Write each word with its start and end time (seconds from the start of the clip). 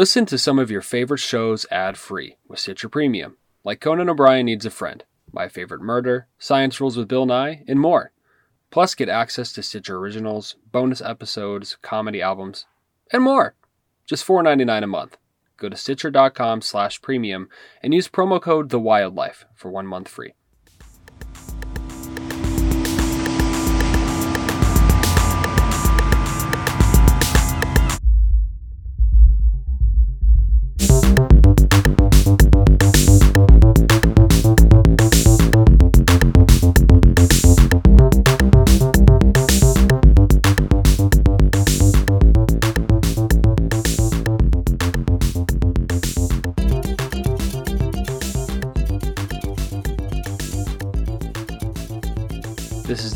Listen 0.00 0.24
to 0.24 0.38
some 0.38 0.58
of 0.58 0.70
your 0.70 0.80
favorite 0.80 1.20
shows 1.20 1.66
ad 1.70 1.98
free 1.98 2.38
with 2.48 2.58
Stitcher 2.58 2.88
Premium, 2.88 3.36
like 3.64 3.82
Conan 3.82 4.08
O'Brien 4.08 4.46
Needs 4.46 4.64
a 4.64 4.70
Friend, 4.70 5.04
My 5.30 5.46
Favorite 5.46 5.82
Murder, 5.82 6.26
Science 6.38 6.80
Rules 6.80 6.96
with 6.96 7.06
Bill 7.06 7.26
Nye, 7.26 7.62
and 7.68 7.78
more. 7.78 8.10
Plus, 8.70 8.94
get 8.94 9.10
access 9.10 9.52
to 9.52 9.62
Stitcher 9.62 9.98
Originals, 9.98 10.56
bonus 10.72 11.02
episodes, 11.02 11.76
comedy 11.82 12.22
albums, 12.22 12.64
and 13.12 13.22
more. 13.22 13.54
Just 14.06 14.26
$4.99 14.26 14.84
a 14.84 14.86
month. 14.86 15.18
Go 15.58 15.68
to 15.68 15.76
Stitcher.com 15.76 16.62
slash 16.62 17.02
premium 17.02 17.50
and 17.82 17.92
use 17.92 18.08
promo 18.08 18.40
code 18.40 18.70
The 18.70 18.80
Wildlife 18.80 19.44
for 19.54 19.70
one 19.70 19.86
month 19.86 20.08
free. 20.08 20.32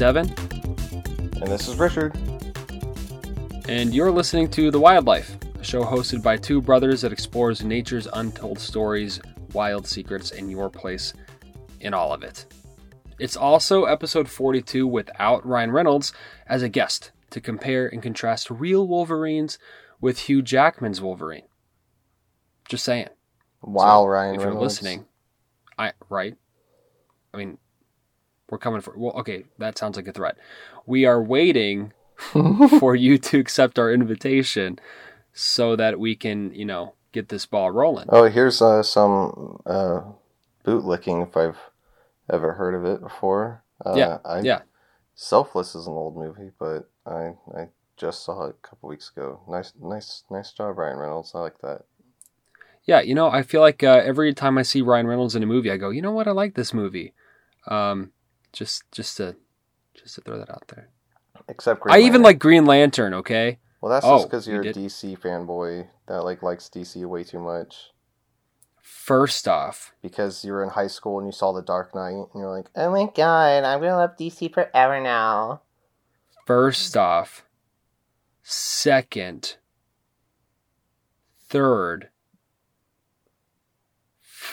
Devon, 0.05 0.29
And 1.41 1.47
this 1.47 1.67
is 1.67 1.77
Richard. 1.79 2.15
and 3.71 3.95
you're 3.95 4.11
listening 4.11 4.51
to 4.51 4.71
The 4.71 4.79
Wildlife, 4.79 5.35
a 5.59 5.65
show 5.65 5.83
hosted 5.83 6.23
by 6.23 6.37
two 6.37 6.61
brothers 6.61 7.01
that 7.01 7.11
explores 7.11 7.65
nature's 7.65 8.07
untold 8.13 8.59
stories, 8.59 9.19
wild 9.55 9.87
secrets, 9.87 10.31
and 10.31 10.51
your 10.51 10.69
place 10.69 11.15
in 11.81 11.95
all 11.95 12.13
of 12.13 12.23
it. 12.23 12.45
It's 13.19 13.35
also 13.35 13.85
episode 13.87 14.29
42 14.29 14.87
without 14.87 15.47
Ryan 15.47 15.71
Reynolds 15.71 16.13
as 16.47 16.63
a 16.63 16.69
guest 16.69 17.11
to 17.31 17.41
compare 17.41 17.87
and 17.87 18.03
contrast 18.03 18.51
real 18.51 18.87
Wolverines 18.87 19.59
with 20.03 20.19
Hugh 20.19 20.43
Jackman's 20.43 21.01
Wolverine. 21.01 21.47
Just 22.69 22.85
saying. 22.85 23.09
Wow, 23.63 24.03
So, 24.03 24.07
Ryan 24.09 24.35
if 24.35 24.41
Reynolds. 24.41 24.55
you're 24.55 24.63
listening, 24.65 25.07
I 25.79 25.93
right. 26.11 26.37
I 27.33 27.39
mean, 27.39 27.57
we're 28.49 28.59
coming 28.59 28.81
for. 28.81 28.95
Well, 28.97 29.15
okay, 29.15 29.45
that 29.59 29.79
sounds 29.79 29.97
like 29.97 30.09
a 30.09 30.13
threat. 30.13 30.37
We 30.87 31.05
are 31.05 31.23
waiting 31.23 31.93
for 32.79 32.95
you 32.95 33.19
to 33.19 33.39
accept 33.39 33.79
our 33.79 33.93
invitation 33.93 34.79
so 35.33 35.77
that 35.77 35.99
we 35.99 36.15
can, 36.15 36.55
you 36.55 36.65
know, 36.65 36.95
get 37.13 37.29
this 37.29 37.47
ball 37.47 37.71
rolling. 37.71 38.07
Oh, 38.09 38.25
here's 38.29 38.61
uh, 38.61 38.83
some 38.83 39.61
uh, 39.67 40.01
bootlicking 40.65 41.27
if 41.27 41.37
I've 41.37 41.59
ever 42.31 42.55
heard 42.55 42.75
of 42.75 42.85
it 42.85 43.01
before. 43.01 43.65
Uh, 43.85 43.95
Yeah, 43.97 44.19
I, 44.25 44.41
yeah. 44.41 44.63
Selfless 45.15 45.75
is 45.75 45.87
an 45.87 45.93
old 45.93 46.17
movie, 46.17 46.51
but 46.59 46.91
I 47.07 47.35
I 47.57 47.69
just 47.97 48.25
saw 48.25 48.47
it 48.47 48.57
a 48.63 48.67
couple 48.67 48.89
weeks 48.89 49.11
ago. 49.15 49.41
Nice, 49.49 49.73
nice, 49.81 50.25
nice 50.31 50.53
job, 50.53 50.77
Ryan 50.77 50.99
Reynolds. 50.99 51.33
I 51.35 51.39
like 51.39 51.59
that. 51.61 51.83
Yeah, 52.85 53.01
you 53.01 53.15
know, 53.15 53.29
I 53.29 53.43
feel 53.43 53.61
like 53.61 53.83
uh, 53.83 54.03
every 54.05 54.35
time 54.35 54.59
I 54.59 54.63
see 54.63 54.83
Ryan 54.83 55.07
Reynolds 55.07 55.35
in 55.37 55.43
a 55.43 55.47
movie, 55.47 55.71
I 55.71 55.77
go, 55.77 55.91
you 55.91 56.03
know 56.03 56.11
what, 56.13 56.29
I 56.29 56.33
like 56.33 56.55
this 56.55 56.75
movie. 56.75 57.15
Um, 57.69 58.11
just, 58.55 58.91
just 58.91 59.19
to, 59.19 59.37
just 59.95 60.15
to 60.15 60.21
throw 60.23 60.39
that 60.39 60.51
out 60.51 60.65
there. 60.69 60.89
Except 61.49 61.81
Green 61.81 61.95
I 61.95 62.01
even 62.01 62.23
like 62.23 62.39
Green 62.39 62.65
Lantern. 62.65 63.13
Okay. 63.13 63.59
Well, 63.83 63.91
that's 63.93 64.07
Oh, 64.07 64.17
just 64.17 64.29
because 64.29 64.49
you're 64.49 64.65
you 64.65 64.71
a? 64.71 64.73
DC 64.73 65.19
fanboy 65.19 65.89
that 66.09 66.23
like 66.25 66.43
likes 66.43 66.71
DC 66.71 67.05
way 67.05 67.23
too 67.25 67.41
much. 67.41 67.91
First 68.81 69.47
off, 69.47 69.93
Because 70.01 70.45
you 70.45 70.53
were 70.53 70.63
in 70.63 70.71
high 70.71 70.87
school 70.87 71.19
and 71.19 71.29
you 71.29 71.33
saw 71.33 71.53
The 71.53 71.61
Dark 71.63 71.95
Knight, 71.95 72.13
and 72.15 72.29
you're 72.35 72.51
like, 72.51 72.67
Oh 72.75 72.91
my 72.91 73.11
god, 73.15 73.65
I'm 73.65 73.81
gonna 73.81 73.97
love 73.97 74.17
DC 74.19 74.53
forever 74.55 75.01
now. 75.01 75.61
First 76.47 76.97
off, 76.97 77.45
second, 78.43 79.57
third, 81.49 82.09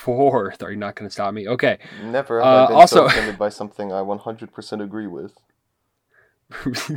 fourth. 0.05 0.63
Are 0.63 0.71
you 0.71 0.77
not 0.77 0.95
going 0.95 1.07
to 1.09 1.13
stop 1.13 1.33
me? 1.33 1.47
Okay. 1.47 1.77
never 2.03 2.39
have 2.39 2.47
Uh, 2.47 2.63
I 2.63 2.67
been 2.67 2.75
also- 2.75 2.95
so 2.95 3.05
offended 3.05 3.37
by 3.37 3.49
something 3.49 3.91
I 3.91 4.01
100% 4.01 4.81
agree 4.83 5.07
with. 5.07 5.33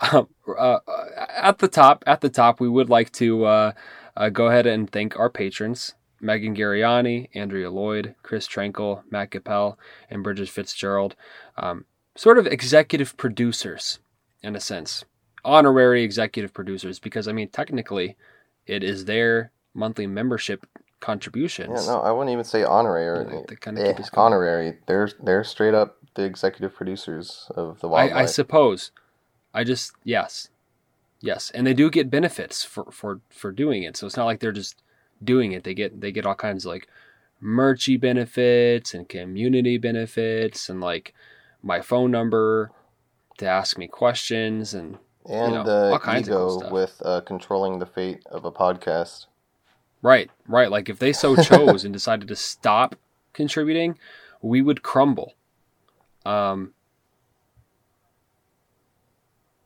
um, 0.00 0.28
uh, 0.58 0.78
at 1.36 1.58
the 1.58 1.68
top, 1.68 2.04
at 2.06 2.20
the 2.20 2.28
top, 2.28 2.60
we 2.60 2.68
would 2.68 2.88
like 2.90 3.10
to 3.12 3.44
uh, 3.44 3.72
uh, 4.16 4.28
go 4.28 4.46
ahead 4.46 4.66
and 4.66 4.90
thank 4.90 5.18
our 5.18 5.28
patrons: 5.30 5.94
Megan 6.20 6.54
Gariani, 6.54 7.28
Andrea 7.34 7.70
Lloyd, 7.70 8.14
Chris 8.22 8.46
Trankel, 8.48 9.02
Matt 9.10 9.30
Capel, 9.30 9.78
and 10.10 10.22
Bridget 10.22 10.48
Fitzgerald. 10.48 11.16
Um, 11.56 11.84
sort 12.14 12.38
of 12.38 12.46
executive 12.46 13.16
producers, 13.16 13.98
in 14.42 14.56
a 14.56 14.60
sense, 14.60 15.04
honorary 15.44 16.02
executive 16.02 16.52
producers, 16.54 16.98
because 16.98 17.28
I 17.28 17.32
mean, 17.32 17.48
technically, 17.48 18.16
it 18.66 18.82
is 18.82 19.04
their 19.04 19.52
monthly 19.74 20.06
membership 20.06 20.66
Yeah, 21.00 21.06
contributions. 21.06 21.86
no, 21.86 22.00
I 22.00 22.10
wouldn't 22.10 22.32
even 22.32 22.44
say 22.44 22.64
honorary. 22.64 23.26
Yeah, 23.32 23.42
they 23.48 23.56
kinda 23.56 23.80
Eh, 23.82 23.92
keep 23.92 24.00
us 24.00 24.10
going. 24.10 24.26
honorary. 24.26 24.78
They're 24.86 25.08
they're 25.22 25.44
straight 25.44 25.74
up 25.74 25.96
the 26.14 26.24
executive 26.24 26.74
producers 26.74 27.50
of 27.54 27.80
the 27.80 27.88
wildlife. 27.88 28.16
I, 28.16 28.22
I 28.22 28.26
suppose. 28.26 28.90
I 29.54 29.64
just 29.64 29.92
yes, 30.04 30.48
yes, 31.20 31.50
and 31.54 31.66
they 31.66 31.74
do 31.74 31.90
get 31.90 32.10
benefits 32.10 32.64
for 32.64 32.84
for 32.90 33.20
for 33.30 33.52
doing 33.52 33.82
it. 33.82 33.96
So 33.96 34.06
it's 34.06 34.16
not 34.16 34.24
like 34.26 34.40
they're 34.40 34.52
just 34.52 34.82
doing 35.22 35.52
it. 35.52 35.64
They 35.64 35.74
get 35.74 36.00
they 36.00 36.12
get 36.12 36.26
all 36.26 36.34
kinds 36.34 36.64
of 36.66 36.72
like 36.72 36.88
merchy 37.42 38.00
benefits 38.00 38.94
and 38.94 39.08
community 39.08 39.76
benefits 39.78 40.68
and 40.70 40.80
like 40.80 41.12
my 41.62 41.80
phone 41.82 42.10
number 42.10 42.70
to 43.38 43.46
ask 43.46 43.76
me 43.78 43.86
questions 43.86 44.72
and 44.74 44.98
and 45.28 45.52
you 45.52 45.58
know, 45.58 45.64
the 45.64 45.90
all 45.92 45.98
kinds 45.98 46.28
of 46.28 46.34
cool 46.34 46.46
ego 46.48 46.58
stuff. 46.58 46.72
with 46.72 47.02
uh, 47.04 47.20
controlling 47.22 47.78
the 47.78 47.86
fate 47.86 48.22
of 48.30 48.44
a 48.46 48.50
podcast. 48.52 49.26
Right 50.06 50.30
right 50.46 50.70
like 50.70 50.88
if 50.88 51.00
they 51.00 51.12
so 51.12 51.34
chose 51.42 51.84
and 51.84 51.92
decided 51.92 52.28
to 52.28 52.36
stop 52.36 52.94
contributing, 53.32 53.98
we 54.40 54.62
would 54.62 54.82
crumble. 54.82 55.34
Um. 56.24 56.72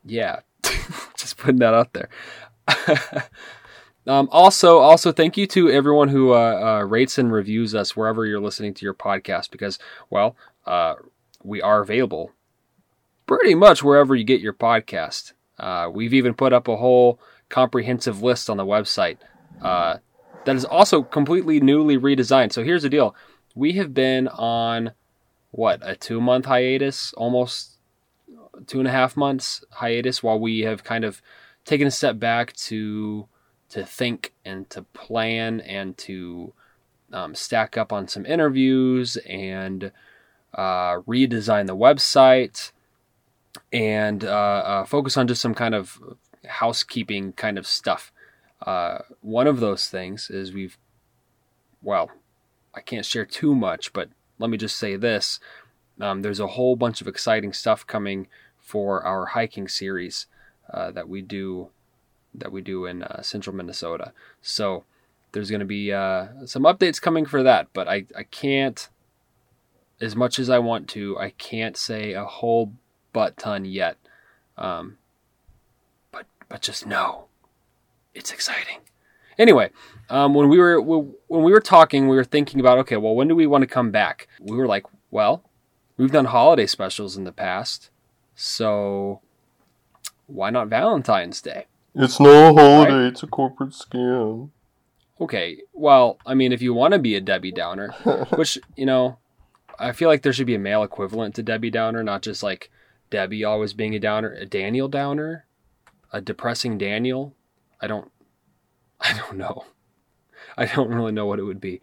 Yeah, 0.03 0.39
just 1.17 1.37
putting 1.37 1.59
that 1.59 1.75
out 1.75 1.93
there. 1.93 2.09
um, 4.07 4.27
also, 4.31 4.79
also, 4.79 5.11
thank 5.11 5.37
you 5.37 5.45
to 5.47 5.69
everyone 5.69 6.07
who 6.07 6.33
uh, 6.33 6.79
uh, 6.81 6.85
rates 6.85 7.19
and 7.19 7.31
reviews 7.31 7.75
us 7.75 7.95
wherever 7.95 8.25
you're 8.25 8.39
listening 8.39 8.73
to 8.73 8.83
your 8.83 8.95
podcast 8.95 9.51
because, 9.51 9.77
well, 10.09 10.35
uh, 10.65 10.95
we 11.43 11.61
are 11.61 11.81
available 11.81 12.31
pretty 13.27 13.53
much 13.53 13.83
wherever 13.83 14.15
you 14.15 14.23
get 14.23 14.41
your 14.41 14.53
podcast. 14.53 15.33
Uh, 15.59 15.87
we've 15.91 16.15
even 16.15 16.33
put 16.33 16.51
up 16.51 16.67
a 16.67 16.77
whole 16.77 17.19
comprehensive 17.49 18.23
list 18.23 18.49
on 18.49 18.57
the 18.57 18.65
website 18.65 19.17
uh, 19.61 19.97
that 20.45 20.55
is 20.55 20.65
also 20.65 21.03
completely 21.03 21.59
newly 21.59 21.97
redesigned. 21.97 22.51
So 22.51 22.63
here's 22.63 22.83
the 22.83 22.89
deal: 22.89 23.15
we 23.55 23.73
have 23.73 23.93
been 23.93 24.27
on 24.27 24.91
what 25.51 25.79
a 25.81 25.95
two 25.95 26.21
month 26.21 26.45
hiatus, 26.45 27.13
almost 27.13 27.77
two 28.67 28.79
and 28.79 28.87
a 28.87 28.91
half 28.91 29.17
months 29.17 29.63
hiatus, 29.71 30.23
while 30.23 30.39
we 30.39 30.61
have 30.61 30.83
kind 30.83 31.03
of 31.03 31.21
taken 31.65 31.87
a 31.87 31.91
step 31.91 32.19
back 32.19 32.53
to 32.53 33.27
to 33.69 33.85
think 33.85 34.33
and 34.43 34.69
to 34.69 34.81
plan 34.81 35.61
and 35.61 35.97
to 35.97 36.53
um, 37.13 37.35
stack 37.35 37.77
up 37.77 37.93
on 37.93 38.07
some 38.07 38.25
interviews 38.25 39.17
and 39.27 39.91
uh, 40.53 40.99
redesign 41.01 41.67
the 41.67 41.75
website 41.75 42.71
and 43.71 44.23
uh, 44.23 44.27
uh, 44.27 44.85
focus 44.85 45.17
on 45.17 45.27
just 45.27 45.41
some 45.41 45.53
kind 45.53 45.75
of 45.75 45.99
housekeeping 46.45 47.33
kind 47.33 47.57
of 47.57 47.65
stuff. 47.65 48.11
Uh, 48.61 48.99
one 49.21 49.47
of 49.47 49.59
those 49.59 49.87
things 49.87 50.29
is 50.29 50.53
we've, 50.53 50.77
well, 51.81 52.11
I 52.73 52.81
can't 52.81 53.05
share 53.05 53.25
too 53.25 53.55
much, 53.55 53.91
but 53.93 54.09
let 54.39 54.49
me 54.49 54.57
just 54.57 54.77
say 54.77 54.95
this. 54.95 55.39
Um, 55.99 56.21
there's 56.21 56.39
a 56.39 56.47
whole 56.47 56.75
bunch 56.75 57.01
of 57.01 57.07
exciting 57.07 57.53
stuff 57.53 57.85
coming 57.85 58.27
for 58.59 59.03
our 59.03 59.27
hiking 59.27 59.67
series 59.67 60.27
uh, 60.71 60.91
that 60.91 61.09
we 61.09 61.21
do 61.21 61.69
that 62.33 62.51
we 62.51 62.61
do 62.61 62.85
in 62.85 63.03
uh, 63.03 63.21
central 63.21 63.55
Minnesota. 63.55 64.13
So 64.41 64.85
there's 65.31 65.49
going 65.49 65.59
to 65.59 65.65
be 65.65 65.91
uh, 65.91 66.27
some 66.45 66.63
updates 66.63 67.01
coming 67.01 67.25
for 67.25 67.43
that, 67.43 67.67
but 67.73 67.87
I, 67.87 68.05
I 68.17 68.23
can't, 68.23 68.87
as 69.99 70.15
much 70.15 70.39
as 70.39 70.49
I 70.49 70.59
want 70.59 70.87
to, 70.89 71.17
I 71.17 71.31
can't 71.31 71.75
say 71.75 72.13
a 72.13 72.23
whole 72.23 72.73
butt 73.11 73.37
ton 73.37 73.65
yet. 73.65 73.97
Um, 74.57 74.97
but 76.11 76.25
but 76.47 76.61
just 76.61 76.85
know, 76.85 77.25
it's 78.13 78.31
exciting. 78.31 78.79
Anyway, 79.37 79.71
um, 80.09 80.33
when 80.33 80.49
we 80.49 80.57
were 80.57 80.81
when 80.81 81.13
we 81.27 81.51
were 81.51 81.61
talking, 81.61 82.07
we 82.07 82.15
were 82.15 82.23
thinking 82.23 82.59
about 82.59 82.77
okay, 82.79 82.97
well, 82.97 83.15
when 83.15 83.27
do 83.27 83.35
we 83.35 83.47
want 83.47 83.61
to 83.61 83.67
come 83.67 83.91
back? 83.91 84.27
We 84.39 84.57
were 84.57 84.67
like, 84.67 84.85
well, 85.09 85.43
we've 85.97 86.11
done 86.11 86.25
holiday 86.25 86.67
specials 86.67 87.17
in 87.17 87.23
the 87.23 87.31
past, 87.31 87.89
so 88.35 89.21
why 90.27 90.49
not 90.49 90.67
Valentine's 90.67 91.41
Day? 91.41 91.65
It's 91.95 92.19
no 92.19 92.53
holiday. 92.53 93.07
It's 93.07 93.23
a 93.23 93.27
corporate 93.27 93.71
scam. 93.71 94.49
Okay, 95.19 95.59
well, 95.73 96.17
I 96.25 96.33
mean, 96.33 96.51
if 96.51 96.61
you 96.61 96.73
want 96.73 96.93
to 96.93 96.99
be 96.99 97.15
a 97.15 97.21
Debbie 97.21 97.51
Downer, 97.51 97.91
which 98.35 98.57
you 98.75 98.85
know, 98.85 99.17
I 99.79 99.91
feel 99.91 100.09
like 100.09 100.23
there 100.23 100.33
should 100.33 100.47
be 100.47 100.55
a 100.55 100.59
male 100.59 100.83
equivalent 100.83 101.35
to 101.35 101.43
Debbie 101.43 101.69
Downer, 101.69 102.03
not 102.03 102.21
just 102.21 102.43
like 102.43 102.69
Debbie 103.09 103.43
always 103.43 103.73
being 103.73 103.93
a 103.93 103.99
downer, 103.99 104.33
a 104.33 104.45
Daniel 104.45 104.87
Downer, 104.87 105.45
a 106.11 106.21
depressing 106.21 106.77
Daniel. 106.77 107.35
I 107.81 107.87
don't, 107.87 108.11
I 109.01 109.17
don't 109.17 109.37
know. 109.37 109.65
I 110.57 110.65
don't 110.65 110.93
really 110.93 111.11
know 111.11 111.25
what 111.25 111.39
it 111.39 111.43
would 111.43 111.61
be. 111.61 111.81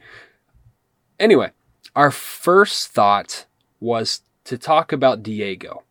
Anyway, 1.19 1.51
our 1.97 2.11
first 2.11 2.89
thought 2.89 3.47
was 3.81 4.23
to 4.45 4.57
talk 4.57 4.93
about 4.93 5.23
Diego. 5.23 5.83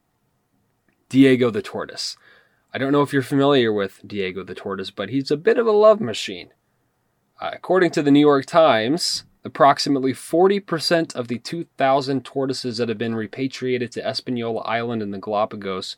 Diego 1.09 1.50
the 1.50 1.62
tortoise. 1.62 2.18
I 2.74 2.77
don't 2.77 2.92
know 2.92 3.01
if 3.01 3.13
you're 3.13 3.21
familiar 3.21 3.74
with 3.74 4.01
Diego 4.07 4.44
the 4.44 4.56
tortoise, 4.56 4.92
but 4.92 5.09
he's 5.09 5.31
a 5.31 5.38
bit 5.38 5.57
of 5.57 5.68
a 5.68 5.71
love 5.71 6.00
machine. 6.00 6.50
Uh, 7.39 7.51
according 7.53 7.92
to 7.92 8.01
the 8.01 8.12
New 8.12 8.19
York 8.19 8.45
Times, 8.45 9.25
approximately 9.44 10.13
40% 10.13 11.15
of 11.15 11.27
the 11.27 11.39
2,000 11.39 12.25
tortoises 12.25 12.77
that 12.77 12.89
have 12.89 12.98
been 12.98 13.15
repatriated 13.15 13.92
to 13.92 14.07
Espanola 14.07 14.62
Island 14.62 15.01
in 15.01 15.12
the 15.12 15.19
Galapagos 15.19 15.95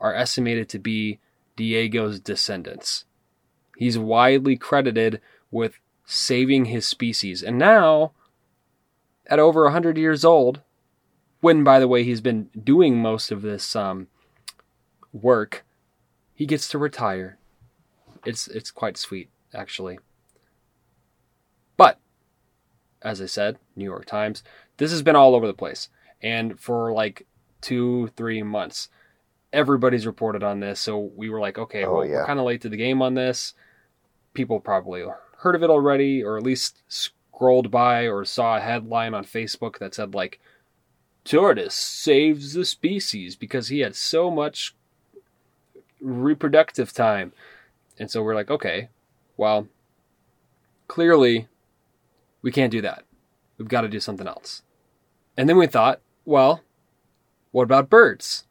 are 0.00 0.14
estimated 0.14 0.68
to 0.68 0.78
be 0.78 1.18
Diego's 1.56 2.20
descendants. 2.20 3.05
He's 3.76 3.98
widely 3.98 4.56
credited 4.56 5.20
with 5.50 5.78
saving 6.04 6.66
his 6.66 6.86
species, 6.86 7.42
and 7.42 7.58
now, 7.58 8.12
at 9.26 9.38
over 9.38 9.64
100 9.64 9.98
years 9.98 10.24
old, 10.24 10.60
when, 11.40 11.62
by 11.64 11.78
the 11.80 11.88
way, 11.88 12.02
he's 12.04 12.20
been 12.20 12.48
doing 12.62 12.96
most 13.00 13.30
of 13.30 13.42
this 13.42 13.76
um, 13.76 14.06
work, 15.12 15.64
he 16.34 16.46
gets 16.46 16.68
to 16.68 16.78
retire. 16.78 17.38
It's 18.24 18.48
it's 18.48 18.70
quite 18.70 18.96
sweet, 18.96 19.30
actually. 19.54 19.98
But 21.76 21.98
as 23.02 23.20
I 23.20 23.26
said, 23.26 23.58
New 23.76 23.84
York 23.84 24.06
Times, 24.06 24.42
this 24.78 24.90
has 24.90 25.02
been 25.02 25.16
all 25.16 25.34
over 25.34 25.46
the 25.46 25.54
place, 25.54 25.88
and 26.22 26.58
for 26.58 26.92
like 26.92 27.26
two, 27.60 28.08
three 28.16 28.42
months, 28.42 28.88
everybody's 29.52 30.06
reported 30.06 30.42
on 30.42 30.60
this. 30.60 30.80
So 30.80 31.10
we 31.16 31.28
were 31.30 31.40
like, 31.40 31.58
okay, 31.58 31.84
Oh, 31.84 31.96
well, 31.96 32.04
yeah. 32.06 32.16
we're 32.18 32.26
kind 32.26 32.38
of 32.38 32.46
late 32.46 32.62
to 32.62 32.68
the 32.68 32.76
game 32.76 33.02
on 33.02 33.14
this. 33.14 33.54
People 34.36 34.60
probably 34.60 35.02
heard 35.38 35.54
of 35.54 35.62
it 35.62 35.70
already, 35.70 36.22
or 36.22 36.36
at 36.36 36.42
least 36.42 36.82
scrolled 36.88 37.70
by 37.70 38.06
or 38.06 38.24
saw 38.24 38.58
a 38.58 38.60
headline 38.60 39.14
on 39.14 39.24
Facebook 39.24 39.78
that 39.78 39.94
said 39.94 40.14
like 40.14 40.38
tortoise 41.24 41.74
saves 41.74 42.52
the 42.52 42.64
species 42.66 43.34
because 43.34 43.68
he 43.68 43.80
had 43.80 43.96
so 43.96 44.30
much 44.30 44.74
reproductive 46.02 46.92
time. 46.92 47.32
And 47.98 48.10
so 48.10 48.22
we're 48.22 48.34
like, 48.34 48.50
okay, 48.50 48.90
well, 49.38 49.68
clearly 50.86 51.48
we 52.42 52.52
can't 52.52 52.70
do 52.70 52.82
that. 52.82 53.04
We've 53.56 53.68
got 53.68 53.80
to 53.80 53.88
do 53.88 54.00
something 54.00 54.28
else. 54.28 54.62
And 55.36 55.48
then 55.48 55.56
we 55.56 55.66
thought, 55.66 56.00
well, 56.26 56.60
what 57.52 57.64
about 57.64 57.88
birds? 57.88 58.44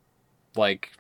Like 0.56 0.94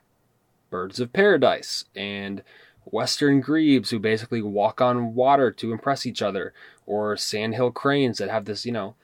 birds 0.70 1.00
of 1.00 1.12
paradise 1.12 1.86
and 1.96 2.44
western 2.86 3.42
grebes 3.42 3.90
who 3.90 4.00
basically 4.00 4.42
walk 4.42 4.82
on 4.82 5.16
water 5.16 5.52
to 5.52 5.72
impress 5.72 6.06
each 6.06 6.22
other, 6.22 6.54
or 6.86 7.18
sandhill 7.18 7.72
cranes 7.72 8.18
that 8.18 8.30
have 8.30 8.46
this, 8.46 8.66
you 8.66 8.72
know, 8.72 8.96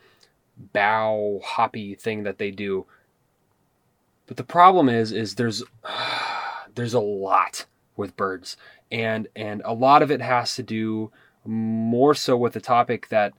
bow 0.74 1.42
hoppy 1.44 1.96
thing 1.96 2.24
that 2.24 2.38
they 2.38 2.52
do. 2.52 2.86
But 4.28 4.38
the 4.38 4.44
problem 4.44 4.88
is 4.90 5.12
is 5.12 5.36
there's 5.36 5.64
there's 6.76 6.94
a 6.94 7.00
lot 7.00 7.66
with 7.98 8.16
birds 8.16 8.58
and 8.92 9.28
and 9.36 9.62
a 9.66 9.74
lot 9.74 10.02
of 10.02 10.12
it 10.12 10.22
has 10.22 10.56
to 10.56 10.64
do 10.64 11.12
more 11.46 12.14
so 12.14 12.38
with 12.38 12.54
the 12.54 12.62
topic 12.62 13.08
that 13.10 13.34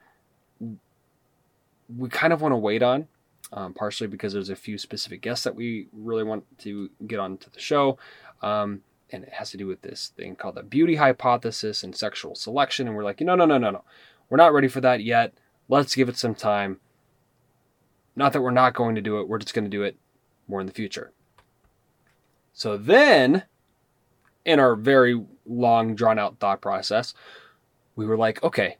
we 1.97 2.09
kind 2.09 2.33
of 2.33 2.41
want 2.41 2.53
to 2.53 2.56
wait 2.56 2.83
on 2.83 3.06
um, 3.53 3.75
partially 3.75 4.06
because 4.06 4.33
there's 4.33 4.49
a 4.49 4.56
few 4.56 4.79
specific 4.79 5.21
guests 5.21 5.44
that 5.44 5.55
we 5.55 5.89
really 5.93 6.25
want 6.25 6.44
to 6.59 6.91
get 7.06 7.21
onto 7.21 7.50
the 7.50 7.61
show 7.61 7.99
um, 8.41 8.81
and 9.12 9.25
it 9.25 9.32
has 9.35 9.50
to 9.50 9.56
do 9.56 9.67
with 9.67 9.82
this 9.82 10.12
thing 10.17 10.37
called 10.37 10.55
the 10.55 10.62
beauty 10.62 10.97
hypothesis 10.97 11.82
and 11.82 11.94
sexual 11.94 12.35
selection. 12.35 12.87
And 12.87 12.97
we're 12.97 13.05
like 13.05 13.20
no 13.20 13.35
no 13.35 13.44
no 13.44 13.59
no 13.59 13.70
no. 13.70 13.85
We're 14.29 14.37
not 14.38 14.53
ready 14.53 14.69
for 14.69 14.81
that 14.81 15.03
yet. 15.03 15.35
Let's 15.69 15.94
give 15.94 16.09
it 16.09 16.17
some 16.17 16.35
time. 16.35 16.81
Not 18.17 18.32
that 18.32 18.43
we're 18.43 18.50
not 18.50 18.75
going 18.75 18.94
to 18.94 19.00
do 19.00 19.20
it. 19.20 19.29
We're 19.29 19.38
just 19.38 19.55
going 19.55 19.64
to 19.64 19.70
do 19.70 19.82
it 19.82 19.97
more 20.49 20.61
in 20.61 20.67
the 20.67 20.73
future. 20.73 21.12
So 22.53 22.76
then 22.76 23.44
in 24.44 24.59
our 24.59 24.75
very 24.75 25.25
long 25.47 25.94
drawn 25.94 26.19
out 26.19 26.38
thought 26.38 26.61
process 26.61 27.15
we 27.97 28.06
were 28.06 28.17
like 28.17 28.43
okay. 28.43 28.79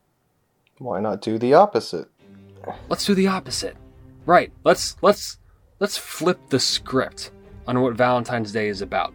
Why 0.79 1.01
not 1.01 1.21
do 1.21 1.39
the 1.39 1.55
opposite? 1.55 2.09
let's 2.89 3.05
do 3.05 3.15
the 3.15 3.27
opposite. 3.27 3.77
Right. 4.27 4.53
Let's 4.65 4.97
let's 5.03 5.39
let's 5.81 5.97
flip 5.97 6.39
the 6.49 6.61
script 6.61 7.31
on 7.67 7.81
what 7.81 7.95
valentine's 7.95 8.53
day 8.53 8.69
is 8.69 8.83
about 8.83 9.15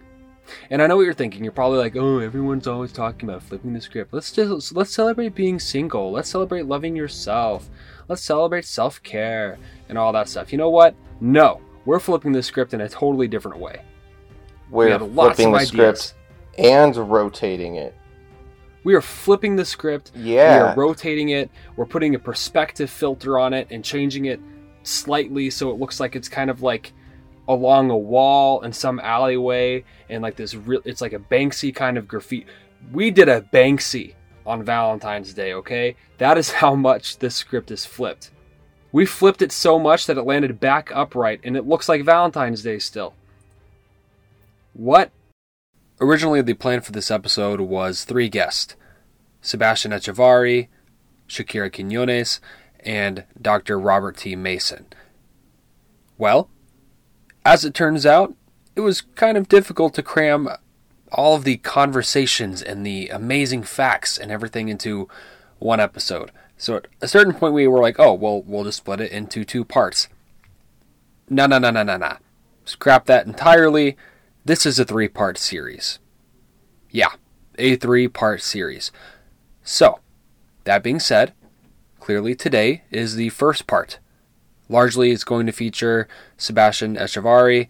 and 0.69 0.81
i 0.81 0.87
know 0.87 0.95
what 0.97 1.03
you're 1.03 1.13
thinking. 1.13 1.43
You're 1.43 1.51
probably 1.53 1.79
like 1.79 1.95
oh 1.95 2.19
everyone's 2.19 2.67
always 2.67 2.91
talking 2.91 3.29
about 3.29 3.43
flipping 3.43 3.73
the 3.73 3.81
script. 3.81 4.13
Let's 4.13 4.31
just 4.31 4.75
let's 4.75 4.91
celebrate 4.91 5.35
being 5.35 5.59
single. 5.59 6.11
Let's 6.11 6.29
celebrate 6.29 6.65
loving 6.65 6.95
yourself. 6.95 7.69
Let's 8.07 8.23
celebrate 8.23 8.65
self-care 8.65 9.57
and 9.89 9.97
all 9.97 10.13
that 10.13 10.29
stuff. 10.29 10.51
You 10.51 10.57
know 10.57 10.69
what? 10.69 10.95
No 11.19 11.61
we're 11.87 11.99
flipping 11.99 12.33
the 12.33 12.43
script 12.43 12.73
in 12.73 12.81
a 12.81 12.89
totally 12.89 13.29
different 13.29 13.59
way. 13.59 13.81
We're 14.69 14.89
have 14.89 15.01
lots 15.01 15.37
flipping 15.37 15.53
the 15.53 15.59
ideas. 15.59 15.69
script 15.69 16.13
and 16.57 16.95
rotating 16.97 17.75
it. 17.75 17.95
we 18.83 18.93
are 18.93 19.01
flipping 19.01 19.55
the 19.55 19.63
script. 19.63 20.11
Yeah, 20.13 20.57
We 20.57 20.63
are 20.63 20.75
rotating 20.75 21.29
it. 21.29 21.49
We're 21.77 21.85
putting 21.85 22.13
a 22.15 22.19
perspective 22.19 22.89
filter 22.89 23.39
on 23.39 23.53
it 23.53 23.67
and 23.71 23.85
changing 23.85 24.25
it 24.25 24.41
slightly 24.83 25.49
so 25.49 25.71
it 25.71 25.79
looks 25.79 25.99
like 26.01 26.15
it's 26.15 26.27
kind 26.27 26.49
of 26.49 26.61
like 26.61 26.91
along 27.47 27.89
a 27.89 27.97
wall 27.97 28.61
in 28.61 28.73
some 28.73 28.99
alleyway 28.99 29.83
and 30.09 30.21
like 30.21 30.35
this 30.35 30.55
real 30.55 30.81
it's 30.85 31.01
like 31.01 31.13
a 31.13 31.19
Banksy 31.19 31.73
kind 31.73 31.97
of 31.97 32.07
graffiti. 32.07 32.45
We 32.91 33.11
did 33.11 33.29
a 33.29 33.41
Banksy 33.41 34.13
on 34.45 34.63
Valentine's 34.63 35.33
Day, 35.33 35.53
okay? 35.53 35.95
That 36.17 36.37
is 36.37 36.51
how 36.63 36.75
much 36.75 37.19
this 37.19 37.35
script 37.35 37.71
is 37.71 37.85
flipped. 37.85 38.31
We 38.91 39.05
flipped 39.05 39.41
it 39.41 39.51
so 39.51 39.77
much 39.77 40.05
that 40.07 40.17
it 40.17 40.23
landed 40.23 40.59
back 40.59 40.91
upright 40.93 41.41
and 41.43 41.57
it 41.57 41.67
looks 41.67 41.89
like 41.89 42.03
Valentine's 42.03 42.63
Day 42.63 42.79
still. 42.79 43.13
What? 44.73 45.11
Originally, 45.99 46.41
the 46.41 46.53
plan 46.53 46.81
for 46.81 46.91
this 46.91 47.09
episode 47.09 47.59
was 47.61 48.03
three 48.03 48.29
guests 48.29 48.75
Sebastian 49.41 49.91
Echeverri, 49.91 50.67
Shakira 51.27 51.71
Quiñones, 51.71 52.39
and 52.79 53.25
Dr. 53.41 53.79
Robert 53.79 54.17
T. 54.17 54.35
Mason. 54.35 54.85
Well, 56.17 56.49
as 57.47 57.63
it 57.63 57.73
turns 57.73 58.05
out, 58.05 58.35
it 58.75 58.81
was 58.81 59.03
kind 59.15 59.37
of 59.37 59.47
difficult 59.47 59.93
to 59.93 60.03
cram 60.03 60.49
all 61.13 61.33
of 61.33 61.45
the 61.45 61.55
conversations 61.55 62.61
and 62.61 62.85
the 62.85 63.07
amazing 63.07 63.63
facts 63.63 64.17
and 64.17 64.29
everything 64.29 64.67
into 64.67 65.07
one 65.57 65.79
episode. 65.79 66.29
So 66.57 66.75
at 66.75 66.87
a 66.99 67.07
certain 67.07 67.33
point, 67.33 67.53
we 67.53 67.65
were 67.65 67.79
like, 67.79 67.99
oh, 67.99 68.13
well, 68.13 68.41
we'll 68.41 68.65
just 68.65 68.79
split 68.79 68.99
it 68.99 69.13
into 69.13 69.45
two 69.45 69.63
parts. 69.63 70.09
No, 71.29 71.45
no, 71.45 71.57
no, 71.57 71.71
no, 71.71 71.83
no, 71.83 71.95
no. 71.95 72.17
Scrap 72.65 73.05
that 73.05 73.25
entirely. 73.25 73.95
This 74.43 74.65
is 74.65 74.77
a 74.77 74.83
three 74.83 75.07
part 75.07 75.37
series. 75.37 75.99
Yeah, 76.91 77.13
a 77.57 77.77
three 77.77 78.09
part 78.09 78.41
series. 78.41 78.91
So, 79.63 80.01
that 80.65 80.83
being 80.83 80.99
said, 80.99 81.31
clearly 82.01 82.35
today 82.35 82.83
is 82.91 83.15
the 83.15 83.29
first 83.29 83.67
part. 83.67 83.99
Largely, 84.69 85.11
it's 85.11 85.23
going 85.23 85.45
to 85.45 85.51
feature 85.51 86.07
Sebastian 86.37 86.95
Echeverri, 86.95 87.67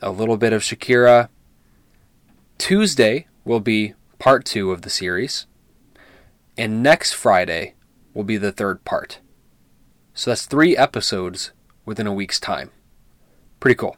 a 0.00 0.10
little 0.10 0.36
bit 0.36 0.52
of 0.52 0.62
Shakira. 0.62 1.28
Tuesday 2.58 3.26
will 3.44 3.60
be 3.60 3.94
part 4.18 4.44
two 4.44 4.72
of 4.72 4.82
the 4.82 4.90
series. 4.90 5.46
And 6.56 6.82
next 6.82 7.12
Friday 7.12 7.74
will 8.12 8.24
be 8.24 8.36
the 8.36 8.52
third 8.52 8.84
part. 8.84 9.20
So 10.14 10.30
that's 10.30 10.46
three 10.46 10.76
episodes 10.76 11.52
within 11.86 12.06
a 12.06 12.12
week's 12.12 12.40
time. 12.40 12.70
Pretty 13.60 13.76
cool. 13.76 13.96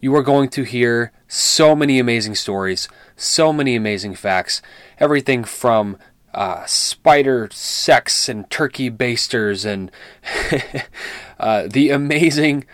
You 0.00 0.14
are 0.16 0.22
going 0.22 0.48
to 0.50 0.62
hear 0.62 1.12
so 1.28 1.76
many 1.76 1.98
amazing 1.98 2.34
stories, 2.34 2.88
so 3.16 3.52
many 3.52 3.76
amazing 3.76 4.14
facts. 4.14 4.62
Everything 4.98 5.44
from 5.44 5.98
uh, 6.34 6.64
spider 6.66 7.48
sex 7.52 8.28
and 8.28 8.48
turkey 8.50 8.88
basters 8.88 9.64
and 9.64 9.90
uh, 11.40 11.66
the 11.68 11.90
amazing, 11.90 12.64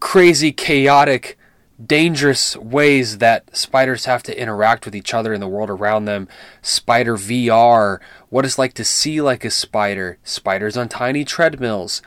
crazy, 0.00 0.52
chaotic, 0.52 1.38
dangerous 1.84 2.56
ways 2.56 3.18
that 3.18 3.54
spiders 3.56 4.04
have 4.04 4.22
to 4.22 4.40
interact 4.40 4.84
with 4.84 4.94
each 4.94 5.14
other 5.14 5.32
in 5.32 5.40
the 5.40 5.48
world 5.48 5.70
around 5.70 6.04
them. 6.04 6.28
Spider 6.62 7.16
VR, 7.16 7.98
what 8.28 8.44
it's 8.44 8.58
like 8.58 8.74
to 8.74 8.84
see 8.84 9.20
like 9.20 9.44
a 9.44 9.50
spider, 9.50 10.18
spiders 10.24 10.76
on 10.76 10.88
tiny 10.88 11.24
treadmills. 11.24 12.02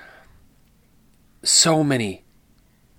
So 1.44 1.84
many 1.84 2.24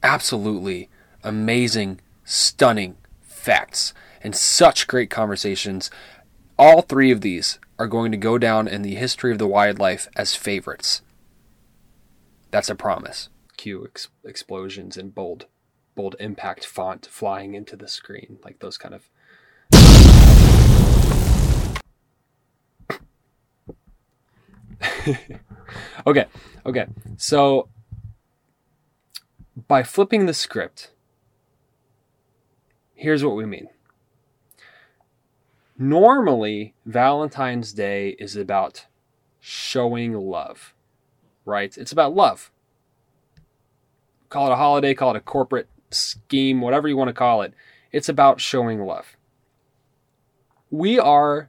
absolutely 0.03 0.89
amazing, 1.23 2.01
stunning 2.25 2.97
facts 3.21 3.93
and 4.23 4.35
such 4.35 4.87
great 4.87 5.11
conversations. 5.11 5.91
All 6.61 6.83
three 6.83 7.13
of 7.13 7.21
these 7.21 7.61
are 7.79 7.87
going 7.87 8.11
to 8.11 8.19
go 8.19 8.37
down 8.37 8.67
in 8.67 8.83
the 8.83 8.97
history 8.97 9.31
of 9.31 9.39
the 9.39 9.47
wildlife 9.47 10.09
as 10.17 10.35
favorites. 10.35 11.03
That's 12.51 12.69
a 12.69 12.75
promise. 12.75 13.29
Cue 13.57 13.85
ex- 13.85 14.09
explosions 14.25 14.97
in 14.97 15.11
bold, 15.11 15.47
bold 15.95 16.17
impact 16.19 16.67
font 16.67 17.07
flying 17.07 17.55
into 17.55 17.77
the 17.77 17.87
screen, 17.87 18.39
like 18.43 18.59
those 18.59 18.77
kind 18.77 18.93
of. 18.93 19.09
okay, 26.09 26.27
okay. 26.67 26.87
So 27.19 27.69
by 29.69 29.85
flipping 29.85 30.27
the 30.27 30.35
script, 30.35 30.91
here's 32.95 33.23
what 33.23 33.37
we 33.37 33.47
mean. 33.47 33.69
Normally, 35.81 36.75
Valentine's 36.85 37.73
Day 37.73 38.17
is 38.19 38.35
about 38.35 38.87
showing 39.39 40.13
love, 40.13 40.75
right? 41.45 41.77
It's 41.79 41.93
about 41.93 42.17
love. 42.17 42.51
Call 44.29 44.49
it 44.49 44.53
a 44.53 44.57
holiday, 44.57 44.93
call 44.93 45.15
it 45.15 45.19
a 45.19 45.21
corporate 45.21 45.69
scheme, 45.91 46.61
whatever 46.61 46.89
you 46.89 46.97
want 46.97 47.09
to 47.09 47.15
call 47.15 47.43
it. 47.43 47.55
It's 47.93 48.09
about 48.09 48.41
showing 48.41 48.81
love. 48.81 49.17
We 50.71 50.99
are 50.99 51.49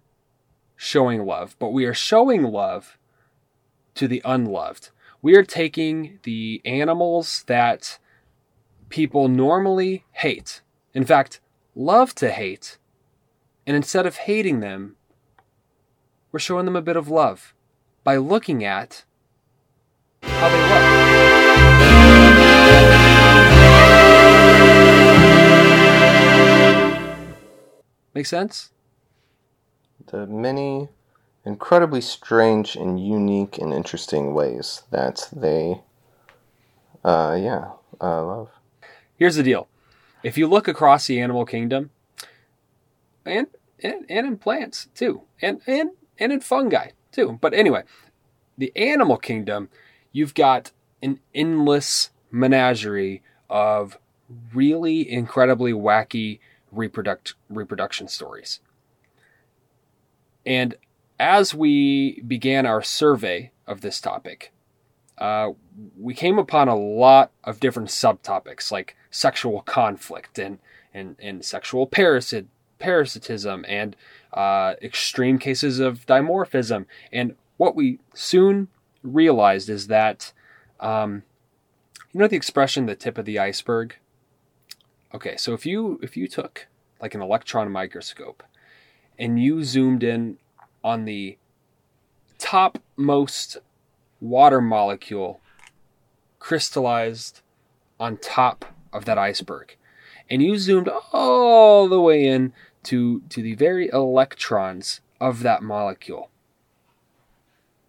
showing 0.76 1.26
love, 1.26 1.56
but 1.60 1.74
we 1.74 1.86
are 1.86 1.94
showing 1.94 2.44
love 2.44 2.98
to 3.96 4.08
the 4.08 4.22
unloved. 4.24 4.92
We 5.22 5.36
are 5.36 5.44
taking 5.44 6.20
the 6.24 6.62
animals 6.64 7.44
that 7.48 8.00
people 8.88 9.28
normally 9.28 10.06
hate, 10.12 10.62
in 10.94 11.04
fact, 11.04 11.42
love 11.76 12.16
to 12.16 12.32
hate, 12.32 12.78
and 13.70 13.76
instead 13.76 14.08
of 14.08 14.18
hating 14.18 14.62
them, 14.62 14.96
we're 16.32 16.40
showing 16.40 16.66
them 16.66 16.76
a 16.76 16.82
bit 16.82 16.96
of 16.96 17.08
love 17.08 17.54
by 18.04 18.18
looking 18.18 18.64
at 18.66 19.04
how 20.24 20.50
they 20.50 20.58
look. 20.58 20.82
Make 28.16 28.26
sense? 28.26 28.72
The 30.08 30.26
many 30.26 30.90
incredibly 31.46 32.02
strange 32.02 32.76
and 32.76 33.00
unique 33.00 33.60
and 33.60 33.72
interesting 33.72 34.34
ways 34.34 34.82
that 34.90 35.30
they, 35.32 35.82
uh, 37.04 37.38
yeah, 37.40 37.74
uh, 38.02 38.26
love. 38.26 38.50
Here's 39.16 39.36
the 39.36 39.44
deal. 39.44 39.68
If 40.24 40.40
you 40.40 40.48
look 40.48 40.68
across 40.68 41.06
the 41.06 41.22
animal 41.22 41.46
kingdom, 41.46 41.92
and 43.26 43.46
and, 43.84 44.06
and 44.10 44.28
in 44.28 44.38
plants 44.38 44.88
too, 44.96 45.24
and, 45.42 45.62
and 45.68 45.92
and 46.18 46.32
in 46.32 46.42
fungi 46.42 46.90
too. 47.12 47.38
But 47.42 47.54
anyway, 47.54 47.84
the 48.58 48.72
animal 48.76 49.18
kingdom, 49.18 49.70
you've 50.12 50.34
got 50.34 50.72
an 51.02 51.20
endless 51.34 52.10
menagerie 52.32 53.22
of 53.50 53.98
really 54.54 55.10
incredibly 55.10 55.74
wacky 55.74 56.40
reproduct 56.72 57.34
reproduction 57.50 58.08
stories. 58.08 58.60
And 60.46 60.76
as 61.20 61.54
we 61.54 62.22
began 62.22 62.66
our 62.66 62.82
survey 62.82 63.52
of 63.68 63.82
this 63.82 64.00
topic, 64.00 64.52
uh, 65.18 65.52
we 65.98 66.14
came 66.14 66.40
upon 66.40 66.68
a 66.68 66.76
lot 66.78 67.32
of 67.44 67.60
different 67.60 67.90
subtopics 67.90 68.72
like 68.72 68.96
sexual 69.12 69.62
conflict 69.62 70.40
and 70.40 70.60
and, 70.94 71.16
and 71.20 71.46
sexual 71.46 71.86
parasit, 71.88 72.46
parasitism 72.80 73.66
and 73.68 73.96
uh, 74.34 74.76
extreme 74.82 75.38
cases 75.38 75.80
of 75.80 76.06
dimorphism. 76.06 76.86
And 77.12 77.36
what 77.58 77.76
we 77.76 78.00
soon 78.14 78.70
realized 79.04 79.70
is 79.70 79.88
that, 79.88 80.34
um, 80.80 81.24
you 82.12 82.20
know, 82.20 82.28
the 82.28 82.36
expression 82.36 82.86
"the 82.86 82.96
tip 82.96 83.18
of 83.18 83.26
the 83.26 83.40
iceberg." 83.40 83.96
Okay, 85.14 85.38
so 85.38 85.54
if 85.54 85.66
you 85.66 86.00
if 86.02 86.16
you 86.16 86.28
took 86.28 86.68
like 87.02 87.16
an 87.16 87.22
electron 87.22 87.72
microscope 87.72 88.44
and 89.18 89.42
you 89.42 89.64
zoomed 89.64 90.04
in 90.04 90.38
on 90.84 91.06
the 91.06 91.38
topmost 92.38 93.58
water 94.22 94.62
molecule 94.62 95.42
crystallized 96.40 97.42
on 98.00 98.18
top 98.18 98.66
of 98.94 99.06
that 99.06 99.18
iceberg. 99.18 99.76
And 100.30 100.42
you 100.42 100.58
zoomed 100.58 100.90
all 101.12 101.88
the 101.88 102.00
way 102.00 102.26
in 102.26 102.54
to, 102.84 103.22
to 103.30 103.42
the 103.42 103.56
very 103.56 103.90
electrons 103.90 105.02
of 105.20 105.44
that 105.44 105.62
molecule. 105.62 106.30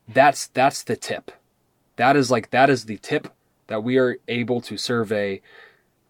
That's 0.09 0.49
that's 0.49 0.83
the 0.83 0.97
tip. 0.97 1.31
That 1.97 2.17
is 2.17 2.31
like 2.31 2.51
that 2.51 2.69
is 2.69 2.87
the 2.87 2.99
tip 2.99 3.29
that 3.69 3.85
we 3.85 3.99
are 3.99 4.19
able 4.27 4.61
to 4.63 4.77
survey 4.77 5.41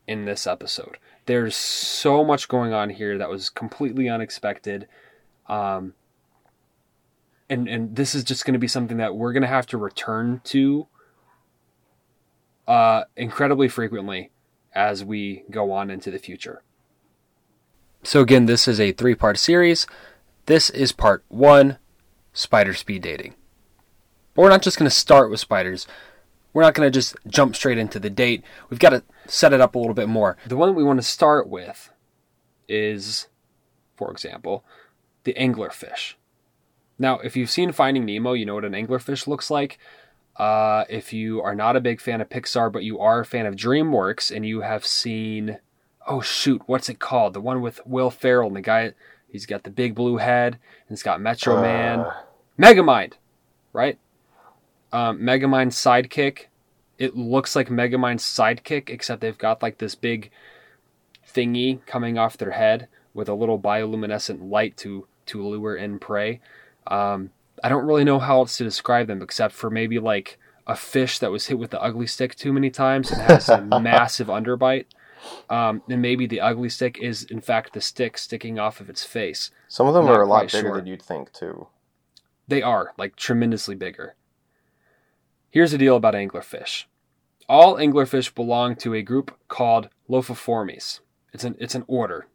in 0.06 0.24
this 0.24 0.46
episode. 0.46 0.96
There's 1.26 1.54
so 1.54 2.24
much 2.24 2.48
going 2.48 2.72
on 2.72 2.90
here 2.90 3.18
that 3.18 3.28
was 3.28 3.50
completely 3.50 4.08
unexpected. 4.08 4.88
Um, 5.46 5.94
and 7.50 7.68
and 7.68 7.94
this 7.94 8.14
is 8.14 8.24
just 8.24 8.46
going 8.46 8.54
to 8.54 8.58
be 8.58 8.68
something 8.68 8.96
that 8.96 9.14
we're 9.14 9.32
going 9.32 9.42
to 9.42 9.48
have 9.48 9.66
to 9.66 9.78
return 9.78 10.40
to 10.44 10.86
uh, 12.66 13.04
incredibly 13.16 13.68
frequently 13.68 14.30
as 14.72 15.04
we 15.04 15.44
go 15.50 15.72
on 15.72 15.90
into 15.90 16.10
the 16.10 16.18
future. 16.18 16.62
So 18.02 18.20
again, 18.20 18.46
this 18.46 18.66
is 18.66 18.80
a 18.80 18.92
three-part 18.92 19.38
series. 19.38 19.86
This 20.46 20.70
is 20.70 20.92
part 20.92 21.24
one: 21.28 21.78
spider 22.32 22.74
speed 22.74 23.02
dating. 23.02 23.34
But 24.34 24.42
we're 24.42 24.48
not 24.48 24.62
just 24.62 24.78
going 24.78 24.88
to 24.88 24.94
start 24.94 25.30
with 25.30 25.40
spiders. 25.40 25.86
We're 26.52 26.62
not 26.62 26.74
going 26.74 26.86
to 26.86 26.96
just 26.96 27.16
jump 27.26 27.54
straight 27.54 27.78
into 27.78 28.00
the 28.00 28.10
date. 28.10 28.42
We've 28.68 28.80
got 28.80 28.90
to 28.90 29.02
set 29.26 29.52
it 29.52 29.60
up 29.60 29.74
a 29.74 29.78
little 29.78 29.94
bit 29.94 30.08
more. 30.08 30.36
The 30.46 30.56
one 30.56 30.74
we 30.74 30.82
want 30.82 30.98
to 30.98 31.06
start 31.06 31.48
with 31.48 31.92
is, 32.68 33.28
for 33.96 34.10
example, 34.10 34.64
the 35.24 35.34
anglerfish. 35.34 36.14
Now, 36.98 37.18
if 37.20 37.36
you've 37.36 37.50
seen 37.50 37.72
Finding 37.72 38.04
Nemo, 38.04 38.32
you 38.32 38.46
know 38.46 38.54
what 38.54 38.64
an 38.64 38.72
anglerfish 38.72 39.26
looks 39.26 39.50
like. 39.50 39.78
Uh, 40.36 40.84
if 40.88 41.12
you 41.12 41.40
are 41.42 41.54
not 41.54 41.76
a 41.76 41.80
big 41.80 42.00
fan 42.00 42.20
of 42.20 42.28
Pixar, 42.28 42.72
but 42.72 42.82
you 42.82 42.98
are 42.98 43.20
a 43.20 43.26
fan 43.26 43.46
of 43.46 43.56
DreamWorks, 43.56 44.34
and 44.34 44.44
you 44.44 44.62
have 44.62 44.86
seen, 44.86 45.58
oh 46.06 46.20
shoot, 46.20 46.62
what's 46.66 46.88
it 46.88 46.98
called? 46.98 47.34
The 47.34 47.40
one 47.40 47.60
with 47.60 47.80
Will 47.86 48.10
Ferrell 48.10 48.48
and 48.48 48.56
the 48.56 48.60
guy, 48.60 48.92
he's 49.28 49.46
got 49.46 49.64
the 49.64 49.70
big 49.70 49.94
blue 49.94 50.16
head, 50.16 50.54
and 50.54 50.94
it's 50.94 51.02
got 51.02 51.20
Metro 51.20 51.58
Uh, 51.58 51.62
Man, 51.62 52.06
Megamind, 52.58 53.14
right? 53.72 53.98
Um, 54.92 55.20
Megamind's 55.20 55.76
sidekick. 55.76 56.46
It 56.98 57.16
looks 57.16 57.54
like 57.56 57.68
Megamind's 57.68 58.24
sidekick, 58.24 58.90
except 58.90 59.20
they've 59.20 59.38
got 59.38 59.62
like 59.62 59.78
this 59.78 59.94
big 59.94 60.30
thingy 61.26 61.84
coming 61.86 62.18
off 62.18 62.36
their 62.36 62.50
head 62.50 62.88
with 63.14 63.28
a 63.28 63.34
little 63.34 63.58
bioluminescent 63.58 64.50
light 64.50 64.76
to 64.78 65.06
to 65.26 65.46
lure 65.46 65.76
in 65.76 65.98
prey. 65.98 66.40
Um, 66.86 67.30
I 67.62 67.68
don't 67.68 67.86
really 67.86 68.04
know 68.04 68.18
how 68.18 68.38
else 68.38 68.56
to 68.56 68.64
describe 68.64 69.06
them 69.06 69.22
except 69.22 69.54
for 69.54 69.70
maybe 69.70 69.98
like 69.98 70.38
a 70.66 70.74
fish 70.76 71.18
that 71.18 71.30
was 71.30 71.46
hit 71.46 71.58
with 71.58 71.70
the 71.70 71.80
ugly 71.80 72.06
stick 72.06 72.34
too 72.34 72.52
many 72.52 72.70
times 72.70 73.10
and 73.10 73.20
has 73.22 73.48
a 73.48 73.60
massive 73.80 74.28
underbite. 74.28 74.86
Um, 75.48 75.82
and 75.88 76.00
maybe 76.00 76.26
the 76.26 76.40
ugly 76.40 76.68
stick 76.68 76.98
is 76.98 77.24
in 77.24 77.40
fact 77.40 77.72
the 77.72 77.80
stick 77.80 78.16
sticking 78.18 78.58
off 78.58 78.80
of 78.80 78.88
its 78.88 79.04
face. 79.04 79.50
Some 79.68 79.86
of 79.86 79.94
them 79.94 80.06
Not 80.06 80.16
are 80.16 80.22
a 80.22 80.26
lot 80.26 80.50
bigger 80.50 80.68
sure. 80.68 80.76
than 80.76 80.86
you'd 80.86 81.02
think 81.02 81.32
too. 81.32 81.68
They 82.48 82.62
are 82.62 82.92
like 82.98 83.16
tremendously 83.16 83.74
bigger. 83.74 84.16
Here's 85.50 85.72
the 85.72 85.78
deal 85.78 85.96
about 85.96 86.14
anglerfish. 86.14 86.84
All 87.48 87.76
anglerfish 87.76 88.34
belong 88.34 88.76
to 88.76 88.94
a 88.94 89.02
group 89.02 89.36
called 89.48 89.88
Lophiformes. 90.08 91.00
It's 91.32 91.44
an 91.44 91.56
it's 91.58 91.74
an 91.74 91.84
order. 91.86 92.26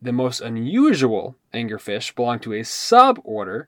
The 0.00 0.12
most 0.12 0.40
unusual 0.40 1.36
anglerfish 1.52 2.14
belong 2.14 2.38
to 2.40 2.52
a 2.52 2.60
suborder 2.60 3.66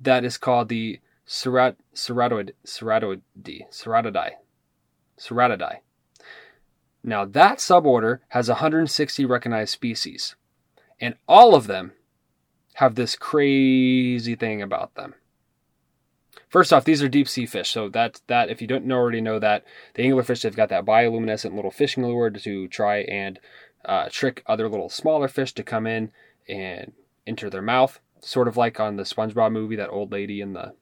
that 0.00 0.24
is 0.24 0.38
called 0.38 0.68
the 0.68 1.00
Cerat, 1.26 1.76
Ceratoid, 1.94 2.52
Ceratoidi, 2.64 3.68
Ceratodii. 3.70 4.30
Ceratodii. 5.18 5.78
Now 7.02 7.24
that 7.24 7.58
suborder 7.58 8.20
has 8.28 8.48
160 8.48 9.24
recognized 9.24 9.72
species, 9.72 10.36
and 11.00 11.14
all 11.26 11.54
of 11.54 11.66
them 11.66 11.92
have 12.74 12.94
this 12.94 13.16
crazy 13.16 14.34
thing 14.34 14.62
about 14.62 14.94
them. 14.94 15.14
First 16.48 16.72
off, 16.72 16.84
these 16.84 17.02
are 17.02 17.08
deep 17.08 17.28
sea 17.28 17.44
fish, 17.44 17.70
so 17.70 17.88
that 17.90 18.20
that 18.26 18.48
if 18.48 18.62
you 18.62 18.66
don't 18.66 18.90
already 18.90 19.20
know 19.20 19.38
that 19.38 19.64
the 19.94 20.02
anglerfish 20.02 20.44
have 20.44 20.56
got 20.56 20.70
that 20.70 20.86
bioluminescent 20.86 21.54
little 21.54 21.70
fishing 21.70 22.06
lure 22.06 22.30
to 22.30 22.68
try 22.68 22.98
and 23.00 23.38
uh, 23.84 24.08
trick 24.10 24.42
other 24.46 24.68
little 24.68 24.88
smaller 24.88 25.28
fish 25.28 25.52
to 25.54 25.62
come 25.62 25.86
in 25.86 26.10
and 26.48 26.92
enter 27.26 27.50
their 27.50 27.62
mouth, 27.62 28.00
sort 28.20 28.48
of 28.48 28.56
like 28.56 28.80
on 28.80 28.96
the 28.96 29.02
SpongeBob 29.02 29.52
movie, 29.52 29.76
that 29.76 29.90
old 29.90 30.10
lady 30.10 30.40
in 30.40 30.54
the 30.54 30.74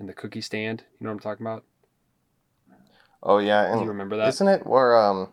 in 0.00 0.06
the 0.06 0.12
cookie 0.12 0.40
stand. 0.40 0.84
You 0.98 1.04
know 1.04 1.10
what 1.10 1.14
I'm 1.14 1.20
talking 1.20 1.46
about? 1.46 1.64
Oh 3.24 3.38
yeah, 3.38 3.72
Do 3.72 3.80
you 3.80 3.86
remember 3.88 4.18
that? 4.18 4.28
isn't 4.28 4.48
it 4.48 4.66
where 4.66 4.96
um 4.96 5.32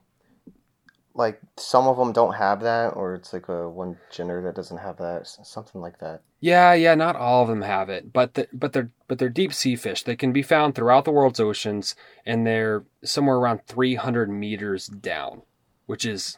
like 1.14 1.42
some 1.58 1.88
of 1.88 1.98
them 1.98 2.14
don't 2.14 2.36
have 2.36 2.62
that, 2.62 2.90
or 2.96 3.16
it's 3.16 3.34
like 3.34 3.50
a 3.50 3.70
one 3.70 3.98
gender 4.12 4.42
that 4.44 4.56
doesn't 4.56 4.78
have 4.78 4.98
that, 4.98 5.28
something 5.28 5.82
like 5.82 6.00
that. 6.00 6.22
Yeah, 6.40 6.74
yeah, 6.74 6.96
not 6.96 7.16
all 7.18 7.42
of 7.44 7.50
them 7.50 7.62
have 7.64 7.90
it, 7.90 8.14
but 8.14 8.34
the, 8.36 8.48
but 8.54 8.72
they're 8.74 8.92
but 9.08 9.20
they're 9.20 9.30
deep 9.30 9.54
sea 9.54 9.76
fish. 9.76 10.04
They 10.04 10.16
can 10.16 10.32
be 10.32 10.42
found 10.42 10.74
throughout 10.74 11.06
the 11.06 11.12
world's 11.12 11.40
oceans, 11.40 11.96
and 12.26 12.48
they're 12.48 12.86
somewhere 13.04 13.36
around 13.36 13.66
300 13.68 14.30
meters 14.30 14.88
down, 14.88 15.42
which 15.86 16.06
is 16.06 16.38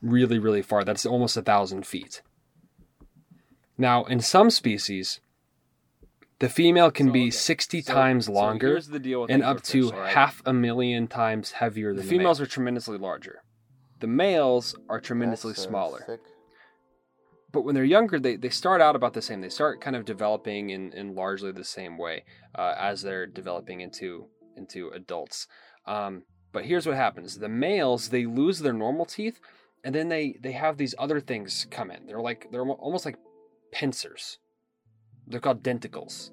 really 0.00 0.38
really 0.38 0.62
far. 0.62 0.82
That's 0.82 1.04
almost 1.04 1.36
a 1.36 1.42
thousand 1.42 1.86
feet. 1.86 2.22
Now, 3.76 4.04
in 4.04 4.20
some 4.20 4.50
species, 4.50 5.20
the 6.40 6.48
female 6.48 6.90
can 6.90 7.06
So, 7.08 7.12
be 7.12 7.22
okay. 7.24 7.30
60 7.30 7.82
So- 7.82 7.92
times 7.94 8.28
longer 8.28 8.68
here's 8.68 8.88
the 8.88 8.98
deal 8.98 9.26
and 9.28 9.42
up 9.42 9.62
to 9.62 9.84
anglerfish, 9.88 9.92
all 9.94 10.00
right? 10.00 10.14
half 10.14 10.42
a 10.44 10.52
million 10.52 11.06
times 11.06 11.52
heavier 11.52 11.88
than 11.90 11.96
The 11.98 12.02
the 12.02 12.08
females 12.08 12.38
females 12.38 12.40
are 12.40 12.46
tremendously 12.46 12.98
larger. 12.98 13.42
The 14.00 14.06
males 14.06 14.74
are 14.88 15.00
tremendously 15.00 15.52
That's, 15.52 15.66
uh, 15.66 15.68
smaller. 15.68 16.02
thick. 16.06 16.20
but 17.52 17.62
when 17.62 17.74
they're 17.74 17.84
younger, 17.84 18.18
they, 18.20 18.36
they 18.36 18.48
start 18.48 18.80
out 18.80 18.94
about 18.96 19.12
the 19.12 19.20
same. 19.22 19.40
They 19.40 19.48
start 19.48 19.80
kind 19.80 19.96
of 19.96 20.04
developing 20.04 20.70
in, 20.70 20.92
in 20.92 21.14
largely 21.14 21.50
the 21.52 21.64
same 21.64 21.98
way 21.98 22.24
uh, 22.54 22.74
as 22.78 23.02
they're 23.02 23.26
developing 23.26 23.80
into 23.80 24.26
into 24.56 24.88
adults. 24.90 25.46
Um, 25.86 26.22
but 26.52 26.64
here's 26.64 26.86
what 26.86 26.96
happens: 26.96 27.38
the 27.38 27.48
males 27.48 28.08
they 28.10 28.24
lose 28.24 28.60
their 28.60 28.72
normal 28.72 29.04
teeth, 29.04 29.40
and 29.84 29.94
then 29.94 30.08
they 30.08 30.36
they 30.40 30.52
have 30.52 30.76
these 30.76 30.94
other 30.98 31.20
things 31.20 31.66
come 31.70 31.90
in. 31.90 32.06
They're 32.06 32.20
like 32.20 32.46
they're 32.50 32.62
almost 32.62 33.04
like 33.04 33.16
pincers. 33.72 34.38
They're 35.30 35.40
called 35.40 35.62
denticles. 35.62 36.30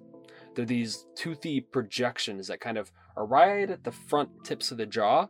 They're 0.55 0.65
these 0.65 1.05
toothy 1.15 1.61
projections 1.61 2.47
that 2.47 2.59
kind 2.59 2.77
of 2.77 2.91
are 3.15 3.25
right 3.25 3.69
at 3.69 3.83
the 3.83 3.91
front 3.91 4.43
tips 4.43 4.71
of 4.71 4.77
the 4.77 4.87
jaw, 4.87 5.27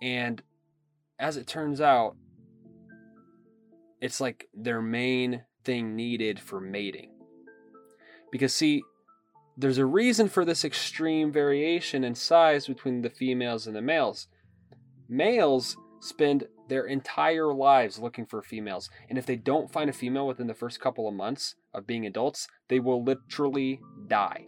and 0.00 0.40
as 1.18 1.36
it 1.36 1.48
turns 1.48 1.80
out, 1.80 2.16
it's 4.00 4.20
like 4.20 4.48
their 4.54 4.80
main 4.80 5.42
thing 5.64 5.96
needed 5.96 6.38
for 6.38 6.60
mating. 6.60 7.10
Because, 8.30 8.54
see, 8.54 8.84
there's 9.56 9.78
a 9.78 9.86
reason 9.86 10.28
for 10.28 10.44
this 10.44 10.64
extreme 10.64 11.32
variation 11.32 12.04
in 12.04 12.14
size 12.14 12.68
between 12.68 13.02
the 13.02 13.10
females 13.10 13.66
and 13.66 13.74
the 13.74 13.82
males. 13.82 14.28
Males 15.08 15.76
spend 16.00 16.44
their 16.68 16.84
entire 16.86 17.52
lives 17.52 17.98
looking 17.98 18.26
for 18.26 18.42
females, 18.42 18.88
and 19.08 19.18
if 19.18 19.26
they 19.26 19.34
don't 19.34 19.72
find 19.72 19.90
a 19.90 19.92
female 19.92 20.28
within 20.28 20.46
the 20.46 20.54
first 20.54 20.80
couple 20.80 21.08
of 21.08 21.14
months 21.14 21.56
of 21.74 21.86
being 21.86 22.06
adults, 22.06 22.48
they 22.68 22.80
will 22.80 23.02
literally 23.02 23.80
die. 24.06 24.46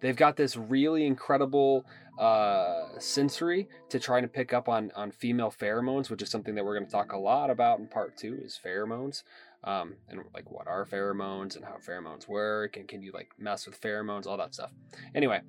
They've 0.00 0.16
got 0.16 0.36
this 0.36 0.56
really 0.56 1.06
incredible 1.06 1.84
uh, 2.18 2.98
sensory 2.98 3.68
to 3.88 3.98
try 3.98 4.20
to 4.20 4.28
pick 4.28 4.52
up 4.52 4.68
on 4.68 4.90
on 4.94 5.10
female 5.10 5.52
pheromones, 5.56 6.10
which 6.10 6.22
is 6.22 6.30
something 6.30 6.54
that 6.54 6.64
we're 6.64 6.74
going 6.74 6.86
to 6.86 6.92
talk 6.92 7.12
a 7.12 7.18
lot 7.18 7.50
about 7.50 7.78
in 7.78 7.86
part 7.86 8.16
two 8.16 8.38
is 8.42 8.58
pheromones, 8.64 9.22
um, 9.64 9.94
and 10.08 10.20
like 10.34 10.50
what 10.50 10.66
are 10.66 10.84
pheromones 10.84 11.56
and 11.56 11.64
how 11.64 11.76
pheromones 11.76 12.28
work, 12.28 12.76
and 12.76 12.88
can 12.88 13.02
you 13.02 13.12
like 13.12 13.30
mess 13.38 13.66
with 13.66 13.80
pheromones, 13.80 14.26
all 14.26 14.36
that 14.36 14.54
stuff. 14.54 14.72
Anyway, 15.14 15.40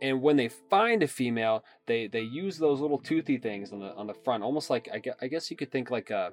and 0.00 0.20
when 0.20 0.36
they 0.36 0.48
find 0.48 1.02
a 1.02 1.08
female, 1.08 1.64
they 1.86 2.08
they 2.08 2.22
use 2.22 2.58
those 2.58 2.80
little 2.80 2.98
toothy 2.98 3.38
things 3.38 3.72
on 3.72 3.78
the 3.78 3.94
on 3.94 4.06
the 4.06 4.14
front, 4.14 4.42
almost 4.42 4.70
like 4.70 4.88
I 4.92 4.98
guess, 4.98 5.14
I 5.20 5.28
guess 5.28 5.50
you 5.50 5.56
could 5.56 5.70
think 5.70 5.90
like 5.90 6.10
a 6.10 6.32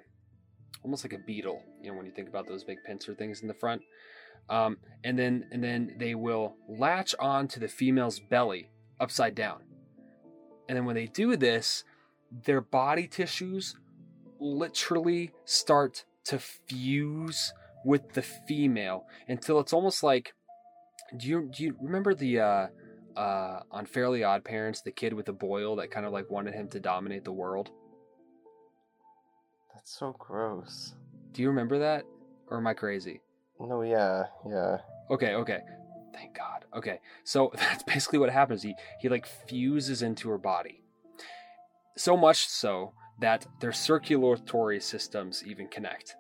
almost 0.84 1.04
like 1.04 1.14
a 1.14 1.20
beetle, 1.20 1.62
you 1.82 1.92
know, 1.92 1.98
when 1.98 2.06
you 2.06 2.12
think 2.12 2.30
about 2.30 2.48
those 2.48 2.64
big 2.64 2.78
pincer 2.86 3.14
things 3.14 3.42
in 3.42 3.48
the 3.48 3.54
front. 3.54 3.82
Um, 4.50 4.78
and 5.04 5.18
then 5.18 5.46
and 5.52 5.64
then 5.64 5.96
they 5.98 6.16
will 6.16 6.56
latch 6.68 7.14
on 7.20 7.48
to 7.50 7.60
the 7.60 7.68
female's 7.68 8.20
belly 8.20 8.70
upside 9.00 9.36
down. 9.36 9.62
And 10.68 10.78
then 10.78 10.86
when 10.86 10.96
they 10.96 11.06
do 11.06 11.36
this, 11.36 11.84
their 12.46 12.62
body 12.62 13.08
tissues 13.08 13.76
literally 14.40 15.32
start 15.46 16.06
to 16.26 16.40
fuse 16.40 17.54
with 17.86 18.14
the 18.14 18.22
female 18.22 19.06
until 19.28 19.60
it's 19.60 19.74
almost 19.74 20.04
like 20.04 20.34
do 21.18 21.28
you 21.28 21.50
do 21.56 21.64
you 21.64 21.76
remember 21.82 22.14
the 22.14 22.40
uh 22.40 22.68
uh 23.18 23.62
on 23.72 23.86
Fairly 23.86 24.24
Odd 24.24 24.44
Parents 24.44 24.82
the 24.82 24.92
kid 24.92 25.14
with 25.14 25.26
the 25.26 25.34
boil 25.34 25.76
that 25.78 25.92
kind 25.92 26.06
of 26.06 26.14
like 26.14 26.30
wanted 26.30 26.54
him 26.54 26.68
to 26.70 26.80
dominate 26.80 27.26
the 27.26 27.32
world? 27.32 27.72
So 29.92 30.16
gross. 30.20 30.94
Do 31.34 31.42
you 31.42 31.48
remember 31.48 31.80
that 31.80 32.06
or 32.52 32.58
am 32.58 32.68
I 32.68 32.76
crazy? 32.76 33.22
No, 33.60 33.82
yeah, 33.82 34.26
yeah. 34.48 34.78
Okay, 35.10 35.34
okay. 35.34 35.62
Thank 36.14 36.38
God. 36.38 36.66
Okay. 36.76 37.00
So 37.24 37.52
that's 37.56 37.82
basically 37.82 38.20
what 38.20 38.30
happens. 38.30 38.62
He 38.62 38.76
he 39.02 39.10
like 39.10 39.26
fuses 39.26 40.04
into 40.04 40.30
her 40.30 40.38
body. 40.38 40.84
So 41.98 42.16
much 42.16 42.48
so 42.48 42.94
that 43.20 43.48
their 43.62 43.72
circulatory 43.72 44.80
systems 44.80 45.44
even 45.44 45.68
connect. 45.68 46.16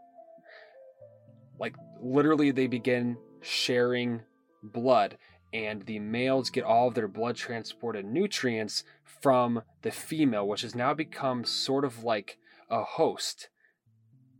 Like 1.60 1.75
literally 2.01 2.49
they 2.49 2.65
begin 2.65 3.17
sharing 3.41 4.21
blood 4.63 5.15
and 5.53 5.86
the 5.86 5.99
males 5.99 6.49
get 6.49 6.63
all 6.63 6.88
of 6.88 6.95
their 6.95 7.08
blood 7.08 7.36
transported 7.36 8.03
nutrients 8.03 8.84
from 9.03 9.62
the 9.84 9.91
female 9.91 10.47
which 10.47 10.62
has 10.62 10.73
now 10.73 10.95
become 10.95 11.45
sort 11.45 11.86
of 11.86 12.03
like 12.03 12.39
a 12.71 12.84
host 12.84 13.47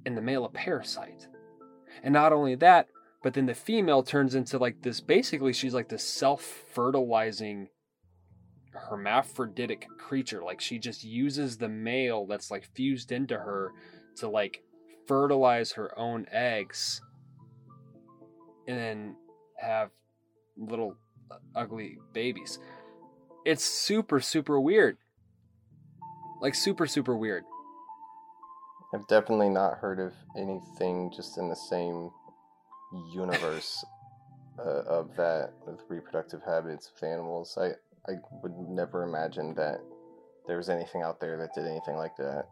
and 0.05 0.17
the 0.17 0.21
male 0.21 0.45
a 0.45 0.49
parasite. 0.49 1.27
And 2.03 2.13
not 2.13 2.33
only 2.33 2.55
that, 2.55 2.88
but 3.21 3.33
then 3.33 3.45
the 3.45 3.53
female 3.53 4.03
turns 4.03 4.35
into 4.35 4.57
like 4.57 4.81
this 4.81 5.01
basically 5.01 5.53
she's 5.53 5.73
like 5.73 5.89
this 5.89 6.07
self-fertilizing 6.07 7.69
hermaphroditic 8.73 9.88
creature. 9.97 10.41
Like 10.41 10.62
she 10.62 10.79
just 10.79 11.03
uses 11.03 11.57
the 11.57 11.69
male 11.69 12.25
that's 12.25 12.51
like 12.51 12.69
fused 12.73 13.12
into 13.12 13.35
her 13.35 13.73
to 14.17 14.29
like 14.29 14.62
fertilize 15.07 15.73
her 15.73 15.97
own 15.97 16.27
eggs 16.31 17.01
and 18.67 18.77
then 18.77 19.15
have 19.57 19.89
little 20.57 20.95
uh, 21.31 21.35
ugly 21.55 21.97
babies. 22.13 22.59
It's 23.45 23.65
super 23.65 24.21
super 24.21 24.62
weird. 24.62 24.97
Like 26.41 26.55
super 26.55 26.88
super 26.88 27.17
weird 27.17 27.43
I've 28.93 29.08
definitely 29.08 29.49
not 29.49 29.78
heard 29.78 29.99
of 29.99 30.13
anything 30.36 31.12
just 31.15 31.38
in 31.38 31.47
the 31.49 31.56
same 31.56 32.10
universe 33.13 33.84
uh, 34.58 34.82
of 34.88 35.15
that 35.15 35.54
with 35.67 35.80
reproductive 35.89 36.41
habits 36.43 36.91
with 36.93 37.10
animals. 37.10 37.58
I 37.60 37.71
I 38.12 38.15
would 38.41 38.54
never 38.58 39.04
imagine 39.04 39.54
that 39.56 39.80
there 40.47 40.58
was 40.58 40.69
anything 40.69 41.02
out 41.04 41.19
there 41.19 41.38
that 41.38 41.54
did 41.54 41.67
anything 41.67 41.95
like 41.97 42.15
that. 42.17 42.45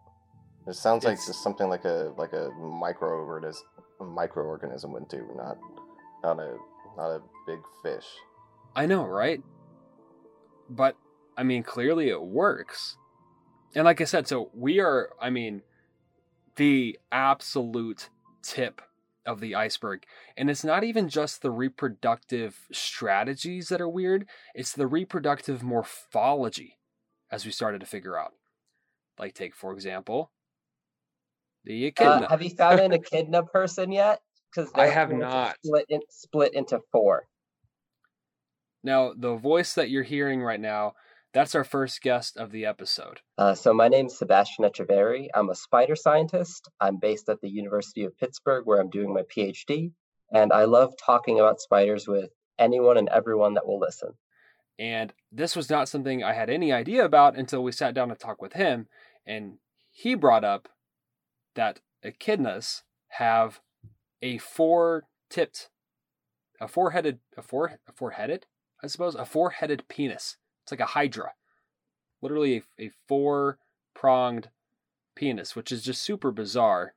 It 0.67 0.73
sounds 0.75 1.03
like 1.05 1.13
It's- 1.13 1.27
just 1.27 1.41
something 1.41 1.69
like 1.69 1.85
a 1.85 2.13
like 2.17 2.33
a 2.33 2.49
microorganism 2.59 3.61
a 3.99 4.03
microorganism 4.03 4.91
would 4.91 5.07
do, 5.07 5.27
not 5.35 5.57
not 6.23 6.39
a 6.39 6.57
not 6.95 7.09
a 7.09 7.21
big 7.47 7.59
fish. 7.81 8.05
I 8.75 8.85
know, 8.85 9.05
right? 9.05 9.41
But 10.69 10.95
I 11.35 11.43
mean, 11.43 11.63
clearly 11.63 12.09
it 12.09 12.21
works. 12.21 12.97
And 13.73 13.85
like 13.85 14.01
I 14.01 14.05
said, 14.05 14.27
so 14.27 14.49
we 14.53 14.79
are, 14.79 15.09
I 15.21 15.29
mean, 15.29 15.61
the 16.57 16.99
absolute 17.11 18.09
tip 18.43 18.81
of 19.25 19.39
the 19.39 19.55
iceberg. 19.55 20.03
And 20.35 20.49
it's 20.49 20.63
not 20.63 20.83
even 20.83 21.09
just 21.09 21.41
the 21.41 21.51
reproductive 21.51 22.67
strategies 22.71 23.69
that 23.69 23.81
are 23.81 23.89
weird, 23.89 24.27
it's 24.53 24.73
the 24.73 24.87
reproductive 24.87 25.63
morphology 25.63 26.77
as 27.31 27.45
we 27.45 27.51
started 27.51 27.81
to 27.81 27.87
figure 27.87 28.17
out. 28.17 28.33
Like, 29.19 29.33
take, 29.33 29.55
for 29.55 29.73
example, 29.73 30.31
the 31.63 31.85
echidna. 31.85 32.25
Uh, 32.25 32.29
have 32.29 32.41
you 32.41 32.51
found 32.51 32.79
an 32.79 32.93
echidna 32.93 33.43
person 33.43 33.91
yet? 33.91 34.21
Because 34.51 34.71
I 34.73 34.87
have 34.87 35.11
not. 35.11 35.57
Split, 35.63 35.85
in, 35.89 35.99
split 36.09 36.53
into 36.53 36.79
four. 36.91 37.27
now, 38.83 39.13
the 39.17 39.35
voice 39.35 39.73
that 39.73 39.89
you're 39.89 40.03
hearing 40.03 40.41
right 40.41 40.59
now, 40.59 40.93
that's 41.33 41.55
our 41.55 41.63
first 41.63 42.01
guest 42.01 42.37
of 42.37 42.51
the 42.51 42.65
episode. 42.65 43.21
Uh, 43.37 43.53
so 43.53 43.73
my 43.73 43.87
name 43.87 44.07
is 44.07 44.17
Sebastian 44.17 44.65
Echeverri. 44.65 45.27
I'm 45.33 45.49
a 45.49 45.55
spider 45.55 45.95
scientist. 45.95 46.69
I'm 46.79 46.97
based 46.97 47.29
at 47.29 47.41
the 47.41 47.49
University 47.49 48.03
of 48.03 48.17
Pittsburgh, 48.17 48.65
where 48.65 48.79
I'm 48.79 48.89
doing 48.89 49.13
my 49.13 49.23
PhD, 49.23 49.91
and 50.31 50.51
I 50.51 50.65
love 50.65 50.93
talking 50.97 51.39
about 51.39 51.61
spiders 51.61 52.07
with 52.07 52.29
anyone 52.57 52.97
and 52.97 53.09
everyone 53.09 53.53
that 53.55 53.67
will 53.67 53.79
listen. 53.79 54.13
And 54.79 55.13
this 55.31 55.55
was 55.55 55.69
not 55.69 55.89
something 55.89 56.23
I 56.23 56.33
had 56.33 56.49
any 56.49 56.71
idea 56.71 57.03
about 57.03 57.35
until 57.35 57.63
we 57.63 57.71
sat 57.71 57.93
down 57.93 58.09
to 58.09 58.15
talk 58.15 58.41
with 58.41 58.53
him. 58.53 58.87
And 59.25 59.57
he 59.91 60.15
brought 60.15 60.43
up 60.43 60.69
that 61.55 61.79
echidnas 62.05 62.83
have 63.09 63.59
a 64.21 64.37
four 64.37 65.05
tipped, 65.29 65.69
a 66.61 66.67
four 66.67 66.91
headed, 66.91 67.19
a 67.35 67.41
four, 67.41 67.79
a 67.87 67.91
four 67.91 68.11
headed, 68.11 68.45
I 68.83 68.87
suppose, 68.87 69.15
a 69.15 69.25
four 69.25 69.51
headed 69.51 69.87
penis. 69.87 70.37
It's 70.67 70.71
like 70.73 70.81
a 70.81 70.85
hydra. 70.85 71.31
Literally 72.21 72.57
a, 72.77 72.87
a 72.87 72.91
four 73.07 73.57
pronged 73.93 74.49
penis, 75.15 75.55
which 75.55 75.71
is 75.71 75.81
just 75.81 76.01
super 76.01 76.29
bizarre. 76.29 76.93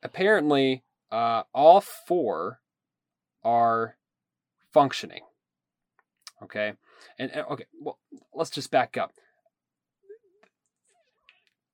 Apparently, 0.00 0.84
uh, 1.10 1.42
all 1.52 1.80
four 1.80 2.60
are 3.42 3.96
functioning. 4.72 5.22
Okay, 6.40 6.74
and, 7.18 7.32
and 7.32 7.44
okay, 7.50 7.64
well, 7.82 7.98
let's 8.32 8.50
just 8.50 8.70
back 8.70 8.96
up. 8.96 9.12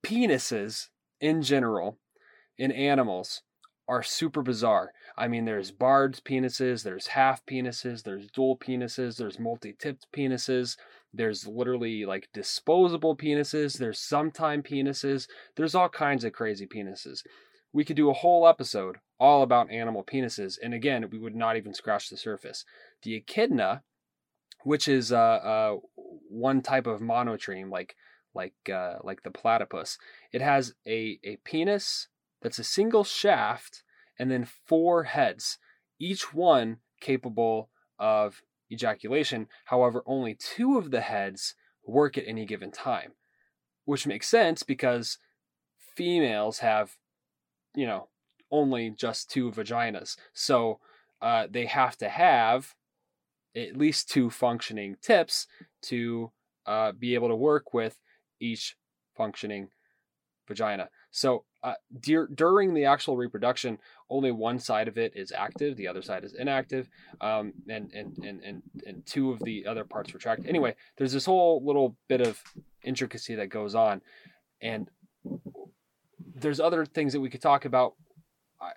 penises 0.03 0.87
in 1.19 1.41
general 1.41 1.97
in 2.57 2.71
animals 2.71 3.43
are 3.87 4.01
super 4.01 4.41
bizarre. 4.41 4.91
I 5.17 5.27
mean, 5.27 5.45
there's 5.45 5.71
barred 5.71 6.19
penises, 6.23 6.83
there's 6.83 7.07
half 7.07 7.45
penises, 7.45 8.03
there's 8.03 8.27
dual 8.27 8.57
penises, 8.57 9.17
there's 9.17 9.39
multi 9.39 9.73
tipped 9.77 10.05
penises, 10.15 10.77
there's 11.11 11.47
literally 11.47 12.05
like 12.05 12.29
disposable 12.33 13.17
penises, 13.17 13.79
there's 13.79 13.99
sometime 13.99 14.61
penises, 14.61 15.27
there's 15.55 15.73
all 15.73 15.89
kinds 15.89 16.23
of 16.23 16.33
crazy 16.33 16.67
penises. 16.67 17.23
We 17.73 17.83
could 17.83 17.95
do 17.95 18.09
a 18.09 18.13
whole 18.13 18.47
episode 18.47 18.97
all 19.19 19.41
about 19.41 19.71
animal 19.71 20.03
penises, 20.03 20.57
and 20.61 20.73
again, 20.73 21.09
we 21.11 21.17
would 21.17 21.35
not 21.35 21.57
even 21.57 21.73
scratch 21.73 22.09
the 22.09 22.17
surface. 22.17 22.63
The 23.01 23.15
echidna, 23.15 23.81
which 24.63 24.87
is 24.87 25.11
uh, 25.11 25.17
uh, 25.17 25.75
one 26.29 26.61
type 26.61 26.85
of 26.85 27.01
monotreme, 27.01 27.71
like 27.71 27.95
like 28.35 28.53
uh, 28.71 28.97
like 29.03 29.23
the 29.23 29.31
platypus, 29.31 29.97
it 30.31 30.41
has 30.41 30.75
a, 30.87 31.19
a 31.23 31.37
penis 31.43 32.07
that's 32.41 32.59
a 32.59 32.63
single 32.63 33.03
shaft 33.03 33.83
and 34.19 34.31
then 34.31 34.47
four 34.65 35.03
heads, 35.03 35.57
each 35.99 36.33
one 36.33 36.77
capable 36.99 37.69
of 37.99 38.41
ejaculation. 38.71 39.47
However, 39.65 40.03
only 40.05 40.35
two 40.35 40.77
of 40.77 40.91
the 40.91 41.01
heads 41.01 41.55
work 41.85 42.17
at 42.17 42.27
any 42.27 42.45
given 42.45 42.71
time, 42.71 43.13
which 43.85 44.07
makes 44.07 44.27
sense 44.27 44.63
because 44.63 45.17
females 45.95 46.59
have, 46.59 46.97
you 47.75 47.85
know, 47.85 48.09
only 48.51 48.89
just 48.89 49.29
two 49.29 49.51
vaginas. 49.51 50.17
So 50.33 50.79
uh, 51.21 51.47
they 51.49 51.65
have 51.65 51.97
to 51.97 52.09
have 52.09 52.75
at 53.55 53.77
least 53.77 54.09
two 54.09 54.29
functioning 54.29 54.97
tips 55.01 55.47
to 55.83 56.31
uh, 56.65 56.91
be 56.91 57.15
able 57.15 57.29
to 57.29 57.35
work 57.35 57.73
with 57.73 57.99
each 58.39 58.75
functioning 59.15 59.69
vagina. 60.47 60.89
So 61.11 61.45
uh, 61.63 61.73
dur- 61.99 62.29
during 62.33 62.73
the 62.73 62.85
actual 62.85 63.17
reproduction, 63.17 63.79
only 64.09 64.31
one 64.31 64.59
side 64.59 64.87
of 64.87 64.97
it 64.97 65.13
is 65.15 65.31
active, 65.31 65.75
the 65.75 65.87
other 65.87 66.01
side 66.01 66.23
is 66.23 66.33
inactive, 66.33 66.89
um, 67.21 67.53
and, 67.67 67.91
and 67.93 68.17
and 68.19 68.41
and 68.43 68.61
and 68.85 69.05
two 69.05 69.31
of 69.31 69.39
the 69.39 69.65
other 69.65 69.83
parts 69.83 70.13
retract. 70.13 70.45
Anyway, 70.47 70.75
there's 70.97 71.13
this 71.13 71.25
whole 71.25 71.63
little 71.65 71.95
bit 72.07 72.21
of 72.21 72.41
intricacy 72.83 73.35
that 73.35 73.49
goes 73.49 73.75
on, 73.75 74.01
and 74.61 74.89
there's 76.35 76.59
other 76.59 76.85
things 76.85 77.13
that 77.13 77.21
we 77.21 77.29
could 77.29 77.41
talk 77.41 77.65
about. 77.65 77.95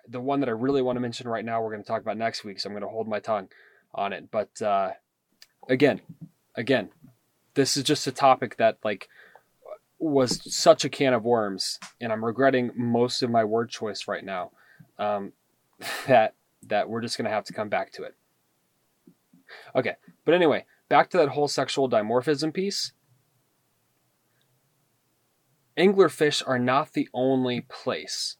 The 0.07 0.21
one 0.21 0.41
that 0.41 0.49
I 0.49 0.53
really 0.53 0.81
want 0.81 0.95
to 0.97 1.01
mention 1.01 1.27
right 1.27 1.45
now, 1.45 1.61
we're 1.61 1.71
going 1.71 1.83
to 1.83 1.87
talk 1.87 2.01
about 2.01 2.17
next 2.17 2.43
week, 2.43 2.59
so 2.59 2.69
I'm 2.69 2.73
going 2.73 2.83
to 2.83 2.89
hold 2.89 3.07
my 3.07 3.19
tongue 3.19 3.49
on 3.93 4.13
it. 4.13 4.29
But 4.31 4.61
uh, 4.61 4.91
again, 5.67 6.01
again, 6.55 6.89
this 7.53 7.77
is 7.77 7.83
just 7.83 8.07
a 8.07 8.11
topic 8.11 8.57
that 8.57 8.77
like 8.83 9.07
was 10.01 10.53
such 10.53 10.83
a 10.83 10.89
can 10.89 11.13
of 11.13 11.23
worms, 11.23 11.79
and 11.99 12.11
I'm 12.11 12.25
regretting 12.25 12.71
most 12.75 13.21
of 13.21 13.29
my 13.29 13.43
word 13.43 13.69
choice 13.69 14.07
right 14.07 14.23
now. 14.23 14.51
Um, 14.97 15.33
that 16.07 16.33
that 16.67 16.89
we're 16.89 17.01
just 17.01 17.17
gonna 17.17 17.29
have 17.29 17.45
to 17.45 17.53
come 17.53 17.69
back 17.69 17.91
to 17.93 18.03
it. 18.03 18.15
Okay, 19.75 19.95
but 20.25 20.33
anyway, 20.33 20.65
back 20.89 21.09
to 21.11 21.17
that 21.17 21.29
whole 21.29 21.47
sexual 21.47 21.89
dimorphism 21.89 22.53
piece. 22.53 22.93
Anglerfish 25.77 26.43
are 26.45 26.59
not 26.59 26.93
the 26.93 27.09
only 27.13 27.61
place 27.61 28.37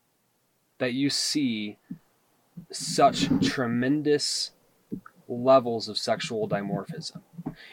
that 0.80 0.94
you 0.94 1.10
see 1.10 1.78
such 2.72 3.30
tremendous 3.42 4.52
levels 5.28 5.88
of 5.88 5.98
sexual 5.98 6.48
dimorphism. 6.48 7.22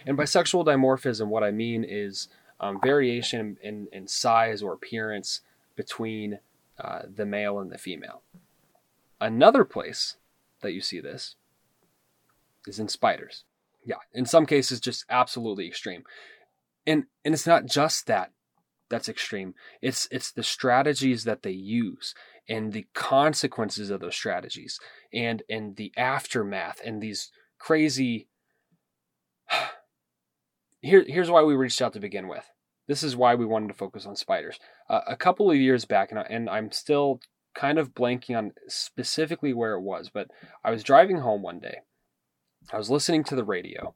And 0.07 0.16
by 0.16 0.24
sexual 0.24 0.64
dimorphism, 0.64 1.29
what 1.29 1.42
I 1.42 1.51
mean 1.51 1.85
is 1.85 2.29
um, 2.60 2.80
variation 2.82 3.56
in, 3.62 3.88
in 3.92 4.06
size 4.08 4.62
or 4.62 4.72
appearance 4.72 5.40
between 5.76 6.40
uh, 6.78 7.02
the 7.12 7.26
male 7.26 7.58
and 7.58 7.70
the 7.70 7.78
female. 7.78 8.22
Another 9.20 9.64
place 9.64 10.16
that 10.60 10.72
you 10.72 10.80
see 10.80 11.00
this 11.00 11.36
is 12.66 12.78
in 12.78 12.88
spiders. 12.88 13.44
Yeah, 13.84 13.96
in 14.12 14.26
some 14.26 14.46
cases, 14.46 14.80
just 14.80 15.04
absolutely 15.08 15.66
extreme. 15.66 16.04
And 16.86 17.04
and 17.24 17.34
it's 17.34 17.46
not 17.46 17.66
just 17.66 18.06
that 18.06 18.32
that's 18.88 19.08
extreme. 19.08 19.54
It's 19.82 20.08
it's 20.10 20.30
the 20.30 20.42
strategies 20.42 21.24
that 21.24 21.42
they 21.42 21.52
use 21.52 22.14
and 22.48 22.72
the 22.72 22.86
consequences 22.94 23.90
of 23.90 24.00
those 24.00 24.14
strategies 24.14 24.78
and 25.12 25.42
and 25.48 25.76
the 25.76 25.92
aftermath 25.96 26.80
and 26.84 27.02
these 27.02 27.30
crazy 27.58 28.28
here, 30.80 31.04
here's 31.06 31.30
why 31.30 31.42
we 31.42 31.54
reached 31.54 31.82
out 31.82 31.92
to 31.94 32.00
begin 32.00 32.28
with. 32.28 32.44
This 32.86 33.02
is 33.02 33.16
why 33.16 33.34
we 33.34 33.44
wanted 33.44 33.68
to 33.68 33.74
focus 33.74 34.06
on 34.06 34.16
spiders. 34.16 34.58
Uh, 34.88 35.00
a 35.06 35.16
couple 35.16 35.50
of 35.50 35.56
years 35.56 35.84
back, 35.84 36.10
and, 36.10 36.18
I, 36.18 36.26
and 36.30 36.48
I'm 36.48 36.72
still 36.72 37.20
kind 37.54 37.78
of 37.78 37.94
blanking 37.94 38.36
on 38.36 38.52
specifically 38.68 39.52
where 39.52 39.74
it 39.74 39.82
was, 39.82 40.10
but 40.12 40.28
I 40.64 40.70
was 40.70 40.82
driving 40.82 41.18
home 41.18 41.42
one 41.42 41.58
day. 41.58 41.78
I 42.72 42.78
was 42.78 42.90
listening 42.90 43.24
to 43.24 43.34
the 43.34 43.44
radio, 43.44 43.94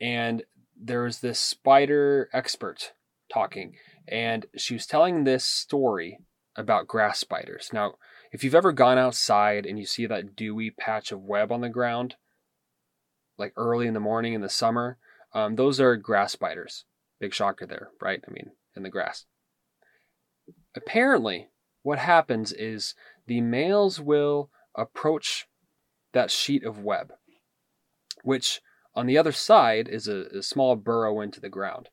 and 0.00 0.42
there 0.80 1.02
was 1.02 1.20
this 1.20 1.38
spider 1.38 2.28
expert 2.32 2.92
talking, 3.32 3.74
and 4.08 4.46
she 4.56 4.74
was 4.74 4.86
telling 4.86 5.24
this 5.24 5.44
story 5.44 6.18
about 6.56 6.86
grass 6.86 7.18
spiders. 7.18 7.70
Now, 7.72 7.94
if 8.32 8.42
you've 8.42 8.54
ever 8.54 8.72
gone 8.72 8.98
outside 8.98 9.66
and 9.66 9.78
you 9.78 9.86
see 9.86 10.06
that 10.06 10.34
dewy 10.34 10.70
patch 10.70 11.12
of 11.12 11.22
web 11.22 11.52
on 11.52 11.60
the 11.60 11.68
ground, 11.68 12.16
like 13.38 13.52
early 13.56 13.86
in 13.86 13.94
the 13.94 14.00
morning 14.00 14.34
in 14.34 14.40
the 14.40 14.48
summer, 14.48 14.98
um, 15.36 15.56
those 15.56 15.78
are 15.80 15.96
grass 15.96 16.32
spiders. 16.32 16.86
Big 17.20 17.34
shocker 17.34 17.66
there, 17.66 17.90
right? 18.00 18.22
I 18.26 18.30
mean, 18.30 18.52
in 18.74 18.82
the 18.82 18.88
grass. 18.88 19.26
Apparently, 20.74 21.48
what 21.82 21.98
happens 21.98 22.52
is 22.52 22.94
the 23.26 23.42
males 23.42 24.00
will 24.00 24.48
approach 24.74 25.46
that 26.14 26.30
sheet 26.30 26.64
of 26.64 26.82
web, 26.82 27.12
which 28.22 28.62
on 28.94 29.04
the 29.04 29.18
other 29.18 29.32
side 29.32 29.88
is 29.88 30.08
a, 30.08 30.24
a 30.38 30.42
small 30.42 30.74
burrow 30.74 31.20
into 31.20 31.38
the 31.38 31.50
ground. 31.50 31.90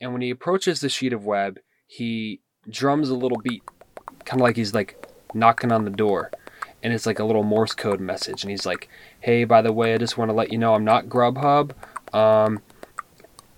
And 0.00 0.12
when 0.12 0.22
he 0.22 0.30
approaches 0.30 0.80
the 0.80 0.88
sheet 0.88 1.12
of 1.12 1.24
web, 1.24 1.60
he 1.86 2.40
drums 2.68 3.08
a 3.08 3.14
little 3.14 3.40
beat, 3.40 3.62
kind 4.24 4.40
of 4.40 4.44
like 4.44 4.56
he's 4.56 4.74
like 4.74 5.06
knocking 5.32 5.70
on 5.70 5.84
the 5.84 5.90
door. 5.90 6.32
And 6.82 6.92
it's 6.92 7.06
like 7.06 7.20
a 7.20 7.24
little 7.24 7.44
Morse 7.44 7.74
code 7.74 8.00
message. 8.00 8.42
And 8.42 8.50
he's 8.50 8.66
like, 8.66 8.88
hey, 9.20 9.44
by 9.44 9.62
the 9.62 9.72
way, 9.72 9.94
I 9.94 9.98
just 9.98 10.18
want 10.18 10.30
to 10.30 10.34
let 10.34 10.52
you 10.52 10.58
know 10.58 10.74
I'm 10.74 10.84
not 10.84 11.06
Grubhub. 11.06 11.72
Um, 12.12 12.60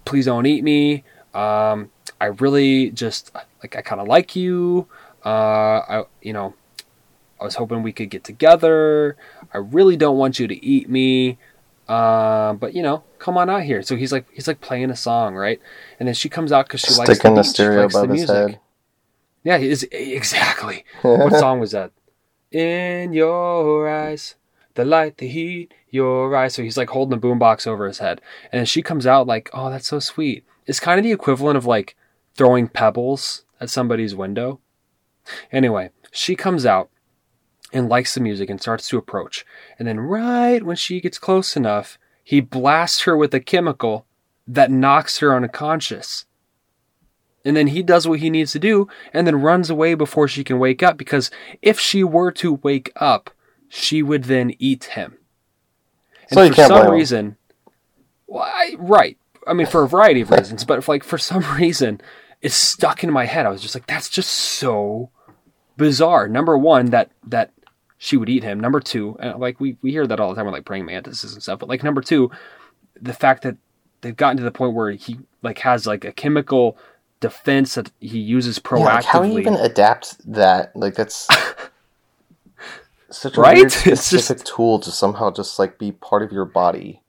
please 0.04 0.26
don't 0.26 0.46
eat 0.46 0.62
me. 0.64 1.04
Um, 1.34 1.90
I 2.20 2.26
really 2.26 2.90
just 2.90 3.32
like 3.62 3.76
I 3.76 3.82
kind 3.82 4.00
of 4.00 4.08
like 4.08 4.34
you. 4.36 4.86
Uh, 5.24 5.28
I 5.28 6.04
you 6.22 6.32
know 6.32 6.54
I 7.40 7.44
was 7.44 7.54
hoping 7.54 7.82
we 7.82 7.92
could 7.92 8.10
get 8.10 8.24
together. 8.24 9.16
I 9.52 9.58
really 9.58 9.96
don't 9.96 10.16
want 10.18 10.38
you 10.38 10.46
to 10.46 10.64
eat 10.64 10.88
me. 10.88 11.38
Uh, 11.88 12.52
but 12.52 12.74
you 12.74 12.82
know, 12.82 13.02
come 13.18 13.36
on 13.36 13.50
out 13.50 13.62
here. 13.64 13.82
So 13.82 13.96
he's 13.96 14.12
like 14.12 14.26
he's 14.32 14.46
like 14.46 14.60
playing 14.60 14.90
a 14.90 14.96
song, 14.96 15.34
right? 15.34 15.60
And 15.98 16.06
then 16.06 16.14
she 16.14 16.28
comes 16.28 16.52
out 16.52 16.66
because 16.66 16.80
she 16.80 16.92
Sticking 16.92 17.08
likes 17.08 17.22
the, 17.22 17.30
the 17.34 17.42
stereo 17.42 17.82
likes 17.82 17.94
the 17.94 17.98
above 18.00 18.10
his 18.10 18.18
music. 18.30 18.36
head. 18.36 18.60
Yeah, 19.42 19.56
is 19.56 19.82
exactly. 19.90 20.84
what 21.02 21.32
song 21.32 21.60
was 21.60 21.72
that? 21.72 21.92
In 22.52 23.12
your 23.12 23.88
eyes, 23.88 24.34
the 24.74 24.84
light, 24.84 25.18
the 25.18 25.28
heat, 25.28 25.72
your 25.90 26.34
eyes. 26.34 26.54
So 26.54 26.62
he's 26.62 26.76
like 26.76 26.90
holding 26.90 27.18
the 27.18 27.26
boombox 27.26 27.66
over 27.66 27.86
his 27.86 27.98
head. 27.98 28.20
And 28.52 28.60
then 28.60 28.66
she 28.66 28.82
comes 28.82 29.06
out 29.06 29.26
like, 29.26 29.50
oh, 29.52 29.70
that's 29.70 29.88
so 29.88 29.98
sweet. 29.98 30.44
It's 30.66 30.80
kind 30.80 30.98
of 30.98 31.04
the 31.04 31.12
equivalent 31.12 31.56
of 31.56 31.66
like 31.66 31.96
throwing 32.34 32.68
pebbles 32.68 33.44
at 33.60 33.70
somebody's 33.70 34.14
window. 34.14 34.60
Anyway, 35.52 35.90
she 36.10 36.36
comes 36.36 36.64
out 36.64 36.90
and 37.72 37.88
likes 37.88 38.14
the 38.14 38.20
music 38.20 38.50
and 38.50 38.60
starts 38.60 38.88
to 38.88 38.98
approach. 38.98 39.44
And 39.78 39.86
then, 39.86 40.00
right 40.00 40.62
when 40.62 40.76
she 40.76 41.00
gets 41.00 41.18
close 41.18 41.56
enough, 41.56 41.98
he 42.24 42.40
blasts 42.40 43.02
her 43.02 43.16
with 43.16 43.34
a 43.34 43.40
chemical 43.40 44.06
that 44.46 44.70
knocks 44.70 45.18
her 45.18 45.34
unconscious. 45.34 46.26
And 47.44 47.56
then 47.56 47.68
he 47.68 47.82
does 47.82 48.06
what 48.06 48.20
he 48.20 48.28
needs 48.28 48.52
to 48.52 48.58
do 48.58 48.88
and 49.14 49.26
then 49.26 49.40
runs 49.40 49.70
away 49.70 49.94
before 49.94 50.28
she 50.28 50.44
can 50.44 50.58
wake 50.58 50.82
up 50.82 50.98
because 50.98 51.30
if 51.62 51.80
she 51.80 52.04
were 52.04 52.30
to 52.32 52.54
wake 52.54 52.92
up, 52.96 53.30
she 53.72 54.02
would 54.02 54.24
then 54.24 54.52
eat 54.58 54.84
him. 54.84 55.16
And 56.28 56.34
So 56.34 56.42
you 56.42 56.50
for 56.50 56.56
can't 56.56 56.68
some 56.68 56.90
reason, 56.90 57.36
well, 58.26 58.42
I, 58.42 58.74
right. 58.78 59.16
I 59.46 59.54
mean, 59.54 59.66
for 59.66 59.84
a 59.84 59.88
variety 59.88 60.20
of 60.20 60.30
reasons, 60.38 60.64
but 60.64 60.78
if, 60.78 60.88
like 60.88 61.04
for 61.04 61.16
some 61.18 61.44
reason, 61.56 62.00
it's 62.42 62.54
stuck 62.56 63.02
in 63.04 63.12
my 63.12 63.24
head. 63.26 63.46
I 63.46 63.50
was 63.50 63.62
just 63.62 63.74
like, 63.74 63.86
that's 63.86 64.08
just 64.08 64.30
so 64.30 65.10
bizarre. 65.76 66.28
Number 66.28 66.58
one, 66.58 66.86
that 66.86 67.12
that 67.28 67.52
she 67.96 68.16
would 68.16 68.28
eat 68.28 68.42
him. 68.42 68.58
Number 68.58 68.80
two, 68.80 69.16
and 69.20 69.38
like 69.38 69.60
we 69.60 69.76
we 69.82 69.92
hear 69.92 70.06
that 70.06 70.18
all 70.18 70.30
the 70.30 70.34
time 70.34 70.46
with 70.46 70.54
like 70.54 70.64
praying 70.64 70.86
mantises 70.86 71.32
and 71.32 71.42
stuff. 71.42 71.60
But 71.60 71.68
like 71.68 71.84
number 71.84 72.00
two, 72.00 72.30
the 73.00 73.12
fact 73.14 73.44
that 73.44 73.56
they've 74.00 74.16
gotten 74.16 74.36
to 74.38 74.42
the 74.42 74.50
point 74.50 74.74
where 74.74 74.90
he 74.90 75.20
like 75.42 75.58
has 75.60 75.86
like 75.86 76.04
a 76.04 76.12
chemical 76.12 76.76
defense 77.20 77.74
that 77.74 77.92
he 78.00 78.18
uses 78.18 78.60
Yeah, 78.72 78.78
like, 78.78 79.04
proactively. 79.04 79.04
how 79.04 79.22
do 79.22 79.28
you 79.30 79.38
even 79.38 79.54
adapt 79.54 80.32
that? 80.32 80.74
Like 80.74 80.94
that's 80.94 81.28
such 83.10 83.36
a 83.36 83.40
Right? 83.40 83.56
weird 83.56 83.66
It's 83.72 83.84
just- 83.84 84.06
specific 84.08 84.44
tool 84.44 84.78
to 84.80 84.90
somehow 84.90 85.30
just 85.30 85.58
like 85.58 85.78
be 85.78 85.92
part 85.92 86.22
of 86.22 86.32
your 86.32 86.44
body. 86.44 87.02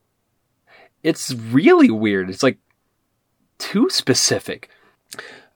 it's 1.03 1.33
really 1.33 1.89
weird. 1.89 2.29
It's 2.29 2.43
like 2.43 2.57
too 3.57 3.89
specific. 3.89 4.69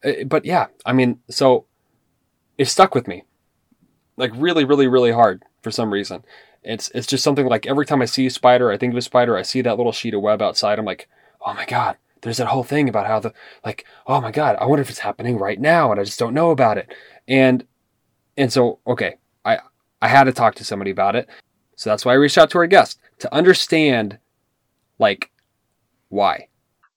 Uh, 0.03 0.23
But 0.25 0.45
yeah, 0.45 0.67
I 0.85 0.93
mean, 0.93 1.19
so 1.29 1.65
it 2.57 2.65
stuck 2.67 2.95
with 2.95 3.07
me, 3.07 3.23
like 4.17 4.31
really, 4.35 4.65
really, 4.65 4.87
really 4.87 5.11
hard 5.11 5.43
for 5.61 5.71
some 5.71 5.91
reason. 5.93 6.23
It's 6.63 6.89
it's 6.95 7.05
just 7.07 7.23
something 7.23 7.45
like 7.47 7.67
every 7.67 7.85
time 7.85 8.01
I 8.01 8.05
see 8.05 8.25
a 8.25 8.29
spider, 8.31 8.71
I 8.71 8.77
think 8.77 8.93
of 8.93 8.97
a 8.97 9.01
spider, 9.01 9.37
I 9.37 9.43
see 9.43 9.61
that 9.61 9.77
little 9.77 9.91
sheet 9.91 10.13
of 10.15 10.21
web 10.21 10.41
outside, 10.41 10.79
I'm 10.79 10.85
like, 10.85 11.07
oh 11.45 11.53
my 11.53 11.65
god, 11.65 11.97
there's 12.21 12.37
that 12.37 12.47
whole 12.47 12.63
thing 12.63 12.89
about 12.89 13.05
how 13.07 13.19
the 13.19 13.33
like, 13.63 13.85
oh 14.07 14.19
my 14.21 14.31
god, 14.31 14.55
I 14.59 14.65
wonder 14.65 14.81
if 14.81 14.89
it's 14.89 14.99
happening 14.99 15.37
right 15.37 15.59
now, 15.61 15.91
and 15.91 15.99
I 15.99 16.03
just 16.03 16.17
don't 16.17 16.33
know 16.33 16.49
about 16.49 16.77
it. 16.79 16.91
And 17.27 17.67
and 18.35 18.51
so 18.51 18.79
okay, 18.87 19.17
I 20.01 20.07
had 20.07 20.25
to 20.25 20.31
talk 20.31 20.55
to 20.55 20.65
somebody 20.65 20.91
about 20.91 21.15
it, 21.15 21.27
so 21.75 21.89
that's 21.89 22.05
why 22.05 22.11
I 22.11 22.15
reached 22.15 22.37
out 22.37 22.49
to 22.51 22.57
our 22.57 22.67
guest 22.67 22.99
to 23.19 23.33
understand, 23.33 24.17
like, 24.99 25.31
why. 26.09 26.47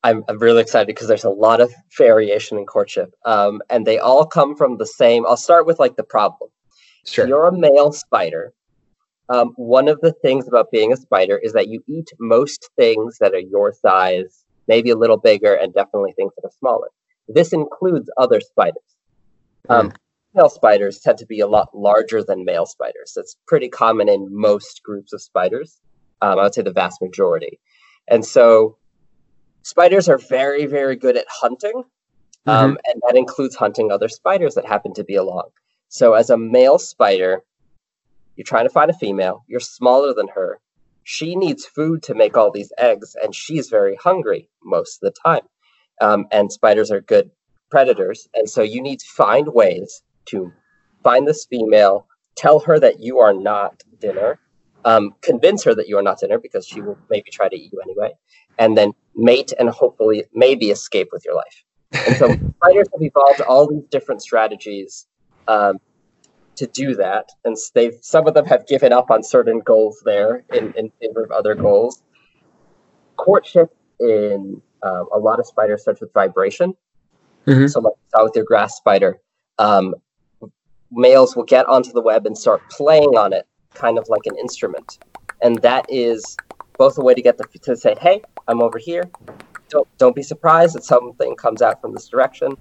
I'm, 0.05 0.25
I'm 0.29 0.39
really 0.39 0.61
excited 0.61 0.87
because 0.87 1.09
there's 1.09 1.25
a 1.25 1.31
lot 1.31 1.61
of 1.61 1.73
variation 1.97 2.59
in 2.59 2.67
courtship, 2.67 3.15
um, 3.25 3.61
and 3.71 3.87
they 3.87 3.99
all 3.99 4.27
come 4.27 4.57
from 4.57 4.79
the 4.79 4.87
same. 4.87 5.27
I'll 5.27 5.37
start 5.37 5.67
with 5.67 5.79
like 5.79 5.97
the 5.97 6.05
problem. 6.05 6.51
Sure. 7.05 7.27
You're 7.27 7.47
a 7.47 7.53
male 7.53 7.93
spider. 7.93 8.53
Um, 9.29 9.53
one 9.57 9.89
of 9.89 10.01
the 10.01 10.13
things 10.13 10.49
about 10.49 10.71
being 10.71 10.93
a 10.93 10.97
spider 10.97 11.39
is 11.39 11.53
that 11.53 11.69
you 11.69 11.83
eat 11.87 12.11
most 12.19 12.71
things 12.77 13.19
that 13.19 13.35
are 13.35 13.41
your 13.41 13.73
size, 13.73 14.45
maybe 14.69 14.91
a 14.91 14.97
little 14.97 15.17
bigger, 15.19 15.55
and 15.55 15.75
definitely 15.75 16.13
things 16.13 16.33
that 16.37 16.47
are 16.47 16.53
smaller. 16.59 16.89
This 17.27 17.53
includes 17.53 18.09
other 18.17 18.41
spiders. 18.41 18.83
Um, 19.69 19.93
Female 20.33 20.51
spiders 20.51 21.01
tend 21.01 21.19
to 21.19 21.27
be 21.27 21.41
a 21.41 21.47
lot 21.47 21.69
larger 21.75 22.23
than 22.23 22.45
male 22.45 22.67
spiders. 22.67 23.13
That's 23.17 23.37
pretty 23.47 23.69
common 23.69 24.09
in 24.09 24.29
most 24.31 24.83
groups 24.83 25.13
of 25.13 25.23
spiders. 25.23 25.81
Um, 26.21 26.39
I 26.39 26.45
would 26.45 26.55
say 26.55 26.63
the 26.63 26.71
vast 26.71 27.01
majority. 27.01 27.59
And 28.09 28.25
so 28.25 28.77
spiders 29.63 30.09
are 30.09 30.19
very, 30.19 30.67
very 30.67 30.97
good 30.97 31.17
at 31.17 31.27
hunting. 31.29 31.85
Um, 32.47 32.79
And 32.87 33.03
that 33.07 33.17
includes 33.17 33.57
hunting 33.57 33.91
other 33.93 34.09
spiders 34.09 34.55
that 34.55 34.67
happen 34.67 34.95
to 34.95 35.05
be 35.05 35.17
along. 35.17 35.51
So, 35.89 36.15
as 36.15 36.31
a 36.31 36.39
male 36.39 36.79
spider, 36.79 37.43
you're 38.37 38.45
trying 38.45 38.67
to 38.67 38.73
find 38.73 38.91
a 38.91 38.95
female, 38.95 39.45
you're 39.49 39.61
smaller 39.61 40.15
than 40.15 40.29
her. 40.29 40.61
She 41.03 41.37
needs 41.37 41.67
food 41.67 42.03
to 42.05 42.15
make 42.15 42.37
all 42.37 42.51
these 42.51 42.73
eggs, 42.79 43.17
and 43.23 43.35
she's 43.35 43.69
very 43.69 43.97
hungry 43.97 44.49
most 44.63 45.03
of 45.03 45.13
the 45.13 45.21
time. 45.25 45.47
Um, 46.01 46.27
and 46.31 46.53
spiders 46.53 46.91
are 46.91 47.01
good 47.01 47.31
predators. 47.71 48.29
And 48.35 48.49
so, 48.49 48.63
you 48.63 48.81
need 48.81 49.01
to 49.01 49.09
find 49.09 49.49
ways 49.49 50.03
to 50.31 50.53
find 51.03 51.27
this 51.27 51.47
female, 51.47 52.07
tell 52.37 52.61
her 52.61 52.79
that 52.81 53.01
you 53.01 53.19
are 53.19 53.33
not 53.33 53.83
dinner, 54.01 54.39
um, 54.85 55.15
convince 55.23 55.65
her 55.65 55.75
that 55.75 55.89
you 55.89 55.97
are 55.99 56.03
not 56.03 56.21
dinner 56.21 56.39
because 56.39 56.67
she 56.67 56.81
will 56.81 56.99
maybe 57.11 57.31
try 57.31 57.49
to 57.49 57.57
eat 57.57 57.73
you 57.73 57.81
anyway, 57.81 58.13
and 58.59 58.77
then 58.77 58.93
mate 59.15 59.53
and 59.59 59.69
hopefully 59.71 60.25
maybe 60.33 60.71
escape 60.71 61.09
with 61.13 61.25
your 61.25 61.35
life. 61.35 61.65
And 62.07 62.17
so 62.17 62.27
spiders 62.63 62.89
have 62.93 63.03
evolved 63.03 63.41
all 63.43 63.69
these 63.69 63.85
different 63.91 64.23
strategies 64.23 65.07
um, 65.49 65.79
to 66.57 66.67
do 66.67 66.95
that, 66.97 67.29
and 67.45 67.57
they've 67.75 67.97
some 68.03 68.27
of 68.27 68.35
them 68.35 68.47
have 68.47 68.67
given 68.67 68.93
up 68.93 69.11
on 69.11 69.23
certain 69.23 69.61
goals 69.61 70.03
there 70.05 70.45
in, 70.53 70.73
in 70.77 70.91
favor 71.01 71.25
of 71.25 71.31
other 71.31 71.55
goals. 71.55 72.03
Courtship 73.17 73.75
in 74.01 74.61
um, 74.83 75.09
a 75.13 75.19
lot 75.19 75.41
of 75.41 75.47
spiders 75.47 75.83
starts 75.83 76.01
with 76.01 76.13
vibration. 76.13 76.75
Mhm. 77.47 77.71
So, 77.71 77.81
like 77.81 77.95
saw 78.15 78.25
with 78.25 78.37
your 78.37 78.45
grass 78.45 78.77
spider, 78.77 79.21
um, 79.59 79.95
males 80.91 81.37
will 81.37 81.45
get 81.45 81.67
onto 81.67 81.93
the 81.93 82.01
web 82.01 82.27
and 82.27 82.37
start 82.37 82.63
playing 82.71 83.17
on 83.17 83.33
it, 83.33 83.47
kind 83.75 83.99
of 83.99 84.07
like 84.09 84.27
an 84.27 84.37
instrument, 84.37 84.99
and 85.43 85.61
that 85.63 85.87
is 85.89 86.37
both 86.79 86.97
a 86.99 87.03
way 87.03 87.15
to 87.15 87.23
get 87.23 87.39
the 87.39 87.45
to 87.63 87.77
say, 87.77 87.95
"Hey, 88.01 88.23
I'm 88.47 88.63
over 88.63 88.79
here." 88.79 89.05
Don't 89.69 89.89
don't 89.99 90.17
be 90.17 90.23
surprised 90.23 90.75
that 90.75 90.85
something 90.85 91.37
comes 91.37 91.61
out 91.61 91.81
from 91.81 91.93
this 91.93 92.09
direction. 92.09 92.57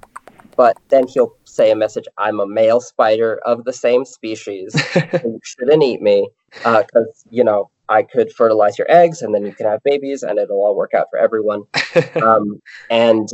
But 0.57 0.75
then 0.89 1.07
he'll 1.07 1.35
say 1.43 1.69
a 1.71 1.75
message, 1.75 2.05
"I'm 2.17 2.39
a 2.39 2.47
male 2.47 2.81
spider 2.81 3.39
of 3.45 3.63
the 3.63 3.73
same 3.73 4.05
species. 4.05 4.75
you 4.95 5.39
shouldn't 5.43 5.83
eat 5.83 6.01
me 6.01 6.27
because 6.51 7.23
you 7.29 7.43
know 7.43 7.69
I 7.89 8.03
could 8.03 8.33
fertilize 8.33 8.77
your 8.77 8.89
eggs, 8.89 9.21
and 9.21 9.33
then 9.33 9.45
you 9.45 9.53
can 9.53 9.67
have 9.67 9.81
babies, 9.83 10.23
and 10.23 10.39
it'll 10.39 10.57
all 10.57 10.75
work 10.75 10.93
out 10.93 11.07
for 11.11 11.19
everyone." 11.19 11.63
um, 12.23 12.59
and 12.89 13.29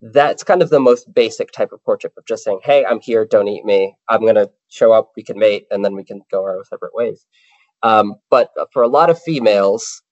that's 0.00 0.44
kind 0.44 0.62
of 0.62 0.70
the 0.70 0.80
most 0.80 1.12
basic 1.12 1.50
type 1.52 1.72
of 1.72 1.82
courtship 1.84 2.12
of 2.16 2.24
just 2.26 2.44
saying, 2.44 2.60
"Hey, 2.62 2.84
I'm 2.84 3.00
here. 3.00 3.24
Don't 3.24 3.48
eat 3.48 3.64
me. 3.64 3.96
I'm 4.08 4.24
gonna 4.24 4.50
show 4.68 4.92
up. 4.92 5.12
We 5.16 5.24
can 5.24 5.38
mate, 5.38 5.66
and 5.70 5.84
then 5.84 5.94
we 5.94 6.04
can 6.04 6.22
go 6.30 6.44
our 6.44 6.62
separate 6.64 6.94
ways." 6.94 7.26
Um, 7.82 8.16
but 8.30 8.50
for 8.72 8.82
a 8.82 8.88
lot 8.88 9.10
of 9.10 9.20
females, 9.20 10.02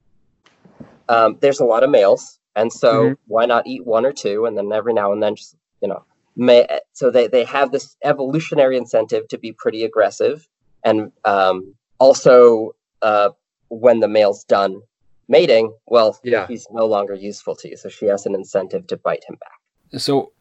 um, 1.08 1.38
there's 1.40 1.60
a 1.60 1.64
lot 1.64 1.84
of 1.84 1.90
males, 1.90 2.38
and 2.54 2.72
so 2.72 3.10
Mhm. 3.10 3.18
why 3.26 3.46
not 3.46 3.66
eat 3.66 3.86
one 3.86 4.04
or 4.06 4.12
two, 4.12 4.44
and 4.46 4.56
then 4.56 4.72
every 4.72 4.92
now 4.92 5.12
and 5.12 5.22
then, 5.22 5.36
just 5.36 5.56
you 5.80 5.88
know, 5.88 6.04
may, 6.36 6.66
so 6.92 7.10
they 7.10 7.26
they 7.28 7.44
have 7.44 7.70
this 7.70 7.96
evolutionary 8.02 8.76
incentive 8.76 9.28
to 9.28 9.38
be 9.38 9.52
pretty 9.52 9.84
aggressive, 9.84 10.46
and 10.84 11.12
um, 11.24 11.74
also 12.00 12.72
uh, 13.02 13.30
when 13.68 14.00
the 14.00 14.08
male's 14.08 14.42
done 14.44 14.80
mating, 15.28 15.72
well, 15.86 16.18
Yeah. 16.24 16.46
he's 16.46 16.66
no 16.70 16.86
longer 16.86 17.14
useful 17.14 17.54
to 17.56 17.68
you, 17.68 17.76
so 17.76 17.88
she 17.88 18.06
has 18.06 18.26
an 18.26 18.34
incentive 18.34 18.86
to 18.88 18.96
bite 18.96 19.24
him 19.28 19.36
back. 19.36 19.50
So 19.94 20.32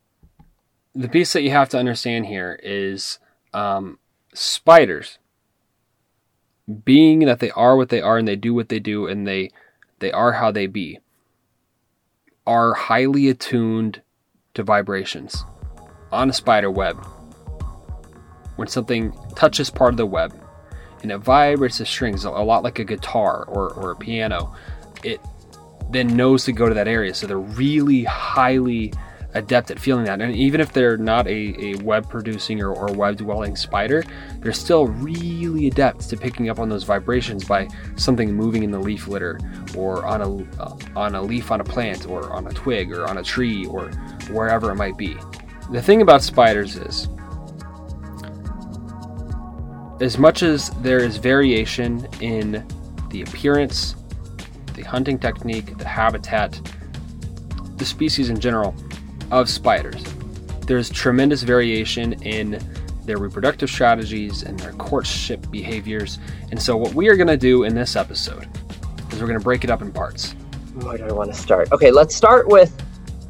the 0.94 1.10
piece 1.10 1.34
that 1.34 1.44
you 1.44 1.52
have 1.52 1.70
to 1.70 1.78
understand 1.78 2.26
here 2.26 2.60
is 2.64 3.20
um, 3.54 4.00
spiders, 4.34 5.18
being 6.84 7.20
that 7.20 7.40
they 7.40 7.52
are 7.52 7.76
what 7.76 7.90
they 7.90 8.02
are 8.02 8.18
and 8.18 8.28
they 8.28 8.36
do 8.36 8.54
what 8.54 8.70
they 8.70 8.80
do 8.80 9.08
and 9.08 9.28
they 9.28 9.52
they 10.00 10.12
are 10.12 10.34
how 10.34 10.52
they 10.52 10.68
be, 10.68 11.00
are 12.46 12.74
highly 12.74 13.30
attuned 13.30 14.02
to 14.54 14.64
vibrations 14.64 15.46
on 16.12 16.30
a 16.30 16.34
spider 16.34 16.72
web. 16.72 17.06
When 18.56 18.68
something 18.68 19.14
touches 19.36 19.70
part 19.70 19.94
of 19.94 19.98
the 19.98 20.06
web 20.06 20.34
and 21.02 21.12
it 21.12 21.18
vibrates 21.20 21.78
the 21.78 21.86
strings 21.86 22.24
a 22.24 22.32
lot 22.32 22.64
like 22.64 22.80
a 22.80 22.84
guitar 22.84 23.46
or, 23.48 23.74
or 23.74 23.92
a 23.92 23.96
piano, 23.96 24.56
it 25.04 25.20
then 25.92 26.16
knows 26.16 26.46
to 26.46 26.52
go 26.52 26.68
to 26.68 26.76
that 26.76 26.88
area. 26.88 27.14
So 27.14 27.28
they're 27.28 27.38
really 27.38 28.04
highly 28.06 28.94
adept 29.36 29.70
at 29.70 29.80
feeling 29.80 30.06
that. 30.06 30.22
And 30.22 30.34
even 30.34 30.62
if 30.62 30.72
they're 30.72 30.98
not 30.98 31.28
a, 31.28 31.56
a 31.64 31.76
web 31.84 32.10
producing 32.10 32.62
or, 32.62 32.74
or 32.74 32.94
web 32.94 33.18
dwelling 33.18 33.56
spider, 33.56 34.04
they're 34.40 34.54
still 34.54 34.88
really 34.88 35.68
adept 35.68 36.10
to 36.10 36.18
picking 36.18 36.50
up 36.50 36.58
on 36.58 36.70
those 36.70 36.84
vibrations 36.84 37.44
by 37.44 37.68
something 37.98 38.34
moving 38.34 38.64
in 38.64 38.72
the 38.72 38.80
leaf 38.80 39.08
litter 39.08 39.40
or 39.78 40.06
on 40.06 40.22
a, 40.22 40.62
uh, 40.62 40.78
on 40.96 41.16
a 41.16 41.22
leaf 41.22 41.52
on 41.52 41.60
a 41.62 41.64
plant 41.64 42.08
or 42.08 42.32
on 42.32 42.48
a 42.48 42.52
twig 42.52 42.92
or 42.94 43.08
on 43.08 43.18
a 43.18 43.24
tree 43.24 43.66
or 43.66 43.90
wherever 44.32 44.72
it 44.72 44.76
might 44.76 44.98
be. 44.98 45.18
The 45.72 45.82
thing 45.82 46.02
about 46.02 46.24
spiders 46.24 46.78
is, 46.78 47.10
as 50.02 50.18
much 50.18 50.44
as 50.44 50.70
there 50.82 51.00
is 51.00 51.18
variation 51.18 52.08
in 52.22 52.66
the 53.10 53.22
appearance, 53.22 53.96
the 54.76 54.84
hunting 54.84 55.18
technique, 55.18 55.78
the 55.78 55.88
habitat, 55.88 56.60
the 57.78 57.86
species 57.86 58.30
in 58.30 58.40
general 58.40 58.76
of 59.32 59.50
spiders. 59.50 60.04
There's 60.68 60.90
tremendous 60.90 61.44
variation 61.44 62.14
in 62.24 62.60
their 63.06 63.18
reproductive 63.18 63.70
strategies 63.70 64.42
and 64.44 64.60
their 64.60 64.74
courtship 64.74 65.50
behaviors. 65.52 66.18
And 66.52 66.60
so, 66.62 66.76
what 66.76 66.94
we 66.96 67.08
are 67.10 67.16
going 67.16 67.28
to 67.28 67.38
do 67.38 67.64
in 67.64 67.76
this 67.76 67.96
episode 67.96 68.48
is 69.12 69.20
we're 69.20 69.28
going 69.28 69.38
to 69.40 69.44
break 69.44 69.64
it 69.64 69.70
up 69.70 69.82
in 69.82 69.92
parts. 69.92 70.32
Where 70.82 70.98
do 70.98 71.06
I 71.06 71.12
want 71.12 71.32
to 71.34 71.40
start? 71.40 71.72
Okay, 71.72 71.92
let's 71.92 72.16
start 72.16 72.48
with 72.48 72.74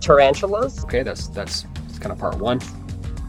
tarantulas. 0.02 0.84
Okay, 0.86 1.04
that's 1.04 1.28
that's, 1.28 1.64
that's 1.86 2.00
kind 2.00 2.12
of 2.14 2.18
part 2.20 2.38
one. 2.38 2.60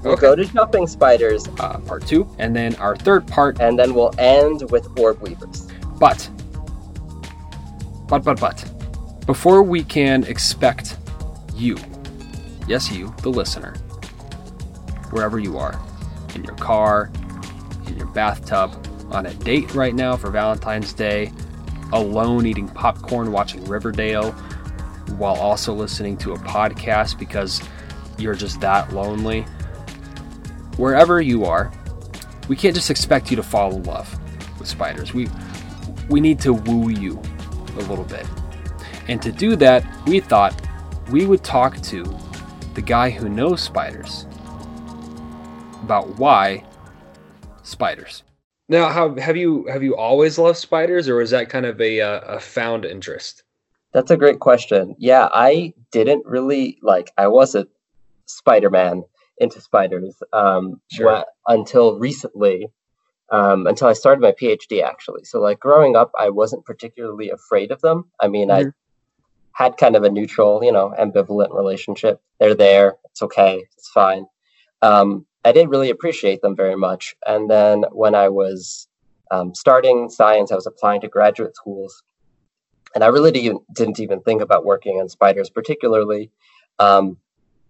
We'll 0.03 0.13
Okay. 0.13 0.21
go 0.21 0.37
to 0.37 0.45
jumping 0.45 0.87
spiders, 0.87 1.49
Uh, 1.59 1.79
part 1.79 2.07
two, 2.07 2.29
and 2.39 2.55
then 2.55 2.77
our 2.77 2.95
third 2.97 3.27
part. 3.27 3.61
and 3.61 3.77
then 3.79 3.93
we'll 3.93 4.13
end 4.19 4.71
with 4.71 4.87
orb 5.01 5.21
weavers. 5.21 5.67
But, 5.99 6.31
but, 8.09 8.23
but, 8.23 8.39
but, 8.39 9.27
before 9.27 9.63
we 9.65 9.83
can 9.83 10.23
expect 10.25 10.97
you, 11.57 11.77
yes, 12.67 12.91
you, 12.91 13.15
the 13.23 13.31
listener, 13.31 13.75
wherever 15.11 15.39
you 15.39 15.59
are, 15.59 15.81
in 16.35 16.45
your 16.45 16.57
car, 16.57 17.11
in 17.87 17.97
your 17.97 18.07
bathtub, 18.09 18.87
on 19.11 19.27
a 19.27 19.35
date 19.35 19.75
right 19.75 19.95
now 19.95 20.17
for 20.17 20.31
Valentine's 20.31 20.93
Day, 20.93 21.33
alone 21.93 22.47
eating 22.47 22.69
popcorn, 22.69 23.33
watching 23.33 23.65
Riverdale, 23.65 24.33
while 25.13 25.37
also 25.37 25.73
listening 25.73 26.17
to 26.19 26.33
a 26.33 26.39
podcast 26.39 27.19
because 27.19 27.63
you're 28.19 28.35
just 28.35 28.61
that 28.61 28.93
lonely. 28.93 29.43
Wherever 30.77 31.21
you 31.21 31.45
are, 31.45 31.73
we 32.49 32.57
can't 32.57 32.75
just 32.75 32.91
expect 32.91 33.31
you 33.31 33.37
to 33.37 33.43
fall 33.43 33.75
in 33.75 33.83
love 33.85 34.19
with 34.59 34.69
spiders. 34.69 35.15
We 35.15 35.29
we 36.09 36.21
need 36.21 36.39
to 36.41 36.53
woo 36.53 36.91
you 36.91 37.21
a 37.77 37.83
little 37.83 38.05
bit. 38.05 38.27
And 39.09 39.21
to 39.23 39.33
do 39.33 39.57
that, 39.57 39.85
we 40.07 40.21
thought 40.21 40.61
we 41.11 41.27
would 41.27 41.43
talk 41.43 41.81
to 41.83 42.05
the 42.77 42.83
guy 42.83 43.09
who 43.09 43.27
knows 43.27 43.63
spiders 43.63 44.27
about 45.83 46.19
why 46.19 46.63
spiders. 47.63 48.23
Now, 48.69 48.91
how 48.91 49.15
have 49.17 49.37
you 49.37 49.67
have 49.67 49.83
you 49.83 49.97
always 49.97 50.39
loved 50.39 50.59
spiders, 50.59 51.09
or 51.09 51.17
was 51.17 51.31
that 51.31 51.49
kind 51.49 51.65
of 51.65 51.81
a 51.81 52.03
uh, 52.03 52.21
a 52.21 52.39
found 52.39 52.85
interest? 52.85 53.45
That's 53.95 54.11
a 54.11 54.17
great 54.17 54.41
question. 54.41 54.95
Yeah, 54.99 55.29
I 55.33 55.73
didn't 55.91 56.27
really 56.27 56.79
like. 56.83 57.11
I 57.17 57.29
was 57.29 57.55
a 57.55 57.67
Spider 58.27 58.69
Man 58.69 59.05
into 59.39 59.61
spiders 59.61 60.23
um, 60.35 60.79
sure. 60.93 61.25
until 61.47 61.99
recently, 61.99 62.69
um, 63.31 63.67
until 63.67 63.89
I 63.89 63.95
started 63.95 64.21
my 64.21 64.33
PhD 64.33 64.83
actually. 64.83 65.25
So 65.25 65.41
like 65.41 65.61
growing 65.61 65.97
up, 65.97 66.13
I 66.19 66.29
wasn't 66.29 66.67
particularly 66.67 67.31
afraid 67.31 67.71
of 67.71 67.81
them. 67.81 68.11
I 68.21 68.29
mean, 68.29 68.49
mm-hmm. 68.49 68.69
I 68.69 69.65
had 69.65 69.79
kind 69.79 69.97
of 69.97 70.03
a 70.03 70.11
neutral, 70.11 70.63
you 70.63 70.73
know, 70.73 70.93
ambivalent 70.99 71.57
relationship. 71.57 72.21
They're 72.39 72.55
there. 72.55 72.97
It's 73.11 73.23
okay. 73.23 73.65
It's 73.77 73.89
fine. 73.89 74.27
Um, 74.83 75.27
I 75.45 75.53
didn't 75.53 75.71
really 75.71 75.91
appreciate 75.91 76.43
them 76.43 76.57
very 76.57 76.77
much. 76.77 77.15
And 77.27 77.49
then 77.51 77.85
when 77.93 78.15
I 78.15 78.29
was 78.29 78.89
um, 79.31 79.55
starting 79.55 80.09
science, 80.11 80.53
I 80.53 80.57
was 80.57 80.67
applying 80.67 81.01
to 81.03 81.09
graduate 81.09 81.55
schools. 81.55 82.03
And 82.95 83.05
I 83.05 83.09
really 83.09 83.31
didn't, 83.31 83.63
didn't 83.75 84.01
even 84.01 84.21
think 84.23 84.43
about 84.43 84.65
working 84.65 85.01
on 85.01 85.09
spiders 85.09 85.51
particularly. 85.51 86.31
Um, 86.79 87.19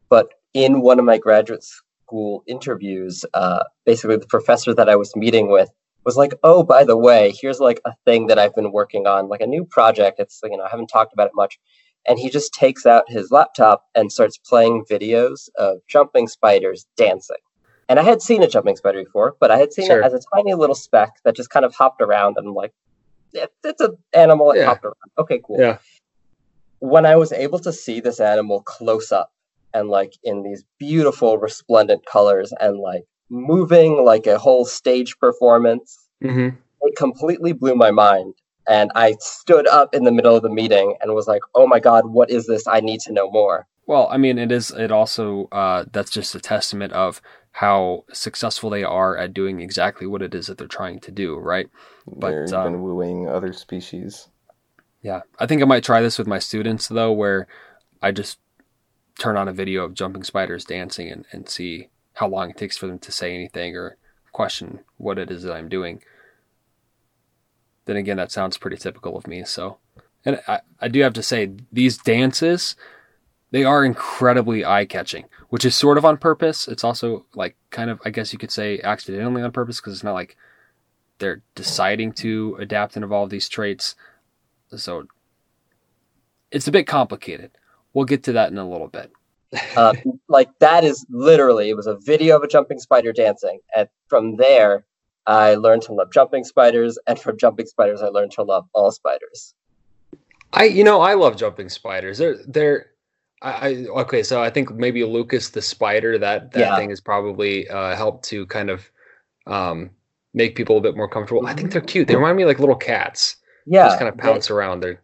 but 0.08 0.34
in 0.54 0.80
one 0.80 0.98
of 0.98 1.04
my 1.04 1.18
graduate 1.18 1.64
school 1.64 2.44
interviews, 2.46 3.24
uh, 3.34 3.64
basically 3.84 4.16
the 4.16 4.26
professor 4.26 4.72
that 4.74 4.88
I 4.88 4.96
was 4.96 5.14
meeting 5.16 5.50
with 5.50 5.70
was 6.04 6.16
like, 6.16 6.34
"Oh, 6.42 6.62
by 6.62 6.84
the 6.84 6.96
way, 6.96 7.34
here's 7.38 7.60
like 7.60 7.80
a 7.84 7.94
thing 8.04 8.28
that 8.28 8.38
I've 8.38 8.54
been 8.54 8.72
working 8.72 9.06
on, 9.06 9.28
like 9.28 9.40
a 9.40 9.46
new 9.46 9.64
project. 9.64 10.20
It's 10.20 10.40
you 10.44 10.56
know 10.56 10.64
I 10.64 10.68
haven't 10.70 10.86
talked 10.86 11.12
about 11.12 11.26
it 11.26 11.34
much." 11.34 11.58
And 12.08 12.18
he 12.18 12.30
just 12.30 12.52
takes 12.52 12.86
out 12.86 13.04
his 13.08 13.30
laptop 13.30 13.84
and 13.94 14.12
starts 14.12 14.38
playing 14.38 14.84
videos 14.90 15.48
of 15.56 15.78
jumping 15.88 16.28
spiders 16.28 16.86
dancing. 16.96 17.36
And 17.88 17.98
I 17.98 18.02
had 18.02 18.22
seen 18.22 18.42
a 18.42 18.48
jumping 18.48 18.76
spider 18.76 19.02
before, 19.02 19.36
but 19.40 19.50
I 19.50 19.58
had 19.58 19.72
seen 19.72 19.86
sure. 19.86 20.00
it 20.00 20.04
as 20.04 20.14
a 20.14 20.20
tiny 20.34 20.54
little 20.54 20.74
speck 20.74 21.14
that 21.24 21.36
just 21.36 21.50
kind 21.50 21.64
of 21.64 21.74
hopped 21.74 22.00
around. 22.00 22.36
And 22.36 22.48
I'm 22.48 22.54
like, 22.54 22.72
it, 23.32 23.52
it's 23.64 23.80
an 23.80 23.96
animal 24.12 24.52
that 24.52 24.58
yeah. 24.58 24.66
hopped 24.66 24.84
around. 24.84 24.94
Okay, 25.18 25.40
cool. 25.44 25.60
Yeah. 25.60 25.78
When 26.78 27.06
I 27.06 27.16
was 27.16 27.32
able 27.32 27.58
to 27.60 27.72
see 27.72 28.00
this 28.00 28.20
animal 28.20 28.62
close 28.62 29.12
up 29.12 29.32
and 29.72 29.88
like 29.88 30.14
in 30.22 30.42
these 30.42 30.64
beautiful 30.78 31.38
resplendent 31.38 32.06
colors 32.06 32.52
and 32.60 32.78
like 32.78 33.04
moving 33.28 34.04
like 34.04 34.26
a 34.26 34.38
whole 34.38 34.64
stage 34.64 35.18
performance. 35.18 36.08
Mm-hmm. 36.22 36.56
It 36.82 36.96
completely 36.96 37.52
blew 37.52 37.74
my 37.74 37.90
mind. 37.90 38.34
And 38.68 38.90
I 38.94 39.16
stood 39.20 39.66
up 39.68 39.94
in 39.94 40.04
the 40.04 40.12
middle 40.12 40.34
of 40.34 40.42
the 40.42 40.50
meeting 40.50 40.96
and 41.00 41.14
was 41.14 41.28
like, 41.28 41.42
oh 41.54 41.66
my 41.66 41.78
God, 41.78 42.06
what 42.06 42.30
is 42.30 42.46
this? 42.46 42.66
I 42.66 42.80
need 42.80 43.00
to 43.00 43.12
know 43.12 43.30
more. 43.30 43.66
Well, 43.86 44.08
I 44.10 44.16
mean, 44.16 44.38
it 44.38 44.50
is, 44.50 44.72
it 44.72 44.90
also, 44.90 45.48
uh, 45.52 45.84
that's 45.92 46.10
just 46.10 46.34
a 46.34 46.40
testament 46.40 46.92
of 46.92 47.22
how 47.52 48.04
successful 48.12 48.68
they 48.68 48.82
are 48.82 49.16
at 49.16 49.32
doing 49.32 49.60
exactly 49.60 50.06
what 50.06 50.22
it 50.22 50.34
is 50.34 50.48
that 50.48 50.58
they're 50.58 50.66
trying 50.66 50.98
to 51.00 51.12
do, 51.12 51.36
right? 51.36 51.68
But, 52.06 52.30
they're 52.30 52.44
even 52.44 52.74
um, 52.74 52.82
wooing 52.82 53.28
other 53.28 53.52
species. 53.52 54.28
Yeah. 55.02 55.20
I 55.38 55.46
think 55.46 55.62
I 55.62 55.66
might 55.66 55.84
try 55.84 56.00
this 56.00 56.18
with 56.18 56.26
my 56.26 56.40
students, 56.40 56.88
though, 56.88 57.12
where 57.12 57.46
I 58.02 58.10
just 58.10 58.38
turn 59.18 59.36
on 59.36 59.48
a 59.48 59.52
video 59.52 59.84
of 59.84 59.94
jumping 59.94 60.24
spiders 60.24 60.64
dancing 60.64 61.08
and, 61.08 61.24
and 61.30 61.48
see 61.48 61.88
how 62.14 62.26
long 62.26 62.50
it 62.50 62.56
takes 62.56 62.76
for 62.76 62.86
them 62.88 62.98
to 62.98 63.12
say 63.12 63.34
anything 63.34 63.76
or 63.76 63.96
question 64.32 64.80
what 64.96 65.18
it 65.18 65.30
is 65.30 65.44
that 65.44 65.54
I'm 65.54 65.68
doing. 65.68 66.02
Then 67.86 67.96
again, 67.96 68.16
that 68.18 68.32
sounds 68.32 68.58
pretty 68.58 68.76
typical 68.76 69.16
of 69.16 69.26
me. 69.26 69.44
So, 69.44 69.78
and 70.24 70.40
I, 70.46 70.60
I 70.80 70.88
do 70.88 71.00
have 71.00 71.14
to 71.14 71.22
say, 71.22 71.50
these 71.72 71.96
dances, 71.98 72.76
they 73.52 73.64
are 73.64 73.84
incredibly 73.84 74.64
eye 74.64 74.84
catching, 74.84 75.24
which 75.48 75.64
is 75.64 75.74
sort 75.74 75.96
of 75.96 76.04
on 76.04 76.18
purpose. 76.18 76.68
It's 76.68 76.84
also 76.84 77.26
like 77.34 77.56
kind 77.70 77.90
of, 77.90 78.00
I 78.04 78.10
guess 78.10 78.32
you 78.32 78.38
could 78.38 78.50
say, 78.50 78.80
accidentally 78.82 79.42
on 79.42 79.52
purpose 79.52 79.80
because 79.80 79.94
it's 79.94 80.04
not 80.04 80.14
like 80.14 80.36
they're 81.18 81.42
deciding 81.54 82.12
to 82.12 82.56
adapt 82.60 82.96
and 82.96 83.04
evolve 83.04 83.30
these 83.30 83.48
traits. 83.48 83.94
So, 84.76 85.06
it's 86.50 86.68
a 86.68 86.72
bit 86.72 86.86
complicated. 86.86 87.52
We'll 87.92 88.04
get 88.04 88.24
to 88.24 88.32
that 88.32 88.50
in 88.50 88.58
a 88.58 88.68
little 88.68 88.88
bit. 88.88 89.10
Uh, 89.76 89.94
like 90.28 90.50
that 90.58 90.84
is 90.84 91.06
literally 91.08 91.70
it 91.70 91.76
was 91.76 91.86
a 91.86 91.96
video 91.96 92.36
of 92.36 92.42
a 92.42 92.48
jumping 92.48 92.78
spider 92.78 93.12
dancing, 93.12 93.60
and 93.76 93.88
from 94.08 94.36
there 94.36 94.84
I 95.26 95.54
learned 95.54 95.82
to 95.82 95.92
love 95.92 96.12
jumping 96.12 96.44
spiders, 96.44 96.98
and 97.06 97.18
from 97.18 97.38
jumping 97.38 97.66
spiders 97.66 98.02
I 98.02 98.08
learned 98.08 98.32
to 98.32 98.42
love 98.42 98.68
all 98.72 98.90
spiders. 98.90 99.54
I 100.52 100.64
you 100.64 100.84
know 100.84 101.00
I 101.00 101.14
love 101.14 101.36
jumping 101.36 101.68
spiders. 101.68 102.18
They're 102.18 102.38
they're 102.46 102.86
I, 103.42 103.50
I 103.50 103.74
okay 104.02 104.22
so 104.22 104.42
I 104.42 104.50
think 104.50 104.72
maybe 104.74 105.04
Lucas 105.04 105.50
the 105.50 105.62
spider 105.62 106.18
that 106.18 106.52
that 106.52 106.60
yeah. 106.60 106.76
thing 106.76 106.90
has 106.90 107.00
probably 107.00 107.68
uh, 107.68 107.96
helped 107.96 108.24
to 108.26 108.46
kind 108.46 108.70
of 108.70 108.90
um, 109.46 109.90
make 110.34 110.56
people 110.56 110.78
a 110.78 110.80
bit 110.80 110.96
more 110.96 111.08
comfortable. 111.08 111.46
I 111.46 111.54
think 111.54 111.72
they're 111.72 111.80
cute. 111.80 112.08
They 112.08 112.16
remind 112.16 112.36
me 112.36 112.44
like 112.44 112.58
little 112.58 112.76
cats. 112.76 113.36
Yeah, 113.66 113.86
just 113.86 113.98
kind 113.98 114.08
of 114.08 114.16
pounce 114.16 114.48
they, 114.48 114.54
around. 114.54 114.80
They're 114.80 115.02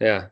yeah 0.00 0.26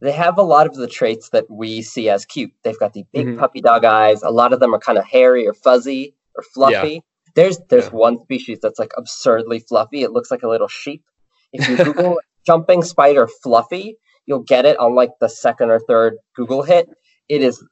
they 0.00 0.12
have 0.12 0.38
a 0.38 0.42
lot 0.42 0.66
of 0.66 0.76
the 0.76 0.86
traits 0.86 1.30
that 1.30 1.50
we 1.50 1.82
see 1.82 2.08
as 2.08 2.24
cute. 2.24 2.52
They've 2.62 2.78
got 2.78 2.92
the 2.92 3.04
big 3.12 3.26
mm-hmm. 3.26 3.38
puppy 3.38 3.60
dog 3.60 3.84
eyes. 3.84 4.22
A 4.22 4.30
lot 4.30 4.52
of 4.52 4.60
them 4.60 4.74
are 4.74 4.78
kind 4.78 4.98
of 4.98 5.04
hairy 5.04 5.46
or 5.46 5.54
fuzzy 5.54 6.14
or 6.36 6.42
fluffy. 6.42 6.94
Yeah. 6.94 7.00
There's 7.38 7.60
there's 7.68 7.84
yeah. 7.84 7.90
one 7.90 8.18
species 8.18 8.58
that's 8.60 8.80
like 8.80 8.90
absurdly 8.96 9.60
fluffy. 9.60 10.02
It 10.02 10.10
looks 10.10 10.28
like 10.28 10.42
a 10.42 10.48
little 10.48 10.66
sheep. 10.66 11.04
If 11.52 11.68
you 11.68 11.76
Google 11.76 12.18
jumping 12.44 12.82
spider 12.82 13.28
fluffy, 13.28 13.96
you'll 14.26 14.42
get 14.42 14.66
it 14.66 14.76
on 14.76 14.96
like 14.96 15.10
the 15.20 15.28
second 15.28 15.70
or 15.70 15.78
third 15.78 16.16
Google 16.34 16.64
hit. 16.64 16.88
It 17.28 17.44
is 17.44 17.64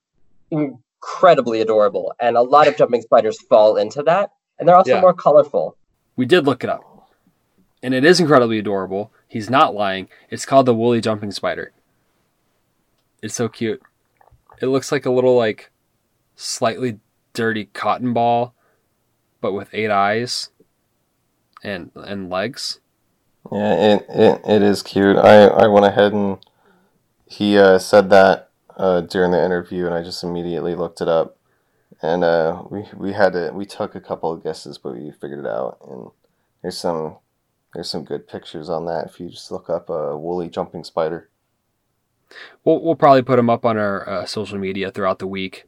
incredibly 0.52 1.62
adorable, 1.62 2.14
and 2.20 2.37
a 2.37 2.42
lot 2.42 2.68
of 2.68 2.76
jumping 2.76 3.02
spiders 3.02 3.40
fall 3.40 3.76
into 3.76 4.05
that. 4.05 4.31
And 4.57 4.68
they're 4.68 4.76
also 4.76 4.94
yeah. 4.94 5.00
more 5.00 5.12
colorful. 5.12 5.76
We 6.14 6.26
did 6.26 6.46
look 6.46 6.62
it 6.62 6.70
up, 6.70 7.11
and 7.83 7.92
it 7.92 8.05
is 8.05 8.20
incredibly 8.20 8.61
adorable. 8.61 9.11
He's 9.26 9.50
not 9.50 9.74
lying. 9.74 10.09
It's 10.31 10.46
called 10.46 10.66
the 10.66 10.76
woolly 10.76 11.00
jumping 11.00 11.33
spider. 11.33 11.72
It's 13.20 13.35
so 13.35 13.48
cute. 13.48 13.83
It 14.62 14.66
looks 14.66 14.92
like 14.92 15.07
a 15.07 15.11
little 15.11 15.35
like 15.35 15.72
slightly 16.37 17.00
dirty 17.33 17.64
cotton 17.64 18.12
ball, 18.12 18.55
but 19.46 19.52
with 19.52 19.68
eight 19.72 19.92
eyes 19.92 20.50
and 21.62 21.92
and 21.94 22.28
legs. 22.28 22.80
Yeah, 23.52 23.74
it 23.74 24.06
it, 24.09 24.40
it 24.44 24.62
is 24.62 24.82
cute. 24.82 25.16
I, 25.16 25.44
I 25.44 25.68
went 25.68 25.87
ahead 25.87 26.12
and 26.12 26.44
he 27.26 27.56
uh, 27.56 27.78
said 27.78 28.11
that 28.11 28.50
uh, 28.76 29.02
during 29.02 29.30
the 29.30 29.44
interview, 29.44 29.87
and 29.87 29.94
I 29.94 30.02
just 30.02 30.24
immediately 30.24 30.74
looked 30.74 31.00
it 31.00 31.06
up, 31.06 31.37
and 32.02 32.24
uh, 32.24 32.64
we 32.68 32.87
we 32.96 33.12
had 33.12 33.35
to 33.35 33.52
we 33.54 33.66
took 33.66 33.94
a 33.94 34.00
couple 34.00 34.32
of 34.32 34.42
guesses, 34.42 34.78
but 34.78 34.94
we 34.94 35.12
figured 35.12 35.44
it 35.44 35.48
out. 35.48 35.78
And 35.88 36.11
there's 36.62 36.78
some 36.78 37.18
there's 37.72 37.88
some 37.88 38.02
good 38.02 38.26
pictures 38.26 38.68
on 38.68 38.87
that 38.87 39.06
if 39.06 39.20
you 39.20 39.28
just 39.28 39.52
look 39.52 39.70
up 39.70 39.88
a 39.88 40.18
woolly 40.18 40.48
jumping 40.48 40.82
spider. 40.82 41.30
We'll 42.64 42.82
we'll 42.82 42.96
probably 42.96 43.22
put 43.22 43.37
them 43.37 43.48
up 43.48 43.64
on 43.64 43.78
our 43.78 44.09
uh, 44.09 44.26
social 44.26 44.59
media 44.59 44.90
throughout 44.90 45.20
the 45.20 45.28
week. 45.28 45.66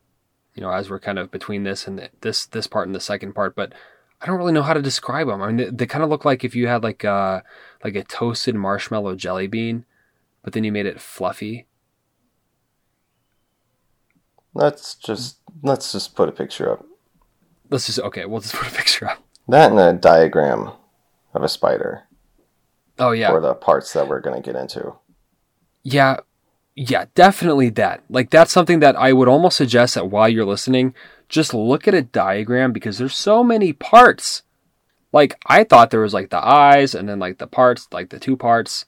You 0.58 0.64
know, 0.64 0.72
as 0.72 0.90
we're 0.90 0.98
kind 0.98 1.20
of 1.20 1.30
between 1.30 1.62
this 1.62 1.86
and 1.86 2.00
the, 2.00 2.10
this 2.20 2.44
this 2.46 2.66
part 2.66 2.88
and 2.88 2.94
the 2.94 2.98
second 2.98 3.32
part, 3.32 3.54
but 3.54 3.72
I 4.20 4.26
don't 4.26 4.38
really 4.38 4.52
know 4.52 4.64
how 4.64 4.74
to 4.74 4.82
describe 4.82 5.28
them. 5.28 5.40
I 5.40 5.46
mean, 5.46 5.56
they, 5.56 5.70
they 5.70 5.86
kind 5.86 6.02
of 6.02 6.10
look 6.10 6.24
like 6.24 6.42
if 6.42 6.56
you 6.56 6.66
had 6.66 6.82
like 6.82 7.04
a 7.04 7.10
uh, 7.10 7.40
like 7.84 7.94
a 7.94 8.02
toasted 8.02 8.56
marshmallow 8.56 9.14
jelly 9.14 9.46
bean, 9.46 9.84
but 10.42 10.54
then 10.54 10.64
you 10.64 10.72
made 10.72 10.86
it 10.86 11.00
fluffy. 11.00 11.68
Let's 14.52 14.96
just 14.96 15.36
let's 15.62 15.92
just 15.92 16.16
put 16.16 16.28
a 16.28 16.32
picture 16.32 16.72
up. 16.72 16.84
Let's 17.70 17.86
just 17.86 18.00
okay. 18.00 18.24
We'll 18.24 18.40
just 18.40 18.54
put 18.56 18.66
a 18.66 18.74
picture 18.74 19.08
up. 19.08 19.22
That 19.46 19.70
and 19.70 19.78
a 19.78 19.92
diagram 19.92 20.72
of 21.34 21.44
a 21.44 21.48
spider. 21.48 22.02
Oh 22.98 23.12
yeah. 23.12 23.30
For 23.30 23.40
the 23.40 23.54
parts 23.54 23.92
that 23.92 24.08
we're 24.08 24.18
gonna 24.20 24.42
get 24.42 24.56
into. 24.56 24.94
Yeah, 25.84 26.16
yeah, 26.78 27.06
definitely 27.16 27.70
that. 27.70 28.04
Like 28.08 28.30
that's 28.30 28.52
something 28.52 28.78
that 28.78 28.94
I 28.94 29.12
would 29.12 29.26
almost 29.26 29.56
suggest 29.56 29.96
that 29.96 30.10
while 30.10 30.28
you're 30.28 30.44
listening, 30.44 30.94
just 31.28 31.52
look 31.52 31.88
at 31.88 31.94
a 31.94 32.02
diagram 32.02 32.72
because 32.72 32.98
there's 32.98 33.16
so 33.16 33.42
many 33.42 33.72
parts. 33.72 34.42
Like 35.12 35.40
I 35.44 35.64
thought 35.64 35.90
there 35.90 36.02
was 36.02 36.14
like 36.14 36.30
the 36.30 36.38
eyes 36.38 36.94
and 36.94 37.08
then 37.08 37.18
like 37.18 37.38
the 37.38 37.48
parts, 37.48 37.88
like 37.90 38.10
the 38.10 38.20
two 38.20 38.36
parts, 38.36 38.84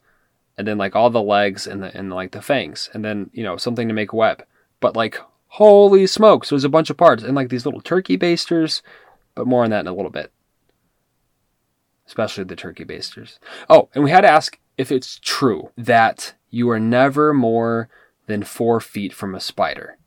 and 0.56 0.68
then 0.68 0.78
like 0.78 0.94
all 0.94 1.10
the 1.10 1.20
legs 1.20 1.66
and 1.66 1.82
the 1.82 1.96
and 1.96 2.12
like 2.12 2.30
the 2.30 2.40
fangs, 2.40 2.88
and 2.94 3.04
then 3.04 3.28
you 3.32 3.42
know 3.42 3.56
something 3.56 3.88
to 3.88 3.94
make 3.94 4.12
a 4.12 4.16
web. 4.16 4.44
But 4.78 4.94
like 4.94 5.18
holy 5.48 6.06
smokes, 6.06 6.50
there's 6.50 6.62
a 6.62 6.68
bunch 6.68 6.90
of 6.90 6.96
parts 6.96 7.24
and 7.24 7.34
like 7.34 7.48
these 7.48 7.64
little 7.64 7.80
turkey 7.80 8.14
basters. 8.14 8.84
But 9.34 9.48
more 9.48 9.64
on 9.64 9.70
that 9.70 9.80
in 9.80 9.88
a 9.88 9.94
little 9.94 10.12
bit. 10.12 10.30
Especially 12.06 12.44
the 12.44 12.54
turkey 12.54 12.84
basters. 12.84 13.40
Oh, 13.68 13.88
and 13.96 14.04
we 14.04 14.10
had 14.10 14.20
to 14.20 14.30
ask 14.30 14.60
if 14.78 14.92
it's 14.92 15.18
true 15.18 15.70
that 15.76 16.34
you 16.50 16.68
are 16.70 16.80
never 16.80 17.32
more 17.32 17.88
than 18.26 18.42
four 18.42 18.80
feet 18.80 19.12
from 19.12 19.34
a 19.34 19.40
spider. 19.40 19.98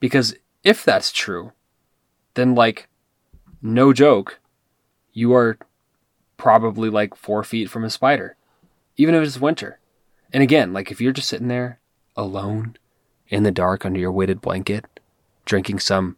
Because 0.00 0.34
if 0.64 0.84
that's 0.84 1.12
true, 1.12 1.52
then, 2.34 2.54
like, 2.54 2.88
no 3.60 3.92
joke, 3.92 4.40
you 5.12 5.34
are 5.34 5.58
probably 6.36 6.88
like 6.88 7.14
four 7.14 7.42
feet 7.42 7.68
from 7.68 7.84
a 7.84 7.90
spider, 7.90 8.36
even 8.96 9.14
if 9.14 9.24
it's 9.24 9.40
winter. 9.40 9.80
And 10.32 10.42
again, 10.42 10.72
like, 10.72 10.90
if 10.90 11.00
you're 11.00 11.12
just 11.12 11.28
sitting 11.28 11.48
there 11.48 11.80
alone 12.16 12.76
in 13.28 13.42
the 13.42 13.50
dark 13.50 13.84
under 13.84 13.98
your 13.98 14.12
weighted 14.12 14.40
blanket, 14.40 14.84
drinking 15.44 15.80
some 15.80 16.16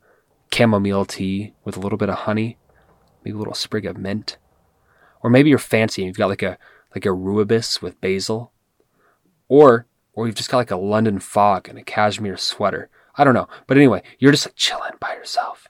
chamomile 0.52 1.04
tea 1.04 1.54
with 1.64 1.76
a 1.76 1.80
little 1.80 1.98
bit 1.98 2.08
of 2.08 2.16
honey, 2.16 2.58
maybe 3.24 3.34
a 3.34 3.38
little 3.38 3.54
sprig 3.54 3.86
of 3.86 3.96
mint, 3.96 4.36
or 5.22 5.30
maybe 5.30 5.50
you're 5.50 5.58
fancy 5.58 6.02
and 6.02 6.08
you've 6.08 6.16
got 6.16 6.28
like 6.28 6.42
a 6.42 6.58
like 6.94 7.06
a 7.06 7.10
rooibos 7.10 7.80
with 7.80 8.00
basil 8.00 8.52
or 9.50 9.86
or 10.14 10.26
you've 10.26 10.36
just 10.36 10.50
got 10.50 10.56
like 10.58 10.70
a 10.70 10.76
London 10.76 11.18
fog 11.18 11.68
and 11.68 11.78
a 11.78 11.82
cashmere 11.82 12.36
sweater. 12.36 12.88
I 13.16 13.24
don't 13.24 13.34
know. 13.34 13.48
But 13.66 13.76
anyway, 13.76 14.02
you're 14.18 14.32
just 14.32 14.46
like 14.46 14.56
chilling 14.56 14.92
by 15.00 15.14
yourself. 15.14 15.66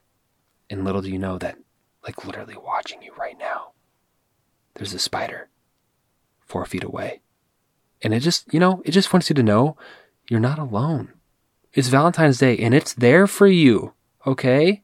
And 0.69 0.85
little 0.85 1.03
do 1.03 1.11
you 1.11 1.19
know 1.19 1.37
that, 1.39 1.57
like 2.05 2.25
literally 2.25 2.57
watching 2.57 3.03
you 3.03 3.13
right 3.19 3.37
now, 3.39 3.73
there's 4.75 4.95
a 4.95 4.99
spider 4.99 5.49
four 6.47 6.65
feet 6.65 6.85
away. 6.85 7.21
And 8.03 8.15
it 8.15 8.21
just, 8.21 8.53
you 8.53 8.61
know, 8.61 8.83
it 8.85 8.93
just 8.93 9.13
wants 9.13 9.29
you 9.31 9.35
to 9.35 9.43
know 9.43 9.77
you're 10.29 10.41
not 10.41 10.59
alone. 10.59 11.13
It's 11.73 11.89
Valentine's 11.89 12.39
Day 12.39 12.57
and 12.59 12.75
it's 12.75 12.95
there 12.95 13.27
for 13.27 13.47
you. 13.47 13.95
Okay? 14.27 14.83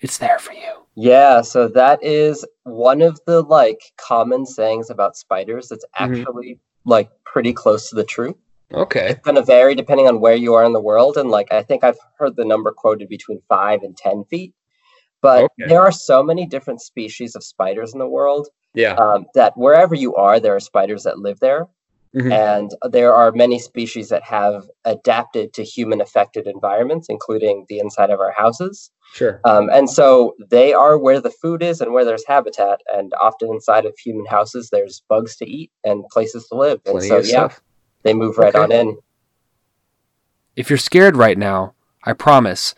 It's 0.00 0.18
there 0.18 0.38
for 0.38 0.52
you. 0.52 0.86
Yeah, 0.94 1.40
so 1.42 1.68
that 1.68 2.02
is 2.02 2.44
one 2.64 3.00
of 3.00 3.20
the 3.26 3.42
like 3.42 3.80
common 3.96 4.44
sayings 4.46 4.90
about 4.90 5.16
spiders 5.16 5.68
that's 5.68 5.84
Mhm. 5.98 6.18
actually 6.20 6.60
like 6.84 7.10
pretty 7.32 7.52
close 7.52 7.88
to 7.88 7.96
the 7.96 8.04
truth. 8.04 8.36
Okay. 8.74 9.10
It's 9.10 9.20
going 9.20 9.36
to 9.36 9.42
vary 9.42 9.74
depending 9.74 10.06
on 10.06 10.20
where 10.20 10.36
you 10.36 10.54
are 10.54 10.64
in 10.64 10.72
the 10.72 10.80
world. 10.80 11.16
And 11.16 11.30
like, 11.30 11.50
I 11.52 11.62
think 11.62 11.82
I've 11.82 11.98
heard 12.18 12.36
the 12.36 12.44
number 12.44 12.70
quoted 12.72 13.08
between 13.08 13.40
five 13.48 13.82
and 13.82 13.96
10 13.96 14.24
feet. 14.24 14.54
But 15.22 15.44
Okay. 15.44 15.68
there 15.68 15.80
are 15.82 15.92
so 15.92 16.22
many 16.22 16.46
different 16.46 16.80
species 16.82 17.34
of 17.34 17.42
spiders 17.44 17.92
in 17.92 17.98
the 18.00 18.08
world 18.08 18.48
Yeah. 18.74 18.94
um, 18.94 19.26
that 19.34 19.52
wherever 19.56 19.94
you 19.94 20.14
are, 20.16 20.40
there 20.40 20.54
are 20.56 20.60
spiders 20.60 21.04
that 21.04 21.18
live 21.18 21.40
there. 21.40 21.66
Mhm. 22.14 22.30
And 22.30 22.70
there 22.92 23.14
are 23.14 23.32
many 23.32 23.58
species 23.58 24.10
that 24.10 24.22
have 24.24 24.68
adapted 24.84 25.54
to 25.54 25.64
human 25.64 26.00
affected 26.02 26.46
environments, 26.46 27.08
including 27.08 27.64
the 27.68 27.78
inside 27.78 28.10
of 28.10 28.20
our 28.20 28.32
houses. 28.32 28.90
Sure. 29.14 29.40
Um, 29.44 29.70
and 29.70 29.88
so 29.88 30.34
they 30.50 30.74
are 30.74 30.98
where 30.98 31.20
the 31.20 31.30
food 31.30 31.62
is 31.62 31.80
and 31.80 31.92
where 31.92 32.04
there's 32.04 32.26
habitat. 32.26 32.80
And 32.92 33.12
often 33.20 33.48
inside 33.50 33.86
of 33.86 33.96
human 33.98 34.26
houses, 34.26 34.68
there's 34.70 35.02
bugs 35.08 35.36
to 35.36 35.46
eat 35.48 35.70
and 35.84 36.04
places 36.08 36.46
to 36.48 36.54
live. 36.54 36.80
And 36.84 36.98
Plenty 36.98 37.08
so, 37.08 37.16
yeah, 37.18 37.22
stuff. 37.48 37.62
they 38.02 38.12
move 38.12 38.36
right 38.36 38.54
Okay. 38.54 38.62
on 38.62 38.72
in. 38.72 38.98
If 40.54 40.68
you're 40.68 40.78
scared 40.78 41.16
right 41.16 41.38
now, 41.38 41.74
I 42.04 42.12
promise 42.12 42.74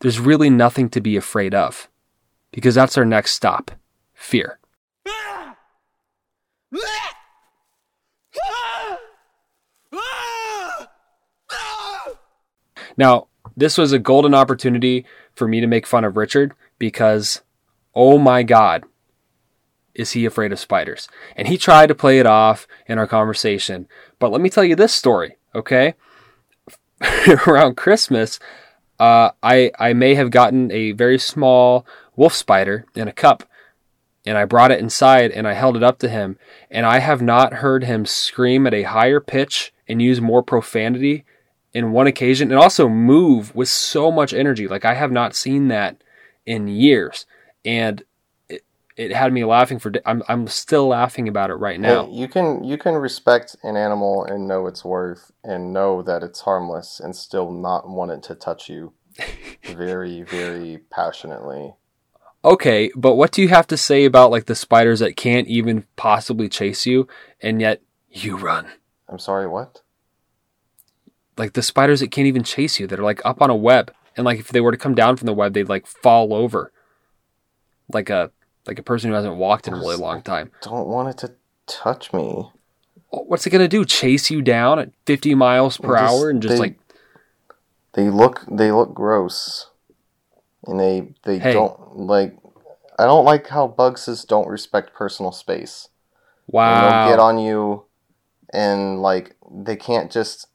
there's 0.00 0.18
really 0.18 0.50
nothing 0.50 0.88
to 0.90 1.00
be 1.00 1.16
afraid 1.16 1.54
of. 1.54 1.88
Because 2.50 2.74
that's 2.74 2.98
our 2.98 3.04
next 3.04 3.32
stop 3.32 3.70
fear. 4.12 4.58
Now, 12.96 13.28
this 13.56 13.78
was 13.78 13.92
a 13.92 13.98
golden 13.98 14.34
opportunity 14.34 15.04
for 15.34 15.48
me 15.48 15.60
to 15.60 15.66
make 15.66 15.86
fun 15.86 16.04
of 16.04 16.16
Richard 16.16 16.54
because, 16.78 17.42
oh 17.94 18.18
my 18.18 18.42
God, 18.42 18.84
is 19.94 20.12
he 20.12 20.24
afraid 20.24 20.52
of 20.52 20.58
spiders? 20.58 21.08
And 21.36 21.48
he 21.48 21.58
tried 21.58 21.88
to 21.88 21.94
play 21.94 22.18
it 22.18 22.26
off 22.26 22.66
in 22.86 22.98
our 22.98 23.06
conversation. 23.06 23.88
But 24.18 24.32
let 24.32 24.40
me 24.40 24.50
tell 24.50 24.64
you 24.64 24.76
this 24.76 24.94
story, 24.94 25.36
okay? 25.54 25.94
Around 27.46 27.76
Christmas, 27.76 28.38
uh, 28.98 29.30
I 29.42 29.72
I 29.78 29.92
may 29.92 30.14
have 30.14 30.30
gotten 30.30 30.70
a 30.70 30.92
very 30.92 31.18
small 31.18 31.84
wolf 32.14 32.34
spider 32.34 32.86
in 32.94 33.08
a 33.08 33.12
cup, 33.12 33.42
and 34.24 34.38
I 34.38 34.44
brought 34.44 34.70
it 34.70 34.78
inside 34.78 35.32
and 35.32 35.48
I 35.48 35.54
held 35.54 35.76
it 35.76 35.82
up 35.82 35.98
to 36.00 36.08
him, 36.08 36.38
and 36.70 36.86
I 36.86 37.00
have 37.00 37.20
not 37.20 37.54
heard 37.54 37.84
him 37.84 38.06
scream 38.06 38.66
at 38.66 38.74
a 38.74 38.84
higher 38.84 39.20
pitch 39.20 39.74
and 39.88 40.00
use 40.00 40.20
more 40.20 40.42
profanity 40.42 41.24
in 41.74 41.92
one 41.92 42.06
occasion, 42.06 42.50
and 42.50 42.60
also 42.60 42.88
move 42.88 43.54
with 43.54 43.68
so 43.68 44.10
much 44.10 44.32
energy. 44.32 44.68
Like 44.68 44.84
I 44.84 44.94
have 44.94 45.12
not 45.12 45.34
seen 45.34 45.68
that 45.68 46.02
in 46.44 46.68
years, 46.68 47.26
and 47.64 48.02
it, 48.48 48.64
it 48.96 49.12
had 49.12 49.32
me 49.32 49.44
laughing 49.44 49.78
for. 49.78 49.92
I'm 50.04 50.22
I'm 50.28 50.46
still 50.48 50.88
laughing 50.88 51.28
about 51.28 51.50
it 51.50 51.54
right 51.54 51.80
now. 51.80 52.06
Hey, 52.06 52.12
you 52.12 52.28
can 52.28 52.64
you 52.64 52.76
can 52.76 52.94
respect 52.94 53.56
an 53.62 53.76
animal 53.76 54.24
and 54.24 54.46
know 54.46 54.66
its 54.66 54.84
worth 54.84 55.32
and 55.42 55.72
know 55.72 56.02
that 56.02 56.22
it's 56.22 56.40
harmless 56.42 57.00
and 57.00 57.16
still 57.16 57.50
not 57.50 57.88
want 57.88 58.10
it 58.10 58.22
to 58.24 58.34
touch 58.34 58.68
you 58.68 58.92
very 59.64 60.22
very 60.22 60.78
passionately. 60.90 61.74
Okay, 62.44 62.90
but 62.96 63.14
what 63.14 63.30
do 63.30 63.40
you 63.40 63.48
have 63.48 63.68
to 63.68 63.76
say 63.76 64.04
about 64.04 64.32
like 64.32 64.46
the 64.46 64.56
spiders 64.56 64.98
that 64.98 65.16
can't 65.16 65.46
even 65.46 65.86
possibly 65.94 66.48
chase 66.48 66.86
you 66.86 67.06
and 67.40 67.60
yet 67.60 67.80
you 68.10 68.36
run? 68.36 68.66
I'm 69.08 69.20
sorry, 69.20 69.46
what? 69.46 69.81
Like 71.36 71.54
the 71.54 71.62
spiders 71.62 72.00
that 72.00 72.10
can't 72.10 72.26
even 72.26 72.42
chase 72.42 72.78
you 72.78 72.86
that 72.86 72.98
are 72.98 73.04
like 73.04 73.20
up 73.24 73.40
on 73.40 73.50
a 73.50 73.56
web 73.56 73.92
and 74.16 74.24
like 74.24 74.38
if 74.38 74.48
they 74.48 74.60
were 74.60 74.72
to 74.72 74.76
come 74.78 74.94
down 74.94 75.16
from 75.16 75.26
the 75.26 75.32
web 75.32 75.54
they'd 75.54 75.68
like 75.68 75.86
fall 75.86 76.34
over. 76.34 76.72
Like 77.92 78.10
a 78.10 78.30
like 78.66 78.78
a 78.78 78.82
person 78.82 79.10
who 79.10 79.16
hasn't 79.16 79.36
walked 79.36 79.66
in 79.66 79.74
a 79.74 79.78
really 79.78 79.96
long 79.96 80.22
time. 80.22 80.50
Don't 80.62 80.86
want 80.86 81.08
it 81.08 81.18
to 81.18 81.34
touch 81.66 82.12
me. 82.12 82.48
What's 83.10 83.46
it 83.46 83.50
going 83.50 83.60
to 83.64 83.68
do? 83.68 83.84
Chase 83.84 84.30
you 84.30 84.40
down 84.40 84.78
at 84.78 84.90
50 85.06 85.34
miles 85.34 85.76
per 85.76 85.96
Just- 85.98 86.12
hour 86.14 86.30
and 86.30 86.40
just 86.40 86.54
they- 86.54 86.58
like 86.60 86.78
They 87.94 88.08
look 88.08 88.42
they 88.50 88.70
look 88.72 88.94
gross. 88.94 89.68
And 90.66 90.78
they 90.78 91.14
they 91.24 91.38
Hey. 91.38 91.52
don't 91.54 91.96
like 91.96 92.36
I 92.98 93.04
don't 93.06 93.24
like 93.24 93.48
how 93.48 93.66
bugs 93.66 94.06
just 94.06 94.28
don't 94.28 94.46
respect 94.48 94.94
personal 94.94 95.32
space. 95.32 95.88
And 96.48 96.54
wow. 96.54 97.06
they'll 97.06 97.12
get 97.16 97.18
on 97.20 97.38
you 97.38 97.84
and 98.52 99.00
like 99.02 99.34
they 99.50 99.76
can't 99.76 100.10
just 100.10 100.46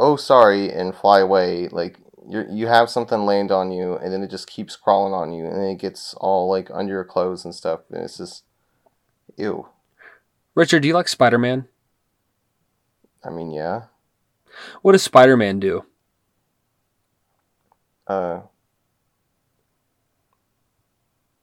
oh 0.00 0.16
sorry 0.16 0.70
and 0.72 0.94
fly 0.96 1.20
away 1.20 1.68
like 1.68 1.98
you 2.26 2.44
you 2.50 2.66
have 2.66 2.88
something 2.88 3.26
land 3.26 3.52
on 3.52 3.70
you 3.70 3.96
and 3.96 4.12
then 4.12 4.22
it 4.22 4.30
just 4.30 4.48
keeps 4.48 4.74
crawling 4.74 5.12
on 5.12 5.32
you 5.32 5.44
and 5.44 5.56
then 5.56 5.68
it 5.68 5.78
gets 5.78 6.14
all 6.14 6.48
like 6.48 6.70
under 6.72 6.92
your 6.94 7.04
clothes 7.04 7.44
and 7.44 7.54
stuff 7.54 7.80
and 7.90 8.02
it's 8.02 8.16
just 8.16 8.44
ew 9.36 9.68
Richard, 10.54 10.80
do 10.82 10.88
you 10.88 10.94
like 10.94 11.06
Spider-Man? 11.08 11.68
i 13.24 13.30
mean 13.30 13.50
yeah 13.52 13.82
What 14.82 14.92
does 14.92 15.02
Spider-Man 15.02 15.60
do? 15.60 15.84
uh 18.06 18.40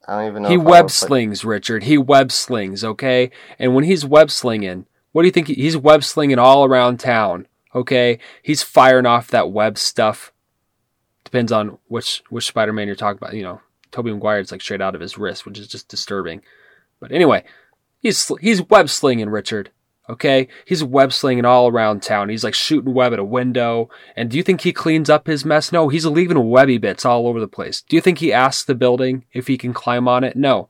i 0.08 0.18
don't 0.18 0.28
even 0.28 0.44
know 0.44 0.50
He 0.50 0.58
web 0.58 0.90
slings, 0.90 1.46
Richard. 1.46 1.84
He 1.84 1.98
web 1.98 2.32
slings, 2.32 2.84
okay? 2.84 3.30
And 3.60 3.76
when 3.76 3.84
he's 3.84 4.04
web 4.06 4.32
slinging, 4.32 4.86
what 5.12 5.22
do 5.22 5.28
you 5.28 5.32
think? 5.32 5.48
He's 5.48 5.78
web 5.78 6.04
slinging 6.04 6.40
all 6.40 6.66
around 6.66 7.00
town, 7.00 7.48
okay? 7.78 8.20
He's 8.42 8.64
firing 8.64 9.06
off 9.06 9.30
that 9.30 9.52
web 9.52 9.78
stuff. 9.78 10.34
Depends 11.24 11.52
on 11.52 11.78
which 11.88 12.24
which 12.30 12.48
Spider-Man 12.48 12.88
you're 12.88 12.96
talking 12.96 13.18
about. 13.18 13.34
You 13.34 13.44
know, 13.44 13.62
Tobey 13.92 14.12
Maguire 14.12 14.40
it's 14.40 14.52
like 14.52 14.62
straight 14.62 14.82
out 14.82 14.96
of 14.96 15.02
his 15.02 15.18
wrist, 15.18 15.46
which 15.46 15.60
is 15.60 15.68
just 15.68 15.88
disturbing. 15.88 16.42
But 17.00 17.12
anyway, 17.12 17.44
he's 18.00 18.32
he's 18.40 18.62
web 18.62 18.90
slinging, 18.90 19.30
Richard. 19.30 19.72
Okay, 20.10 20.48
he's 20.64 20.86
web 20.86 21.12
slinging 21.12 21.44
all 21.44 21.68
around 21.68 22.02
town. 22.02 22.30
He's 22.30 22.44
like 22.46 22.54
shooting 22.54 22.94
web 22.94 23.12
at 23.12 23.20
a 23.20 23.26
window. 23.26 23.90
And 24.16 24.30
do 24.30 24.38
you 24.38 24.44
think 24.44 24.62
he 24.62 24.72
cleans 24.72 25.10
up 25.10 25.28
his 25.28 25.44
mess? 25.44 25.74
No, 25.74 25.90
he's 25.90 26.06
leaving 26.06 26.50
webby 26.50 26.78
bits 26.78 27.04
all 27.04 27.28
over 27.28 27.42
the 27.42 27.48
place. 27.48 27.82
Do 27.82 27.98
you 27.98 28.02
think 28.02 28.20
he 28.20 28.32
asks 28.32 28.64
the 28.64 28.74
building 28.74 29.26
if 29.34 29.48
he 29.48 29.58
can 29.58 29.74
climb 29.74 30.08
on 30.08 30.24
it? 30.24 30.38
No. 30.38 30.70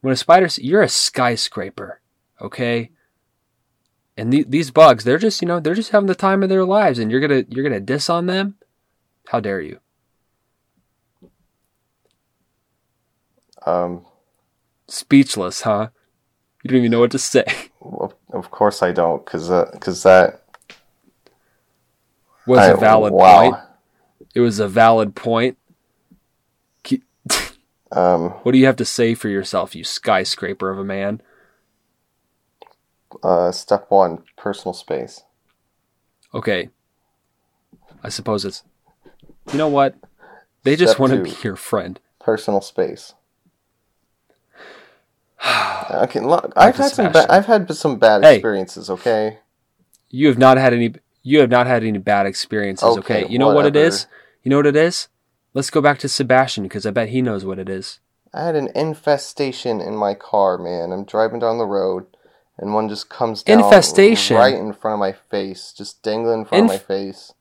When 0.00 0.12
a 0.12 0.16
spider, 0.16 0.48
you're 0.56 0.80
a 0.80 0.88
skyscraper, 0.88 2.00
okay? 2.40 2.90
And 4.18 4.32
the, 4.32 4.42
these 4.42 4.72
bugs, 4.72 5.04
they're 5.04 5.16
just, 5.16 5.40
you 5.40 5.46
know, 5.46 5.60
they're 5.60 5.76
just 5.76 5.92
having 5.92 6.08
the 6.08 6.14
time 6.16 6.42
of 6.42 6.48
their 6.48 6.64
lives, 6.64 6.98
and 6.98 7.08
you're 7.08 7.20
gonna, 7.20 7.44
you're 7.48 7.62
gonna 7.62 7.78
diss 7.78 8.10
on 8.10 8.26
them? 8.26 8.56
How 9.28 9.38
dare 9.38 9.60
you? 9.60 9.78
um 13.64 14.04
Speechless, 14.88 15.62
huh? 15.62 15.88
You 16.62 16.70
don't 16.70 16.78
even 16.78 16.90
know 16.90 17.00
what 17.00 17.10
to 17.12 17.18
say. 17.18 17.44
of, 18.32 18.50
course 18.50 18.82
i 18.82 18.90
don't 18.92 19.24
because 19.24 19.48
because 19.72 20.02
that 20.02 20.42
Was 22.46 22.58
I- 22.58 22.70
a 22.70 22.76
valid 22.76 23.12
wow 23.12 23.50
point. 23.50 23.62
It 24.34 24.40
was 24.40 24.58
a 24.58 24.68
valid 24.68 25.14
point. 25.14 25.56
Um 27.90 28.30
What 28.42 28.52
do 28.52 28.58
you 28.58 28.66
have 28.66 28.76
to 28.76 28.84
say 28.84 29.14
for 29.14 29.28
yourself, 29.28 29.74
you 29.74 29.82
skyscraper 29.84 30.70
of 30.70 30.78
a 30.78 30.84
man? 30.84 31.22
Uh 33.22 33.50
step 33.52 33.86
one 33.88 34.22
personal 34.36 34.72
space 34.74 35.22
Okay. 36.34 36.68
I 38.04 38.10
suppose 38.10 38.44
it's. 38.44 38.62
You 39.52 39.58
know 39.58 39.68
what? 39.68 39.94
They 40.62 40.76
just 40.76 40.92
Step 40.92 41.00
want 41.00 41.12
to 41.12 41.18
two. 41.18 41.22
be 41.24 41.36
your 41.42 41.56
friend. 41.56 41.98
personal 42.20 42.60
space 42.60 43.14
Okay, 45.90 46.20
look, 46.20 46.52
I've 46.56 46.76
had 46.76 46.90
some. 46.92 47.12
Ba- 47.12 47.32
I've 47.32 47.46
had 47.46 47.72
some 47.74 47.98
bad 47.98 48.22
Hey. 48.22 48.34
experiences. 48.36 48.90
Okay, 48.90 49.38
You 50.10 50.28
have 50.28 50.38
not 50.38 50.58
had 50.58 50.74
any. 50.74 50.94
You 51.22 51.40
have 51.40 51.50
not 51.50 51.66
had 51.66 51.82
any 51.84 51.98
bad 51.98 52.26
experiences. 52.26 52.86
Okay. 52.98 53.22
Okay, 53.22 53.32
You 53.32 53.38
know 53.38 53.52
what 53.52 53.66
it 53.66 53.76
is. 53.76 54.06
You 54.42 54.50
know 54.50 54.56
what 54.56 54.66
it 54.66 54.76
is. 54.76 55.08
Let's 55.54 55.70
go 55.70 55.80
back 55.80 55.98
to 56.00 56.08
Sebastian 56.08 56.64
because 56.64 56.86
I 56.86 56.90
bet 56.90 57.08
he 57.08 57.22
knows 57.22 57.44
what 57.44 57.58
it 57.58 57.68
is. 57.68 58.00
I 58.34 58.44
had 58.44 58.54
an 58.56 58.68
infestation 58.74 59.80
in 59.80 59.96
my 59.96 60.14
car, 60.14 60.58
man. 60.58 60.92
I'm 60.92 61.04
driving 61.04 61.38
down 61.40 61.56
the 61.58 61.64
road, 61.66 62.06
and 62.58 62.74
one 62.74 62.88
just 62.88 63.08
comes 63.08 63.42
down 63.42 63.60
Infestation? 63.60 64.36
right 64.36 64.54
in 64.54 64.72
front 64.72 64.94
of 64.94 64.98
my 65.00 65.12
face, 65.12 65.72
just 65.76 66.02
dangling 66.02 66.40
in 66.40 66.44
front 66.44 66.64
Inf- 66.64 66.70
of 66.82 66.88
my 66.88 66.94
face. 66.94 67.32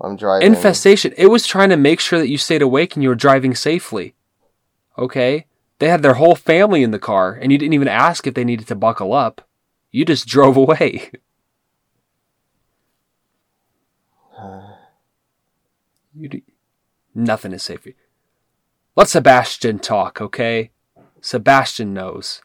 I'm 0.00 0.16
driving. 0.16 0.48
Infestation. 0.48 1.12
It 1.16 1.28
was 1.28 1.46
trying 1.46 1.68
to 1.68 1.76
make 1.76 2.00
sure 2.00 2.18
that 2.18 2.28
you 2.28 2.38
stayed 2.38 2.62
awake 2.62 2.96
and 2.96 3.02
you 3.02 3.08
were 3.08 3.14
driving 3.14 3.54
safely. 3.54 4.14
Okay. 4.98 5.46
They 5.78 5.88
had 5.88 6.02
their 6.02 6.14
whole 6.14 6.34
family 6.34 6.82
in 6.82 6.90
the 6.92 6.98
car, 6.98 7.32
and 7.34 7.50
you 7.52 7.58
didn't 7.58 7.72
even 7.72 7.88
ask 7.88 8.26
if 8.26 8.34
they 8.34 8.44
needed 8.44 8.68
to 8.68 8.74
buckle 8.74 9.12
up. 9.12 9.46
You 9.90 10.04
just 10.04 10.26
drove 10.34 10.56
away. 10.56 11.10
You, 16.14 16.28
d- 16.28 16.42
Nothing 17.14 17.52
is 17.52 17.62
safe. 17.62 17.86
Let 18.96 19.08
Sebastian 19.08 19.78
talk, 19.78 20.20
okay? 20.20 20.70
Sebastian 21.22 21.94
knows. 21.94 22.42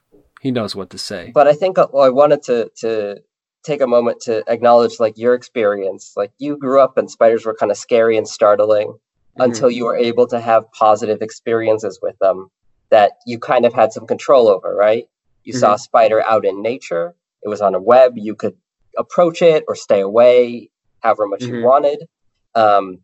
He 0.48 0.52
knows 0.52 0.78
what 0.78 0.92
to 0.92 0.98
say. 0.98 1.32
But 1.34 1.48
I 1.48 1.54
think 1.54 1.76
well, 1.76 2.04
I 2.04 2.10
wanted 2.10 2.42
to 2.44 2.72
to 2.78 3.18
take 3.66 3.82
a 3.82 3.86
moment 3.86 4.22
to 4.22 4.50
acknowledge 4.50 4.98
like 4.98 5.18
your 5.18 5.34
experience. 5.34 6.14
Like 6.16 6.32
you 6.38 6.56
grew 6.56 6.80
up 6.80 6.98
and 6.98 7.12
spiders 7.12 7.46
were 7.46 7.54
kind 7.54 7.70
of 7.70 7.78
scary 7.78 8.16
and 8.16 8.26
startling 8.26 8.88
mm-hmm. 8.88 9.42
until 9.42 9.70
you 9.70 9.84
were 9.84 9.98
able 9.98 10.26
to 10.28 10.40
have 10.40 10.72
positive 10.72 11.22
experiences 11.22 12.00
with 12.02 12.18
them 12.20 12.48
that 12.92 13.12
you 13.26 13.40
kind 13.40 13.66
of 13.66 13.74
had 13.74 13.92
some 13.92 14.08
control 14.08 14.48
over, 14.48 14.74
right? 14.74 15.10
You 15.44 15.52
mm-hmm. 15.52 15.60
saw 15.60 15.74
a 15.74 15.80
spider 15.80 16.24
out 16.24 16.46
in 16.46 16.62
nature. 16.62 17.14
It 17.44 17.50
was 17.50 17.60
on 17.60 17.76
a 17.76 17.82
web. 17.82 18.14
You 18.16 18.34
could 18.34 18.56
approach 18.98 19.42
it 19.42 19.66
or 19.68 19.76
stay 19.76 20.00
away 20.00 20.70
however 21.02 21.28
much 21.28 21.42
mm-hmm. 21.42 21.56
you 21.56 21.64
wanted. 21.66 22.08
Um, 22.56 23.00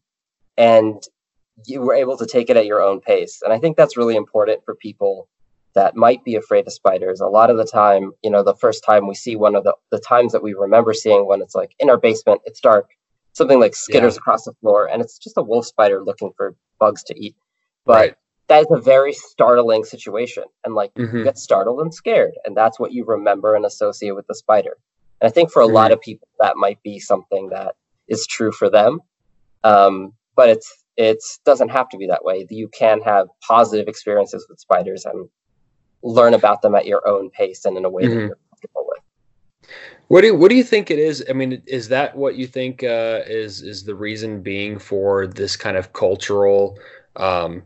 and 0.58 1.04
you 1.66 1.82
were 1.82 1.94
able 1.94 2.16
to 2.20 2.26
take 2.26 2.50
it 2.50 2.56
at 2.56 2.66
your 2.66 2.82
own 2.82 3.02
pace. 3.02 3.42
And 3.44 3.52
I 3.52 3.60
think 3.60 3.76
that's 3.76 3.98
really 3.98 4.16
important 4.16 4.64
for 4.64 4.76
people 4.76 5.28
that 5.76 5.96
might 5.96 6.24
be 6.24 6.36
afraid 6.36 6.68
of 6.68 6.74
spiders. 6.74 7.20
A 7.20 7.28
lot 7.28 7.50
of 7.50 7.58
the 7.58 7.66
time, 7.66 8.12
you 8.24 8.30
know, 8.30 8.44
the 8.44 8.56
first 8.56 8.84
time 8.84 9.08
we 9.08 9.16
see 9.16 9.36
one 9.36 9.56
of 9.56 9.64
the, 9.64 9.74
the 9.92 10.00
times 10.00 10.32
that 10.34 10.44
we 10.44 10.54
remember 10.54 10.94
seeing 10.94 11.28
when 11.28 11.42
it's 11.42 11.56
like 11.56 11.76
in 11.80 11.90
our 11.90 11.98
basement, 11.98 12.42
it's 12.46 12.60
dark, 12.60 12.92
something 13.34 13.60
like 13.60 13.74
skitters 13.74 14.14
yeah. 14.14 14.18
across 14.18 14.46
the 14.46 14.54
floor, 14.62 14.88
and 14.88 15.02
it's 15.02 15.18
just 15.18 15.38
a 15.38 15.44
wolf 15.44 15.66
spider 15.66 16.04
looking 16.04 16.32
for 16.38 16.56
bugs 16.80 17.04
to 17.04 17.20
eat. 17.20 17.36
But 17.86 17.94
right. 17.94 18.16
that 18.48 18.62
is 18.62 18.68
a 18.72 18.82
very 18.82 19.14
startling 19.14 19.84
situation. 19.84 20.44
And 20.64 20.76
like 20.76 20.94
mm-hmm. 20.94 21.18
you 21.18 21.24
get 21.24 21.38
startled 21.38 21.82
and 21.82 21.94
scared. 21.94 22.34
And 22.46 22.56
that's 22.56 22.80
what 22.80 22.94
you 22.94 23.06
remember 23.06 23.56
and 23.56 23.66
associate 23.66 24.16
with 24.16 24.28
the 24.28 24.36
spider. 24.36 24.78
And 25.22 25.30
I 25.30 25.32
think 25.32 25.52
for 25.52 25.62
a 25.62 25.66
mm-hmm. 25.66 25.76
lot 25.76 25.92
of 25.92 26.02
people, 26.02 26.28
that 26.40 26.56
might 26.56 26.82
be 26.84 27.00
something 27.00 27.50
that 27.50 27.76
is 28.08 28.28
true 28.28 28.52
for 28.52 28.70
them. 28.70 29.00
Um, 29.64 30.14
but 30.36 30.50
it's 30.50 30.72
it 30.96 31.18
doesn't 31.46 31.70
have 31.70 31.90
to 31.90 31.98
be 31.98 32.08
that 32.08 32.24
way. 32.24 32.46
You 32.50 32.68
can 32.68 33.02
have 33.02 33.28
positive 33.48 33.88
experiences 33.88 34.46
with 34.48 34.60
spiders 34.60 35.06
and 35.06 35.28
learn 36.04 36.34
about 36.34 36.62
them 36.62 36.76
at 36.76 36.86
your 36.86 37.08
own 37.08 37.30
pace 37.30 37.66
and 37.66 37.78
in 37.78 37.86
a 37.86 37.90
way 37.90 38.04
mm-hmm. 38.04 38.14
that 38.14 38.26
you're 38.26 38.38
comfortable 38.50 38.86
with. 38.88 39.00
What 40.10 40.22
do 40.22 40.28
you, 40.28 40.36
what 40.36 40.50
do 40.50 40.56
you 40.56 40.64
think 40.64 40.92
it 40.92 41.00
is? 41.00 41.24
I 41.30 41.34
mean, 41.34 41.64
is 41.66 41.88
that 41.88 42.16
what 42.16 42.36
you 42.36 42.46
think 42.46 42.84
uh, 42.84 43.22
is 43.26 43.62
is 43.62 43.86
the 43.86 43.96
reason 43.96 44.42
being 44.42 44.78
for 44.78 45.26
this 45.26 45.56
kind 45.56 45.78
of 45.78 45.94
cultural, 45.94 46.78
um, 47.16 47.64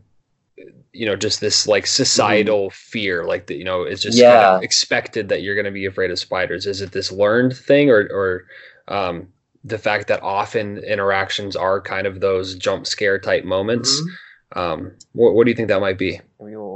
you 0.92 1.04
know, 1.04 1.16
just 1.16 1.40
this 1.40 1.66
like 1.66 1.86
societal 1.86 2.68
mm-hmm. 2.68 2.90
fear, 2.90 3.24
like 3.24 3.48
that, 3.48 3.56
you 3.56 3.64
know, 3.64 3.82
it's 3.82 4.00
just 4.00 4.16
yeah. 4.16 4.32
kind 4.32 4.56
of 4.56 4.62
expected 4.62 5.28
that 5.28 5.42
you're 5.42 5.56
going 5.56 5.64
to 5.64 5.70
be 5.72 5.86
afraid 5.86 6.10
of 6.10 6.18
spiders. 6.18 6.64
Is 6.64 6.80
it 6.80 6.92
this 6.92 7.10
learned 7.10 7.56
thing, 7.56 7.90
or 7.90 8.08
or 8.10 8.46
um, 8.86 9.28
the 9.64 9.78
fact 9.78 10.06
that 10.06 10.22
often 10.22 10.78
interactions 10.78 11.56
are 11.56 11.80
kind 11.80 12.06
of 12.06 12.20
those 12.20 12.54
jump 12.54 12.86
scare 12.86 13.18
type 13.18 13.44
moments? 13.44 13.90
Mm-hmm. 14.00 14.58
Um, 14.58 14.92
what, 15.12 15.34
what 15.34 15.44
do 15.44 15.50
you 15.50 15.56
think 15.56 15.68
that 15.68 15.80
might 15.80 15.98
be? 15.98 16.20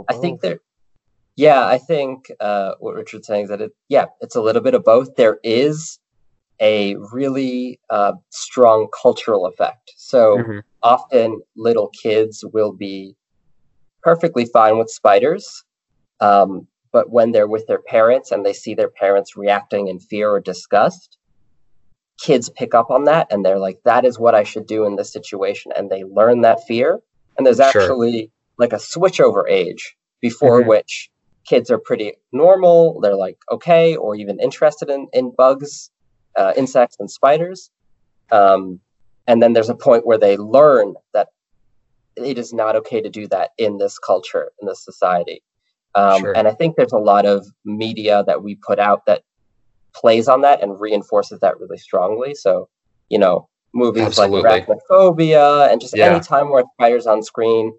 I 0.08 0.14
think 0.14 0.40
there 0.42 0.58
yeah, 1.36 1.66
I 1.66 1.78
think 1.78 2.30
uh, 2.40 2.72
what 2.78 2.94
Richard's 2.94 3.26
saying 3.26 3.44
is 3.44 3.48
that 3.48 3.60
it, 3.60 3.72
yeah, 3.88 4.06
it's 4.20 4.36
a 4.36 4.42
little 4.42 4.62
bit 4.62 4.74
of 4.74 4.84
both. 4.84 5.16
There 5.16 5.38
is 5.42 5.98
a 6.60 6.94
really 7.12 7.80
uh, 7.90 8.12
strong 8.30 8.88
cultural 9.02 9.46
effect. 9.46 9.92
So 9.96 10.38
mm-hmm. 10.38 10.58
often 10.82 11.40
little 11.56 11.88
kids 11.88 12.44
will 12.52 12.72
be 12.72 13.16
perfectly 14.02 14.44
fine 14.44 14.78
with 14.78 14.90
spiders, 14.90 15.64
um, 16.20 16.68
but 16.92 17.10
when 17.10 17.32
they're 17.32 17.48
with 17.48 17.66
their 17.66 17.80
parents 17.80 18.30
and 18.30 18.44
they 18.44 18.52
see 18.52 18.74
their 18.74 18.90
parents 18.90 19.36
reacting 19.36 19.88
in 19.88 19.98
fear 19.98 20.30
or 20.30 20.40
disgust, 20.40 21.16
kids 22.20 22.50
pick 22.50 22.74
up 22.74 22.90
on 22.90 23.04
that 23.04 23.26
and 23.32 23.44
they're 23.44 23.58
like, 23.58 23.80
"That 23.84 24.04
is 24.04 24.18
what 24.18 24.34
I 24.34 24.44
should 24.44 24.66
do 24.66 24.84
in 24.84 24.96
this 24.96 25.12
situation," 25.12 25.72
and 25.74 25.88
they 25.88 26.04
learn 26.04 26.42
that 26.42 26.64
fear. 26.64 27.00
And 27.36 27.46
there's 27.46 27.60
actually 27.60 28.18
sure. 28.18 28.28
like 28.58 28.72
a 28.74 28.76
switchover 28.76 29.48
age 29.48 29.96
before 30.20 30.60
mm-hmm. 30.60 30.68
which 30.68 31.10
kids 31.44 31.70
are 31.70 31.78
pretty 31.78 32.14
normal. 32.32 33.00
They're 33.00 33.16
like 33.16 33.38
okay, 33.50 33.96
or 33.96 34.14
even 34.14 34.40
interested 34.40 34.90
in 34.90 35.08
in 35.12 35.32
bugs, 35.36 35.90
uh, 36.36 36.52
insects, 36.56 36.96
and 36.98 37.10
spiders. 37.10 37.70
Um, 38.30 38.80
and 39.26 39.42
then 39.42 39.52
there's 39.52 39.68
a 39.68 39.74
point 39.74 40.06
where 40.06 40.18
they 40.18 40.36
learn 40.36 40.94
that 41.12 41.28
it 42.16 42.38
is 42.38 42.52
not 42.52 42.76
okay 42.76 43.00
to 43.00 43.08
do 43.08 43.26
that 43.28 43.50
in 43.58 43.78
this 43.78 43.98
culture, 43.98 44.50
in 44.60 44.66
this 44.66 44.84
society. 44.84 45.42
Um, 45.94 46.20
sure. 46.20 46.36
And 46.36 46.48
I 46.48 46.52
think 46.52 46.76
there's 46.76 46.92
a 46.92 46.98
lot 46.98 47.26
of 47.26 47.46
media 47.64 48.24
that 48.26 48.42
we 48.42 48.54
put 48.56 48.78
out 48.78 49.06
that 49.06 49.22
plays 49.94 50.28
on 50.28 50.40
that 50.40 50.62
and 50.62 50.80
reinforces 50.80 51.40
that 51.40 51.58
really 51.60 51.76
strongly. 51.76 52.34
So, 52.34 52.68
you 53.08 53.18
know, 53.18 53.48
movies 53.74 54.02
Absolutely. 54.02 54.42
like 54.42 54.66
Arachnophobia 54.66 55.70
and 55.70 55.80
just 55.80 55.96
yeah. 55.96 56.06
any 56.06 56.20
time 56.20 56.50
where 56.50 56.64
spiders 56.74 57.06
on 57.06 57.22
screen, 57.22 57.72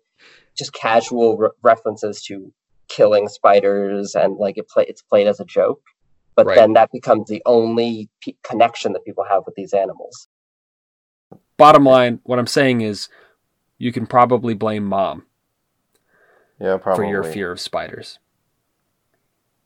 just 0.55 0.73
casual 0.73 1.37
re- 1.37 1.49
references 1.61 2.21
to 2.23 2.53
killing 2.95 3.27
spiders 3.27 4.15
and 4.15 4.37
like 4.37 4.57
it 4.57 4.67
play 4.69 4.85
it's 4.87 5.01
played 5.01 5.27
as 5.27 5.39
a 5.39 5.45
joke 5.45 5.81
but 6.35 6.45
right. 6.45 6.55
then 6.55 6.73
that 6.73 6.89
becomes 6.91 7.29
the 7.29 7.41
only 7.45 8.09
p- 8.21 8.37
connection 8.43 8.93
that 8.93 9.05
people 9.05 9.23
have 9.29 9.43
with 9.45 9.53
these 9.53 9.71
animals. 9.71 10.27
Bottom 11.57 11.85
line 11.85 12.19
what 12.23 12.39
i'm 12.39 12.47
saying 12.47 12.81
is 12.81 13.09
you 13.77 13.91
can 13.91 14.05
probably 14.05 14.53
blame 14.53 14.85
mom 14.85 15.25
yeah 16.59 16.77
probably. 16.77 17.05
for 17.05 17.09
your 17.09 17.23
fear 17.23 17.51
of 17.51 17.59
spiders. 17.59 18.19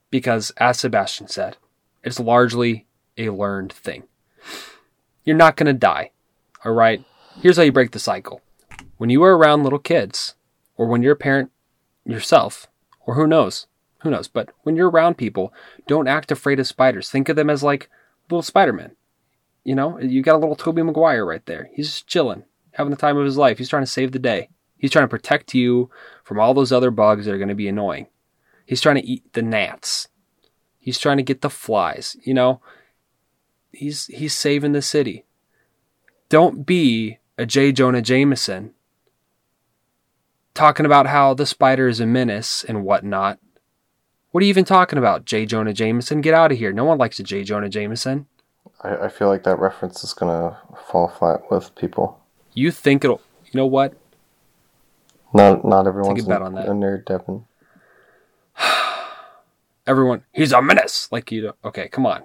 Because 0.10 0.52
as 0.58 0.80
sebastian 0.80 1.28
said 1.28 1.58
it's 2.04 2.20
largely 2.20 2.86
a 3.18 3.30
learned 3.30 3.74
thing. 3.74 4.04
You're 5.26 5.36
not 5.36 5.58
going 5.58 5.68
to 5.68 5.74
die 5.74 6.12
all 6.68 6.74
right? 6.74 7.04
Here's 7.42 7.58
how 7.58 7.64
you 7.64 7.72
break 7.72 7.92
the 7.92 8.00
cycle. 8.00 8.42
When 8.98 9.10
you 9.10 9.24
are 9.24 9.38
around 9.38 9.64
little 9.64 9.80
kids 9.80 10.36
or 10.76 10.88
when 10.88 11.02
you're 11.02 11.14
a 11.14 11.18
parent 11.18 11.52
yourself 12.06 12.68
or 13.08 13.16
who 13.16 13.26
knows? 13.26 13.66
Who 14.02 14.12
knows? 14.12 14.28
But 14.28 14.52
when 14.62 14.76
you're 14.76 14.92
around 14.92 15.18
people, 15.18 15.52
don't 15.88 16.08
act 16.08 16.32
afraid 16.32 16.60
of 16.60 16.68
spiders. 16.68 17.10
Think 17.10 17.30
of 17.30 17.36
them 17.36 17.50
as 17.50 17.64
like 17.64 17.90
little 18.30 18.44
Spider-Man. 18.44 18.96
You 19.64 19.74
know, 19.74 20.00
you 20.00 20.22
got 20.22 20.36
a 20.36 20.38
little 20.38 20.56
Tobey 20.56 20.84
Maguire 20.84 21.26
right 21.26 21.46
there. 21.46 21.70
He's 21.74 21.88
just 21.88 22.08
chilling, 22.08 22.44
having 22.74 22.92
the 22.92 22.98
time 22.98 23.18
of 23.18 23.26
his 23.26 23.38
life. 23.38 23.58
He's 23.58 23.70
trying 23.70 23.84
to 23.84 23.88
save 23.88 24.12
the 24.12 24.20
day. 24.20 24.50
He's 24.78 24.92
trying 24.92 25.06
to 25.06 25.10
protect 25.10 25.56
you 25.56 25.90
from 26.24 26.40
all 26.40 26.54
those 26.54 26.72
other 26.72 26.92
bugs 26.92 27.26
that 27.26 27.34
are 27.34 27.40
going 27.40 27.50
to 27.50 27.56
be 27.56 27.68
annoying. 27.68 28.08
He's 28.66 28.82
trying 28.82 28.98
to 28.98 29.06
eat 29.06 29.34
the 29.34 29.42
gnats. 29.42 30.10
He's 30.78 31.00
trying 31.00 31.18
to 31.18 31.24
get 31.24 31.42
the 31.42 31.50
flies. 31.50 32.16
You 32.24 32.34
know, 32.34 32.62
he's 33.72 34.06
he's 34.08 34.34
saving 34.34 34.74
the 34.74 34.82
city. 34.82 35.26
Don't 36.30 36.66
be 36.66 37.18
a 37.38 37.46
J. 37.46 37.72
Jonah 37.72 38.02
Jameson 38.02 38.74
talking 40.58 40.86
about 40.88 41.06
how 41.06 41.34
the 41.36 41.46
spider 41.46 41.88
is 41.88 42.00
a 42.00 42.06
menace 42.06 42.64
and 42.64 42.84
whatnot. 42.84 43.40
What 44.32 44.42
are 44.42 44.46
you 44.46 44.50
even 44.50 44.66
talking 44.66 44.98
about, 44.98 45.24
J. 45.24 45.46
Jonah 45.46 45.72
Jameson? 45.72 46.20
Get 46.22 46.34
out 46.34 46.52
of 46.52 46.58
here. 46.58 46.74
No 46.74 46.84
one 46.84 46.98
likes 46.98 47.20
a 47.20 47.24
J. 47.24 47.44
Jonah 47.44 47.70
Jameson. 47.70 48.26
I, 48.82 48.96
I 48.96 49.10
feel 49.10 49.28
like 49.28 49.44
that 49.44 49.60
reference 49.60 50.04
is 50.04 50.14
gonna 50.14 50.58
fall 50.90 51.08
flat 51.08 51.50
with 51.50 51.74
people. 51.76 52.20
You 52.54 52.72
think 52.72 53.04
it'll? 53.04 53.22
You 53.46 53.60
know 53.60 53.66
what? 53.68 53.94
Not 55.34 55.64
not 55.64 55.88
everyone's 55.88 56.26
about 56.26 56.42
on 56.42 56.56
that. 56.56 56.68
a 56.68 56.72
nerd, 56.72 57.06
Devon. 57.06 57.46
Everyone, 59.88 60.24
he's 60.34 60.52
a 60.52 60.62
menace. 60.62 61.08
Like 61.12 61.32
you, 61.32 61.54
okay, 61.64 61.88
come 61.88 62.06
on, 62.06 62.24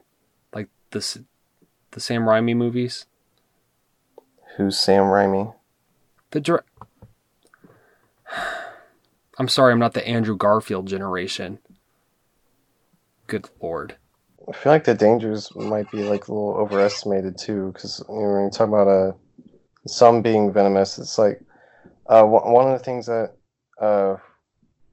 like 0.55 0.69
this, 0.91 1.19
the 1.93 2.01
Sam 2.01 2.23
Raimi 2.23 2.57
movies. 2.57 3.07
Who's 4.57 4.79
Sam 4.79 5.05
Raimi? 5.05 5.55
The 6.31 6.41
direct. 6.41 6.67
I'm 9.39 9.49
sorry, 9.49 9.73
I'm 9.73 9.79
not 9.79 9.95
the 9.95 10.07
Andrew 10.07 10.37
Garfield 10.37 10.87
generation. 10.87 11.59
Good 13.27 13.49
lord. 13.61 13.97
I 14.49 14.53
feel 14.53 14.73
like 14.73 14.85
the 14.85 14.95
dangers 14.95 15.55
might 15.55 15.91
be 15.91 16.03
like 16.03 16.29
a 16.29 16.33
little 16.33 16.57
overestimated 16.57 17.39
too, 17.39 17.71
because 17.73 18.05
you 18.09 18.15
know, 18.15 18.33
when 18.33 18.45
you 18.45 18.51
talk 18.51 18.69
about 18.69 18.89
uh, 18.89 19.13
some 19.87 20.21
being 20.21 20.53
venomous, 20.53 20.99
it's 20.99 21.17
like 21.17 21.41
uh, 22.07 22.25
one 22.25 22.71
of 22.71 22.79
the 22.79 22.85
things 22.85 23.07
that 23.07 23.35
uh, 23.81 24.17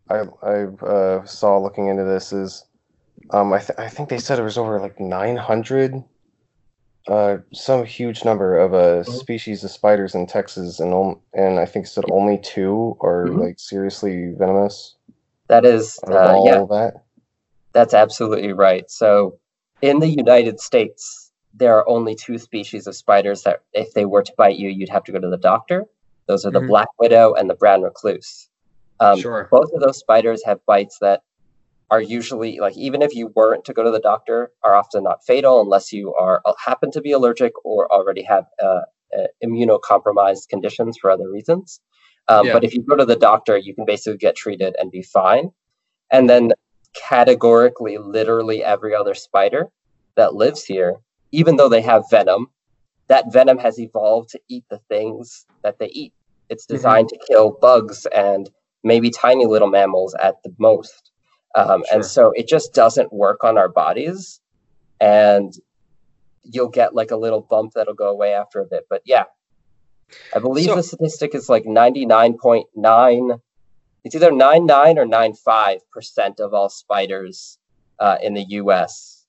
I 0.09 0.23
I 0.43 0.63
uh, 0.85 1.25
saw 1.25 1.57
looking 1.57 1.87
into 1.87 2.03
this 2.03 2.31
is 2.31 2.65
um, 3.31 3.53
I, 3.53 3.59
th- 3.59 3.77
I 3.77 3.89
think 3.89 4.09
they 4.09 4.19
said 4.19 4.39
it 4.39 4.43
was 4.43 4.57
over 4.57 4.79
like 4.79 4.99
900 4.99 6.03
uh, 7.08 7.38
some 7.54 7.86
huge 7.86 8.24
number 8.24 8.58
of 8.58 8.74
a 8.74 9.04
mm-hmm. 9.04 9.12
species 9.12 9.64
of 9.64 9.72
spiders 9.72 10.16
in 10.16 10.28
Texas, 10.28 10.80
and 10.80 11.16
and 11.34 11.60
I 11.60 11.66
think 11.66 11.88
said 11.88 12.04
only 12.12 12.38
two 12.38 12.97
are 13.02 13.26
mm-hmm. 13.26 13.39
like 13.39 13.60
seriously 13.60 14.34
venomous. 14.38 14.95
That 15.47 15.66
is, 15.66 16.00
uh, 16.08 16.41
yeah, 16.45 16.64
that. 16.70 17.04
that's 17.74 17.95
absolutely 17.95 18.54
right. 18.54 18.89
So, 18.89 19.39
in 19.82 20.00
the 20.00 20.08
United 20.08 20.60
States, 20.60 21.32
there 21.56 21.76
are 21.76 21.89
only 21.89 22.14
two 22.14 22.38
species 22.38 22.86
of 22.86 22.95
spiders 22.95 23.41
that, 23.43 23.64
if 23.74 23.93
they 23.93 24.06
were 24.06 24.22
to 24.22 24.34
bite 24.38 24.58
you, 24.58 24.70
you'd 24.70 24.89
have 24.89 25.04
to 25.06 25.12
go 25.12 25.20
to 25.20 25.30
the 25.30 25.38
doctor. 25.38 25.86
Those 26.28 26.45
are 26.45 26.52
the 26.52 26.60
mm-hmm. 26.60 26.68
black 26.68 26.89
widow 27.00 27.34
and 27.34 27.50
the 27.50 27.56
brown 27.56 27.82
recluse. 27.82 28.47
Um, 29.00 29.20
sure. 29.20 29.47
Both 29.50 29.72
of 29.74 29.82
those 29.82 29.97
spiders 29.97 30.43
have 30.45 30.64
bites 30.68 31.00
that 31.00 31.24
are 31.91 32.01
usually 32.01 32.59
like 32.59 32.77
even 32.77 33.01
if 33.01 33.15
you 33.15 33.27
weren't 33.35 33.65
to 33.65 33.73
go 33.73 33.83
to 33.83 33.91
the 33.91 33.99
doctor 33.99 34.51
are 34.63 34.75
often 34.75 35.03
not 35.03 35.23
fatal 35.25 35.61
unless 35.61 35.91
you 35.91 36.13
are 36.13 36.41
uh, 36.45 36.53
happen 36.63 36.91
to 36.91 37.01
be 37.01 37.11
allergic 37.11 37.53
or 37.65 37.91
already 37.91 38.23
have 38.23 38.45
uh, 38.61 38.81
uh, 39.17 39.27
immunocompromised 39.43 40.49
conditions 40.49 40.97
for 40.99 41.09
other 41.11 41.29
reasons 41.29 41.81
Um, 42.29 42.45
yeah. 42.45 42.53
But 42.53 42.63
if 42.63 42.73
you 42.73 42.83
go 42.83 42.95
to 42.95 43.05
the 43.05 43.15
doctor, 43.15 43.57
you 43.57 43.73
can 43.73 43.85
basically 43.85 44.17
get 44.17 44.35
treated 44.35 44.75
and 44.79 44.91
be 44.91 45.01
fine. 45.01 45.51
And 46.11 46.29
then 46.29 46.53
categorically, 46.93 47.97
literally 47.97 48.63
every 48.63 48.95
other 48.95 49.15
spider 49.15 49.69
that 50.15 50.35
lives 50.35 50.63
here, 50.63 50.97
even 51.31 51.55
though 51.57 51.69
they 51.69 51.81
have 51.81 52.09
venom, 52.09 52.47
that 53.07 53.33
venom 53.33 53.57
has 53.57 53.79
evolved 53.79 54.29
to 54.29 54.39
eat 54.47 54.63
the 54.69 54.79
things 54.89 55.45
that 55.63 55.79
they 55.79 55.87
eat. 55.87 56.13
It's 56.49 56.65
mm-hmm. 56.65 56.75
designed 56.75 57.07
mm-hmm. 57.07 57.19
to 57.19 57.27
kill 57.27 57.57
bugs 57.59 58.05
and 58.07 58.49
maybe 58.83 59.09
tiny 59.09 59.45
little 59.45 59.69
mammals 59.69 60.15
at 60.15 60.35
the 60.43 60.53
most. 60.59 61.09
Um, 61.56 61.84
sure. 61.88 61.95
And 61.95 62.06
so 62.06 62.32
it 62.32 62.47
just 62.47 62.74
doesn't 62.74 63.12
work 63.12 63.43
on 63.43 63.58
our 63.58 63.70
bodies. 63.70 64.39
And 65.02 65.54
you'll 66.43 66.70
get 66.70 66.95
like 66.95 67.12
a 67.12 67.18
little 67.18 67.41
bump 67.41 67.74
that'll 67.74 67.93
go 67.93 68.10
away 68.10 68.34
after 68.34 68.60
a 68.60 68.66
bit. 68.66 68.86
But 68.89 69.02
yeah, 69.06 69.26
I 70.36 70.39
believe 70.39 70.66
so, 70.66 70.76
the 70.76 70.84
statistic 70.84 71.36
is 71.36 71.50
like 71.50 71.66
99.9. 71.66 73.39
It's 74.04 74.16
either 74.16 74.32
99 74.32 74.97
or 74.97 75.06
95% 75.06 76.39
of 76.39 76.54
all 76.54 76.70
spiders 76.70 77.58
uh, 78.00 78.18
in 78.22 78.34
the 78.34 78.45
US 78.50 79.26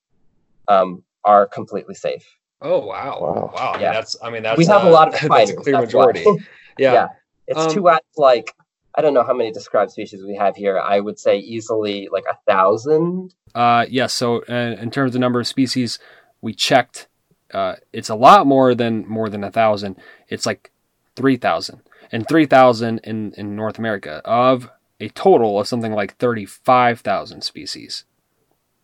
um, 0.69 1.03
are 1.25 1.47
completely 1.47 1.95
safe. 1.95 2.25
Oh, 2.63 2.79
wow. 2.79 3.19
Wow. 3.21 3.53
wow. 3.55 3.73
I 3.73 3.79
mean, 3.79 3.93
that's, 3.93 4.17
I 4.23 4.31
mean, 4.31 4.43
that's, 4.43 4.59
we 4.59 4.67
have 4.67 4.85
uh, 4.85 4.89
a 4.89 4.91
lot 4.91 5.09
of 5.09 5.15
spiders. 5.15 5.49
That's 5.49 5.51
a 5.53 5.57
clear 5.57 5.81
majority. 5.81 6.25
yeah. 6.79 6.93
yeah. 6.93 7.09
It's 7.47 7.59
um, 7.59 7.73
two 7.73 7.89
out 7.89 8.03
like, 8.17 8.55
I 8.95 9.03
don't 9.03 9.15
know 9.15 9.23
how 9.23 9.35
many 9.35 9.53
described 9.53 9.93
species 9.93 10.25
we 10.25 10.35
have 10.37 10.57
here. 10.57 10.79
I 10.79 11.01
would 11.01 11.19
say 11.19 11.39
easily 11.39 12.09
like 12.11 12.25
a 12.31 12.37
thousand. 12.51 13.35
Uh, 13.55 13.85
yes. 13.89 13.93
Yeah, 13.93 14.07
so 14.07 14.43
uh, 14.49 14.77
in 14.81 14.91
terms 14.91 15.15
of 15.15 15.21
number 15.21 15.41
of 15.41 15.47
species, 15.47 15.99
we 16.41 16.55
checked 16.55 17.07
uh, 17.53 17.77
it's 17.93 18.09
a 18.09 18.15
lot 18.15 18.47
more 18.47 18.75
than 18.75 19.07
more 19.09 19.29
than 19.29 19.45
a 19.45 19.51
thousand. 19.51 19.97
It's 20.29 20.47
like 20.47 20.71
three 21.17 21.37
thousand, 21.37 21.81
and 22.13 22.27
three 22.29 22.47
thousand 22.47 23.01
in 23.05 23.33
in 23.37 23.57
North 23.57 23.79
America 23.79 24.23
of 24.25 24.71
a 25.01 25.09
total 25.09 25.59
of 25.59 25.69
something 25.69 25.93
like 25.93 26.17
thirty 26.17 26.45
five 26.45 27.01
thousand 27.01 27.43
species, 27.43 28.05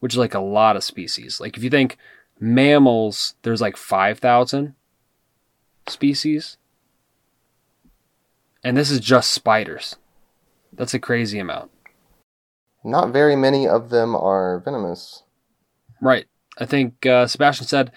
which 0.01 0.15
is 0.15 0.19
like 0.19 0.35
a 0.35 0.41
lot 0.41 0.77
of 0.77 0.85
species. 0.85 1.41
Like 1.41 1.57
if 1.57 1.63
you 1.63 1.71
think 1.71 1.97
mammals, 2.41 3.35
there's 3.43 3.61
like 3.61 3.77
five 3.77 4.19
thousand 4.19 4.75
species, 5.87 6.57
and 8.67 8.77
this 8.77 8.91
is 8.91 8.99
just 8.99 9.33
spiders. 9.33 9.95
That's 10.73 10.93
a 10.93 10.99
crazy 10.99 11.39
amount. 11.39 11.71
Not 12.83 13.13
very 13.13 13.37
many 13.37 13.69
of 13.69 13.91
them 13.91 14.17
are 14.17 14.59
venomous. 14.59 15.23
Right. 16.03 16.27
I 16.59 16.67
think 16.67 17.07
uh, 17.07 17.29
Sebastian 17.29 17.69
said 17.69 17.93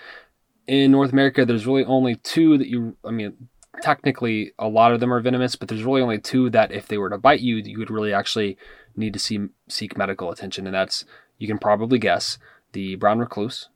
in 0.67 0.91
North 0.91 1.11
America, 1.11 1.43
there's 1.43 1.65
really 1.65 1.85
only 1.85 2.17
two 2.17 2.59
that 2.59 2.67
you, 2.67 2.95
I 3.03 3.09
mean, 3.09 3.49
technically 3.81 4.51
a 4.59 4.67
lot 4.67 4.93
of 4.93 4.99
them 4.99 5.11
are 5.11 5.19
venomous, 5.19 5.55
but 5.55 5.69
there's 5.69 5.83
really 5.83 6.03
only 6.03 6.19
two 6.19 6.51
that 6.51 6.71
if 6.71 6.87
they 6.87 6.99
were 6.99 7.09
to 7.09 7.17
bite 7.17 7.41
you, 7.41 7.55
you 7.55 7.79
would 7.79 7.89
really 7.89 8.13
actually 8.13 8.55
need 8.95 9.13
to 9.13 9.19
see, 9.19 9.39
seek 9.67 9.97
medical 9.97 10.29
attention. 10.29 10.67
And 10.67 10.75
that's, 10.75 11.03
you 11.39 11.47
can 11.47 11.57
probably 11.57 11.97
guess, 11.97 12.37
the 12.73 12.93
brown 12.93 13.17
recluse, 13.17 13.69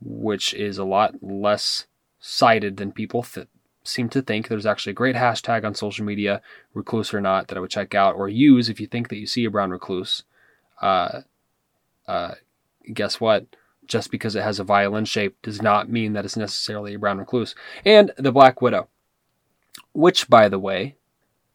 which 0.00 0.54
is 0.54 0.78
a 0.78 0.84
lot 0.84 1.16
less 1.22 1.84
sighted 2.18 2.78
than 2.78 2.90
people 2.92 3.22
th- 3.22 3.48
seem 3.86 4.08
to 4.10 4.22
think. 4.22 4.48
There's 4.48 4.66
actually 4.66 4.92
a 4.92 4.94
great 4.94 5.16
hashtag 5.16 5.64
on 5.64 5.74
social 5.74 6.04
media, 6.04 6.42
recluse 6.74 7.14
or 7.14 7.20
not, 7.20 7.48
that 7.48 7.56
I 7.56 7.60
would 7.60 7.70
check 7.70 7.94
out 7.94 8.16
or 8.16 8.28
use 8.28 8.68
if 8.68 8.80
you 8.80 8.86
think 8.86 9.08
that 9.08 9.16
you 9.16 9.26
see 9.26 9.44
a 9.44 9.50
brown 9.50 9.70
recluse. 9.70 10.24
Uh, 10.80 11.22
uh, 12.06 12.34
guess 12.92 13.20
what? 13.20 13.46
just 13.86 14.10
because 14.10 14.34
it 14.36 14.42
has 14.42 14.58
a 14.58 14.64
violin 14.64 15.04
shape 15.04 15.36
does 15.42 15.62
not 15.62 15.90
mean 15.90 16.12
that 16.12 16.24
it's 16.24 16.36
necessarily 16.36 16.94
a 16.94 16.98
brown 16.98 17.18
recluse. 17.18 17.54
And 17.84 18.12
the 18.16 18.32
black 18.32 18.60
widow, 18.60 18.88
which, 19.92 20.28
by 20.28 20.48
the 20.48 20.58
way, 20.58 20.96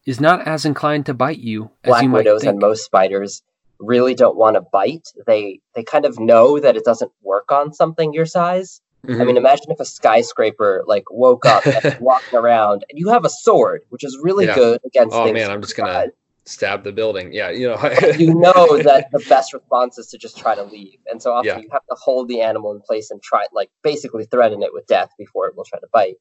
is 0.06 0.20
not 0.20 0.48
as 0.48 0.66
inclined 0.66 1.06
to 1.06 1.14
bite 1.14 1.40
you 1.40 1.72
as 1.84 1.90
black 1.90 2.04
you 2.04 2.10
might 2.10 2.18
widows 2.20 2.42
think. 2.42 2.52
and 2.52 2.60
most 2.60 2.86
spiders 2.86 3.44
really 3.80 4.16
don't 4.16 4.38
want 4.38 4.56
to 4.56 4.62
bite. 4.62 5.10
They 5.26 5.60
they 5.76 5.84
kind 5.84 6.06
of 6.06 6.20
know 6.20 6.60
that 6.60 6.76
it 6.76 6.86
doesn't 6.86 7.12
work 7.22 7.52
on 7.52 7.74
something 7.74 8.14
your 8.14 8.26
size. 8.26 8.82
Mm-hmm. 9.06 9.22
I 9.22 9.26
mean, 9.26 9.38
imagine 9.38 9.72
if 9.72 9.80
a 9.80 9.86
skyscraper 9.86 10.84
like 10.86 11.06
woke 11.10 11.46
up 11.46 11.66
and 11.66 11.98
walking 12.02 12.38
around, 12.38 12.86
and 12.90 13.00
you 13.00 13.10
have 13.10 13.26
a 13.26 13.30
sword, 13.30 13.82
which 13.90 14.04
is 14.04 14.18
really 14.22 14.46
yeah. 14.46 14.56
good 14.56 14.82
against. 14.86 15.16
Oh 15.16 15.32
man, 15.32 15.50
I'm 15.50 15.62
just 15.62 15.76
gonna 15.76 16.08
stab 16.46 16.84
the 16.84 16.92
building. 16.92 17.34
Yeah, 17.34 17.50
you 17.50 17.68
know. 17.68 17.82
you 18.18 18.34
know 18.40 18.78
that 18.84 19.08
the 19.12 19.24
best 19.28 19.54
response 19.54 19.98
is 19.98 20.08
to 20.08 20.18
just 20.18 20.38
try 20.38 20.54
to 20.54 20.64
leave, 20.64 21.00
and 21.08 21.22
so 21.22 21.32
often 21.32 21.48
yeah. 21.48 21.58
you 21.58 21.70
have 21.72 21.86
to 21.90 21.96
hold 22.00 22.28
the 22.28 22.42
animal 22.42 22.72
in 22.74 22.82
place 22.82 23.10
and 23.10 23.22
try, 23.22 23.46
like, 23.54 23.72
basically 23.84 24.26
threaten 24.26 24.62
it 24.62 24.74
with 24.74 24.86
death 24.88 25.10
before 25.18 25.48
it 25.48 25.56
will 25.56 25.66
try 25.66 25.80
to 25.80 25.88
bite. 25.92 26.18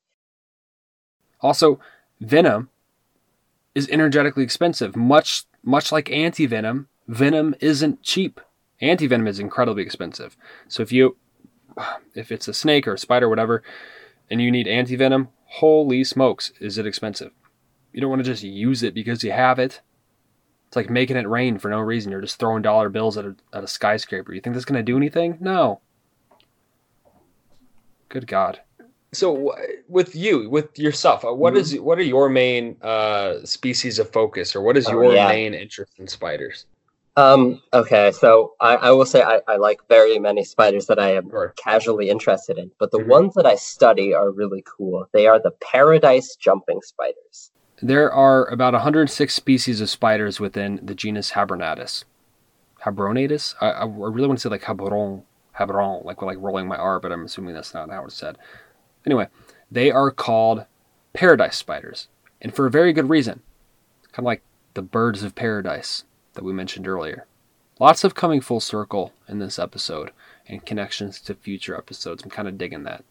Also, 1.41 1.81
venom 2.21 2.71
is 3.75 3.89
energetically 3.89 4.43
expensive, 4.43 4.97
much 4.97 5.45
much 5.63 5.93
like 5.93 6.11
anti 6.11 6.47
venom. 6.47 6.89
Venom 7.07 7.55
isn't 7.61 8.03
cheap. 8.03 8.41
Anti 8.81 9.07
venom 9.07 9.27
is 9.27 9.39
incredibly 9.39 9.83
expensive. 9.83 10.37
So 10.69 10.83
if 10.83 10.93
you, 10.93 11.17
if 12.15 12.33
it's 12.33 12.49
a 12.49 12.55
snake 12.55 12.87
or 12.87 12.95
a 12.95 12.99
spider, 12.99 13.27
or 13.27 13.29
whatever, 13.29 13.63
and 14.31 14.41
you 14.41 14.51
need 14.51 14.69
anti 14.69 14.97
venom, 14.97 15.29
holy 15.45 16.05
smokes, 16.05 16.53
is 16.61 16.79
it 16.79 16.87
expensive? 16.87 17.33
You 17.93 18.01
don't 18.01 18.11
want 18.11 18.25
to 18.25 18.31
just 18.31 18.43
use 18.43 18.83
it 18.83 18.95
because 18.95 19.25
you 19.25 19.33
have 19.33 19.59
it. 19.59 19.81
It's 20.69 20.77
like 20.77 20.89
making 20.89 21.17
it 21.17 21.29
rain 21.29 21.59
for 21.59 21.69
no 21.69 21.81
reason. 21.81 22.13
You're 22.13 22.21
just 22.21 22.39
throwing 22.39 22.63
dollar 22.63 22.89
bills 22.89 23.19
at 23.19 23.25
a, 23.25 23.35
at 23.53 23.65
a 23.65 23.67
skyscraper. 23.67 24.33
You 24.33 24.41
think 24.41 24.55
that's 24.55 24.65
going 24.65 24.79
to 24.79 24.85
do 24.85 24.97
anything? 24.97 25.37
No. 25.41 25.81
Good 28.09 28.29
God. 28.29 28.61
So, 29.13 29.57
with 29.89 30.15
you, 30.15 30.49
with 30.49 30.79
yourself, 30.79 31.25
what 31.25 31.33
is 31.33 31.35
what 31.35 31.53
mm-hmm. 31.53 31.59
is 31.59 31.81
what 31.81 31.99
are 31.99 32.03
your 32.03 32.29
main 32.29 32.77
uh, 32.81 33.45
species 33.45 33.99
of 33.99 34.13
focus, 34.13 34.55
or 34.55 34.63
what 34.63 34.77
is 34.77 34.87
oh, 34.87 34.93
your 34.93 35.13
yeah. 35.13 35.27
main 35.27 35.53
interest 35.53 35.95
in 35.99 36.07
spiders? 36.07 36.67
Um, 37.17 37.61
okay, 37.73 38.13
so 38.13 38.55
I, 38.61 38.77
I 38.77 38.91
will 38.93 39.05
say 39.05 39.23
I, 39.23 39.41
I, 39.49 39.57
like 39.57 39.81
very 39.89 40.19
many 40.19 40.45
spiders 40.45 40.87
that 40.87 40.99
I 40.99 41.15
am 41.17 41.29
sure. 41.29 41.55
casually 41.57 42.09
interested 42.09 42.57
in, 42.57 42.71
but 42.79 42.93
the 42.93 42.99
mm-hmm. 42.99 43.11
ones 43.11 43.35
that 43.35 43.47
I 43.47 43.57
study 43.57 44.15
are 44.15 44.31
really 44.31 44.63
cool. 44.65 45.07
They 45.13 45.27
are 45.27 45.41
the 45.41 45.51
paradise 45.51 46.37
jumping 46.37 46.81
spiders. 46.83 47.51
There 47.83 48.13
are 48.13 48.47
about 48.47 48.75
106 48.75 49.35
species 49.35 49.81
of 49.81 49.91
spiders 49.91 50.39
within 50.39 50.81
the 50.83 50.95
genus 50.95 51.33
Habronatus. 51.33 52.05
Habronatus? 52.85 53.55
I, 53.61 53.71
I 53.71 53.85
really 53.87 54.29
want 54.29 54.39
to 54.39 54.43
say 54.43 54.49
like 54.49 54.63
Habron, 54.63 55.23
Habron, 55.59 56.05
like 56.05 56.23
like 56.23 56.39
rolling 56.39 56.69
my 56.69 56.77
R, 56.77 57.01
but 57.01 57.11
I'm 57.11 57.25
assuming 57.25 57.55
that's 57.55 57.75
not 57.75 57.91
how 57.91 58.05
it's 58.05 58.15
said. 58.15 58.39
Anyway, 59.05 59.29
they 59.71 59.91
are 59.91 60.11
called 60.11 60.67
paradise 61.13 61.57
spiders, 61.57 62.09
and 62.41 62.55
for 62.55 62.67
a 62.67 62.71
very 62.71 62.93
good 62.93 63.09
reason. 63.09 63.43
Kind 64.13 64.21
of 64.21 64.25
like 64.27 64.43
the 64.75 64.83
birds 64.83 65.23
of 65.23 65.35
paradise 65.35 66.05
that 66.41 66.45
we 66.45 66.55
mentioned 66.55 66.89
earlier. 66.89 67.27
Lots 67.79 68.03
of 68.03 68.15
coming 68.15 68.41
full 68.41 68.61
circle 68.61 69.13
in 69.29 69.41
this 69.41 69.59
episode 69.59 70.11
and 70.49 70.65
connections 70.65 71.21
to 71.21 71.35
future 71.35 71.77
episodes. 71.77 72.23
I'm 72.23 72.31
kind 72.31 72.49
of 72.49 72.57
digging 72.57 72.85
that. 72.85 73.05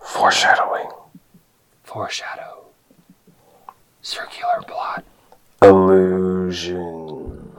Foreshadowing. 0.00 0.88
Foreshadow. 1.82 2.66
Circular 4.02 4.62
plot. 4.68 5.04
Illusion. 5.62 7.50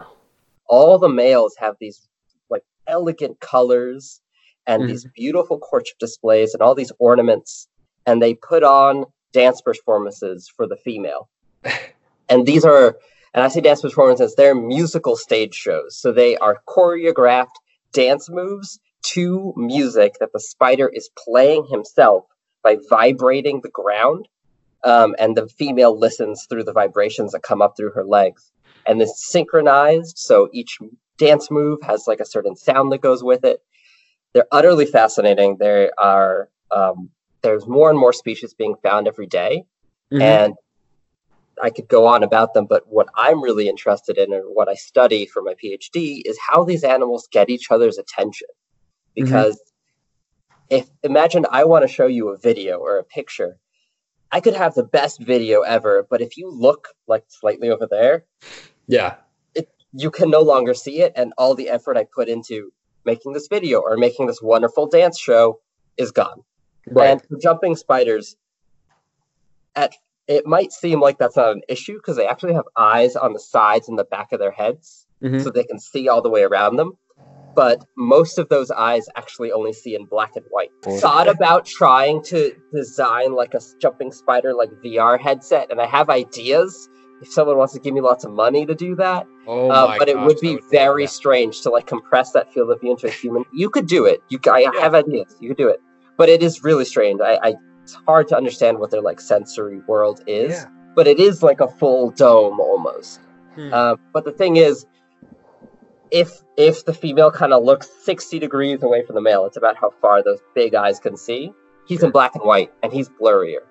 All 0.68 0.98
the 0.98 1.10
males 1.10 1.54
have 1.60 1.76
these 1.82 2.08
like 2.50 2.64
elegant 2.88 3.42
colors 3.42 4.22
and 4.66 4.84
mm-hmm. 4.84 4.92
these 4.92 5.06
beautiful 5.14 5.60
courtship 5.60 6.00
displays 6.00 6.54
and 6.54 6.62
all 6.62 6.74
these 6.74 6.94
ornaments, 7.00 7.68
and 8.06 8.22
they 8.22 8.34
put 8.34 8.64
on 8.64 9.04
dance 9.34 9.60
performances 9.60 10.50
for 10.56 10.66
the 10.66 10.78
female. 10.78 11.28
and 12.30 12.46
these 12.46 12.64
are, 12.64 12.96
and 13.38 13.44
I 13.44 13.50
say 13.50 13.62
dance 13.62 13.82
performances, 13.82 14.34
they're 14.34 14.56
musical 14.56 15.16
stage 15.16 15.54
shows. 15.54 15.96
So 15.96 16.12
they 16.12 16.38
are 16.38 16.58
choreographed 16.68 17.54
dance 17.94 18.32
moves 18.32 18.80
to 19.10 19.54
music 19.56 20.16
that 20.20 20.34
the 20.34 20.40
spider 20.40 20.90
is 20.90 21.12
playing 21.24 21.68
himself 21.70 22.26
by 22.64 22.78
vibrating 22.90 23.62
the 23.62 23.70
ground 23.70 24.28
um, 24.84 25.16
and 25.20 25.38
the 25.38 25.48
female 25.48 25.96
listens 25.96 26.48
through 26.50 26.64
the 26.64 26.74
vibrations 26.74 27.34
that 27.34 27.44
come 27.44 27.62
up 27.62 27.78
through 27.78 27.92
her 27.92 28.04
legs. 28.04 28.52
And 28.88 29.00
it's 29.04 29.30
synchronized, 29.30 30.18
so 30.18 30.50
each 30.52 30.80
dance 31.20 31.52
move 31.52 31.84
has 31.84 32.08
like 32.08 32.20
a 32.20 32.26
certain 32.26 32.56
sound 32.56 32.92
that 32.92 33.02
goes 33.02 33.24
with 33.24 33.46
it. 33.46 33.60
They're 34.34 34.48
utterly 34.52 34.88
fascinating. 34.88 35.58
There 35.60 35.92
are 36.00 36.50
um, 36.72 37.12
there's 37.44 37.68
more 37.68 37.92
and 37.92 38.00
more 38.00 38.14
species 38.14 38.56
being 38.56 38.78
found 38.82 39.08
every 39.08 39.28
day. 39.28 39.66
Mm-hmm. 40.12 40.22
and 40.22 40.54
I 41.62 41.70
could 41.70 41.88
go 41.88 42.06
on 42.06 42.24
about 42.24 42.54
them, 42.54 42.66
but 42.66 42.84
what 42.88 43.08
I'm 43.16 43.42
really 43.42 43.68
interested 43.68 44.18
in 44.18 44.34
and 44.34 44.44
what 44.54 44.70
I 44.70 44.76
study 44.76 45.26
for 45.26 45.42
my 45.42 45.54
PhD 45.54 46.22
is 46.26 46.38
how 46.50 46.64
these 46.64 46.84
animals 46.84 47.28
get 47.32 47.50
each 47.50 47.72
other's 47.72 47.98
attention. 47.98 48.48
Mm-hmm. 49.18 49.26
Because 49.26 49.56
mm-hmm. 49.56 50.76
if 50.76 50.90
imagine 51.04 51.46
I 51.52 51.64
want 51.64 51.84
to 51.84 51.88
show 51.88 52.08
you 52.08 52.30
a 52.30 52.38
video 52.38 52.78
or 52.78 52.98
a 52.98 53.04
picture 53.04 53.58
I 54.32 54.40
could 54.42 54.56
have 54.56 54.74
the 54.74 54.84
best 54.84 55.22
video 55.22 55.62
ever, 55.62 56.06
but 56.10 56.22
if 56.22 56.38
you 56.38 56.50
look 56.52 56.90
like 57.08 57.24
slightly 57.28 57.70
over 57.70 57.88
there, 57.90 58.26
yeah, 58.88 59.16
it, 59.56 59.70
you 59.94 60.12
can 60.12 60.30
no 60.30 60.42
longer 60.42 60.74
see 60.74 61.02
it, 61.02 61.14
and 61.16 61.34
all 61.38 61.56
the 61.56 61.70
effort 61.70 61.98
I 61.98 62.04
put 62.04 62.28
into 62.28 62.72
making 63.06 63.34
this 63.34 63.48
video 63.48 63.80
or 63.80 63.96
making 63.96 64.28
this 64.28 64.42
wonderful 64.42 64.88
dance 64.88 65.20
show 65.20 65.60
is 65.98 66.12
gone. 66.12 66.44
Right. 66.86 67.10
And 67.12 67.22
for 67.22 67.38
jumping 67.38 67.76
spiders, 67.76 68.36
at 69.76 69.94
it 70.28 70.46
might 70.46 70.72
seem 70.72 71.00
like 71.00 71.18
that's 71.18 71.38
not 71.38 71.52
an 71.52 71.62
issue 71.70 71.96
because 71.96 72.18
they 72.18 72.28
actually 72.28 72.54
have 72.54 72.66
eyes 72.76 73.16
on 73.16 73.34
the 73.34 73.40
sides 73.40 73.88
and 73.88 73.98
the 73.98 74.04
back 74.04 74.32
of 74.32 74.40
their 74.40 74.52
heads 74.52 75.08
mm-hmm. 75.24 75.40
so 75.40 75.50
they 75.50 75.64
can 75.64 75.80
see 75.80 76.08
all 76.08 76.22
the 76.22 76.30
way 76.30 76.44
around 76.44 76.76
them. 76.76 76.94
But 77.56 77.84
most 77.98 78.38
of 78.38 78.50
those 78.50 78.70
eyes 78.70 79.08
actually 79.16 79.52
only 79.52 79.74
see 79.74 79.96
in 79.96 80.06
black 80.06 80.36
and 80.36 80.46
white. 80.52 80.70
Thought 80.84 81.28
about 81.28 81.66
trying 81.66 82.22
to 82.26 82.56
design 82.72 83.34
like 83.34 83.56
a 83.56 83.62
jumping 83.80 84.12
spider 84.12 84.54
like 84.54 84.70
VR 84.86 85.20
headset, 85.20 85.72
and 85.72 85.82
I 85.82 85.88
have 85.88 86.10
ideas. 86.10 86.88
If 87.20 87.30
someone 87.30 87.58
wants 87.58 87.74
to 87.74 87.80
give 87.80 87.96
me 87.96 88.02
lots 88.02 88.24
of 88.26 88.32
money 88.32 88.68
to 88.68 88.76
do 88.76 88.96
that, 88.98 89.26
oh 89.48 89.72
uh, 89.72 89.98
but 89.98 90.06
gosh, 90.06 90.10
it 90.10 90.20
would 90.20 90.40
be 90.40 90.56
would 90.56 90.70
very 90.70 91.08
strange 91.08 91.62
to 91.62 91.72
like 91.72 91.88
compress 91.88 92.32
that 92.34 92.54
field 92.54 92.70
of 92.70 92.80
view 92.80 92.92
into 92.92 93.08
a 93.08 93.10
human. 93.10 93.44
You 93.52 93.72
could 93.72 93.88
do 93.88 94.06
it. 94.06 94.22
You, 94.30 94.38
I 94.52 94.70
yeah. 94.72 94.80
have 94.80 94.94
ideas. 94.94 95.36
You 95.40 95.50
could 95.50 95.58
do 95.58 95.68
it, 95.68 95.82
but 96.16 96.30
it 96.30 96.44
is 96.44 96.64
really 96.64 96.86
strange. 96.86 97.22
I, 97.22 97.40
I 97.42 97.56
it's 97.88 97.96
hard 98.06 98.28
to 98.28 98.36
understand 98.36 98.80
what 98.80 98.92
their 98.92 99.02
like 99.02 99.22
sensory 99.22 99.80
world 99.88 100.22
is, 100.28 100.52
yeah. 100.52 100.66
but 100.94 101.08
it 101.08 101.22
is 101.22 101.42
like 101.42 101.62
a 101.62 101.70
full 101.70 102.12
dome 102.12 102.60
almost. 102.60 103.22
Hmm. 103.56 103.74
Uh, 103.74 103.96
but 104.12 104.26
the 104.26 104.34
thing 104.34 104.58
is, 104.58 104.86
if 106.12 106.42
if 106.58 106.84
the 106.84 106.94
female 106.94 107.32
kind 107.32 107.54
of 107.54 107.64
looks 107.64 107.90
60 108.04 108.40
degrees 108.40 108.84
away 108.84 109.06
from 109.06 109.16
the 109.16 109.22
male, 109.22 109.46
it's 109.46 109.56
about 109.56 109.78
how 109.78 109.92
far 110.02 110.22
those 110.22 110.40
big 110.54 110.76
eyes 110.76 111.00
can 111.00 111.16
see. 111.16 111.54
He's 111.88 112.04
in 112.04 112.12
black 112.12 112.36
and 112.36 112.44
white, 112.44 112.74
and 112.84 112.92
he's 112.92 113.08
blurrier. 113.08 113.64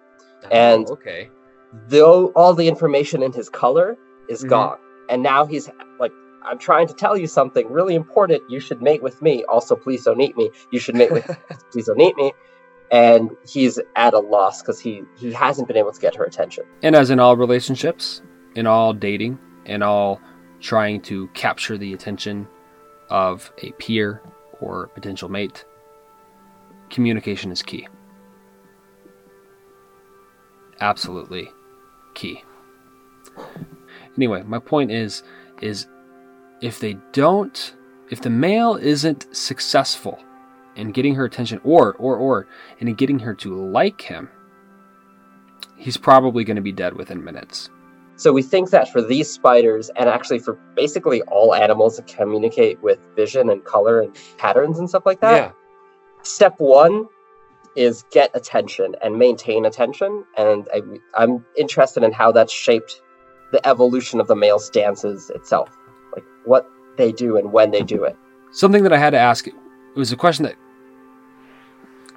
Oh, 0.45 0.49
and 0.51 0.89
okay, 0.89 1.29
though 1.89 2.29
all 2.29 2.55
the 2.55 2.69
information 2.69 3.23
in 3.23 3.35
his 3.35 3.51
color 3.51 3.99
is 4.31 4.41
mm-hmm. 4.41 4.49
gone, 4.49 4.79
and 5.11 5.23
now 5.23 5.45
he's 5.45 5.69
like, 6.01 6.13
I'm 6.43 6.59
trying 6.59 6.87
to 6.89 6.95
tell 6.95 7.19
you 7.19 7.27
something 7.27 7.71
really 7.71 7.95
important. 7.95 8.43
You 8.49 8.61
should 8.61 8.81
mate 8.81 9.03
with 9.03 9.21
me. 9.21 9.45
Also, 9.45 9.77
please 9.77 10.05
don't 10.05 10.23
eat 10.23 10.39
me. 10.39 10.49
You 10.73 10.79
should 10.79 10.95
mate 10.95 11.13
with. 11.13 11.27
please 11.71 11.85
don't 11.85 12.01
eat 12.01 12.17
me 12.17 12.33
and 12.91 13.31
he's 13.49 13.79
at 13.97 14.15
a 14.15 14.19
loss 14.19 14.63
because 14.63 14.79
he 14.79 15.03
he 15.19 15.33
hasn't 15.33 15.69
been 15.69 15.77
able 15.77 15.93
to 15.93 16.01
get 16.01 16.15
her 16.15 16.25
attention. 16.25 16.65
And 16.83 16.95
as 16.95 17.11
in 17.11 17.19
all 17.19 17.37
relationships, 17.37 18.23
in 18.55 18.67
all 18.67 18.93
dating, 18.93 19.39
in 19.65 19.83
all 19.83 20.21
trying 20.61 21.01
to 21.03 21.29
capture 21.29 21.77
the 21.77 21.93
attention 21.93 22.49
of 23.11 23.53
a 23.63 23.73
peer 23.73 24.23
or 24.61 24.89
potential 24.89 25.29
mate, 25.29 25.65
communication 26.91 27.53
is 27.53 27.63
key. 27.63 27.87
Absolutely 30.81 31.51
key. 32.15 32.43
Anyway, 34.17 34.43
my 34.43 34.59
point 34.59 34.91
is 34.91 35.23
is 35.61 35.87
if 36.61 36.81
they 36.81 36.95
don't 37.13 37.75
if 38.11 38.21
the 38.21 38.31
male 38.31 38.77
isn't 38.77 39.27
successful 39.35 40.19
and 40.77 40.95
getting 40.95 41.15
her 41.15 41.25
attention 41.25 41.61
or 41.65 41.95
or 41.95 42.17
or 42.17 42.47
and 42.81 42.89
in 42.89 42.95
getting 42.95 43.19
her 43.19 43.35
to 43.35 43.55
like 43.55 44.03
him 44.03 44.29
he's 45.77 45.97
probably 45.97 46.45
going 46.45 46.57
to 46.57 46.63
be 46.63 46.73
dead 46.73 46.95
within 46.95 47.23
minutes. 47.23 47.71
So 48.17 48.33
we 48.33 48.43
think 48.43 48.71
that 48.71 48.91
for 48.91 49.03
these 49.03 49.31
spiders 49.31 49.91
and 49.91 50.09
actually 50.09 50.39
for 50.39 50.55
basically 50.75 51.23
all 51.23 51.55
animals 51.55 51.97
that 51.97 52.07
communicate 52.07 52.83
with 52.83 52.99
vision 53.15 53.51
and 53.51 53.63
color 53.65 54.01
and 54.01 54.17
patterns 54.39 54.79
and 54.79 54.89
stuff 54.89 55.05
like 55.05 55.21
that 55.21 55.37
yeah. 55.37 55.53
step 56.23 56.55
one 56.59 57.07
is 57.77 58.05
get 58.11 58.31
attention 58.35 58.97
and 59.03 59.19
maintain 59.19 59.67
attention. 59.67 60.25
And 60.37 60.67
I, 60.75 60.81
i'm 61.15 61.45
interested 61.59 62.03
in 62.03 62.13
how 62.13 62.33
that's 62.33 62.53
shaped 62.53 63.03
the 63.53 63.65
evolution 63.67 64.19
of 64.19 64.29
the 64.29 64.37
male's 64.37 64.71
dances 64.71 65.31
itself. 65.31 65.69
Like 66.15 66.25
what 66.47 66.67
they 66.97 67.13
do 67.13 67.37
and 67.37 67.53
when 67.53 67.71
they 67.71 67.83
do 67.83 68.03
it. 68.03 68.17
Something 68.51 68.83
that 68.85 68.95
i 68.95 68.99
had 68.99 69.11
to 69.11 69.19
ask 69.19 69.47
it 69.47 69.55
was 69.95 70.11
a 70.11 70.17
question 70.17 70.45
that 70.45 70.57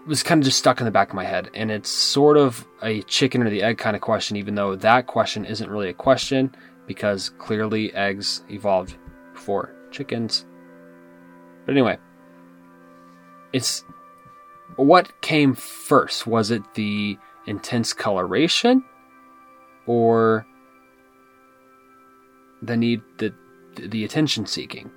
was 0.10 0.24
kind 0.24 0.42
of 0.42 0.46
just 0.46 0.58
stuck 0.58 0.80
in 0.82 0.86
the 0.86 0.92
back 0.92 1.10
of 1.10 1.16
my 1.16 1.24
head. 1.24 1.52
And 1.54 1.70
it's 1.70 1.90
sort 1.90 2.36
of 2.36 2.68
a 2.82 3.04
chicken 3.04 3.44
or 3.44 3.50
the 3.50 3.62
egg 3.62 3.78
kind 3.78 3.96
of 3.96 4.02
question, 4.02 4.36
even 4.38 4.56
though 4.56 4.76
that 4.76 5.06
question 5.06 5.46
isn't 5.46 5.70
really 5.70 5.90
a 5.90 5.94
question 5.94 6.54
because 6.88 7.30
clearly 7.30 7.94
eggs 7.94 8.44
evolved 8.50 8.98
before 9.34 9.72
chickens. 9.92 10.46
But 11.66 11.74
anyway, 11.74 12.00
it's 13.54 13.86
what 14.76 15.22
came 15.22 15.54
first? 15.54 16.26
Was 16.26 16.50
it 16.50 16.64
the 16.74 17.18
intense 17.46 17.94
coloration 17.94 18.84
or 19.86 20.46
the 22.64 22.76
need 22.76 23.02
the 23.20 23.32
the 23.78 24.04
attention 24.04 24.48
seeking? 24.48 24.90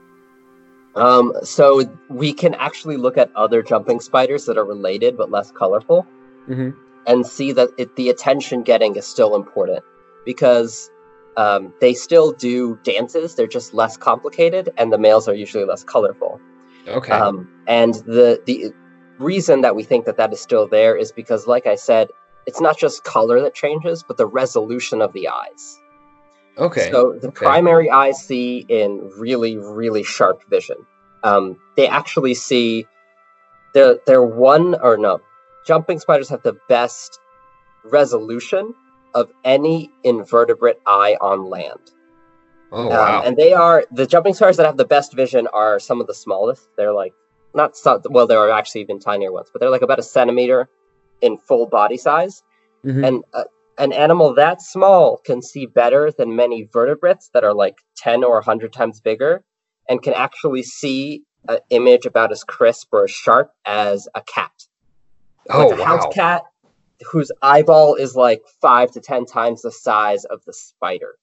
Um, 0.94 1.32
so 1.42 1.82
we 2.08 2.32
can 2.32 2.54
actually 2.54 2.96
look 2.96 3.16
at 3.16 3.34
other 3.34 3.62
jumping 3.62 4.00
spiders 4.00 4.44
that 4.44 4.58
are 4.58 4.64
related 4.64 5.16
but 5.16 5.30
less 5.30 5.50
colorful, 5.50 6.06
mm-hmm. 6.48 6.70
and 7.06 7.26
see 7.26 7.52
that 7.52 7.70
it, 7.78 7.96
the 7.96 8.10
attention 8.10 8.62
getting 8.62 8.96
is 8.96 9.06
still 9.06 9.34
important 9.34 9.82
because 10.26 10.90
um, 11.36 11.72
they 11.80 11.94
still 11.94 12.32
do 12.32 12.78
dances. 12.82 13.34
They're 13.34 13.46
just 13.46 13.72
less 13.72 13.96
complicated, 13.96 14.70
and 14.76 14.92
the 14.92 14.98
males 14.98 15.28
are 15.28 15.34
usually 15.34 15.64
less 15.64 15.82
colorful. 15.82 16.40
Okay. 16.86 17.12
Um, 17.12 17.48
and 17.66 17.94
the 17.94 18.42
the 18.44 18.72
reason 19.18 19.62
that 19.62 19.74
we 19.74 19.84
think 19.84 20.04
that 20.04 20.16
that 20.16 20.32
is 20.32 20.40
still 20.40 20.68
there 20.68 20.96
is 20.96 21.12
because, 21.12 21.46
like 21.46 21.66
I 21.66 21.76
said, 21.76 22.08
it's 22.46 22.60
not 22.60 22.78
just 22.78 23.04
color 23.04 23.40
that 23.40 23.54
changes, 23.54 24.02
but 24.02 24.16
the 24.16 24.26
resolution 24.26 25.00
of 25.00 25.12
the 25.12 25.28
eyes. 25.28 25.78
Okay. 26.58 26.90
So 26.90 27.18
the 27.20 27.28
okay. 27.28 27.46
primary 27.46 27.90
eyes 27.90 28.22
see 28.22 28.64
in 28.68 29.10
really, 29.18 29.56
really 29.56 30.02
sharp 30.02 30.42
vision. 30.48 30.76
Um, 31.24 31.58
they 31.76 31.88
actually 31.88 32.34
see 32.34 32.86
they're 33.74 33.98
they're 34.06 34.22
one 34.22 34.74
or 34.74 34.96
no. 34.96 35.20
Jumping 35.66 35.98
spiders 35.98 36.28
have 36.28 36.42
the 36.42 36.56
best 36.68 37.18
resolution 37.84 38.74
of 39.14 39.30
any 39.44 39.90
invertebrate 40.04 40.80
eye 40.86 41.16
on 41.20 41.48
land. 41.48 41.92
Oh 42.70 42.82
um, 42.82 42.88
wow! 42.88 43.18
Um, 43.18 43.26
and 43.26 43.36
they 43.36 43.52
are 43.52 43.84
the 43.92 44.06
jumping 44.06 44.34
spiders 44.34 44.56
that 44.56 44.66
have 44.66 44.76
the 44.76 44.84
best 44.84 45.14
vision 45.14 45.46
are 45.52 45.78
some 45.78 46.00
of 46.00 46.06
the 46.06 46.14
smallest. 46.14 46.68
They're 46.76 46.92
like 46.92 47.14
not 47.54 47.76
so, 47.76 48.00
well, 48.10 48.26
there 48.26 48.38
are 48.38 48.50
actually 48.50 48.80
even 48.82 48.98
tinier 48.98 49.32
ones, 49.32 49.48
but 49.52 49.60
they're 49.60 49.70
like 49.70 49.82
about 49.82 49.98
a 49.98 50.02
centimeter 50.02 50.68
in 51.20 51.38
full 51.38 51.66
body 51.66 51.96
size. 51.96 52.42
Mm-hmm. 52.84 53.04
And 53.04 53.24
uh, 53.34 53.44
an 53.82 53.92
animal 53.92 54.32
that 54.34 54.62
small 54.62 55.18
can 55.26 55.42
see 55.42 55.66
better 55.66 56.12
than 56.16 56.36
many 56.36 56.68
vertebrates 56.72 57.30
that 57.34 57.42
are 57.42 57.52
like 57.52 57.78
10 57.96 58.22
or 58.22 58.34
100 58.34 58.72
times 58.72 59.00
bigger 59.00 59.44
and 59.88 60.00
can 60.00 60.14
actually 60.14 60.62
see 60.62 61.24
an 61.48 61.58
image 61.70 62.06
about 62.06 62.30
as 62.30 62.44
crisp 62.44 62.90
or 62.92 63.04
as 63.04 63.10
sharp 63.10 63.50
as 63.66 64.06
a 64.14 64.22
cat. 64.22 64.52
Oh, 65.50 65.66
like 65.66 65.78
a 65.78 65.80
wow. 65.80 65.86
house 65.86 66.14
cat 66.14 66.42
whose 67.10 67.32
eyeball 67.42 67.96
is 67.96 68.14
like 68.14 68.42
five 68.60 68.92
to 68.92 69.00
10 69.00 69.26
times 69.26 69.62
the 69.62 69.72
size 69.72 70.24
of 70.26 70.44
the 70.44 70.52
spider, 70.52 71.16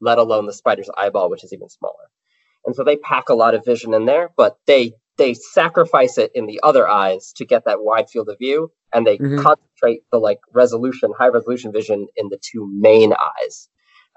let 0.00 0.16
alone 0.16 0.46
the 0.46 0.54
spider's 0.54 0.88
eyeball, 0.96 1.28
which 1.28 1.44
is 1.44 1.52
even 1.52 1.68
smaller. 1.68 2.08
And 2.64 2.74
so 2.74 2.82
they 2.82 2.96
pack 2.96 3.28
a 3.28 3.34
lot 3.34 3.54
of 3.54 3.62
vision 3.62 3.92
in 3.92 4.06
there, 4.06 4.30
but 4.38 4.56
they 4.66 4.94
they 5.16 5.34
sacrifice 5.34 6.18
it 6.18 6.30
in 6.34 6.46
the 6.46 6.60
other 6.62 6.88
eyes 6.88 7.32
to 7.32 7.44
get 7.44 7.64
that 7.64 7.82
wide 7.82 8.08
field 8.08 8.28
of 8.28 8.38
view 8.38 8.70
and 8.92 9.06
they 9.06 9.18
mm-hmm. 9.18 9.42
concentrate 9.42 10.02
the 10.12 10.18
like 10.18 10.38
resolution 10.52 11.12
high 11.18 11.28
resolution 11.28 11.72
vision 11.72 12.06
in 12.16 12.28
the 12.28 12.38
two 12.40 12.68
main 12.72 13.12
eyes 13.12 13.68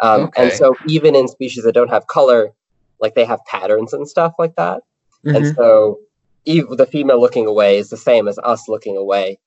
um, 0.02 0.24
okay. 0.24 0.43
and 0.43 0.54
so 0.54 0.76
even 0.88 1.16
in 1.16 1.28
species 1.28 1.64
that 1.64 1.74
don't 1.74 1.89
have 1.89 2.08
color 2.08 2.52
like 3.00 3.16
they 3.16 3.26
have 3.26 3.39
patterns 3.45 3.93
and 3.93 4.08
stuff 4.08 4.34
like 4.39 4.56
that 4.56 4.82
mm-hmm. 5.26 5.36
and 5.36 5.56
so 5.56 6.00
even 6.45 6.76
the 6.78 6.86
female 6.86 7.20
looking 7.20 7.45
away 7.45 7.78
is 7.78 7.89
the 7.89 7.97
same 7.97 8.28
as 8.28 8.39
us 8.39 8.68
looking 8.68 8.97
away 8.97 9.38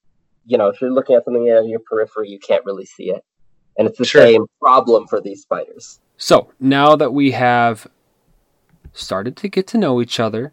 you 0.45 0.59
know 0.59 0.69
if 0.69 0.81
you're 0.81 0.93
looking 0.93 1.17
at 1.17 1.25
something 1.25 1.47
in 1.47 1.69
your 1.69 1.81
periphery 1.81 2.29
you 2.29 2.39
can't 2.39 2.65
really 2.65 2.87
see 2.87 3.11
it 3.11 3.25
and 3.79 3.89
it's 3.89 3.99
the 3.99 4.05
sure. 4.05 4.23
same 4.23 4.47
problem 4.61 5.07
for 5.07 5.21
these 5.21 5.43
spiders 5.43 6.01
so 6.17 6.51
now 6.61 6.95
that 6.97 7.13
we 7.13 7.33
have 7.33 7.87
started 8.93 9.37
to 9.37 9.49
get 9.49 9.67
to 9.67 9.79
know 9.79 10.01
each 10.01 10.21
other 10.21 10.53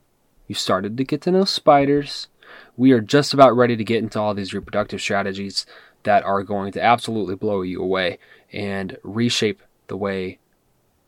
you 0.50 0.56
started 0.56 0.98
to 0.98 1.04
get 1.06 1.22
to 1.22 1.32
know 1.32 1.46
spiders. 1.46 2.28
We 2.76 2.92
are 2.92 3.02
just 3.02 3.34
about 3.34 3.56
ready 3.56 3.78
to 3.78 3.84
get 3.84 4.04
into 4.04 4.20
all 4.20 4.34
these 4.34 4.54
reproductive 4.54 5.00
strategies 5.00 5.66
that 6.04 6.24
are 6.24 6.44
going 6.44 6.72
to 6.74 6.84
absolutely 6.84 7.36
blow 7.36 7.62
you 7.62 7.82
away 7.82 8.18
and 8.52 8.98
reshape 9.04 9.62
the 9.88 9.96
way 9.96 10.40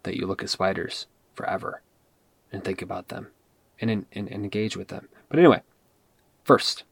that 0.03 0.15
you 0.15 0.27
look 0.27 0.43
at 0.43 0.49
spiders 0.49 1.07
forever 1.33 1.81
and 2.51 2.63
think 2.63 2.83
about 2.83 3.07
them 3.07 3.27
and, 3.79 3.89
and, 3.89 4.05
and 4.13 4.29
engage 4.29 4.77
with 4.77 4.89
them. 4.89 5.09
But 5.27 5.39
anyway, 5.39 5.61
first, 6.43 6.83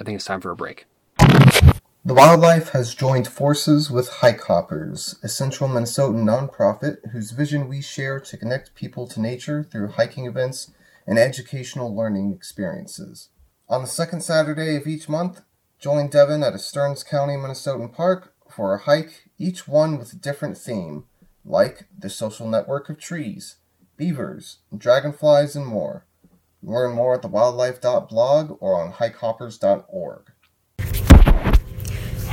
I 0.00 0.04
think 0.04 0.16
it's 0.16 0.24
time 0.24 0.40
for 0.40 0.50
a 0.50 0.56
break. 0.56 0.86
The 2.02 2.14
Wildlife 2.14 2.70
has 2.70 2.94
joined 2.94 3.28
forces 3.28 3.90
with 3.90 4.08
Hike 4.08 4.40
Hoppers, 4.44 5.16
a 5.22 5.28
central 5.28 5.68
Minnesotan 5.68 6.24
nonprofit 6.24 7.10
whose 7.10 7.32
vision 7.32 7.68
we 7.68 7.82
share 7.82 8.18
to 8.20 8.38
connect 8.38 8.74
people 8.74 9.06
to 9.08 9.20
nature 9.20 9.62
through 9.62 9.88
hiking 9.88 10.24
events 10.24 10.70
and 11.06 11.18
educational 11.18 11.94
learning 11.94 12.32
experiences. 12.32 13.28
On 13.68 13.82
the 13.82 13.86
second 13.86 14.22
Saturday 14.22 14.76
of 14.76 14.86
each 14.86 15.10
month, 15.10 15.42
join 15.78 16.08
Devon 16.08 16.42
at 16.42 16.54
a 16.54 16.58
Stearns 16.58 17.02
County, 17.02 17.34
Minnesotan 17.34 17.92
park 17.92 18.32
for 18.48 18.72
a 18.72 18.78
hike, 18.78 19.28
each 19.36 19.68
one 19.68 19.98
with 19.98 20.14
a 20.14 20.16
different 20.16 20.56
theme, 20.56 21.04
like 21.44 21.84
the 21.96 22.08
social 22.08 22.48
network 22.48 22.88
of 22.88 22.98
trees, 22.98 23.56
beavers, 23.98 24.60
dragonflies, 24.74 25.54
and 25.54 25.66
more. 25.66 26.06
Learn 26.62 26.94
more 26.94 27.16
at 27.16 27.20
the 27.20 27.28
thewildlife.blog 27.28 28.56
or 28.58 28.80
on 28.82 28.94
hikehoppers.org. 28.94 30.32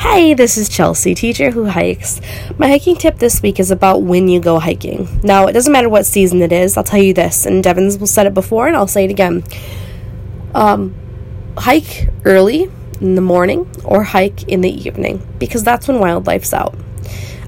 Hi, 0.01 0.35
this 0.35 0.57
is 0.59 0.69
Chelsea, 0.69 1.15
teacher 1.15 1.49
who 1.49 1.65
hikes. 1.65 2.21
My 2.59 2.67
hiking 2.67 2.97
tip 2.97 3.17
this 3.17 3.41
week 3.41 3.59
is 3.59 3.71
about 3.71 4.03
when 4.03 4.27
you 4.27 4.39
go 4.39 4.59
hiking. 4.59 5.07
Now, 5.23 5.47
it 5.47 5.53
doesn't 5.53 5.73
matter 5.73 5.89
what 5.89 6.05
season 6.05 6.43
it 6.43 6.51
is, 6.51 6.77
I'll 6.77 6.83
tell 6.83 7.01
you 7.01 7.15
this, 7.15 7.47
and 7.47 7.63
Devon's 7.63 7.97
will 7.97 8.05
said 8.05 8.27
it 8.27 8.35
before, 8.35 8.67
and 8.67 8.77
I'll 8.77 8.85
say 8.85 9.05
it 9.05 9.09
again. 9.09 9.43
Um, 10.53 10.93
hike 11.57 12.09
early 12.25 12.69
in 13.01 13.15
the 13.15 13.21
morning 13.21 13.67
or 13.83 14.03
hike 14.03 14.43
in 14.43 14.61
the 14.61 14.69
evening 14.69 15.27
because 15.39 15.63
that's 15.63 15.87
when 15.87 15.97
wildlife's 15.99 16.53
out. 16.53 16.75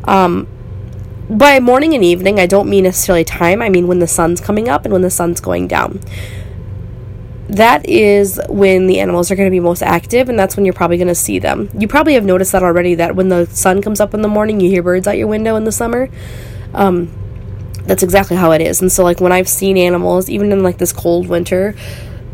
Um, 0.06 0.48
by 1.30 1.60
morning 1.60 1.94
and 1.94 2.04
evening, 2.04 2.40
I 2.40 2.48
don't 2.48 2.68
mean 2.68 2.86
necessarily 2.86 3.26
time, 3.26 3.62
I 3.62 3.70
mean 3.70 3.86
when 3.86 4.00
the 4.00 4.08
sun's 4.08 4.42
coming 4.42 4.68
up 4.68 4.86
and 4.86 4.92
when 4.92 5.04
the 5.04 5.12
sun's 5.12 5.40
going 5.40 5.68
down. 5.68 6.02
That 7.50 7.88
is 7.90 8.40
when 8.48 8.86
the 8.86 9.00
animals 9.00 9.32
are 9.32 9.36
going 9.36 9.48
to 9.48 9.52
be 9.52 9.60
most 9.60 9.82
active, 9.82 10.30
and 10.30 10.38
that's 10.38 10.56
when 10.56 10.66
you're 10.66 10.74
probably 10.74 10.98
going 10.98 11.08
to 11.08 11.16
see 11.16 11.40
them. 11.40 11.70
You 11.78 11.88
probably 11.88 12.14
have 12.14 12.24
noticed 12.24 12.52
that 12.52 12.62
already 12.62 12.96
that 12.96 13.16
when 13.16 13.30
the 13.30 13.48
sun 13.48 13.82
comes 13.82 14.00
up 14.00 14.14
in 14.14 14.22
the 14.22 14.28
morning, 14.28 14.60
you 14.60 14.70
hear 14.70 14.84
birds 14.84 15.08
out 15.08 15.18
your 15.18 15.28
window 15.28 15.56
in 15.56 15.64
the 15.64 15.72
summer. 15.72 16.10
Um, 16.76 17.12
that's 17.86 18.04
exactly 18.04 18.38
how 18.38 18.52
it 18.52 18.62
is. 18.62 18.82
And 18.82 18.92
so, 18.92 19.04
like, 19.04 19.20
when 19.20 19.32
I've 19.32 19.50
seen 19.50 19.78
animals, 19.78 20.30
even 20.30 20.52
in 20.52 20.62
like 20.62 20.78
this 20.78 20.94
cold 20.94 21.28
winter, 21.28 21.76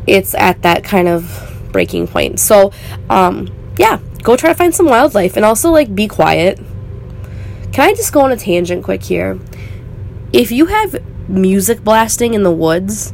it's 0.06 0.36
at 0.36 0.62
that 0.64 0.84
kind 0.84 1.08
of 1.08 1.68
breaking 1.72 2.08
point. 2.08 2.40
So, 2.40 2.74
um, 3.10 3.54
yeah, 3.78 4.00
go 4.22 4.36
try 4.36 4.50
to 4.50 4.56
find 4.56 4.76
some 4.76 4.88
wildlife 4.88 5.36
and 5.38 5.46
also 5.46 5.72
like 5.72 5.96
be 5.96 6.08
quiet. 6.08 6.58
Can 7.72 7.90
I 7.90 7.94
just 7.94 8.12
go 8.14 8.22
on 8.22 8.32
a 8.32 8.38
tangent 8.38 8.84
quick 8.84 9.04
here? 9.04 9.40
If 10.34 10.52
you 10.52 10.66
have 10.68 11.02
music 11.30 11.84
blasting 11.84 12.34
in 12.34 12.44
the 12.44 12.52
woods, 12.52 13.14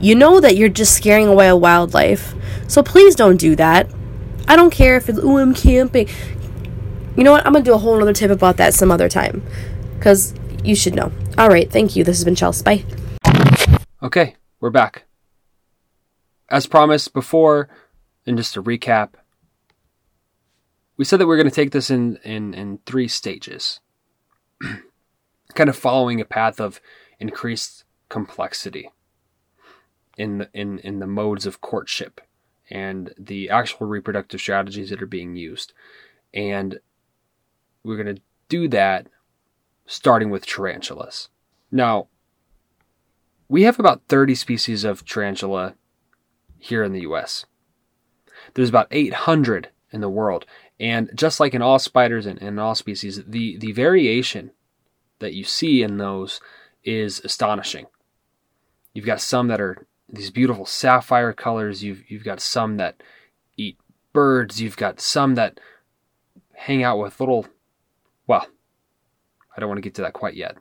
you 0.00 0.14
know 0.14 0.40
that 0.40 0.56
you're 0.56 0.68
just 0.68 0.94
scaring 0.94 1.26
away 1.26 1.48
a 1.48 1.56
wildlife. 1.56 2.34
So 2.68 2.82
please 2.82 3.14
don't 3.14 3.36
do 3.36 3.56
that. 3.56 3.90
I 4.46 4.56
don't 4.56 4.70
care 4.70 4.96
if 4.96 5.08
it's, 5.08 5.18
oh, 5.20 5.38
I'm 5.38 5.54
camping. 5.54 6.08
You 7.16 7.24
know 7.24 7.32
what? 7.32 7.44
I'm 7.44 7.52
going 7.52 7.64
to 7.64 7.70
do 7.70 7.74
a 7.74 7.78
whole 7.78 8.00
other 8.00 8.12
tip 8.12 8.30
about 8.30 8.56
that 8.58 8.74
some 8.74 8.90
other 8.90 9.08
time. 9.08 9.42
Because 9.98 10.34
you 10.62 10.74
should 10.74 10.94
know. 10.94 11.12
All 11.36 11.48
right. 11.48 11.70
Thank 11.70 11.96
you. 11.96 12.04
This 12.04 12.18
has 12.18 12.24
been 12.24 12.34
Chelsea. 12.34 12.62
Bye. 12.64 12.84
Okay. 14.02 14.36
We're 14.60 14.70
back 14.70 15.04
as 16.48 16.66
promised 16.66 17.12
before, 17.12 17.68
and 18.26 18.36
just 18.36 18.54
to 18.54 18.62
recap, 18.62 19.10
we 20.96 21.04
said 21.04 21.20
that 21.20 21.26
we 21.26 21.34
are 21.34 21.38
going 21.38 21.48
to 21.48 21.54
take 21.54 21.72
this 21.72 21.90
in, 21.90 22.16
in, 22.24 22.54
in 22.54 22.78
three 22.86 23.08
stages, 23.08 23.80
kind 25.54 25.70
of 25.70 25.76
following 25.76 26.20
a 26.20 26.24
path 26.24 26.60
of 26.60 26.80
increased 27.20 27.84
complexity 28.08 28.90
in 30.18 30.38
the, 30.38 30.50
in, 30.52 30.80
in 30.80 30.98
the 30.98 31.06
modes 31.06 31.46
of 31.46 31.60
courtship 31.60 32.20
and 32.70 33.14
the 33.16 33.48
actual 33.48 33.86
reproductive 33.86 34.40
strategies 34.40 34.90
that 34.90 35.00
are 35.00 35.06
being 35.06 35.36
used. 35.36 35.72
And 36.34 36.80
we're 37.82 38.02
going 38.02 38.16
to 38.16 38.22
do 38.48 38.68
that 38.68 39.06
starting 39.86 40.28
with 40.28 40.44
tarantulas. 40.44 41.30
Now, 41.70 42.08
we 43.48 43.62
have 43.62 43.78
about 43.78 44.02
30 44.08 44.34
species 44.34 44.84
of 44.84 45.06
tarantula 45.06 45.74
here 46.58 46.82
in 46.82 46.92
the 46.92 47.00
US. 47.02 47.46
There's 48.54 48.68
about 48.68 48.88
800 48.90 49.70
in 49.92 50.00
the 50.00 50.10
world. 50.10 50.44
And 50.78 51.10
just 51.14 51.40
like 51.40 51.54
in 51.54 51.62
all 51.62 51.78
spiders 51.78 52.26
and 52.26 52.38
in 52.40 52.58
all 52.58 52.74
species, 52.74 53.22
the, 53.26 53.56
the 53.56 53.72
variation 53.72 54.50
that 55.20 55.34
you 55.34 55.44
see 55.44 55.82
in 55.82 55.96
those 55.96 56.40
is 56.84 57.20
astonishing. 57.24 57.86
You've 58.92 59.06
got 59.06 59.20
some 59.20 59.48
that 59.48 59.60
are 59.60 59.86
these 60.08 60.30
beautiful 60.30 60.66
sapphire 60.66 61.32
colors. 61.32 61.82
You've, 61.82 62.02
you've 62.08 62.24
got 62.24 62.40
some 62.40 62.76
that 62.78 63.02
eat 63.56 63.78
birds. 64.12 64.60
You've 64.60 64.76
got 64.76 65.00
some 65.00 65.34
that 65.36 65.60
hang 66.54 66.82
out 66.82 66.98
with 66.98 67.20
little, 67.20 67.46
well, 68.26 68.46
I 69.56 69.60
don't 69.60 69.68
want 69.68 69.78
to 69.78 69.82
get 69.82 69.94
to 69.96 70.02
that 70.02 70.12
quite 70.12 70.34
yet. 70.34 70.56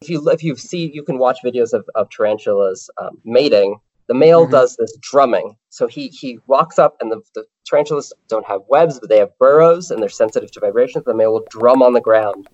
If 0.00 0.10
you 0.10 0.28
if 0.30 0.42
you 0.42 0.56
see, 0.56 0.90
you 0.92 1.04
can 1.04 1.18
watch 1.18 1.38
videos 1.44 1.72
of, 1.72 1.88
of 1.94 2.10
tarantulas 2.10 2.90
um, 2.98 3.18
mating, 3.24 3.78
the 4.08 4.14
male 4.14 4.42
mm-hmm. 4.42 4.50
does 4.50 4.76
this 4.76 4.96
drumming. 5.00 5.56
So 5.68 5.86
he 5.86 6.08
he 6.08 6.40
walks 6.48 6.78
up, 6.78 6.96
and 7.00 7.12
the, 7.12 7.22
the 7.34 7.44
tarantulas 7.64 8.12
don't 8.28 8.44
have 8.46 8.62
webs, 8.68 8.98
but 8.98 9.08
they 9.08 9.18
have 9.18 9.30
burrows, 9.38 9.90
and 9.90 10.02
they're 10.02 10.08
sensitive 10.08 10.50
to 10.52 10.60
vibrations. 10.60 11.04
The 11.04 11.14
male 11.14 11.32
will 11.32 11.46
drum 11.50 11.82
on 11.82 11.92
the 11.92 12.00
ground, 12.00 12.48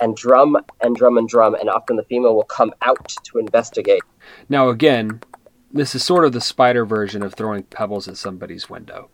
and 0.00 0.16
drum 0.16 0.56
and 0.80 0.94
drum 0.94 1.18
and 1.18 1.28
drum, 1.28 1.54
and 1.54 1.68
often 1.68 1.96
the 1.96 2.04
female 2.04 2.36
will 2.36 2.44
come 2.44 2.72
out 2.82 3.12
to 3.24 3.38
investigate. 3.38 4.02
Now, 4.48 4.68
again, 4.68 5.20
this 5.72 5.94
is 5.94 6.04
sort 6.04 6.24
of 6.24 6.32
the 6.32 6.40
spider 6.40 6.84
version 6.84 7.22
of 7.22 7.34
throwing 7.34 7.62
pebbles 7.64 8.08
at 8.08 8.16
somebody's 8.16 8.68
window. 8.68 9.10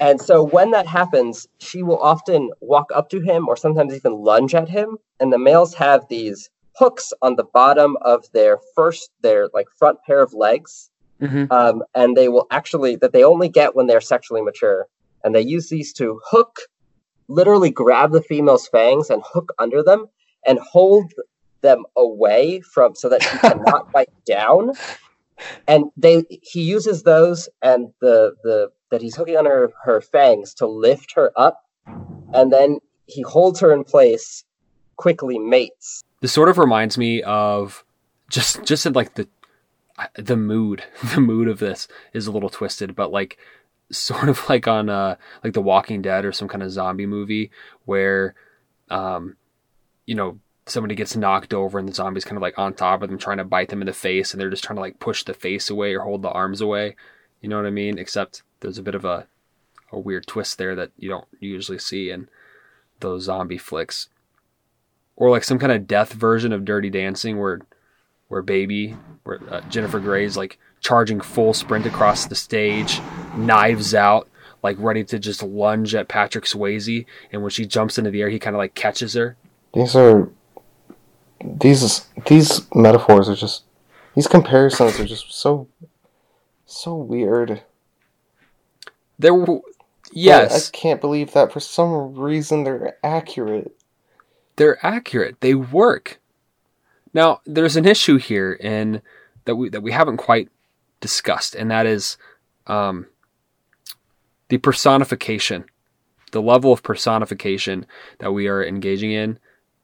And 0.00 0.20
so 0.20 0.44
when 0.44 0.70
that 0.70 0.86
happens, 0.86 1.48
she 1.58 1.82
will 1.82 1.98
often 1.98 2.50
walk 2.60 2.90
up 2.94 3.08
to 3.10 3.20
him 3.20 3.48
or 3.48 3.56
sometimes 3.56 3.94
even 3.94 4.12
lunge 4.12 4.54
at 4.54 4.68
him. 4.68 4.98
And 5.18 5.32
the 5.32 5.38
males 5.38 5.74
have 5.74 6.06
these 6.08 6.48
hooks 6.76 7.12
on 7.22 7.36
the 7.36 7.44
bottom 7.44 7.96
of 8.02 8.30
their 8.32 8.58
first, 8.76 9.10
their 9.22 9.48
like 9.52 9.66
front 9.76 9.98
pair 10.06 10.22
of 10.22 10.32
legs 10.32 10.90
mm-hmm. 11.20 11.52
um, 11.52 11.82
and 11.94 12.16
they 12.16 12.28
will 12.28 12.46
actually 12.50 12.96
that 12.96 13.12
they 13.12 13.24
only 13.24 13.48
get 13.48 13.76
when 13.76 13.86
they're 13.86 14.00
sexually 14.00 14.42
mature, 14.42 14.86
and 15.22 15.34
they 15.34 15.40
use 15.40 15.68
these 15.68 15.92
to 15.94 16.20
hook, 16.24 16.60
literally 17.28 17.70
grab 17.70 18.12
the 18.12 18.22
female's 18.22 18.66
fangs 18.68 19.10
and 19.10 19.22
hook 19.24 19.52
under 19.58 19.82
them 19.82 20.06
and 20.46 20.58
hold 20.58 21.12
them 21.60 21.84
away 21.96 22.60
from 22.60 22.94
so 22.94 23.08
that 23.08 23.22
she 23.22 23.38
cannot 23.38 23.92
bite 23.92 24.08
down. 24.24 24.72
And 25.66 25.86
they 25.96 26.24
he 26.42 26.62
uses 26.62 27.02
those 27.02 27.48
and 27.62 27.92
the 28.00 28.34
the 28.42 28.70
that 28.90 29.02
he's 29.02 29.16
hooking 29.16 29.36
on 29.36 29.46
her 29.46 29.70
her 29.84 30.00
fangs 30.00 30.54
to 30.54 30.66
lift 30.66 31.12
her 31.14 31.32
up, 31.36 31.64
and 32.32 32.52
then 32.52 32.78
he 33.06 33.22
holds 33.22 33.60
her 33.60 33.72
in 33.72 33.84
place, 33.84 34.44
quickly 34.96 35.38
mates. 35.38 36.04
This 36.20 36.32
sort 36.32 36.48
of 36.48 36.58
reminds 36.58 36.98
me 36.98 37.22
of 37.22 37.84
just 38.30 38.64
just 38.64 38.86
in 38.86 38.92
like 38.92 39.14
the 39.14 39.28
the 40.16 40.36
mood 40.36 40.82
the 41.14 41.20
mood 41.20 41.48
of 41.48 41.58
this 41.58 41.88
is 42.12 42.26
a 42.26 42.32
little 42.32 42.48
twisted 42.48 42.94
but 42.94 43.12
like 43.12 43.36
sort 43.90 44.28
of 44.28 44.48
like 44.48 44.66
on 44.68 44.88
uh 44.88 45.16
like 45.44 45.52
the 45.52 45.60
walking 45.60 46.00
dead 46.00 46.24
or 46.24 46.32
some 46.32 46.48
kind 46.48 46.62
of 46.62 46.70
zombie 46.70 47.06
movie 47.06 47.50
where 47.84 48.34
um 48.88 49.36
you 50.06 50.14
know 50.14 50.38
somebody 50.70 50.94
gets 50.94 51.16
knocked 51.16 51.52
over 51.52 51.78
and 51.78 51.88
the 51.88 51.94
zombie's 51.94 52.24
kind 52.24 52.36
of 52.36 52.42
like 52.42 52.58
on 52.58 52.74
top 52.74 53.02
of 53.02 53.08
them 53.08 53.18
trying 53.18 53.38
to 53.38 53.44
bite 53.44 53.68
them 53.68 53.82
in 53.82 53.86
the 53.86 53.92
face 53.92 54.32
and 54.32 54.40
they're 54.40 54.50
just 54.50 54.64
trying 54.64 54.76
to 54.76 54.80
like 54.80 54.98
push 54.98 55.24
the 55.24 55.34
face 55.34 55.70
away 55.70 55.94
or 55.94 56.00
hold 56.00 56.22
the 56.22 56.30
arms 56.30 56.60
away. 56.60 56.96
You 57.40 57.48
know 57.48 57.56
what 57.56 57.66
i 57.66 57.70
mean? 57.70 57.98
Except 57.98 58.42
there's 58.60 58.78
a 58.78 58.82
bit 58.82 58.94
of 58.94 59.04
a 59.04 59.26
a 59.92 59.98
weird 59.98 60.26
twist 60.26 60.58
there 60.58 60.74
that 60.76 60.90
you 60.96 61.08
don't 61.08 61.26
usually 61.40 61.78
see 61.78 62.10
in 62.10 62.28
those 63.00 63.24
zombie 63.24 63.58
flicks. 63.58 64.08
Or 65.16 65.30
like 65.30 65.44
some 65.44 65.58
kind 65.58 65.72
of 65.72 65.86
death 65.86 66.12
version 66.12 66.52
of 66.52 66.64
dirty 66.64 66.90
dancing 66.90 67.38
where 67.38 67.60
where 68.28 68.42
Baby, 68.42 68.96
where 69.24 69.40
uh, 69.50 69.60
Jennifer 69.62 69.98
Grey's 69.98 70.36
like 70.36 70.58
charging 70.80 71.20
full 71.20 71.52
sprint 71.52 71.84
across 71.84 72.26
the 72.26 72.36
stage, 72.36 73.00
knives 73.36 73.92
out, 73.92 74.28
like 74.62 74.76
ready 74.78 75.02
to 75.04 75.18
just 75.18 75.42
lunge 75.42 75.94
at 75.94 76.08
Patrick 76.08 76.44
Swayze, 76.44 77.06
and 77.32 77.42
when 77.42 77.50
she 77.50 77.66
jumps 77.66 77.98
into 77.98 78.12
the 78.12 78.22
air, 78.22 78.28
he 78.28 78.38
kind 78.38 78.54
of 78.54 78.58
like 78.58 78.74
catches 78.74 79.14
her. 79.14 79.36
These 79.74 79.96
are 79.96 80.30
these 81.42 82.06
these 82.26 82.66
metaphors 82.74 83.28
are 83.28 83.36
just 83.36 83.64
these 84.14 84.26
comparisons 84.26 84.98
are 85.00 85.06
just 85.06 85.32
so 85.32 85.68
so 86.66 86.94
weird. 86.94 87.62
There, 89.18 89.32
yes, 90.12 90.70
but 90.70 90.76
I 90.76 90.78
can't 90.78 91.00
believe 91.00 91.32
that 91.32 91.52
for 91.52 91.60
some 91.60 92.14
reason 92.14 92.64
they're 92.64 92.96
accurate. 93.02 93.72
They're 94.56 94.84
accurate. 94.84 95.40
They 95.40 95.54
work. 95.54 96.20
Now, 97.12 97.40
there's 97.44 97.76
an 97.76 97.86
issue 97.86 98.18
here 98.18 98.52
in 98.52 99.02
that 99.44 99.56
we 99.56 99.68
that 99.70 99.82
we 99.82 99.92
haven't 99.92 100.18
quite 100.18 100.48
discussed, 101.00 101.54
and 101.54 101.70
that 101.70 101.86
is 101.86 102.16
um, 102.66 103.06
the 104.48 104.58
personification, 104.58 105.64
the 106.32 106.42
level 106.42 106.72
of 106.72 106.82
personification 106.82 107.86
that 108.18 108.32
we 108.32 108.48
are 108.48 108.64
engaging 108.64 109.12
in 109.12 109.38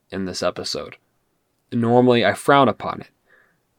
in 0.09 0.25
this 0.25 0.41
episode. 0.41 0.97
Normally, 1.71 2.25
I 2.25 2.33
frown 2.33 2.69
upon 2.69 3.01
it. 3.01 3.09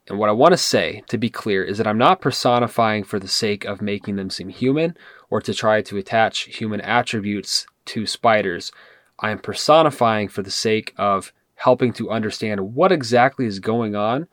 And 0.09 0.19
what 0.19 0.31
I 0.31 0.33
want 0.33 0.53
to 0.53 0.59
say, 0.59 1.03
to 1.09 1.19
be 1.19 1.29
clear, 1.29 1.63
is 1.63 1.77
that 1.79 1.87
I'm 1.87 1.99
not 1.99 2.21
personifying 2.21 3.05
for 3.05 3.19
the 3.19 3.29
sake 3.29 3.65
of 3.67 3.83
making 3.83 4.17
them 4.17 4.31
seem 4.31 4.49
human 4.49 4.97
or 5.29 5.41
to 5.43 5.53
try 5.53 5.83
to 5.83 5.99
attach 5.99 6.57
human 6.59 6.81
attributes 6.81 7.67
to 7.87 8.07
spiders. 8.07 8.73
I 9.19 9.31
am 9.31 9.39
personifying 9.39 10.29
for 10.29 10.43
the 10.43 10.51
sake 10.51 10.95
of 10.97 11.33
helping 11.57 11.93
to 11.95 12.11
understand 12.11 12.75
what 12.75 12.93
exactly 12.93 13.45
is 13.45 13.61
going 13.61 13.95
on, 13.95 14.29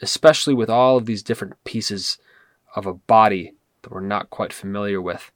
especially 0.00 0.54
with 0.54 0.70
all 0.70 0.96
of 0.96 1.04
these 1.04 1.22
different 1.22 1.62
pieces 1.64 2.16
of 2.74 2.86
a 2.86 2.94
body 2.94 3.54
that 3.82 3.92
we're 3.92 4.00
not 4.00 4.30
quite 4.30 4.52
familiar 4.52 5.02
with. 5.02 5.30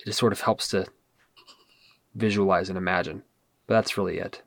It 0.00 0.06
just 0.06 0.18
sort 0.18 0.32
of 0.32 0.40
helps 0.40 0.68
to 0.68 0.86
visualize 2.14 2.68
and 2.68 2.76
imagine. 2.76 3.22
But 3.66 3.74
that's 3.74 3.96
really 3.96 4.18
it. 4.18 4.42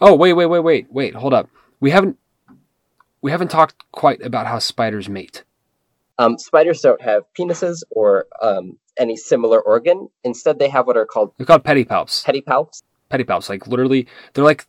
Oh, 0.00 0.14
wait, 0.14 0.32
wait, 0.32 0.46
wait, 0.46 0.60
wait, 0.60 0.86
wait, 0.90 1.14
hold 1.14 1.34
up. 1.34 1.48
We 1.80 1.90
haven't 1.90 2.18
we 3.20 3.30
haven't 3.30 3.50
talked 3.50 3.84
quite 3.92 4.20
about 4.22 4.46
how 4.46 4.58
spiders 4.58 5.08
mate. 5.08 5.44
Um, 6.18 6.38
spiders 6.38 6.80
don't 6.80 7.00
have 7.00 7.22
penises 7.38 7.82
or 7.90 8.26
um, 8.42 8.78
any 8.98 9.16
similar 9.16 9.60
organ. 9.60 10.08
Instead, 10.24 10.58
they 10.58 10.68
have 10.68 10.86
what 10.86 10.96
are 10.96 11.06
called 11.06 11.32
they're 11.36 11.46
called 11.46 11.64
pedipalps. 11.64 12.24
Pedipalps. 12.24 12.82
Pedipalps, 13.10 13.48
like 13.48 13.66
literally, 13.66 14.06
they're 14.34 14.44
like 14.44 14.66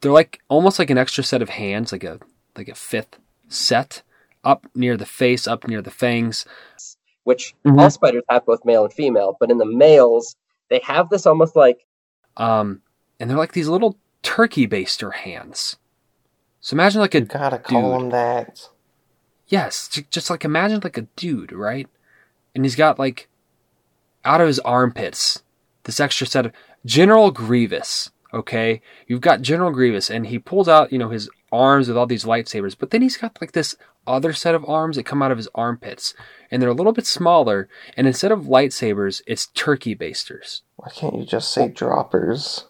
they're 0.00 0.12
like 0.12 0.40
almost 0.48 0.78
like 0.78 0.90
an 0.90 0.98
extra 0.98 1.24
set 1.24 1.42
of 1.42 1.48
hands, 1.48 1.92
like 1.92 2.04
a 2.04 2.18
like 2.56 2.68
a 2.68 2.74
fifth 2.74 3.18
set 3.48 4.02
up 4.44 4.66
near 4.74 4.96
the 4.96 5.06
face, 5.06 5.46
up 5.46 5.66
near 5.66 5.82
the 5.82 5.90
fangs. 5.90 6.44
Which 7.24 7.54
mm-hmm. 7.64 7.78
all 7.78 7.90
spiders 7.90 8.24
have, 8.28 8.44
both 8.46 8.64
male 8.64 8.84
and 8.84 8.92
female. 8.92 9.36
But 9.38 9.50
in 9.50 9.58
the 9.58 9.66
males, 9.66 10.34
they 10.70 10.80
have 10.84 11.08
this 11.08 11.24
almost 11.24 11.54
like 11.54 11.86
um, 12.36 12.82
and 13.20 13.28
they're 13.30 13.38
like 13.38 13.52
these 13.52 13.68
little 13.68 13.96
turkey 14.22 14.66
baster 14.66 15.12
hands. 15.12 15.76
So 16.60 16.74
imagine 16.74 17.00
like 17.00 17.14
a 17.14 17.20
you 17.20 17.24
gotta 17.26 17.58
call 17.58 17.92
dude. 17.92 18.00
them 18.02 18.10
that. 18.10 18.68
Yes, 19.48 19.88
just 20.10 20.30
like 20.30 20.44
imagine 20.44 20.80
like 20.82 20.96
a 20.96 21.08
dude, 21.16 21.52
right? 21.52 21.88
And 22.54 22.64
he's 22.64 22.76
got 22.76 22.98
like 22.98 23.28
out 24.24 24.40
of 24.40 24.46
his 24.46 24.60
armpits 24.60 25.42
this 25.84 26.00
extra 26.00 26.26
set 26.26 26.46
of 26.46 26.52
General 26.86 27.30
Grievous. 27.30 28.10
Okay, 28.32 28.80
you've 29.06 29.20
got 29.20 29.42
General 29.42 29.70
Grievous, 29.70 30.08
and 30.08 30.28
he 30.28 30.38
pulls 30.38 30.68
out 30.68 30.92
you 30.92 30.98
know 30.98 31.10
his 31.10 31.28
arms 31.50 31.88
with 31.88 31.96
all 31.96 32.06
these 32.06 32.24
lightsabers, 32.24 32.76
but 32.78 32.90
then 32.90 33.02
he's 33.02 33.18
got 33.18 33.38
like 33.40 33.52
this 33.52 33.76
other 34.06 34.32
set 34.32 34.54
of 34.54 34.64
arms 34.64 34.96
that 34.96 35.04
come 35.04 35.22
out 35.22 35.30
of 35.30 35.36
his 35.36 35.48
armpits, 35.54 36.14
and 36.50 36.60
they're 36.62 36.70
a 36.70 36.74
little 36.74 36.92
bit 36.92 37.06
smaller. 37.06 37.68
And 37.96 38.06
instead 38.06 38.32
of 38.32 38.44
lightsabers, 38.44 39.20
it's 39.26 39.46
turkey 39.48 39.94
basters. 39.94 40.62
Why 40.76 40.88
can't 40.88 41.16
you 41.16 41.24
just 41.26 41.52
say 41.52 41.68
droppers? 41.68 42.66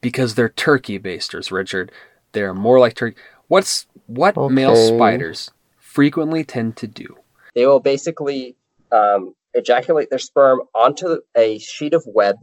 Because 0.00 0.34
they're 0.34 0.48
turkey 0.48 0.98
basters, 0.98 1.50
Richard. 1.50 1.90
They're 2.32 2.54
more 2.54 2.78
like 2.78 2.94
turkey. 2.94 3.16
What's 3.48 3.86
what 4.06 4.36
okay. 4.36 4.54
male 4.54 4.76
spiders 4.76 5.50
frequently 5.78 6.44
tend 6.44 6.76
to 6.76 6.86
do? 6.86 7.16
They 7.54 7.66
will 7.66 7.80
basically 7.80 8.54
um, 8.92 9.34
ejaculate 9.54 10.10
their 10.10 10.18
sperm 10.18 10.62
onto 10.74 11.18
a 11.36 11.58
sheet 11.58 11.94
of 11.94 12.04
web 12.06 12.36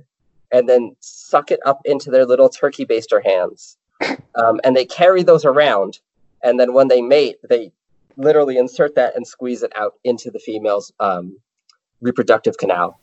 and 0.52 0.68
then 0.68 0.96
suck 1.00 1.52
it 1.52 1.60
up 1.66 1.82
into 1.86 2.12
their 2.12 2.26
little 2.26 2.50
turkey 2.50 2.86
baster 2.86 3.24
hands. 3.24 3.78
Um, 4.36 4.60
and 4.66 4.76
they 4.76 4.84
carry 4.84 5.24
those 5.24 5.46
around. 5.46 6.00
And 6.44 6.60
then 6.60 6.74
when 6.74 6.90
they 6.90 7.02
mate, 7.02 7.38
they 7.48 7.72
literally 8.18 8.58
insert 8.58 8.96
that 8.96 9.16
and 9.16 9.26
squeeze 9.26 9.64
it 9.64 9.72
out 9.76 9.94
into 10.04 10.30
the 10.30 10.40
female's 10.40 10.92
um, 11.00 11.38
reproductive 12.02 12.58
canal. 12.58 13.00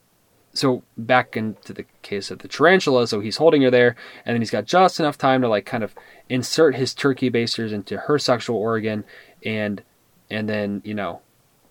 So 0.53 0.83
back 0.97 1.35
into 1.35 1.73
the 1.73 1.85
case 2.03 2.29
of 2.29 2.39
the 2.39 2.47
tarantula, 2.47 3.07
so 3.07 3.19
he's 3.19 3.37
holding 3.37 3.63
her 3.63 3.71
there, 3.71 3.95
and 4.25 4.35
then 4.35 4.41
he's 4.41 4.51
got 4.51 4.65
just 4.65 4.99
enough 4.99 5.17
time 5.17 5.41
to 5.41 5.47
like 5.47 5.65
kind 5.65 5.83
of 5.83 5.95
insert 6.29 6.75
his 6.75 6.93
turkey 6.93 7.29
basters 7.29 7.73
into 7.73 7.97
her 7.97 8.19
sexual 8.19 8.57
organ, 8.57 9.03
and 9.43 9.83
and 10.29 10.47
then 10.47 10.81
you 10.85 10.93
know, 10.93 11.21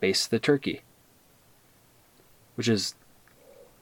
baste 0.01 0.31
the 0.31 0.39
turkey. 0.39 0.83
Which 2.57 2.69
is, 2.69 2.95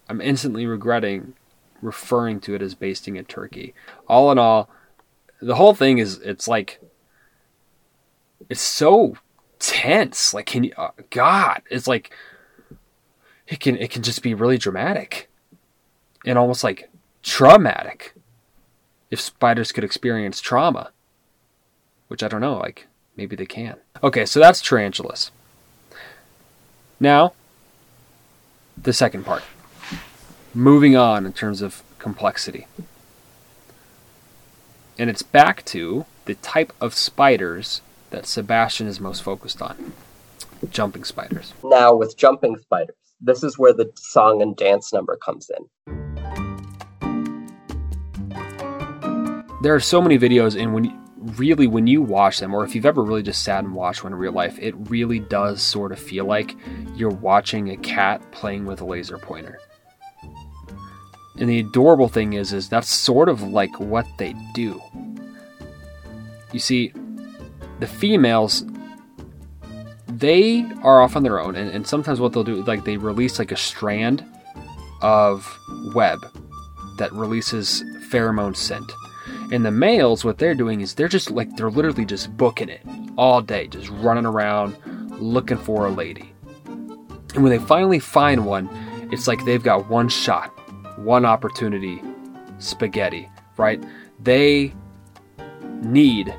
I'm 0.08 0.20
instantly 0.20 0.66
regretting 0.66 1.34
referring 1.82 2.40
to 2.40 2.54
it 2.54 2.62
as 2.62 2.74
basting 2.74 3.18
a 3.18 3.22
turkey. 3.22 3.74
All 4.06 4.30
in 4.30 4.38
all, 4.38 4.68
the 5.40 5.56
whole 5.56 5.74
thing 5.74 5.98
is 5.98 6.18
it's 6.18 6.46
like 6.46 6.80
it's 8.48 8.60
so 8.60 9.16
tense. 9.58 10.34
Like, 10.34 10.46
can 10.46 10.64
you? 10.64 10.72
Uh, 10.76 10.90
God, 11.10 11.62
it's 11.70 11.86
like 11.86 12.12
it 13.50 13.60
can 13.60 13.76
it 13.76 13.90
can 13.90 14.02
just 14.02 14.22
be 14.22 14.32
really 14.32 14.56
dramatic 14.56 15.28
and 16.24 16.38
almost 16.38 16.64
like 16.64 16.88
traumatic. 17.22 18.14
If 19.10 19.20
spiders 19.20 19.72
could 19.72 19.82
experience 19.82 20.40
trauma, 20.40 20.92
which 22.06 22.22
I 22.22 22.28
don't 22.28 22.40
know, 22.40 22.56
like 22.56 22.86
maybe 23.16 23.34
they 23.34 23.46
can. 23.46 23.76
Okay, 24.02 24.24
so 24.24 24.38
that's 24.38 24.62
tarantulas. 24.62 25.32
Now, 27.00 27.32
the 28.80 28.92
second 28.92 29.24
part. 29.24 29.42
Moving 30.54 30.96
on 30.96 31.26
in 31.26 31.32
terms 31.32 31.60
of 31.60 31.82
complexity. 31.98 32.66
And 34.96 35.10
it's 35.10 35.22
back 35.22 35.64
to 35.66 36.06
the 36.26 36.34
type 36.36 36.72
of 36.80 36.94
spiders 36.94 37.80
that 38.10 38.26
Sebastian 38.26 38.86
is 38.86 39.00
most 39.00 39.22
focused 39.22 39.62
on 39.62 39.92
jumping 40.70 41.04
spiders. 41.04 41.54
Now, 41.64 41.94
with 41.94 42.16
jumping 42.16 42.56
spiders, 42.56 42.96
this 43.20 43.42
is 43.42 43.58
where 43.58 43.72
the 43.72 43.90
song 43.96 44.42
and 44.42 44.56
dance 44.56 44.92
number 44.92 45.16
comes 45.16 45.50
in. 45.50 45.66
There 49.62 49.74
are 49.74 49.80
so 49.80 50.00
many 50.00 50.18
videos, 50.18 50.58
and 50.60 50.72
when 50.72 50.98
really 51.36 51.66
when 51.66 51.86
you 51.86 52.00
watch 52.00 52.38
them, 52.38 52.54
or 52.54 52.64
if 52.64 52.74
you've 52.74 52.86
ever 52.86 53.02
really 53.02 53.22
just 53.22 53.44
sat 53.44 53.62
and 53.62 53.74
watched 53.74 54.02
one 54.02 54.12
in 54.12 54.18
real 54.18 54.32
life, 54.32 54.58
it 54.58 54.74
really 54.88 55.18
does 55.18 55.60
sort 55.60 55.92
of 55.92 55.98
feel 55.98 56.24
like 56.24 56.56
you're 56.94 57.10
watching 57.10 57.70
a 57.70 57.76
cat 57.76 58.22
playing 58.32 58.64
with 58.64 58.80
a 58.80 58.84
laser 58.84 59.18
pointer. 59.18 59.58
And 61.38 61.48
the 61.48 61.60
adorable 61.60 62.08
thing 62.08 62.32
is, 62.34 62.52
is 62.52 62.68
that's 62.68 62.88
sort 62.88 63.28
of 63.28 63.42
like 63.42 63.78
what 63.78 64.06
they 64.18 64.34
do. 64.54 64.80
You 66.52 66.58
see, 66.58 66.92
the 67.80 67.86
females 67.86 68.64
they 70.12 70.64
are 70.82 71.00
off 71.02 71.16
on 71.16 71.22
their 71.22 71.40
own 71.40 71.54
and, 71.54 71.70
and 71.70 71.86
sometimes 71.86 72.20
what 72.20 72.32
they'll 72.32 72.44
do 72.44 72.62
like 72.64 72.84
they 72.84 72.96
release 72.96 73.38
like 73.38 73.52
a 73.52 73.56
strand 73.56 74.24
of 75.02 75.58
web 75.94 76.18
that 76.98 77.12
releases 77.12 77.82
pheromone 78.10 78.56
scent. 78.56 78.90
And 79.52 79.64
the 79.64 79.70
males 79.70 80.24
what 80.24 80.38
they're 80.38 80.54
doing 80.54 80.80
is 80.80 80.94
they're 80.94 81.08
just 81.08 81.30
like 81.30 81.56
they're 81.56 81.70
literally 81.70 82.04
just 82.04 82.36
booking 82.36 82.68
it 82.68 82.82
all 83.16 83.40
day 83.40 83.66
just 83.66 83.88
running 83.88 84.26
around 84.26 84.76
looking 85.20 85.58
for 85.58 85.86
a 85.86 85.90
lady. 85.90 86.32
And 87.34 87.42
when 87.42 87.50
they 87.50 87.58
finally 87.58 87.98
find 87.98 88.46
one 88.46 88.68
it's 89.12 89.26
like 89.26 89.44
they've 89.44 89.62
got 89.62 89.88
one 89.88 90.08
shot 90.08 90.48
one 90.98 91.24
opportunity 91.24 92.02
spaghetti 92.58 93.28
right? 93.60 93.84
They 94.18 94.72
need 95.82 96.34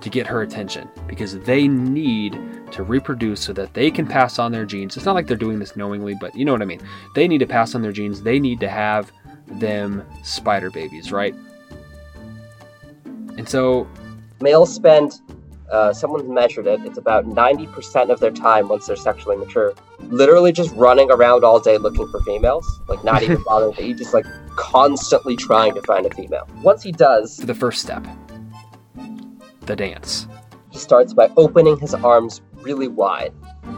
to 0.00 0.10
get 0.10 0.26
her 0.26 0.42
attention 0.42 0.88
because 1.06 1.38
they 1.40 1.68
need 1.68 2.32
to 2.72 2.82
reproduce 2.82 3.40
so 3.40 3.52
that 3.52 3.74
they 3.74 3.90
can 3.90 4.06
pass 4.06 4.38
on 4.38 4.52
their 4.52 4.64
genes. 4.64 4.96
It's 4.96 5.06
not 5.06 5.14
like 5.14 5.26
they're 5.26 5.36
doing 5.36 5.58
this 5.58 5.76
knowingly, 5.76 6.14
but 6.14 6.34
you 6.34 6.44
know 6.44 6.52
what 6.52 6.62
I 6.62 6.66
mean. 6.66 6.80
They 7.14 7.28
need 7.28 7.38
to 7.38 7.46
pass 7.46 7.74
on 7.74 7.82
their 7.82 7.92
genes. 7.92 8.22
They 8.22 8.38
need 8.38 8.60
to 8.60 8.68
have 8.68 9.12
them 9.46 10.04
spider 10.22 10.70
babies, 10.70 11.12
right? 11.12 11.34
And 13.36 13.48
so 13.48 13.86
males 14.40 14.74
spend 14.74 15.20
uh, 15.72 15.92
someone 15.92 16.32
measured 16.32 16.66
it. 16.66 16.80
It's 16.84 16.98
about 16.98 17.24
90% 17.26 18.10
of 18.10 18.20
their 18.20 18.30
time 18.30 18.68
once 18.68 18.86
they're 18.86 18.94
sexually 18.94 19.36
mature, 19.36 19.74
literally 20.00 20.52
just 20.52 20.74
running 20.74 21.10
around 21.10 21.44
all 21.44 21.58
day 21.58 21.78
looking 21.78 22.06
for 22.08 22.20
females, 22.20 22.80
like 22.88 23.02
not 23.02 23.22
even 23.22 23.42
bothering 23.46 23.72
to 23.74 23.82
eat, 23.82 23.96
just 23.96 24.12
like 24.12 24.26
constantly 24.56 25.34
trying 25.34 25.74
to 25.74 25.80
find 25.82 26.04
a 26.04 26.14
female. 26.14 26.46
Once 26.62 26.82
he 26.82 26.92
does, 26.92 27.38
the 27.38 27.54
first 27.54 27.80
step, 27.80 28.06
the 29.62 29.74
dance. 29.74 30.26
He 30.70 30.78
starts 30.78 31.14
by 31.14 31.30
opening 31.36 31.78
his 31.78 31.94
arms 31.94 32.42
really 32.62 32.88
wide, 32.88 33.32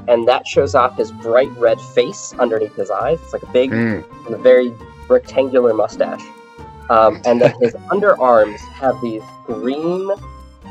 and 0.08 0.26
that 0.28 0.46
shows 0.46 0.74
off 0.74 0.96
his 0.96 1.12
bright 1.12 1.50
red 1.58 1.80
face 1.80 2.34
underneath 2.38 2.74
his 2.74 2.90
eyes. 2.90 3.18
It's 3.22 3.32
like 3.32 3.42
a 3.42 3.52
big, 3.52 3.70
mm. 3.70 4.42
very 4.42 4.72
rectangular 5.08 5.74
mustache. 5.74 6.22
Um, 6.90 7.20
and 7.24 7.40
then 7.40 7.54
his 7.60 7.74
underarms 7.90 8.58
have 8.74 9.00
these 9.00 9.22
green, 9.44 10.10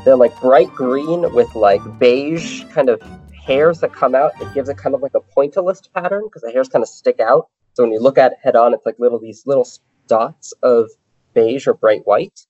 they're 0.04 0.16
like 0.16 0.38
bright 0.40 0.72
green 0.74 1.32
with 1.34 1.54
like 1.54 1.82
beige 1.98 2.64
kind 2.72 2.88
of 2.88 3.02
hairs 3.32 3.80
that 3.80 3.92
come 3.92 4.14
out. 4.14 4.32
It 4.40 4.52
gives 4.54 4.68
it 4.68 4.76
kind 4.76 4.94
of 4.94 5.02
like 5.02 5.14
a 5.14 5.20
pointillist 5.20 5.92
pattern 5.92 6.24
because 6.24 6.42
the 6.42 6.52
hairs 6.52 6.68
kind 6.68 6.82
of 6.82 6.88
stick 6.88 7.20
out. 7.20 7.48
So 7.74 7.82
when 7.82 7.92
you 7.92 8.00
look 8.00 8.18
at 8.18 8.32
it 8.32 8.38
head 8.42 8.56
on, 8.56 8.72
it's 8.72 8.86
like 8.86 8.98
little 8.98 9.18
these 9.18 9.46
little 9.46 9.68
dots 10.06 10.52
of 10.62 10.90
beige 11.34 11.66
or 11.66 11.74
bright 11.74 12.06
white. 12.06 12.46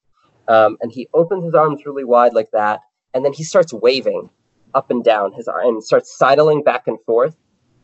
Um, 0.46 0.76
and 0.80 0.92
he 0.92 1.08
opens 1.14 1.44
his 1.44 1.54
arms 1.54 1.86
really 1.86 2.04
wide 2.04 2.34
like 2.34 2.50
that, 2.50 2.80
and 3.14 3.24
then 3.24 3.32
he 3.32 3.44
starts 3.44 3.72
waving 3.72 4.28
up 4.74 4.90
and 4.90 5.04
down 5.04 5.32
his 5.32 5.48
arm 5.48 5.68
and 5.68 5.84
starts 5.84 6.16
sidling 6.16 6.62
back 6.62 6.86
and 6.86 6.98
forth, 7.06 7.36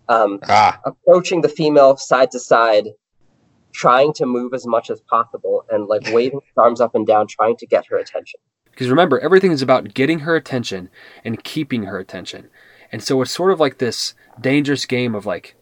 um, 0.08 0.40
ah. 0.48 0.80
approaching 0.84 1.40
the 1.40 1.48
female 1.48 1.96
side 1.96 2.30
to 2.32 2.40
side, 2.40 2.88
trying 3.72 4.12
to 4.14 4.26
move 4.26 4.52
as 4.52 4.66
much 4.66 4.90
as 4.90 5.00
possible 5.02 5.64
and 5.70 5.86
like 5.86 6.02
waving 6.12 6.40
his 6.44 6.56
arms 6.56 6.80
up 6.80 6.94
and 6.94 7.06
down, 7.06 7.26
trying 7.26 7.56
to 7.56 7.66
get 7.66 7.86
her 7.86 7.96
attention. 7.96 8.40
Because 8.70 8.88
remember, 8.88 9.18
everything 9.20 9.52
is 9.52 9.62
about 9.62 9.94
getting 9.94 10.20
her 10.20 10.36
attention 10.36 10.88
and 11.24 11.42
keeping 11.44 11.84
her 11.84 11.98
attention. 11.98 12.48
And 12.92 13.02
so 13.02 13.20
it's 13.22 13.30
sort 13.30 13.52
of 13.52 13.60
like 13.60 13.78
this 13.78 14.14
dangerous 14.40 14.86
game 14.86 15.14
of 15.14 15.26
like, 15.26 15.54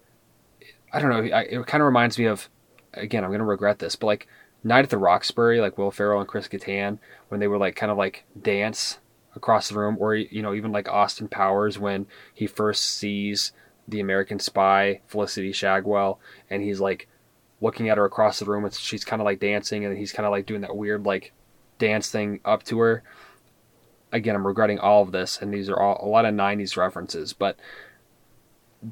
I 0.92 1.00
don't 1.00 1.10
know, 1.10 1.22
it 1.22 1.66
kind 1.66 1.82
of 1.82 1.86
reminds 1.86 2.18
me 2.18 2.26
of, 2.26 2.48
again, 2.94 3.24
I'm 3.24 3.30
going 3.30 3.40
to 3.40 3.44
regret 3.44 3.78
this, 3.78 3.96
but 3.96 4.06
like 4.06 4.28
Night 4.64 4.84
at 4.84 4.90
the 4.90 4.98
Roxbury, 4.98 5.60
like 5.60 5.78
Will 5.78 5.90
Ferrell 5.90 6.20
and 6.20 6.28
Chris 6.28 6.48
Kattan, 6.48 6.98
when 7.28 7.40
they 7.40 7.48
were 7.48 7.58
like 7.58 7.76
kind 7.76 7.92
of 7.92 7.98
like 7.98 8.24
dance 8.40 8.98
across 9.34 9.68
the 9.68 9.78
room, 9.78 9.96
or 9.98 10.14
you 10.14 10.42
know, 10.42 10.54
even 10.54 10.72
like 10.72 10.88
Austin 10.88 11.28
Powers 11.28 11.78
when 11.78 12.06
he 12.34 12.46
first 12.46 12.84
sees 12.84 13.52
the 13.86 14.00
American 14.00 14.38
Spy 14.38 15.00
Felicity 15.06 15.52
Shagwell, 15.52 16.18
and 16.50 16.62
he's 16.62 16.80
like 16.80 17.08
looking 17.60 17.88
at 17.88 17.98
her 17.98 18.04
across 18.04 18.38
the 18.38 18.44
room, 18.44 18.64
and 18.64 18.74
she's 18.74 19.04
kind 19.04 19.20
of 19.20 19.26
like 19.26 19.40
dancing, 19.40 19.84
and 19.84 19.96
he's 19.96 20.12
kind 20.12 20.26
of 20.26 20.32
like 20.32 20.46
doing 20.46 20.60
that 20.62 20.76
weird 20.76 21.04
like 21.04 21.32
dance 21.78 22.10
thing 22.10 22.40
up 22.44 22.62
to 22.64 22.78
her. 22.80 23.02
Again, 24.12 24.34
I'm 24.34 24.46
regretting 24.46 24.78
all 24.78 25.02
of 25.02 25.12
this, 25.12 25.40
and 25.40 25.52
these 25.52 25.68
are 25.68 25.78
all 25.78 25.98
a 26.02 26.08
lot 26.08 26.24
of 26.24 26.34
'90s 26.34 26.76
references, 26.76 27.32
but 27.32 27.56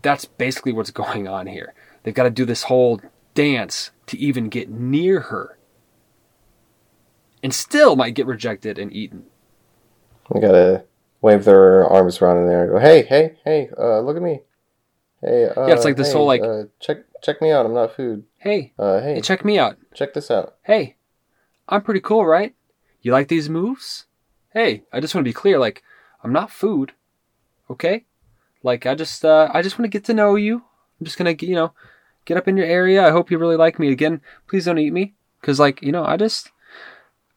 that's 0.02 0.24
basically 0.24 0.72
what's 0.72 0.90
going 0.92 1.28
on 1.28 1.46
here. 1.46 1.74
They've 2.02 2.14
got 2.14 2.24
to 2.24 2.30
do 2.30 2.44
this 2.44 2.64
whole 2.64 3.00
dance 3.34 3.90
to 4.06 4.18
even 4.18 4.48
get 4.48 4.68
near 4.68 5.20
her. 5.20 5.58
And 7.42 7.54
still 7.54 7.94
might 7.94 8.14
get 8.14 8.26
rejected 8.26 8.78
and 8.78 8.92
eaten. 8.92 9.26
They 10.32 10.40
gotta 10.40 10.84
wave 11.20 11.44
their 11.44 11.86
arms 11.86 12.20
around 12.20 12.38
in 12.38 12.48
there 12.48 12.64
and 12.64 12.72
go, 12.72 12.78
"Hey, 12.78 13.02
hey, 13.02 13.36
hey! 13.44 13.70
Uh, 13.76 14.00
look 14.00 14.16
at 14.16 14.22
me! 14.22 14.40
Hey, 15.20 15.46
uh, 15.46 15.66
yeah, 15.66 15.74
it's 15.74 15.84
like 15.84 15.96
this 15.96 16.08
hey, 16.08 16.12
whole 16.14 16.26
like, 16.26 16.42
uh, 16.42 16.64
check 16.80 16.98
check 17.22 17.40
me 17.40 17.50
out. 17.50 17.66
I'm 17.66 17.74
not 17.74 17.94
food. 17.96 18.24
Hey, 18.38 18.72
uh, 18.78 19.00
hey, 19.00 19.14
hey, 19.14 19.20
check 19.20 19.44
me 19.44 19.58
out. 19.58 19.76
Check 19.94 20.14
this 20.14 20.30
out. 20.30 20.56
Hey, 20.62 20.96
I'm 21.68 21.82
pretty 21.82 22.00
cool, 22.00 22.26
right? 22.26 22.54
You 23.02 23.12
like 23.12 23.28
these 23.28 23.48
moves? 23.48 24.06
Hey, 24.52 24.84
I 24.92 25.00
just 25.00 25.14
want 25.14 25.24
to 25.24 25.28
be 25.28 25.34
clear. 25.34 25.58
Like, 25.58 25.82
I'm 26.22 26.32
not 26.32 26.50
food. 26.50 26.92
Okay, 27.70 28.04
like 28.62 28.86
I 28.86 28.94
just 28.94 29.24
uh, 29.24 29.48
I 29.52 29.62
just 29.62 29.78
want 29.78 29.90
to 29.90 29.96
get 29.96 30.04
to 30.06 30.14
know 30.14 30.36
you. 30.36 30.56
I'm 31.00 31.04
just 31.04 31.18
gonna 31.18 31.34
you 31.38 31.54
know 31.54 31.72
get 32.24 32.36
up 32.36 32.48
in 32.48 32.56
your 32.56 32.66
area. 32.66 33.06
I 33.06 33.10
hope 33.10 33.30
you 33.30 33.38
really 33.38 33.56
like 33.56 33.78
me 33.78 33.90
again. 33.90 34.20
Please 34.48 34.64
don't 34.64 34.78
eat 34.78 34.92
me, 34.92 35.14
cause 35.42 35.58
like 35.58 35.82
you 35.82 35.92
know 35.92 36.04
I 36.04 36.16
just 36.16 36.52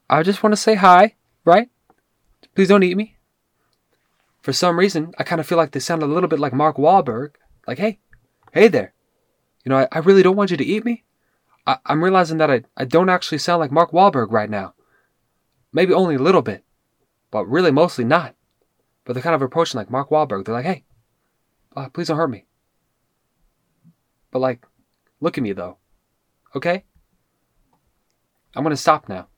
I 0.09 0.21
just 0.23 0.43
want 0.43 0.53
to 0.53 0.57
say 0.57 0.75
hi, 0.75 1.15
right? 1.45 1.69
Please 2.59 2.67
don't 2.67 2.83
eat 2.83 2.97
me. 2.97 3.15
For 4.41 4.51
some 4.51 4.77
reason, 4.77 5.13
I 5.17 5.23
kind 5.23 5.39
of 5.39 5.47
feel 5.47 5.57
like 5.57 5.71
they 5.71 5.79
sound 5.79 6.03
a 6.03 6.05
little 6.05 6.27
bit 6.27 6.41
like 6.41 6.51
Mark 6.51 6.75
Wahlberg. 6.75 7.35
Like, 7.65 7.77
hey, 7.77 7.99
hey 8.51 8.67
there. 8.67 8.93
You 9.63 9.69
know, 9.69 9.77
I, 9.77 9.87
I 9.93 9.99
really 9.99 10.23
don't 10.23 10.35
want 10.35 10.51
you 10.51 10.57
to 10.57 10.65
eat 10.65 10.83
me. 10.83 11.05
I, 11.65 11.77
I'm 11.85 12.03
realizing 12.03 12.37
that 12.39 12.51
I, 12.51 12.63
I 12.75 12.83
don't 12.83 13.07
actually 13.07 13.37
sound 13.37 13.61
like 13.61 13.71
Mark 13.71 13.91
Wahlberg 13.91 14.33
right 14.33 14.49
now. 14.49 14.73
Maybe 15.71 15.93
only 15.93 16.15
a 16.15 16.21
little 16.21 16.41
bit, 16.41 16.65
but 17.31 17.45
really 17.45 17.71
mostly 17.71 18.03
not. 18.03 18.35
But 19.05 19.13
they're 19.13 19.23
kind 19.23 19.35
of 19.35 19.41
approaching 19.41 19.77
like 19.77 19.89
Mark 19.89 20.09
Wahlberg. 20.09 20.43
They're 20.43 20.53
like, 20.53 20.65
hey, 20.65 20.83
uh, 21.77 21.87
please 21.87 22.09
don't 22.09 22.17
hurt 22.17 22.29
me. 22.29 22.43
But 24.31 24.39
like, 24.39 24.65
look 25.21 25.37
at 25.37 25.43
me 25.45 25.53
though. 25.53 25.77
Okay? 26.53 26.83
I'm 28.53 28.63
going 28.63 28.75
to 28.75 28.75
stop 28.75 29.07
now. 29.07 29.29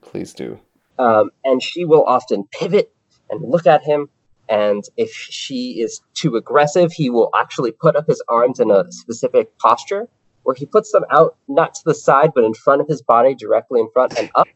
Please 0.00 0.32
do. 0.32 0.60
Um, 0.98 1.30
and 1.44 1.62
she 1.62 1.84
will 1.84 2.04
often 2.04 2.44
pivot 2.52 2.92
and 3.30 3.40
look 3.42 3.66
at 3.66 3.82
him. 3.82 4.08
And 4.48 4.84
if 4.96 5.12
she 5.12 5.80
is 5.80 6.02
too 6.14 6.36
aggressive, 6.36 6.92
he 6.92 7.10
will 7.10 7.30
actually 7.38 7.72
put 7.72 7.96
up 7.96 8.06
his 8.06 8.22
arms 8.28 8.60
in 8.60 8.70
a 8.70 8.84
specific 8.90 9.56
posture 9.58 10.08
where 10.42 10.56
he 10.56 10.66
puts 10.66 10.92
them 10.92 11.04
out, 11.10 11.36
not 11.48 11.74
to 11.74 11.82
the 11.84 11.94
side, 11.94 12.32
but 12.34 12.44
in 12.44 12.54
front 12.54 12.80
of 12.80 12.88
his 12.88 13.02
body, 13.02 13.34
directly 13.34 13.80
in 13.80 13.88
front 13.92 14.18
and 14.18 14.30
up. 14.34 14.48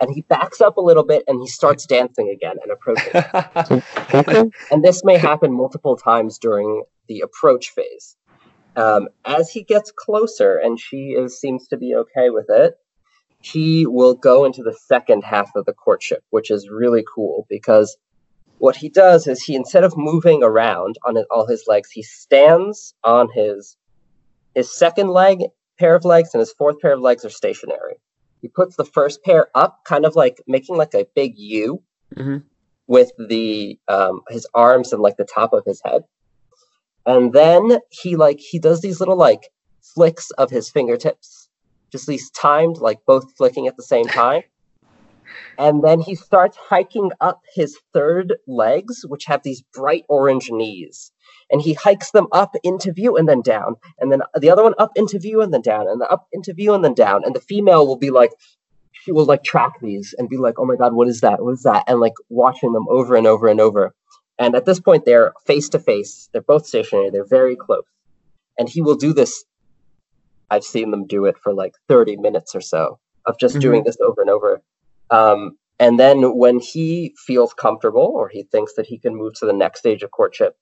And 0.00 0.10
he 0.12 0.22
backs 0.22 0.60
up 0.60 0.76
a 0.76 0.80
little 0.80 1.04
bit 1.04 1.24
and 1.26 1.40
he 1.40 1.46
starts 1.46 1.86
dancing 1.86 2.28
again 2.30 2.56
and 2.62 2.72
approaching. 2.72 4.52
and 4.72 4.84
this 4.84 5.04
may 5.04 5.18
happen 5.18 5.52
multiple 5.52 5.96
times 5.96 6.38
during 6.38 6.84
the 7.06 7.20
approach 7.20 7.70
phase. 7.70 8.16
Um, 8.76 9.08
as 9.24 9.50
he 9.50 9.62
gets 9.62 9.92
closer 9.94 10.56
and 10.56 10.80
she 10.80 11.10
is, 11.10 11.38
seems 11.38 11.68
to 11.68 11.76
be 11.76 11.94
okay 11.94 12.30
with 12.30 12.46
it, 12.48 12.76
he 13.40 13.86
will 13.86 14.14
go 14.14 14.44
into 14.44 14.62
the 14.62 14.76
second 14.86 15.24
half 15.24 15.50
of 15.56 15.64
the 15.64 15.72
courtship, 15.72 16.22
which 16.30 16.50
is 16.50 16.68
really 16.68 17.04
cool 17.12 17.46
because 17.48 17.96
what 18.58 18.76
he 18.76 18.90
does 18.90 19.26
is 19.26 19.42
he 19.42 19.56
instead 19.56 19.84
of 19.84 19.96
moving 19.96 20.42
around 20.42 20.98
on 21.06 21.16
all 21.30 21.46
his 21.46 21.64
legs, 21.66 21.90
he 21.90 22.02
stands 22.02 22.94
on 23.02 23.28
his 23.34 23.76
his 24.54 24.70
second 24.70 25.08
leg 25.08 25.42
pair 25.78 25.94
of 25.94 26.04
legs 26.04 26.30
and 26.34 26.40
his 26.40 26.52
fourth 26.52 26.78
pair 26.80 26.92
of 26.92 27.00
legs 27.00 27.24
are 27.24 27.30
stationary. 27.30 27.94
He 28.42 28.48
puts 28.48 28.76
the 28.76 28.84
first 28.84 29.22
pair 29.24 29.48
up, 29.54 29.80
kind 29.84 30.04
of 30.04 30.16
like 30.16 30.42
making 30.46 30.76
like 30.76 30.94
a 30.94 31.06
big 31.14 31.38
U 31.38 31.82
mm-hmm. 32.14 32.38
with 32.86 33.10
the 33.28 33.78
um, 33.88 34.20
his 34.28 34.46
arms 34.54 34.92
and 34.92 35.00
like 35.00 35.16
the 35.16 35.24
top 35.24 35.54
of 35.54 35.64
his 35.64 35.80
head, 35.82 36.02
and 37.06 37.32
then 37.32 37.78
he 37.88 38.16
like 38.16 38.38
he 38.38 38.58
does 38.58 38.82
these 38.82 39.00
little 39.00 39.16
like 39.16 39.48
flicks 39.94 40.30
of 40.32 40.50
his 40.50 40.68
fingertips 40.68 41.39
just 41.90 42.06
these 42.06 42.30
timed, 42.30 42.78
like 42.78 42.98
both 43.06 43.36
flicking 43.36 43.66
at 43.66 43.76
the 43.76 43.82
same 43.82 44.04
time. 44.22 44.42
And 45.58 45.84
then 45.84 46.00
he 46.00 46.14
starts 46.14 46.56
hiking 46.56 47.10
up 47.20 47.42
his 47.54 47.78
third 47.92 48.36
legs, 48.46 49.04
which 49.06 49.26
have 49.26 49.42
these 49.42 49.62
bright 49.74 50.04
orange 50.08 50.50
knees. 50.50 51.12
And 51.50 51.60
he 51.60 51.74
hikes 51.74 52.12
them 52.12 52.26
up 52.32 52.56
into 52.62 52.92
view 52.92 53.16
and 53.16 53.28
then 53.28 53.42
down. 53.42 53.76
And 53.98 54.10
then 54.10 54.22
the 54.38 54.50
other 54.50 54.62
one 54.62 54.74
up 54.78 54.92
into 54.96 55.18
view 55.18 55.42
and 55.42 55.52
then 55.52 55.62
down. 55.62 55.88
And 55.88 56.00
the 56.00 56.08
up 56.08 56.26
into 56.32 56.54
view 56.54 56.74
and 56.74 56.84
then 56.84 56.94
down. 56.94 57.24
And 57.24 57.34
the 57.34 57.40
female 57.40 57.86
will 57.86 57.98
be 57.98 58.10
like, 58.10 58.32
she 58.92 59.12
will 59.12 59.24
like 59.24 59.42
track 59.42 59.74
these 59.80 60.14
and 60.18 60.28
be 60.28 60.36
like, 60.36 60.58
oh 60.58 60.64
my 60.64 60.76
God, 60.76 60.94
what 60.94 61.08
is 61.08 61.20
that? 61.20 61.42
What 61.42 61.52
is 61.52 61.62
that? 61.62 61.84
And 61.86 62.00
like 62.00 62.14
watching 62.28 62.72
them 62.72 62.86
over 62.88 63.14
and 63.16 63.26
over 63.26 63.48
and 63.48 63.60
over. 63.60 63.94
And 64.38 64.54
at 64.54 64.64
this 64.64 64.80
point, 64.80 65.04
they're 65.04 65.34
face 65.46 65.68
to 65.70 65.78
face. 65.78 66.28
They're 66.32 66.42
both 66.42 66.66
stationary. 66.66 67.10
They're 67.10 67.26
very 67.26 67.56
close. 67.56 67.84
And 68.58 68.68
he 68.68 68.80
will 68.82 68.96
do 68.96 69.12
this 69.12 69.44
I've 70.50 70.64
seen 70.64 70.90
them 70.90 71.06
do 71.06 71.26
it 71.26 71.36
for 71.42 71.52
like 71.54 71.74
30 71.88 72.16
minutes 72.16 72.54
or 72.54 72.60
so 72.60 72.98
of 73.26 73.38
just 73.38 73.54
mm-hmm. 73.54 73.60
doing 73.60 73.84
this 73.84 73.96
over 74.00 74.20
and 74.20 74.30
over. 74.30 74.62
Um, 75.10 75.56
and 75.78 75.98
then 75.98 76.36
when 76.36 76.60
he 76.60 77.14
feels 77.26 77.54
comfortable 77.54 78.12
or 78.14 78.28
he 78.28 78.42
thinks 78.44 78.74
that 78.74 78.86
he 78.86 78.98
can 78.98 79.16
move 79.16 79.34
to 79.34 79.46
the 79.46 79.52
next 79.52 79.80
stage 79.80 80.02
of 80.02 80.10
courtship, 80.10 80.56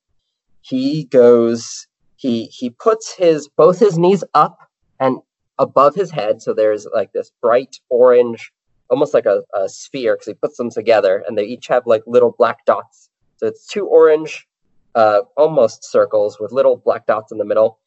he 0.61 1.05
goes, 1.05 1.86
he 2.16 2.45
he 2.47 2.70
puts 2.70 3.14
his 3.14 3.49
both 3.49 3.78
his 3.78 3.99
knees 3.99 4.22
up 4.34 4.59
and 5.01 5.18
above 5.59 5.95
his 5.95 6.11
head. 6.11 6.41
So 6.41 6.55
there's 6.55 6.86
like 6.95 7.12
this 7.12 7.32
bright 7.41 7.76
orange, 7.89 8.53
almost 8.91 9.14
like 9.14 9.26
a, 9.26 9.43
a 9.55 9.68
sphere, 9.68 10.14
because 10.14 10.26
he 10.26 10.34
puts 10.34 10.57
them 10.57 10.70
together 10.70 11.24
and 11.26 11.36
they 11.36 11.45
each 11.45 11.66
have 11.66 11.84
like 11.86 12.03
little 12.07 12.34
black 12.39 12.64
dots. 12.64 13.11
So 13.39 13.47
it's 13.47 13.66
two 13.66 13.86
orange, 13.86 14.47
uh, 14.95 15.20
almost 15.36 15.91
circles 15.91 16.39
with 16.41 16.53
little 16.53 16.76
black 16.76 17.07
dots 17.07 17.32
in 17.32 17.39
the 17.39 17.45
middle. 17.45 17.78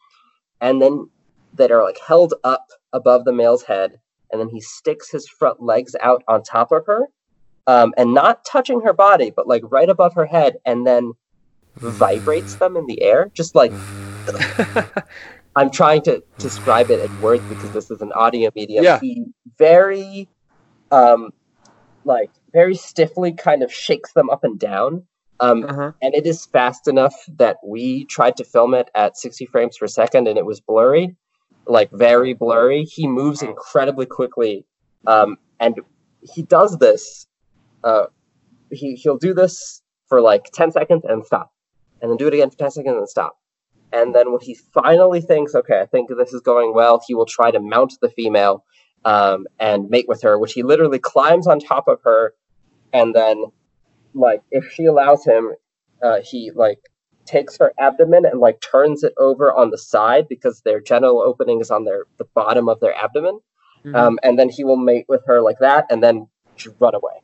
And 0.59 0.81
then 0.81 1.09
that 1.55 1.71
are 1.71 1.83
like 1.83 1.99
held 1.99 2.33
up 2.43 2.67
above 2.93 3.25
the 3.25 3.33
male's 3.33 3.63
head, 3.63 3.99
and 4.31 4.39
then 4.39 4.49
he 4.49 4.61
sticks 4.61 5.09
his 5.09 5.27
front 5.27 5.61
legs 5.61 5.95
out 6.01 6.23
on 6.27 6.43
top 6.43 6.71
of 6.71 6.85
her, 6.85 7.07
um, 7.67 7.93
and 7.97 8.13
not 8.13 8.45
touching 8.45 8.81
her 8.81 8.93
body, 8.93 9.31
but 9.31 9.47
like 9.47 9.63
right 9.65 9.89
above 9.89 10.13
her 10.15 10.25
head, 10.25 10.57
and 10.65 10.85
then 10.85 11.13
vibrates 11.77 12.55
them 12.55 12.77
in 12.77 12.85
the 12.87 13.01
air, 13.01 13.29
just 13.33 13.55
like. 13.55 13.71
I'm 15.55 15.69
trying 15.69 16.01
to 16.03 16.23
describe 16.37 16.89
it 16.91 17.03
in 17.03 17.21
words 17.21 17.43
because 17.49 17.71
this 17.71 17.91
is 17.91 18.01
an 18.01 18.13
audio 18.13 18.51
medium. 18.55 18.85
Yeah. 18.85 18.99
He 19.01 19.25
very, 19.57 20.29
um, 20.91 21.31
like 22.05 22.31
very 22.53 22.75
stiffly 22.75 23.33
kind 23.33 23.63
of 23.63 23.71
shakes 23.71 24.13
them 24.13 24.29
up 24.29 24.43
and 24.43 24.57
down. 24.57 25.03
Um, 25.39 25.65
uh-huh. 25.65 25.91
And 26.01 26.15
it 26.15 26.25
is 26.25 26.45
fast 26.45 26.87
enough 26.87 27.15
that 27.37 27.57
we 27.65 28.05
tried 28.05 28.37
to 28.37 28.43
film 28.43 28.73
it 28.73 28.89
at 28.95 29.17
60 29.17 29.45
frames 29.47 29.77
per 29.77 29.87
second 29.87 30.27
and 30.27 30.37
it 30.37 30.45
was 30.45 30.61
blurry 30.61 31.15
like 31.71 31.89
very 31.91 32.33
blurry. 32.33 32.83
He 32.83 33.07
moves 33.07 33.41
incredibly 33.41 34.05
quickly, 34.05 34.65
um, 35.07 35.37
and 35.59 35.79
he 36.21 36.43
does 36.43 36.77
this. 36.77 37.27
Uh, 37.83 38.07
he 38.69 38.95
he'll 38.95 39.17
do 39.17 39.33
this 39.33 39.81
for 40.07 40.21
like 40.21 40.51
ten 40.51 40.71
seconds 40.71 41.03
and 41.07 41.25
stop, 41.25 41.51
and 42.01 42.11
then 42.11 42.17
do 42.17 42.27
it 42.27 42.33
again 42.33 42.49
for 42.49 42.57
ten 42.57 42.71
seconds 42.71 42.97
and 42.97 43.09
stop. 43.09 43.37
And 43.93 44.13
then 44.13 44.31
when 44.31 44.41
he 44.41 44.55
finally 44.73 45.21
thinks, 45.21 45.55
okay, 45.55 45.79
I 45.81 45.85
think 45.85 46.09
this 46.09 46.33
is 46.33 46.41
going 46.41 46.73
well, 46.73 47.01
he 47.05 47.13
will 47.13 47.25
try 47.25 47.51
to 47.51 47.59
mount 47.59 47.93
the 48.01 48.09
female 48.09 48.63
um, 49.03 49.47
and 49.59 49.89
mate 49.89 50.07
with 50.07 50.21
her, 50.21 50.39
which 50.39 50.53
he 50.53 50.63
literally 50.63 50.99
climbs 50.99 51.47
on 51.47 51.59
top 51.59 51.87
of 51.87 51.99
her, 52.03 52.33
and 52.93 53.15
then 53.15 53.45
like 54.13 54.41
if 54.51 54.71
she 54.73 54.85
allows 54.85 55.23
him, 55.25 55.53
uh, 56.03 56.19
he 56.21 56.51
like 56.53 56.79
takes 57.31 57.57
her 57.57 57.73
abdomen 57.79 58.25
and 58.25 58.39
like 58.39 58.61
turns 58.61 59.03
it 59.03 59.13
over 59.17 59.51
on 59.51 59.71
the 59.71 59.77
side 59.77 60.27
because 60.27 60.61
their 60.61 60.81
genital 60.81 61.21
opening 61.21 61.61
is 61.61 61.71
on 61.71 61.85
their 61.85 62.05
the 62.17 62.25
bottom 62.35 62.67
of 62.67 62.79
their 62.79 62.93
abdomen. 62.93 63.39
Mm-hmm. 63.85 63.95
Um, 63.95 64.19
and 64.21 64.37
then 64.37 64.49
he 64.49 64.63
will 64.63 64.77
mate 64.77 65.05
with 65.07 65.21
her 65.25 65.41
like 65.41 65.59
that 65.59 65.85
and 65.89 66.03
then 66.03 66.27
run 66.79 66.93
away. 66.93 67.21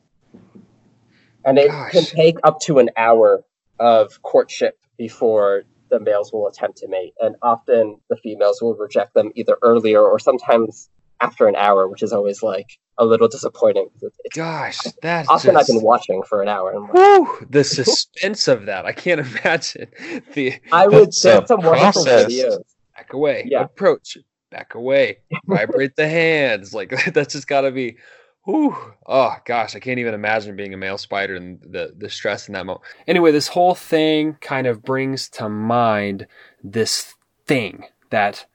And 1.44 1.58
it 1.58 1.68
Gosh. 1.68 1.92
can 1.92 2.04
take 2.04 2.36
up 2.42 2.60
to 2.62 2.78
an 2.78 2.90
hour 2.96 3.44
of 3.78 4.20
courtship 4.22 4.78
before 4.96 5.62
the 5.90 6.00
males 6.00 6.32
will 6.32 6.48
attempt 6.48 6.78
to 6.78 6.88
mate. 6.88 7.14
And 7.20 7.36
often 7.42 7.98
the 8.10 8.16
females 8.16 8.60
will 8.60 8.74
reject 8.74 9.14
them 9.14 9.30
either 9.36 9.56
earlier 9.62 10.02
or 10.02 10.18
sometimes 10.18 10.90
after 11.20 11.48
an 11.48 11.56
hour, 11.56 11.88
which 11.88 12.02
is 12.02 12.12
always 12.12 12.42
like 12.42 12.78
a 12.98 13.04
little 13.04 13.28
disappointing. 13.28 13.88
It's, 14.00 14.36
Gosh, 14.36 14.78
that's 15.02 15.28
often 15.28 15.54
just... 15.54 15.70
I've 15.70 15.74
been 15.74 15.84
watching 15.84 16.22
for 16.22 16.42
an 16.42 16.48
hour. 16.48 16.78
Like, 16.78 16.92
Whew, 16.92 17.46
the 17.50 17.64
suspense 17.64 18.48
of 18.48 18.66
that, 18.66 18.86
I 18.86 18.92
can't 18.92 19.20
imagine. 19.44 19.88
The 20.34 20.54
I 20.72 20.86
would 20.86 21.14
send 21.14 21.48
some 21.48 21.62
wonderful 21.62 22.04
videos. 22.04 22.58
Back 22.94 23.12
away. 23.12 23.46
Yeah. 23.48 23.62
Approach. 23.62 24.18
Back 24.50 24.74
away. 24.74 25.18
Vibrate 25.46 25.96
the 25.96 26.08
hands. 26.08 26.74
Like 26.74 27.12
that's 27.12 27.34
just 27.34 27.46
got 27.48 27.62
to 27.62 27.70
be. 27.70 27.96
Whew. 28.44 28.76
Oh 29.06 29.36
gosh, 29.44 29.76
I 29.76 29.78
can't 29.78 29.98
even 29.98 30.14
imagine 30.14 30.56
being 30.56 30.72
a 30.72 30.78
male 30.78 30.98
spider 30.98 31.36
and 31.36 31.60
the 31.60 31.94
the 31.96 32.08
stress 32.08 32.48
in 32.48 32.54
that 32.54 32.66
moment. 32.66 32.84
Anyway, 33.06 33.30
this 33.30 33.48
whole 33.48 33.74
thing 33.74 34.36
kind 34.40 34.66
of 34.66 34.82
brings 34.82 35.28
to 35.30 35.48
mind 35.48 36.26
this 36.64 37.14
thing 37.46 37.84
that 38.10 38.46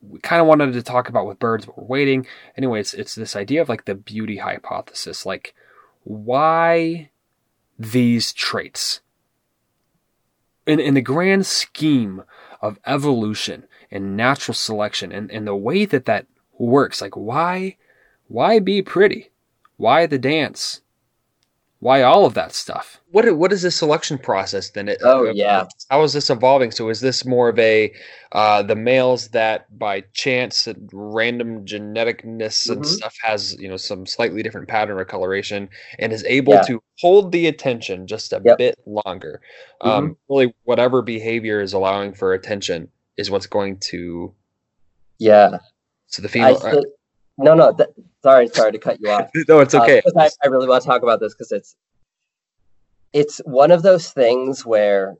we 0.00 0.18
kind 0.20 0.40
of 0.40 0.46
wanted 0.46 0.72
to 0.72 0.82
talk 0.82 1.08
about 1.08 1.26
with 1.26 1.38
birds, 1.38 1.66
but 1.66 1.76
we're 1.78 1.84
waiting. 1.84 2.26
Anyway, 2.56 2.80
it's 2.80 2.94
it's 2.94 3.14
this 3.14 3.36
idea 3.36 3.60
of 3.62 3.68
like 3.68 3.84
the 3.84 3.94
beauty 3.94 4.38
hypothesis, 4.38 5.26
like 5.26 5.54
why 6.04 7.10
these 7.78 8.32
traits. 8.32 9.00
in, 10.66 10.80
in 10.80 10.94
the 10.94 11.00
grand 11.00 11.46
scheme 11.46 12.22
of 12.60 12.78
evolution 12.86 13.66
and 13.90 14.16
natural 14.16 14.54
selection 14.54 15.10
and, 15.12 15.30
and 15.30 15.46
the 15.46 15.56
way 15.56 15.84
that 15.84 16.04
that 16.04 16.26
works, 16.58 17.00
like 17.00 17.16
why, 17.16 17.76
why 18.28 18.60
be 18.60 18.82
pretty? 18.82 19.30
Why 19.76 20.06
the 20.06 20.18
dance? 20.18 20.82
Why 21.80 22.02
all 22.02 22.26
of 22.26 22.34
that 22.34 22.52
stuff? 22.52 23.00
What 23.10 23.38
what 23.38 23.52
is 23.54 23.62
the 23.62 23.70
selection 23.70 24.18
process 24.18 24.68
then? 24.68 24.94
Oh 25.02 25.28
uh, 25.28 25.32
yeah. 25.32 25.64
How 25.88 26.02
is 26.02 26.12
this 26.12 26.28
evolving? 26.28 26.72
So 26.72 26.90
is 26.90 27.00
this 27.00 27.24
more 27.24 27.48
of 27.48 27.58
a 27.58 27.92
uh, 28.32 28.62
the 28.62 28.76
males 28.76 29.28
that 29.28 29.78
by 29.78 30.02
chance 30.12 30.66
and 30.66 30.90
random 30.92 31.64
geneticness 31.64 32.68
and 32.68 32.82
mm-hmm. 32.82 32.84
stuff 32.84 33.16
has 33.22 33.56
you 33.58 33.66
know 33.66 33.78
some 33.78 34.04
slightly 34.04 34.42
different 34.42 34.68
pattern 34.68 34.98
or 34.98 35.06
coloration 35.06 35.70
and 35.98 36.12
is 36.12 36.22
able 36.24 36.52
yeah. 36.52 36.62
to 36.62 36.82
hold 36.98 37.32
the 37.32 37.46
attention 37.46 38.06
just 38.06 38.34
a 38.34 38.42
yep. 38.44 38.58
bit 38.58 38.78
longer? 38.84 39.40
Mm-hmm. 39.80 39.90
Um, 39.90 40.16
really, 40.28 40.54
whatever 40.64 41.00
behavior 41.00 41.62
is 41.62 41.72
allowing 41.72 42.12
for 42.12 42.34
attention 42.34 42.88
is 43.16 43.30
what's 43.30 43.46
going 43.46 43.78
to. 43.78 44.34
Yeah. 45.18 45.56
So 46.08 46.20
the 46.20 46.28
female. 46.28 46.60
I, 46.62 46.82
no, 47.38 47.54
no. 47.54 47.72
Th- 47.72 47.88
sorry, 48.22 48.48
sorry 48.48 48.72
to 48.72 48.78
cut 48.78 48.98
you 49.00 49.10
off. 49.10 49.30
no, 49.48 49.60
it's 49.60 49.74
uh, 49.74 49.82
okay. 49.82 50.02
Uh, 50.06 50.20
I, 50.20 50.30
I 50.44 50.48
really 50.48 50.68
want 50.68 50.82
to 50.82 50.88
talk 50.88 51.02
about 51.02 51.20
this 51.20 51.34
because 51.34 51.52
it's 51.52 51.76
it's 53.12 53.38
one 53.44 53.70
of 53.70 53.82
those 53.82 54.10
things 54.10 54.64
where 54.64 55.16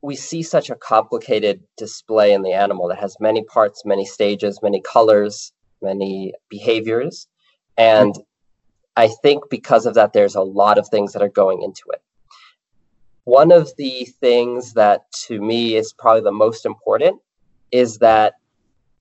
we 0.00 0.16
see 0.16 0.42
such 0.42 0.70
a 0.70 0.74
complicated 0.74 1.62
display 1.76 2.32
in 2.32 2.42
the 2.42 2.52
animal 2.52 2.88
that 2.88 2.98
has 2.98 3.16
many 3.20 3.44
parts, 3.44 3.84
many 3.84 4.04
stages, 4.04 4.58
many 4.62 4.80
colors, 4.80 5.52
many 5.80 6.32
behaviors, 6.48 7.28
and 7.76 8.14
I 8.96 9.08
think 9.08 9.44
because 9.48 9.86
of 9.86 9.94
that, 9.94 10.12
there's 10.12 10.34
a 10.34 10.42
lot 10.42 10.78
of 10.78 10.88
things 10.88 11.12
that 11.12 11.22
are 11.22 11.28
going 11.28 11.62
into 11.62 11.82
it. 11.92 12.02
One 13.24 13.52
of 13.52 13.70
the 13.76 14.06
things 14.20 14.74
that 14.74 15.10
to 15.26 15.40
me 15.40 15.76
is 15.76 15.92
probably 15.92 16.22
the 16.22 16.32
most 16.32 16.66
important 16.66 17.20
is 17.70 17.98
that 17.98 18.34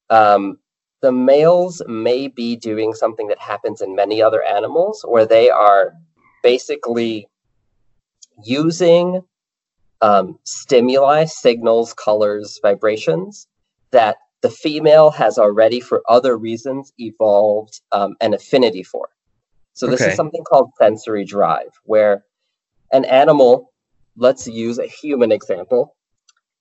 um, 0.09 0.57
the 1.01 1.11
males 1.11 1.81
may 1.87 2.27
be 2.27 2.55
doing 2.55 2.93
something 2.93 3.27
that 3.27 3.39
happens 3.39 3.81
in 3.81 3.95
many 3.95 4.21
other 4.21 4.43
animals 4.43 5.03
where 5.07 5.25
they 5.25 5.49
are 5.49 5.93
basically 6.43 7.27
using 8.43 9.21
um, 10.01 10.39
stimuli, 10.43 11.25
signals, 11.25 11.93
colors, 11.93 12.59
vibrations 12.61 13.47
that 13.91 14.17
the 14.41 14.49
female 14.49 15.11
has 15.11 15.37
already, 15.37 15.79
for 15.79 16.01
other 16.09 16.37
reasons, 16.37 16.91
evolved 16.97 17.81
um, 17.91 18.15
an 18.21 18.33
affinity 18.33 18.83
for. 18.83 19.09
So, 19.73 19.87
this 19.87 20.01
okay. 20.01 20.11
is 20.11 20.15
something 20.15 20.43
called 20.43 20.71
sensory 20.77 21.23
drive, 21.23 21.69
where 21.83 22.25
an 22.91 23.05
animal, 23.05 23.71
let's 24.17 24.47
use 24.47 24.79
a 24.79 24.87
human 24.87 25.31
example, 25.31 25.95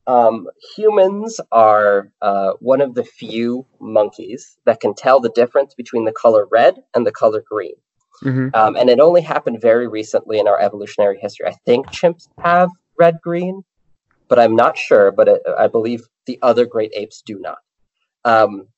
um, 0.06 0.48
humans 0.76 1.40
are 1.52 2.10
uh, 2.22 2.52
one 2.60 2.80
of 2.80 2.94
the 2.94 3.04
few 3.04 3.66
monkeys 3.80 4.58
that 4.64 4.80
can 4.80 4.94
tell 4.94 5.20
the 5.20 5.30
difference 5.30 5.74
between 5.74 6.04
the 6.04 6.12
color 6.12 6.46
red 6.50 6.76
and 6.94 7.06
the 7.06 7.12
color 7.12 7.42
green. 7.48 7.74
Mm-hmm. 8.24 8.48
Um, 8.54 8.76
and 8.76 8.90
it 8.90 9.00
only 9.00 9.22
happened 9.22 9.60
very 9.60 9.88
recently 9.88 10.38
in 10.38 10.48
our 10.48 10.60
evolutionary 10.60 11.18
history. 11.20 11.46
I 11.46 11.54
think 11.64 11.86
chimps 11.88 12.28
have 12.38 12.70
red 12.98 13.18
green, 13.22 13.62
but 14.28 14.38
I'm 14.38 14.56
not 14.56 14.76
sure. 14.76 15.10
But 15.10 15.28
it, 15.28 15.42
I 15.58 15.68
believe 15.68 16.02
the 16.26 16.38
other 16.42 16.66
great 16.66 16.92
apes 16.94 17.22
do 17.24 17.38
not. 17.38 17.58
Um, 18.24 18.68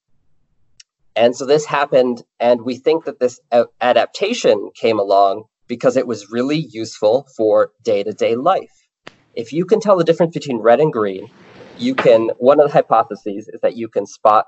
and 1.16 1.36
so 1.36 1.44
this 1.44 1.66
happened, 1.66 2.22
and 2.40 2.62
we 2.62 2.76
think 2.76 3.04
that 3.04 3.20
this 3.20 3.40
a- 3.50 3.66
adaptation 3.80 4.70
came 4.74 4.98
along 4.98 5.44
because 5.66 5.96
it 5.96 6.06
was 6.06 6.30
really 6.30 6.68
useful 6.70 7.26
for 7.36 7.72
day 7.82 8.02
to 8.02 8.12
day 8.12 8.36
life 8.36 8.81
if 9.34 9.52
you 9.52 9.64
can 9.64 9.80
tell 9.80 9.96
the 9.96 10.04
difference 10.04 10.34
between 10.34 10.58
red 10.58 10.80
and 10.80 10.92
green, 10.92 11.28
you 11.78 11.94
can. 11.94 12.30
One 12.38 12.60
of 12.60 12.66
the 12.66 12.72
hypotheses 12.72 13.48
is 13.48 13.60
that 13.60 13.76
you 13.76 13.88
can 13.88 14.06
spot 14.06 14.46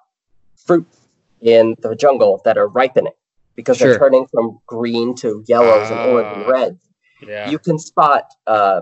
fruits 0.56 0.98
in 1.40 1.76
the 1.80 1.94
jungle 1.94 2.40
that 2.44 2.56
are 2.56 2.68
ripening 2.68 3.12
because 3.54 3.78
sure. 3.78 3.90
they're 3.90 3.98
turning 3.98 4.26
from 4.26 4.58
green 4.66 5.14
to 5.16 5.44
yellows 5.46 5.90
uh, 5.90 5.94
and 5.94 6.10
orange 6.10 6.36
and 6.36 6.44
ah, 6.46 6.50
reds. 6.50 6.88
Yeah. 7.26 7.50
You 7.50 7.58
can 7.58 7.78
spot 7.78 8.24
uh, 8.46 8.80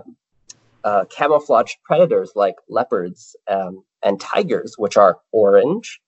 uh, 0.83 1.05
camouflaged 1.05 1.77
predators 1.83 2.31
like 2.35 2.55
leopards 2.69 3.35
um, 3.47 3.83
and 4.01 4.19
tigers, 4.19 4.75
which 4.77 4.97
are 4.97 5.17
orange. 5.31 5.99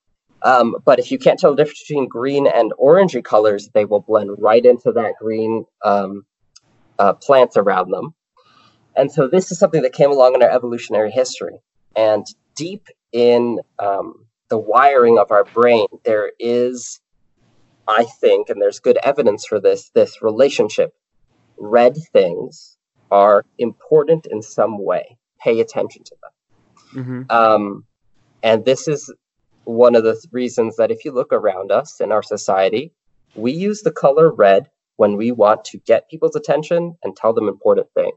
Um, 0.41 0.76
but 0.85 0.99
if 0.99 1.11
you 1.11 1.17
can't 1.17 1.39
tell 1.39 1.51
the 1.51 1.57
difference 1.57 1.84
between 1.88 2.07
green 2.07 2.45
and 2.45 2.72
orangey 2.73 3.23
colors, 3.23 3.69
they 3.73 3.85
will 3.85 4.01
blend 4.01 4.31
right 4.38 4.63
into 4.63 4.91
that 4.91 5.13
green 5.19 5.65
um, 5.84 6.26
uh, 6.99 7.13
plants 7.13 7.57
around 7.57 7.91
them. 7.91 8.13
And 8.95 9.11
so 9.11 9.27
this 9.27 9.51
is 9.51 9.59
something 9.59 9.81
that 9.81 9.93
came 9.93 10.11
along 10.11 10.35
in 10.35 10.43
our 10.43 10.49
evolutionary 10.49 11.11
history. 11.11 11.59
And 11.95 12.26
deep 12.55 12.88
in 13.11 13.59
um, 13.80 14.26
the 14.49 14.57
wiring 14.57 15.17
of 15.17 15.31
our 15.31 15.43
brain, 15.43 15.88
there 16.03 16.31
is, 16.39 16.99
I 17.88 18.05
think, 18.05 18.49
and 18.49 18.61
there's 18.61 18.80
good 18.80 18.97
evidence 19.03 19.45
for 19.45 19.59
this, 19.59 19.89
this 19.89 20.22
relationship. 20.22 20.93
Red 21.57 21.97
things 22.13 22.77
are 23.11 23.45
important 23.57 24.27
in 24.27 24.41
some 24.41 24.84
way. 24.84 25.17
Pay 25.41 25.59
attention 25.59 26.03
to 26.03 26.15
them. 26.22 27.03
Mm-hmm. 27.03 27.31
Um, 27.31 27.85
and 28.43 28.65
this 28.65 28.88
is 28.88 29.13
one 29.65 29.95
of 29.95 30.03
the 30.03 30.13
th- 30.13 30.26
reasons 30.31 30.77
that 30.77 30.91
if 30.91 31.03
you 31.05 31.11
look 31.11 31.34
around 31.34 31.72
us 31.72 31.99
in 31.99 32.11
our 32.11 32.23
society, 32.23 32.93
we 33.35 33.51
use 33.51 33.81
the 33.81 33.91
color 33.91 34.31
red 34.31 34.69
when 34.97 35.17
we 35.17 35.31
want 35.31 35.65
to 35.65 35.77
get 35.80 36.09
people's 36.09 36.35
attention 36.35 36.95
and 37.03 37.15
tell 37.15 37.34
them 37.34 37.47
important 37.47 37.88
things 37.93 38.15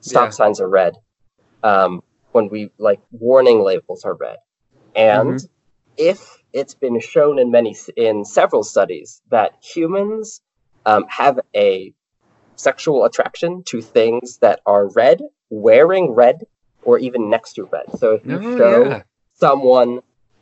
stop 0.00 0.26
yeah. 0.26 0.30
signs 0.30 0.60
are 0.60 0.68
red. 0.68 0.94
Um, 1.62 2.02
when 2.32 2.48
we 2.48 2.70
like 2.78 3.00
warning 3.10 3.62
labels 3.62 4.04
are 4.04 4.14
red, 4.14 4.38
and 4.94 5.34
mm-hmm. 5.34 5.46
if 5.96 6.38
it's 6.52 6.74
been 6.74 7.00
shown 7.00 7.38
in 7.38 7.50
many 7.50 7.76
in 7.96 8.24
several 8.24 8.62
studies 8.62 9.22
that 9.30 9.52
humans 9.62 10.40
um, 10.86 11.04
have 11.08 11.40
a 11.54 11.92
sexual 12.56 13.04
attraction 13.04 13.62
to 13.64 13.80
things 13.80 14.38
that 14.38 14.60
are 14.66 14.88
red, 14.90 15.20
wearing 15.48 16.12
red, 16.12 16.42
or 16.82 16.98
even 16.98 17.30
next 17.30 17.54
to 17.54 17.64
red. 17.64 17.86
So 17.98 18.14
if 18.14 18.26
you 18.26 18.38
oh, 18.38 18.58
show 18.58 18.84
yeah. 18.88 19.02
someone 19.34 20.00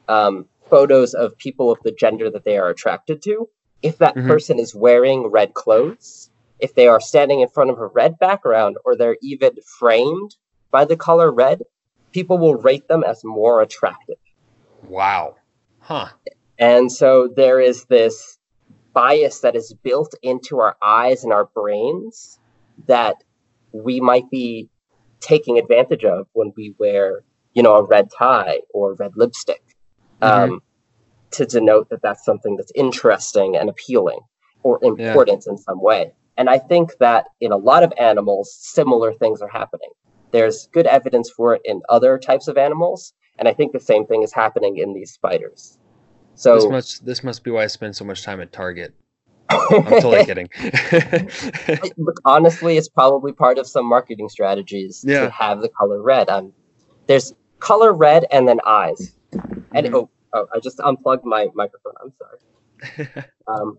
um, 0.09 0.47
photos 0.69 1.15
of 1.15 1.39
people 1.39 1.71
of 1.71 1.79
the 1.85 1.93
gender 1.93 2.31
that 2.31 2.45
they 2.45 2.59
are 2.59 2.69
attracted 2.69 3.23
to, 3.23 3.49
if 3.83 3.99
that 3.99 4.17
mm-hmm. 4.17 4.29
person 4.29 4.59
is 4.59 4.75
wearing 4.75 5.29
red 5.29 5.55
clothes, 5.55 6.28
if 6.61 6.75
they 6.75 6.87
are 6.89 7.01
standing 7.01 7.41
in 7.41 7.49
front 7.49 7.71
of 7.71 7.79
a 7.79 7.87
red 7.87 8.19
background 8.19 8.77
or 8.85 8.97
they're 8.97 9.17
even 9.23 9.53
framed 9.79 10.37
by 10.71 10.85
the 10.85 10.97
color 10.97 11.31
red, 11.31 11.63
people 12.13 12.39
will 12.39 12.57
rate 12.57 12.89
them 12.89 13.05
as 13.05 13.23
more 13.25 13.63
attractive. 13.63 14.17
Wow. 14.89 15.37
Huh. 15.81 16.09
And 16.59 16.91
so 16.91 17.29
there 17.29 17.61
is 17.61 17.85
this 17.85 18.39
bias 18.93 19.41
that 19.41 19.55
is 19.55 19.75
built 19.83 20.15
into 20.23 20.59
our 20.61 20.77
eyes 20.83 21.23
and 21.25 21.33
our 21.33 21.45
brains 21.47 22.39
that 22.87 23.17
we 23.73 24.01
might 24.01 24.29
be 24.31 24.69
taking 25.21 25.59
advantage 25.59 26.05
of 26.05 26.27
when 26.33 26.53
we 26.57 26.75
wear, 26.79 27.23
you 27.55 27.63
know, 27.63 27.75
a 27.77 27.85
red 27.85 28.09
tie 28.17 28.61
or 28.73 28.95
red 28.95 29.13
lipstick 29.17 29.63
mm-hmm. 30.21 30.53
um, 30.53 30.63
to 31.33 31.47
denote 31.47 31.89
that 31.91 32.03
that's 32.03 32.25
something 32.25 32.57
that's 32.57 32.73
interesting 32.75 33.57
and 33.57 33.69
appealing 33.69 34.21
or 34.63 34.79
important 34.83 35.45
yeah. 35.47 35.53
in 35.53 35.59
some 35.59 35.81
way. 35.81 36.13
And 36.39 36.49
I 36.49 36.59
think 36.59 36.97
that 37.01 37.27
in 37.41 37.53
a 37.53 37.57
lot 37.57 37.83
of 37.83 37.93
animals, 37.99 38.57
similar 38.59 39.13
things 39.13 39.43
are 39.43 39.49
happening. 39.49 39.91
There's 40.31 40.69
good 40.73 40.87
evidence 40.87 41.29
for 41.29 41.55
it 41.55 41.63
in 41.65 41.83
other 41.89 42.17
types 42.17 42.47
of 42.47 42.57
animals, 42.57 43.13
and 43.39 43.49
I 43.49 43.53
think 43.53 43.73
the 43.73 43.81
same 43.81 44.07
thing 44.07 44.23
is 44.23 44.33
happening 44.33 44.79
in 44.79 44.95
these 44.95 45.13
spiders. 45.13 45.79
So 46.37 46.55
this 46.55 46.71
must 46.71 47.05
this 47.05 47.25
must 47.25 47.43
be 47.43 47.51
why 47.51 47.65
I 47.65 47.67
spend 47.67 47.97
so 47.97 48.05
much 48.05 48.23
time 48.23 48.41
at 48.41 48.53
Target. 48.53 48.95
I'm 49.51 49.85
totally 49.85 50.25
kidding. 50.27 50.49
honestly, 52.25 52.77
it's 52.77 52.89
probably 52.89 53.33
part 53.33 53.59
of 53.59 53.67
some 53.67 53.87
marketing 53.87 54.29
strategies 54.29 55.05
yeah. 55.07 55.23
to 55.23 55.31
have 55.31 55.61
the 55.61 55.69
color 55.69 56.01
red. 56.01 56.29
Um, 56.29 56.53
there's 57.09 57.35
color 57.59 57.93
red 57.93 58.27
and 58.31 58.47
then 58.47 58.61
eyes. 58.65 59.17
And 59.33 59.87
mm-hmm. 59.87 59.95
oh, 59.95 60.11
oh, 60.35 60.47
I 60.55 60.61
just 60.61 60.79
unplugged 60.81 61.25
my 61.25 61.49
microphone. 61.55 61.95
I'm 62.03 62.13
sorry. 62.19 63.09
um, 63.49 63.79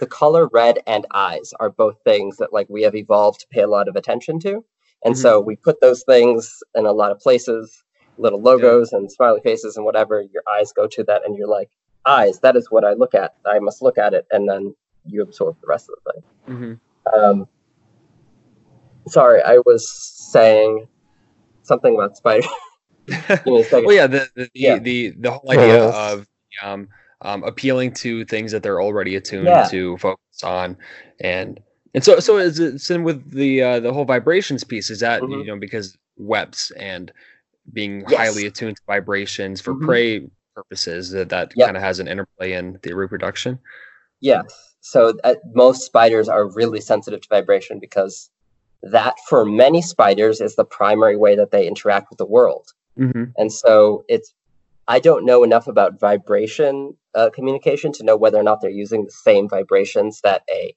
the 0.00 0.06
color 0.06 0.48
red 0.48 0.78
and 0.86 1.06
eyes 1.12 1.52
are 1.60 1.70
both 1.70 1.96
things 2.04 2.36
that 2.38 2.52
like 2.52 2.68
we 2.68 2.82
have 2.82 2.94
evolved 2.94 3.40
to 3.40 3.46
pay 3.50 3.62
a 3.62 3.68
lot 3.68 3.88
of 3.88 3.96
attention 3.96 4.40
to. 4.40 4.64
And 5.04 5.14
mm-hmm. 5.14 5.22
so 5.22 5.40
we 5.40 5.56
put 5.56 5.80
those 5.80 6.02
things 6.04 6.62
in 6.74 6.86
a 6.86 6.92
lot 6.92 7.10
of 7.10 7.20
places, 7.20 7.84
little 8.18 8.40
logos 8.40 8.90
yeah. 8.92 8.98
and 8.98 9.12
smiley 9.12 9.40
faces 9.42 9.76
and 9.76 9.84
whatever. 9.84 10.22
Your 10.22 10.42
eyes 10.50 10.72
go 10.72 10.86
to 10.88 11.04
that, 11.04 11.22
and 11.24 11.36
you're 11.36 11.48
like, 11.48 11.70
eyes, 12.06 12.40
that 12.40 12.56
is 12.56 12.70
what 12.70 12.84
I 12.84 12.94
look 12.94 13.14
at. 13.14 13.34
I 13.44 13.58
must 13.58 13.82
look 13.82 13.98
at 13.98 14.14
it. 14.14 14.26
And 14.30 14.48
then 14.48 14.74
you 15.04 15.22
absorb 15.22 15.60
the 15.60 15.66
rest 15.66 15.90
of 15.90 15.96
the 16.04 16.12
thing. 16.12 16.56
Mm-hmm. 16.56 17.20
Um, 17.20 17.48
sorry, 19.06 19.42
I 19.42 19.58
was 19.58 19.90
saying 20.32 20.88
something 21.62 21.94
about 21.94 22.16
spider. 22.16 22.46
well, 23.44 23.92
yeah, 23.92 24.06
the 24.06 24.28
the, 24.34 24.50
yeah. 24.54 24.78
the, 24.78 25.10
the, 25.10 25.14
the 25.18 25.30
whole 25.30 25.50
idea 25.52 25.90
of 25.90 26.26
um, 26.62 26.88
um, 27.24 27.42
appealing 27.44 27.92
to 27.94 28.24
things 28.26 28.52
that 28.52 28.62
they're 28.62 28.80
already 28.80 29.16
attuned 29.16 29.46
yeah. 29.46 29.66
to 29.68 29.96
focus 29.98 30.42
on 30.44 30.76
and 31.20 31.60
and 31.94 32.04
so 32.04 32.20
so 32.20 32.38
is 32.38 32.58
it 32.58 32.78
same 32.80 33.02
with 33.02 33.30
the 33.30 33.62
uh, 33.62 33.80
the 33.80 33.92
whole 33.92 34.04
vibrations 34.04 34.62
piece 34.62 34.90
is 34.90 35.00
that 35.00 35.22
mm-hmm. 35.22 35.40
you 35.40 35.44
know 35.46 35.56
because 35.58 35.96
webs 36.16 36.70
and 36.76 37.12
being 37.72 38.04
Yes. 38.08 38.18
highly 38.18 38.46
attuned 38.46 38.76
to 38.76 38.82
vibrations 38.86 39.60
for 39.60 39.74
Mhm. 39.74 39.84
prey 39.86 40.30
purposes 40.54 41.10
that 41.10 41.30
that 41.30 41.52
Yep. 41.56 41.66
kind 41.66 41.76
of 41.76 41.82
has 41.82 41.98
an 41.98 42.08
interplay 42.08 42.52
in 42.52 42.78
the 42.82 42.94
reproduction. 42.94 43.58
Yes. 44.20 44.76
So 44.80 45.14
uh, 45.24 45.34
most 45.54 45.84
spiders 45.84 46.28
are 46.28 46.46
really 46.46 46.80
sensitive 46.80 47.22
to 47.22 47.28
vibration 47.28 47.78
because 47.80 48.30
that, 48.82 49.14
for 49.28 49.44
many 49.44 49.80
spiders, 49.80 50.40
is 50.40 50.56
the 50.56 50.64
primary 50.64 51.16
way 51.16 51.34
that 51.36 51.50
they 51.50 51.66
interact 51.66 52.10
with 52.10 52.18
the 52.18 52.26
world. 52.26 52.68
Mm-hmm. 52.98 53.24
And 53.38 53.52
so 53.52 54.04
it's, 54.08 54.34
I 54.86 55.00
don't 55.00 55.24
know 55.24 55.42
enough 55.42 55.66
about 55.66 55.98
vibration 55.98 56.96
uh, 57.14 57.30
communication 57.30 57.92
to 57.92 58.04
know 58.04 58.16
whether 58.16 58.38
or 58.38 58.42
not 58.42 58.60
they're 58.60 58.70
using 58.70 59.04
the 59.04 59.10
same 59.10 59.48
vibrations 59.48 60.20
that 60.22 60.42
a, 60.50 60.74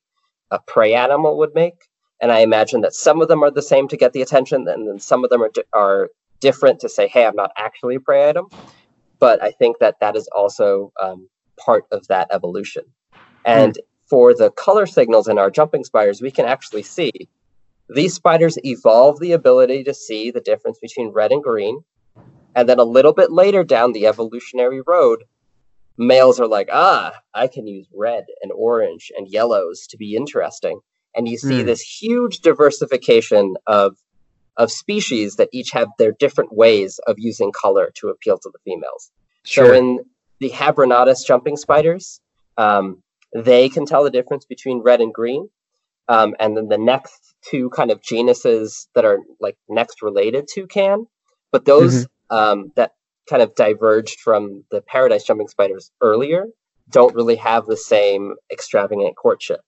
a 0.51 0.59
prey 0.67 0.93
animal 0.93 1.37
would 1.37 1.53
make. 1.55 1.75
And 2.21 2.31
I 2.31 2.39
imagine 2.39 2.81
that 2.81 2.93
some 2.93 3.21
of 3.21 3.27
them 3.27 3.43
are 3.43 3.51
the 3.51 3.61
same 3.61 3.87
to 3.89 3.97
get 3.97 4.13
the 4.13 4.21
attention, 4.21 4.67
and 4.67 4.87
then 4.87 4.99
some 4.99 5.23
of 5.23 5.29
them 5.29 5.43
are, 5.43 5.51
di- 5.53 5.63
are 5.73 6.09
different 6.41 6.79
to 6.81 6.89
say, 6.89 7.07
hey, 7.07 7.25
I'm 7.25 7.35
not 7.35 7.51
actually 7.57 7.95
a 7.95 7.99
prey 7.99 8.29
item. 8.29 8.47
But 9.19 9.41
I 9.43 9.51
think 9.51 9.77
that 9.79 9.95
that 10.01 10.15
is 10.15 10.27
also 10.35 10.91
um, 11.01 11.27
part 11.63 11.85
of 11.91 12.07
that 12.07 12.27
evolution. 12.31 12.83
And 13.45 13.77
for 14.09 14.33
the 14.33 14.51
color 14.51 14.85
signals 14.85 15.27
in 15.27 15.37
our 15.37 15.49
jumping 15.49 15.83
spiders, 15.83 16.21
we 16.21 16.31
can 16.31 16.45
actually 16.45 16.83
see 16.83 17.11
these 17.89 18.13
spiders 18.13 18.57
evolve 18.63 19.19
the 19.19 19.31
ability 19.31 19.83
to 19.85 19.93
see 19.93 20.31
the 20.31 20.41
difference 20.41 20.77
between 20.81 21.09
red 21.13 21.31
and 21.31 21.43
green. 21.43 21.79
And 22.55 22.67
then 22.67 22.79
a 22.79 22.83
little 22.83 23.13
bit 23.13 23.31
later 23.31 23.63
down 23.63 23.93
the 23.93 24.07
evolutionary 24.07 24.81
road, 24.85 25.23
males 25.97 26.39
are 26.39 26.47
like, 26.47 26.69
ah, 26.71 27.13
I 27.33 27.47
can 27.47 27.67
use 27.67 27.87
red 27.95 28.25
and 28.41 28.51
orange 28.51 29.11
and 29.17 29.27
yellows 29.27 29.87
to 29.87 29.97
be 29.97 30.15
interesting. 30.15 30.79
And 31.15 31.27
you 31.27 31.37
see 31.37 31.61
Hmm. 31.61 31.65
this 31.67 31.81
huge 31.81 32.39
diversification 32.39 33.55
of 33.65 33.97
of 34.57 34.71
species 34.71 35.35
that 35.35 35.49
each 35.53 35.69
have 35.71 35.87
their 35.99 36.11
different 36.11 36.51
ways 36.51 36.99
of 37.05 37.15
using 37.19 37.51
color 37.51 37.91
to 37.93 38.09
appeal 38.09 38.39
to 38.39 38.49
the 38.51 38.57
females. 38.65 39.11
Sure. 39.43 39.67
So 39.67 39.73
in 39.73 39.99
the 40.39 40.49
Habronattus 40.49 41.23
jumping 41.27 41.57
spiders, 41.57 42.19
um, 42.57 43.03
they 43.35 43.69
can 43.69 43.85
tell 43.85 44.03
the 44.03 44.09
difference 44.09 44.45
between 44.45 44.79
red 44.79 44.99
and 44.99 45.13
green. 45.13 45.49
Um, 46.07 46.35
and 46.39 46.57
then 46.57 46.69
the 46.69 46.77
next 46.79 47.35
two 47.47 47.69
kind 47.69 47.91
of 47.91 48.01
genuses 48.01 48.87
that 48.95 49.05
are 49.05 49.19
like 49.39 49.57
next 49.69 50.01
related 50.01 50.47
to 50.55 50.65
can, 50.65 51.05
but 51.51 51.65
those 51.65 52.07
um, 52.29 52.71
that 52.75 52.93
kind 53.29 53.41
of 53.41 53.53
diverged 53.55 54.19
from 54.19 54.63
the 54.71 54.81
paradise 54.81 55.23
jumping 55.23 55.47
spiders 55.47 55.91
earlier 56.01 56.45
don't 56.89 57.15
really 57.15 57.35
have 57.35 57.65
the 57.65 57.77
same 57.77 58.35
extravagant 58.51 59.15
courtship. 59.15 59.61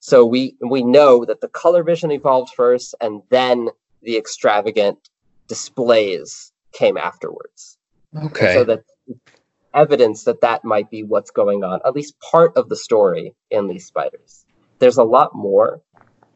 So 0.00 0.24
we 0.24 0.56
we 0.60 0.82
know 0.82 1.24
that 1.24 1.40
the 1.40 1.48
color 1.48 1.82
vision 1.82 2.10
evolved 2.10 2.52
first, 2.54 2.94
and 3.00 3.22
then 3.30 3.70
the 4.02 4.16
extravagant 4.16 4.98
displays 5.48 6.52
came 6.72 6.96
afterwards. 6.96 7.78
okay. 8.24 8.54
So 8.54 8.64
that 8.64 8.80
evidence 9.72 10.24
that 10.24 10.40
that 10.40 10.64
might 10.64 10.90
be 10.90 11.02
what's 11.02 11.30
going 11.30 11.64
on, 11.64 11.80
at 11.84 11.94
least 11.94 12.14
part 12.20 12.56
of 12.56 12.68
the 12.68 12.76
story 12.76 13.34
in 13.50 13.66
these 13.66 13.86
spiders. 13.86 14.44
There's 14.78 14.98
a 14.98 15.04
lot 15.04 15.34
more 15.34 15.80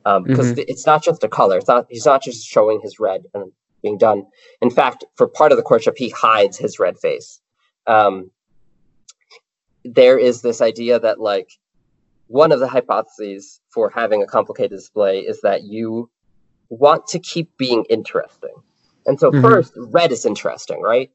um, 0.05 0.25
because 0.25 0.53
mm-hmm. 0.53 0.63
it's 0.67 0.87
not 0.87 1.05
just 1.05 1.23
a 1.23 1.29
color. 1.29 1.59
It's 1.59 1.69
not. 1.69 1.87
He's 1.91 2.07
not 2.07 2.23
just 2.23 2.47
showing 2.47 2.81
his 2.83 2.99
red 2.99 3.25
and 3.35 3.53
being 3.83 3.99
done. 3.99 4.25
In 4.61 4.71
fact, 4.71 5.05
for 5.17 5.29
part 5.29 5.53
of 5.53 5.59
the 5.59 5.65
courtship, 5.65 5.95
he 5.97 6.11
hides 6.11 6.57
his 6.57 6.79
red 6.79 6.99
face. 6.99 7.41
Um, 7.87 8.31
there 9.85 10.19
is 10.19 10.43
this 10.43 10.61
idea 10.61 10.99
that 10.99 11.21
like 11.21 11.49
one 12.27 12.53
of 12.53 12.61
the 12.61 12.69
hypotheses 12.69 13.61
for 13.73 13.91
having 13.91 14.23
a 14.23 14.27
complicated 14.27 14.73
display 14.79 15.21
is 15.21 15.41
that 15.43 15.65
you 15.65 16.11
want 16.69 17.07
to 17.09 17.19
keep 17.19 17.57
being 17.57 17.85
interesting. 17.89 18.55
And 19.07 19.19
so 19.19 19.33
Mhm. 19.33 19.41
first, 19.41 19.73
red 19.77 20.13
is 20.13 20.27
interesting, 20.27 20.83
right? 20.83 21.11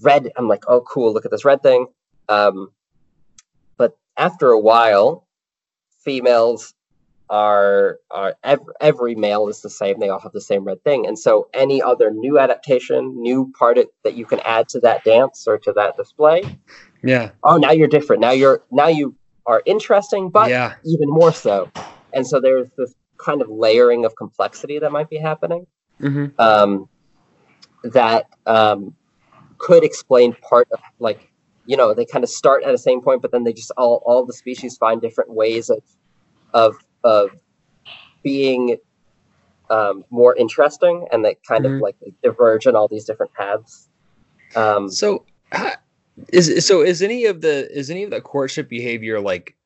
Red, 0.00 0.30
I'm 0.36 0.48
like, 0.48 0.64
oh, 0.68 0.82
cool, 0.82 1.12
look 1.12 1.24
at 1.24 1.30
this 1.30 1.44
red 1.44 1.62
thing. 1.62 1.86
Um, 2.28 2.72
but 3.76 3.96
after 4.16 4.50
a 4.50 4.60
while, 4.60 5.26
females 6.04 6.74
are 7.30 7.98
are 8.10 8.34
ev- 8.44 8.68
every 8.80 9.14
male 9.14 9.48
is 9.48 9.60
the 9.62 9.70
same. 9.70 9.98
They 9.98 10.08
all 10.08 10.20
have 10.20 10.32
the 10.32 10.40
same 10.40 10.64
red 10.64 10.82
thing, 10.84 11.06
and 11.06 11.18
so 11.18 11.48
any 11.54 11.82
other 11.82 12.10
new 12.10 12.38
adaptation, 12.38 13.20
new 13.20 13.52
part 13.58 13.78
it, 13.78 13.88
that 14.04 14.14
you 14.14 14.26
can 14.26 14.40
add 14.40 14.68
to 14.70 14.80
that 14.80 15.04
dance 15.04 15.46
or 15.46 15.58
to 15.58 15.72
that 15.72 15.96
display, 15.96 16.58
yeah. 17.02 17.30
oh, 17.42 17.56
now 17.56 17.72
you're 17.72 17.88
different. 17.88 18.20
Now 18.20 18.32
you're 18.32 18.62
now 18.70 18.88
you 18.88 19.14
are 19.46 19.62
interesting, 19.66 20.30
but 20.30 20.50
yeah. 20.50 20.74
even 20.84 21.08
more 21.08 21.32
so. 21.32 21.70
And 22.12 22.26
so 22.26 22.40
there's 22.40 22.68
this 22.76 22.94
kind 23.18 23.42
of 23.42 23.48
layering 23.48 24.04
of 24.04 24.16
complexity 24.16 24.78
that 24.78 24.92
might 24.92 25.08
be 25.08 25.18
happening 25.18 25.66
hmm 26.00 26.26
um, 26.38 26.88
that 27.84 28.26
um, 28.46 28.94
could 29.58 29.84
explain 29.84 30.34
part 30.48 30.68
of 30.72 30.80
like 30.98 31.30
you 31.66 31.76
know 31.76 31.94
they 31.94 32.04
kind 32.04 32.24
of 32.24 32.30
start 32.30 32.64
at 32.64 32.72
the 32.72 32.78
same 32.78 33.00
point 33.00 33.22
but 33.22 33.30
then 33.30 33.44
they 33.44 33.52
just 33.52 33.70
all 33.76 34.02
all 34.04 34.26
the 34.26 34.32
species 34.32 34.76
find 34.76 35.00
different 35.00 35.32
ways 35.32 35.70
of 35.70 35.82
of 36.52 36.74
of 37.04 37.30
being 38.22 38.78
um, 39.70 40.04
more 40.10 40.34
interesting 40.36 41.06
and 41.12 41.24
they 41.24 41.36
kind 41.46 41.64
Mhm. 41.64 41.76
of 41.76 41.80
like 41.80 41.96
diverge 42.22 42.66
in 42.66 42.74
all 42.76 42.88
these 42.88 43.04
different 43.04 43.32
paths 43.34 43.88
um, 44.56 44.90
So 44.90 45.24
is 46.32 46.66
so 46.66 46.82
is 46.82 47.02
any 47.02 47.24
of 47.24 47.40
the 47.40 47.70
is 47.76 47.90
any 47.90 48.04
of 48.04 48.10
the 48.10 48.20
courtship 48.20 48.68
behavior 48.68 49.20
like 49.20 49.56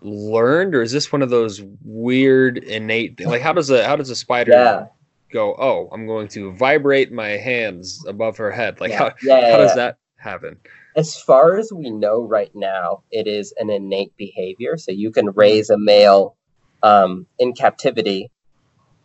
learned 0.00 0.74
or 0.74 0.82
is 0.82 0.92
this 0.92 1.12
one 1.12 1.22
of 1.22 1.30
those 1.30 1.62
weird 1.84 2.58
innate 2.58 3.20
like 3.26 3.42
how 3.42 3.52
does 3.52 3.70
a 3.70 3.84
how 3.86 3.96
does 3.96 4.08
a 4.10 4.16
spider 4.16 4.52
yeah 4.52 4.86
go 5.32 5.54
oh 5.58 5.88
i'm 5.92 6.06
going 6.06 6.28
to 6.28 6.52
vibrate 6.52 7.12
my 7.12 7.30
hands 7.30 8.04
above 8.06 8.36
her 8.36 8.50
head 8.50 8.80
like 8.80 8.92
how, 8.92 9.06
yeah, 9.22 9.40
yeah, 9.40 9.50
how 9.50 9.56
does 9.58 9.70
yeah. 9.70 9.74
that 9.74 9.98
happen 10.16 10.56
as 10.96 11.14
far 11.20 11.58
as 11.58 11.70
we 11.72 11.90
know 11.90 12.22
right 12.22 12.50
now, 12.54 13.02
it 13.10 13.26
is 13.26 13.52
an 13.58 13.68
innate 13.68 14.16
behavior. 14.16 14.78
So 14.78 14.92
you 14.92 15.12
can 15.12 15.30
raise 15.34 15.68
a 15.68 15.78
male 15.78 16.36
um, 16.82 17.26
in 17.38 17.52
captivity, 17.52 18.30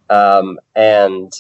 um, 0.10 0.60
and 0.76 1.32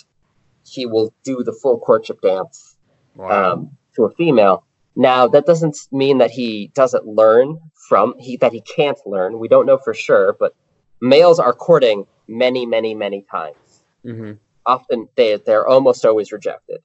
he 0.65 0.85
will 0.85 1.13
do 1.23 1.43
the 1.43 1.53
full 1.53 1.79
courtship 1.79 2.21
dance 2.21 2.77
wow. 3.15 3.53
um, 3.53 3.77
to 3.95 4.03
a 4.03 4.11
female. 4.11 4.65
Now 4.95 5.27
that 5.27 5.45
doesn't 5.45 5.77
mean 5.91 6.17
that 6.17 6.31
he 6.31 6.71
doesn't 6.73 7.05
learn 7.05 7.59
from 7.87 8.15
he 8.19 8.37
that 8.37 8.51
he 8.51 8.61
can't 8.61 8.99
learn. 9.05 9.39
We 9.39 9.47
don't 9.47 9.65
know 9.65 9.77
for 9.77 9.93
sure, 9.93 10.35
but 10.39 10.53
males 11.01 11.39
are 11.39 11.53
courting 11.53 12.05
many, 12.27 12.65
many, 12.65 12.93
many 12.93 13.25
times. 13.29 13.83
Hmm 14.03 14.33
often 14.65 15.07
they 15.15 15.37
they're 15.37 15.67
almost 15.67 16.05
always 16.05 16.31
rejected. 16.31 16.81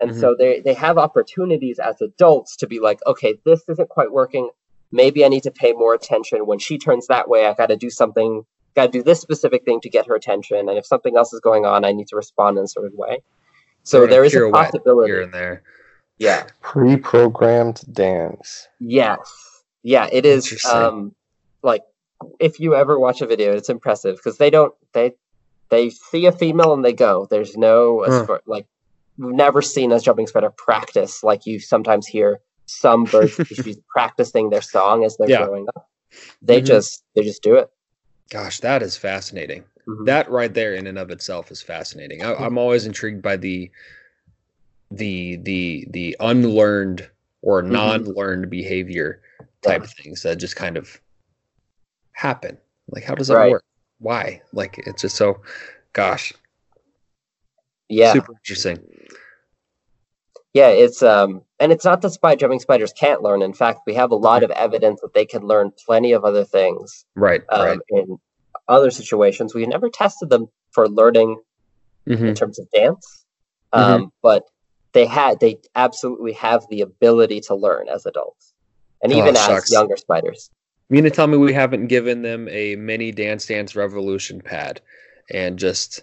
And 0.00 0.16
so 0.16 0.34
they 0.38 0.60
they 0.60 0.72
have 0.74 0.96
opportunities 0.96 1.78
as 1.78 2.00
adults 2.00 2.56
to 2.56 2.66
be 2.66 2.80
like 2.80 3.00
okay 3.06 3.36
this 3.44 3.62
isn't 3.68 3.88
quite 3.88 4.12
working. 4.12 4.50
Maybe 4.92 5.24
i 5.24 5.28
need 5.28 5.42
to 5.44 5.50
pay 5.50 5.72
more 5.72 5.94
attention. 5.94 6.46
When 6.46 6.58
she 6.58 6.78
turns 6.78 7.06
that 7.08 7.28
way 7.28 7.46
i 7.46 7.54
got 7.54 7.66
to 7.66 7.76
do 7.76 7.90
something 7.90 8.44
got 8.76 8.86
to 8.86 8.90
do 8.98 9.02
this 9.02 9.20
specific 9.20 9.64
thing 9.64 9.80
to 9.80 9.90
get 9.90 10.06
her 10.06 10.14
attention 10.14 10.68
and 10.68 10.78
if 10.78 10.86
something 10.86 11.16
else 11.16 11.32
is 11.32 11.40
going 11.40 11.64
on 11.66 11.84
i 11.84 11.92
need 11.92 12.08
to 12.08 12.16
respond 12.16 12.56
in 12.58 12.64
a 12.64 12.68
certain 12.68 12.96
way. 12.96 13.18
So 13.82 13.98
They're 13.98 14.06
gonna 14.06 14.10
there 14.10 14.24
is 14.24 14.34
a 14.36 14.50
possibility. 14.50 15.12
here 15.12 15.22
and 15.22 15.32
there. 15.32 15.62
Yeah. 16.18 16.46
Pre-programmed 16.60 17.82
dance. 17.92 18.68
yes. 18.78 19.18
Yeah 19.82 20.08
it 20.12 20.26
is 20.26 20.64
um 20.66 21.14
like 21.62 21.82
if 22.38 22.60
you 22.60 22.74
ever 22.74 22.98
watch 23.00 23.22
a 23.22 23.26
video 23.26 23.52
it's 23.56 23.70
impressive 23.70 24.16
because 24.16 24.36
they 24.38 24.50
don't 24.50 24.74
they 24.92 25.12
they 25.70 25.88
see 25.90 26.26
a 26.26 26.32
female 26.32 26.74
and 26.74 26.84
they 26.84 26.92
go. 26.92 27.26
There's 27.30 27.56
no 27.56 28.02
as 28.02 28.12
Huh. 28.12 28.26
far, 28.26 28.42
like 28.46 28.66
we've 29.16 29.34
never 29.34 29.62
seen 29.62 29.92
a 29.92 30.00
jumping 30.00 30.26
spider 30.26 30.50
practice 30.50 31.22
like 31.22 31.46
you 31.46 31.58
sometimes 31.60 32.06
hear 32.06 32.40
some 32.66 33.04
bird 33.04 33.30
species 33.32 33.78
practicing 33.88 34.50
their 34.50 34.62
song 34.62 35.04
as 35.04 35.16
they're 35.16 35.28
Yeah. 35.30 35.44
growing 35.46 35.66
up. 35.74 35.88
They 36.42 36.60
Mhm. 36.60 36.66
just 36.66 37.02
they 37.14 37.22
just 37.22 37.42
do 37.42 37.54
it 37.56 37.68
gosh 38.30 38.60
that 38.60 38.82
is 38.82 38.96
fascinating. 38.96 39.64
Mhm. 39.86 40.06
that 40.06 40.30
right 40.30 40.52
there 40.54 40.74
in 40.74 40.86
and 40.86 40.98
of 40.98 41.10
itself 41.10 41.50
is 41.50 41.62
fascinating. 41.62 42.22
I, 42.22 42.34
i'm 42.34 42.58
always 42.58 42.86
intrigued 42.86 43.22
by 43.22 43.36
the 43.36 43.70
the 44.90 45.36
the 45.36 45.86
the 45.90 46.16
unlearned 46.20 47.08
or 47.42 47.62
Mm-hmm. 47.62 47.72
non-learned 47.72 48.50
behavior 48.50 49.22
type 49.62 49.84
things 49.86 50.22
that 50.22 50.36
just 50.36 50.56
kind 50.56 50.76
of 50.76 51.00
happen. 52.12 52.58
Like 52.88 53.04
how 53.04 53.14
does 53.14 53.28
that 53.28 53.36
Right. 53.36 53.50
work? 53.52 53.64
Why? 53.98 54.42
Like 54.52 54.78
it's 54.86 55.02
just 55.02 55.16
so 55.16 55.40
gosh. 55.92 56.32
Yeah. 57.88 58.12
Super 58.12 58.32
interesting 58.34 58.78
yeah 60.54 60.68
it's 60.68 61.02
um 61.02 61.42
and 61.58 61.72
it's 61.72 61.84
not 61.84 62.00
that 62.02 62.10
spy 62.10 62.34
jumping 62.34 62.60
spiders 62.60 62.92
can't 62.92 63.22
learn 63.22 63.42
in 63.42 63.52
fact 63.52 63.80
we 63.86 63.94
have 63.94 64.10
a 64.10 64.16
lot 64.16 64.42
of 64.42 64.50
evidence 64.52 65.00
that 65.00 65.14
they 65.14 65.24
can 65.24 65.42
learn 65.42 65.70
plenty 65.86 66.12
of 66.12 66.24
other 66.24 66.44
things 66.44 67.04
right 67.14 67.42
um, 67.50 67.66
right 67.66 67.78
in 67.90 68.16
other 68.68 68.90
situations 68.90 69.54
we've 69.54 69.68
never 69.68 69.88
tested 69.88 70.30
them 70.30 70.46
for 70.72 70.88
learning 70.88 71.36
Mhm. 72.08 72.28
in 72.28 72.34
terms 72.34 72.58
of 72.58 72.66
dance. 72.72 73.24
Mm-hmm. 73.74 73.92
Um, 74.04 74.12
But 74.22 74.44
they 74.94 75.04
had 75.06 75.38
they 75.38 75.58
absolutely 75.76 76.32
have 76.32 76.64
the 76.70 76.80
ability 76.80 77.40
to 77.42 77.54
learn 77.54 77.88
as 77.88 78.06
adults, 78.06 78.54
and 79.02 79.12
Oh, 79.12 79.16
even 79.18 79.36
as 79.36 79.44
shucks. 79.44 79.70
younger 79.70 79.96
spiders. 79.98 80.50
you 80.88 80.94
mean 80.94 81.04
to 81.04 81.10
tell 81.10 81.26
me 81.26 81.36
we 81.36 81.52
haven't 81.52 81.86
given 81.88 82.22
them 82.22 82.48
a 82.48 82.74
mini 82.76 83.12
dance 83.12 83.46
dance 83.46 83.76
revolution 83.76 84.40
pad 84.40 84.80
and 85.30 85.58
just 85.58 86.02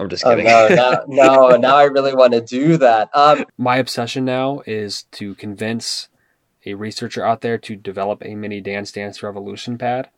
I'm 0.00 0.08
just 0.08 0.24
Oh, 0.24 0.30
kidding. 0.30 0.46
no, 0.46 0.68
now, 0.68 1.02
no, 1.08 1.56
now 1.56 1.76
I 1.76 1.84
really 1.84 2.14
want 2.14 2.32
to 2.32 2.40
do 2.40 2.76
that. 2.78 3.10
Um, 3.14 3.44
My 3.58 3.76
obsession 3.76 4.24
now 4.24 4.62
is 4.66 5.02
to 5.12 5.34
convince 5.34 6.08
a 6.66 6.74
researcher 6.74 7.24
out 7.24 7.40
there 7.42 7.58
to 7.58 7.76
develop 7.76 8.22
a 8.24 8.34
mini 8.34 8.60
Dance 8.60 8.92
Dance 8.92 9.22
Revolution 9.22 9.78
pad 9.78 10.08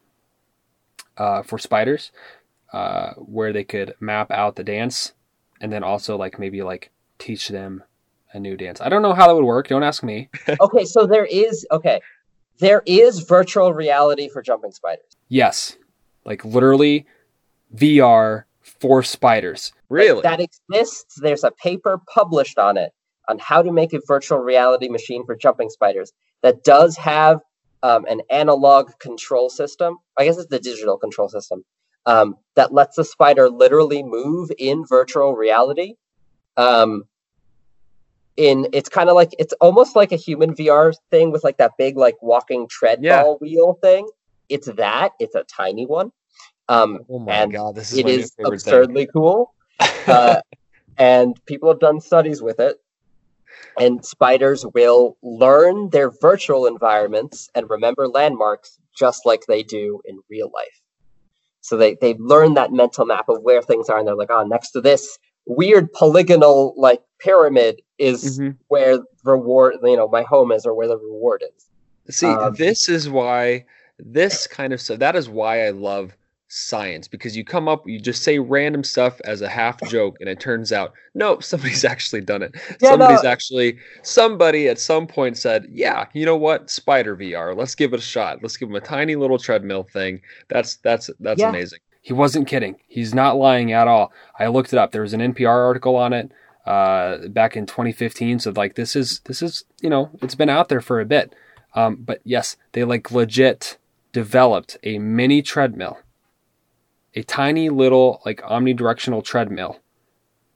uh, 1.17 1.43
for 1.43 1.59
spiders, 1.59 2.11
uh, 2.73 3.13
where 3.15 3.53
they 3.53 3.65
could 3.65 3.95
map 4.01 4.31
out 4.31 4.57
the 4.57 4.65
dance, 4.65 5.13
and 5.61 5.73
then 5.73 5.83
also 5.85 6.17
like 6.17 6.39
maybe 6.39 6.63
like 6.63 6.91
teach 7.19 7.49
them 7.49 7.83
a 8.33 8.41
new 8.41 8.57
dance. 8.57 8.81
I 8.81 8.89
don't 8.89 9.03
know 9.03 9.13
how 9.13 9.27
that 9.29 9.35
would 9.35 9.45
work. 9.45 9.69
Don't 9.69 9.83
ask 9.83 10.03
me. 10.03 10.31
okay, 10.61 10.85
so 10.85 11.07
there 11.07 11.27
is 11.27 11.67
okay, 11.71 12.01
there 12.59 12.83
is 12.87 13.21
virtual 13.21 13.73
reality 13.75 14.29
for 14.29 14.43
jumping 14.43 14.73
spiders. 14.73 15.05
Yes, 15.29 15.77
like 16.25 16.45
literally 16.45 17.07
VR 17.75 18.45
for 18.83 19.03
spiders. 19.05 19.73
really? 19.89 20.21
That 20.23 20.41
exists. 20.41 21.15
There's 21.21 21.45
a 21.45 21.53
paper 21.53 22.01
published 22.13 22.59
on 22.59 22.77
it 22.77 22.93
on 23.29 23.39
how 23.39 23.63
to 23.63 23.71
make 23.73 23.93
a 23.93 24.01
virtual 24.07 24.39
reality 24.39 24.89
machine 24.89 25.25
for 25.25 25.37
jumping 25.37 25.71
spiders 25.71 26.13
that 26.43 26.65
does 26.65 26.97
have 26.97 27.41
um, 27.85 28.05
an 28.07 28.21
analog 28.29 28.91
control 28.99 29.49
system. 29.49 29.99
I 30.19 30.25
guess 30.25 30.37
it's 30.37 30.49
the 30.49 30.59
digital 30.59 30.99
control 30.99 31.29
system 31.29 31.65
um, 32.07 32.35
that 32.57 32.75
lets 32.75 32.97
the 32.97 33.05
spider 33.05 33.49
literally 33.49 34.03
move 34.03 34.51
in 34.59 34.85
virtual 34.85 35.35
reality. 35.35 35.95
Um, 36.57 37.05
in 38.37 38.67
it's 38.73 38.89
kind 38.89 39.09
of 39.09 39.15
like 39.15 39.31
it's 39.39 39.53
almost 39.61 39.95
like 39.95 40.11
a 40.11 40.17
human 40.17 40.55
VR 40.55 40.95
thing 41.11 41.31
with 41.31 41.45
like 41.45 41.59
that 41.59 41.73
big 41.79 41.97
like 41.97 42.17
walking 42.23 42.67
treadball 42.67 43.03
Yeah. 43.03 43.33
wheel 43.41 43.79
thing. 43.83 44.09
It's 44.49 44.67
that. 44.73 45.13
It's 45.21 45.35
a 45.37 45.45
tiny 45.45 45.87
one. 45.87 46.11
Um, 46.73 47.01
oh 47.11 47.19
my 47.19 47.47
god, 47.47 47.75
this 47.75 47.93
is 47.93 47.99
it 47.99 48.07
is 48.09 48.33
absurdly 48.45 49.09
cool 49.13 49.55
uh, 50.07 50.41
and 50.99 51.39
people 51.47 51.69
have 51.69 51.81
done 51.81 52.01
studies 52.01 52.41
with 52.43 52.61
it 52.61 52.77
and 53.79 54.05
spiders 54.05 54.65
will 54.75 55.17
learn 55.23 55.91
their 55.91 56.11
virtual 56.21 56.67
environments 56.67 57.49
and 57.55 57.69
remember 57.69 58.09
landmarks 58.09 58.79
just 58.99 59.27
like 59.27 59.43
they 59.49 59.63
do 59.63 60.01
in 60.05 60.19
real 60.31 60.51
life 60.55 60.81
so 61.61 61.77
they, 61.77 61.97
they 62.01 62.15
learn 62.19 62.55
that 62.55 62.73
mental 62.73 63.07
map 63.07 63.29
of 63.29 63.39
where 63.43 63.63
things 63.63 63.89
are 63.89 63.99
and 63.99 64.07
they're 64.09 64.15
like 64.15 64.31
oh 64.31 64.45
next 64.45 64.71
to 64.71 64.81
this 64.81 65.19
weird 65.47 65.93
polygonal 65.93 66.75
like 66.77 67.03
pyramid 67.21 67.81
is 67.99 68.39
Mhm. 68.39 68.57
where 68.69 68.99
reward 69.25 69.77
you 69.83 69.97
know 69.97 70.09
my 70.09 70.23
home 70.23 70.53
is 70.53 70.65
or 70.67 70.75
where 70.75 70.89
the 70.89 70.99
reward 70.99 71.43
is 71.57 71.69
See, 72.11 72.27
Um, 72.27 72.55
this 72.55 72.89
is 72.89 73.09
why 73.09 73.65
this 73.99 74.47
kind 74.47 74.73
of 74.73 74.81
stuff. 74.81 74.99
That 74.99 75.15
is 75.15 75.29
why 75.29 75.67
I 75.67 75.71
love 75.71 76.17
science 76.55 77.09
because 77.09 77.35
you 77.37 77.45
come 77.45 77.67
up, 77.67 77.83
you 77.89 77.99
just 77.99 78.23
say 78.23 78.39
random 78.39 78.85
stuff 78.85 79.21
as 79.25 79.41
a 79.41 79.49
half 79.49 79.81
joke, 79.89 80.19
and 80.21 80.29
it 80.29 80.39
turns 80.39 80.71
out 80.73 80.93
no, 81.15 81.39
somebody's 81.41 81.85
actually 81.85 82.21
done 82.21 82.43
it. 82.43 82.55
Yeah, 82.81 82.91
somebody's 82.91 83.23
no. 83.23 83.31
actually 83.31 83.79
somebody 84.03 84.69
at 84.69 84.79
some 84.79 85.07
point 85.07 85.39
said, 85.39 85.67
"Yeah, 85.71 86.07
you 86.13 86.27
know 86.27 86.37
what? 86.37 86.71
Spider 86.71 87.17
VR. 87.17 87.57
Let's 87.57 87.75
give 87.75 87.93
it 87.95 88.01
a 88.01 88.03
shot. 88.03 88.39
Let's 88.43 88.57
give 88.57 88.69
them 88.69 88.77
a 88.77 88.81
tiny 88.81 89.17
little 89.17 89.39
treadmill 89.39 89.85
thing. 89.85 90.21
That's 90.49 90.77
that's 90.77 91.11
that's 91.21 91.41
Yeah. 91.41 91.49
amazing." 91.49 91.81
He 92.03 92.13
wasn't 92.13 92.49
kidding. 92.49 92.77
He's 92.89 93.15
not 93.15 93.37
lying 93.37 93.73
at 93.73 93.87
all. 93.87 94.13
I 94.39 94.49
looked 94.49 94.73
it 94.73 94.79
up. 94.79 94.91
There 94.91 95.03
was 95.03 95.15
an 95.15 95.21
NPR 95.21 95.65
article 95.65 95.95
on 95.95 96.13
it 96.13 96.33
uh, 96.67 97.29
back 97.29 97.57
in 97.57 97.65
2015. 97.65 98.41
So 98.41 98.53
like 98.57 98.75
this 98.75 98.97
is 98.97 99.21
this 99.21 99.41
is 99.41 99.65
you 99.81 99.89
know 99.89 100.11
it's 100.21 100.35
been 100.35 100.51
out 100.51 100.69
there 100.69 100.81
for 100.81 101.01
a 101.01 101.07
bit. 101.07 101.35
Um, 101.75 101.97
but 101.97 102.21
yes, 102.25 102.57
they 102.73 102.85
like 102.85 103.11
legit 103.11 103.79
developed 104.13 104.77
a 104.83 104.99
mini 104.99 105.41
treadmill, 105.41 105.99
a 107.15 107.23
tiny 107.23 107.69
little 107.69 108.21
like 108.25 108.41
omnidirectional 108.43 109.25
treadmill, 109.25 109.79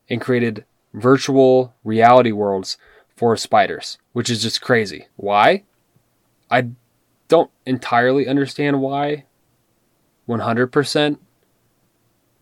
and 0.09 0.21
created 0.21 0.65
virtual 0.95 1.75
reality 1.85 2.33
worlds 2.33 2.79
for 3.17 3.37
spiders, 3.37 3.99
which 4.13 4.31
is 4.31 4.43
just 4.43 4.61
crazy. 4.61 5.09
Why? 5.17 5.65
I 6.51 6.69
don't 7.29 7.51
entirely 7.65 8.27
understand 8.27 8.81
why. 8.81 9.25
100%. 10.29 11.19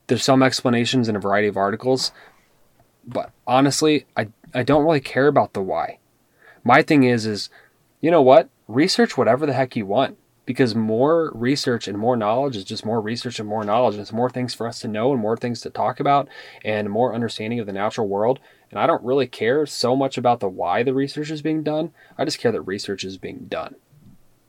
There's 0.07 0.25
some 0.25 0.43
explanations 0.43 1.09
in 1.09 1.17
a 1.17 1.21
variety 1.21 1.49
of 1.49 1.57
articles, 1.57 2.13
but 3.07 3.33
honestly, 3.47 4.07
I 4.17 4.29
I 4.53 4.63
don't 4.63 4.85
really 4.85 5.01
care 5.01 5.27
about 5.27 5.55
the 5.55 5.63
why. 5.63 5.99
My 6.63 6.83
thing 6.83 7.05
is 7.05 7.27
is 7.27 7.49
you 8.01 8.11
know 8.11 8.23
what? 8.23 8.51
Research 8.69 9.17
whatever 9.17 9.47
the 9.47 9.55
heck 9.55 9.77
you 9.77 9.87
want 9.87 10.19
because 10.47 10.75
more 10.75 11.33
research 11.35 11.89
and 11.89 11.99
more 11.99 12.17
knowledge 12.17 12.57
is 12.57 12.65
just 12.65 12.85
more 12.85 13.01
research 13.01 13.41
and 13.41 13.49
more 13.49 13.65
knowledge 13.65 13.95
and 13.95 14.03
it's 14.03 14.13
more 14.13 14.29
things 14.29 14.55
for 14.55 14.67
us 14.67 14.81
to 14.81 14.89
know 14.89 15.13
and 15.13 15.21
more 15.21 15.37
things 15.37 15.61
to 15.63 15.71
talk 15.71 16.01
about 16.01 16.29
and 16.65 16.91
more 16.91 17.15
understanding 17.15 17.61
of 17.61 17.67
the 17.67 17.73
natural 17.73 18.09
world 18.09 18.41
and 18.75 18.81
I 18.81 18.89
don't 18.89 19.05
really 19.05 19.29
care 19.29 19.67
so 19.67 19.95
much 19.95 20.19
about 20.19 20.41
the 20.41 20.49
why 20.49 20.83
the 20.83 20.93
research 20.93 21.31
is 21.31 21.43
being 21.43 21.63
done. 21.63 21.93
I 22.19 22.25
just 22.25 22.41
care 22.41 22.51
that 22.51 22.63
research 22.63 23.05
is 23.05 23.19
being 23.19 23.47
done. 23.49 23.77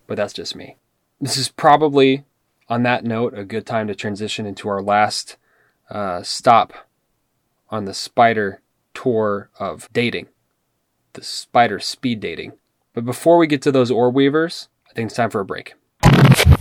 But 0.07 0.17
that's 0.17 0.33
just 0.33 0.55
me. 0.55 0.77
This 1.21 1.37
is 1.37 1.49
probably 1.49 2.25
on 2.67 2.81
that 2.83 3.03
note 3.03 3.37
a 3.37 3.45
good 3.45 3.67
time 3.67 3.87
to 3.87 3.93
transition 3.93 4.47
into 4.47 4.67
our 4.67 4.81
last 4.81 5.37
uh, 5.91 6.23
stop 6.23 6.73
on 7.69 7.85
the 7.85 7.93
spider 7.93 8.61
tour 8.95 9.51
of 9.59 9.87
dating, 9.93 10.27
the 11.13 11.23
spider 11.23 11.79
speed 11.79 12.19
dating. 12.19 12.53
But 12.95 13.05
before 13.05 13.37
we 13.37 13.45
get 13.45 13.61
to 13.61 13.71
those 13.71 13.91
orb 13.91 14.15
weavers, 14.15 14.69
I 14.89 14.93
think 14.93 15.09
it's 15.09 15.15
time 15.15 15.29
for 15.29 15.41
a 15.41 15.45
break. 15.45 15.75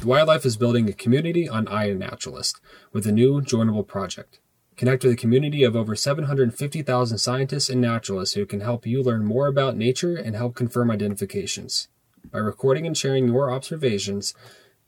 Wildlife 0.05 0.45
is 0.45 0.57
building 0.57 0.89
a 0.89 0.93
community 0.93 1.49
on 1.49 1.67
iNaturalist 1.67 2.61
with 2.93 3.07
a 3.07 3.13
new 3.13 3.41
joinable 3.41 3.87
project. 3.87 4.39
Connect 4.77 5.05
with 5.05 5.13
a 5.13 5.17
community 5.17 5.63
of 5.63 5.75
over 5.75 5.95
750,000 5.95 7.19
scientists 7.19 7.69
and 7.71 7.81
naturalists 7.81 8.35
who 8.35 8.45
can 8.45 8.61
help 8.61 8.87
you 8.87 9.03
learn 9.03 9.25
more 9.25 9.47
about 9.47 9.77
nature 9.77 10.17
and 10.17 10.37
help 10.37 10.55
confirm 10.55 10.91
identifications. 10.91 11.89
By 12.31 12.41
recording 12.41 12.87
and 12.87 12.97
sharing 12.97 13.29
your 13.29 13.53
observations, 13.53 14.35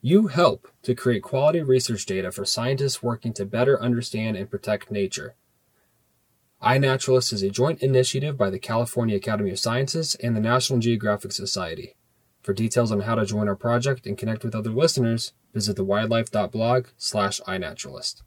you 0.03 0.27
help 0.27 0.69
to 0.83 0.95
create 0.95 1.23
quality 1.23 1.63
research 1.63 2.05
data 2.05 2.31
for 2.31 2.45
scientists 2.45 3.03
working 3.03 3.33
to 3.35 3.47
better 3.47 3.81
understand 3.81 4.37
and 4.37 4.51
protect 4.51 4.91
nature. 4.91 5.35
iNaturalist 6.63 7.33
is 7.33 7.43
a 7.43 7.51
joint 7.51 7.83
initiative 7.83 8.37
by 8.37 8.51
the 8.51 8.59
California 8.59 9.17
Academy 9.17 9.51
of 9.51 9.59
Sciences 9.59 10.15
and 10.17 10.37
the 10.37 10.41
National 10.41 10.79
Geographic 10.79 11.33
Society. 11.33 11.95
For 12.47 12.53
details 12.53 12.93
on 12.93 13.01
how 13.01 13.17
to 13.17 13.27
join 13.27 13.49
our 13.49 13.57
project 13.57 14.07
and 14.07 14.17
connect 14.17 14.45
with 14.45 14.55
other 14.55 14.71
listeners, 14.71 15.33
visit 15.53 15.77
thewildlife.blog 15.77 16.87
slash 16.97 17.41
iNaturalist. 17.41 18.23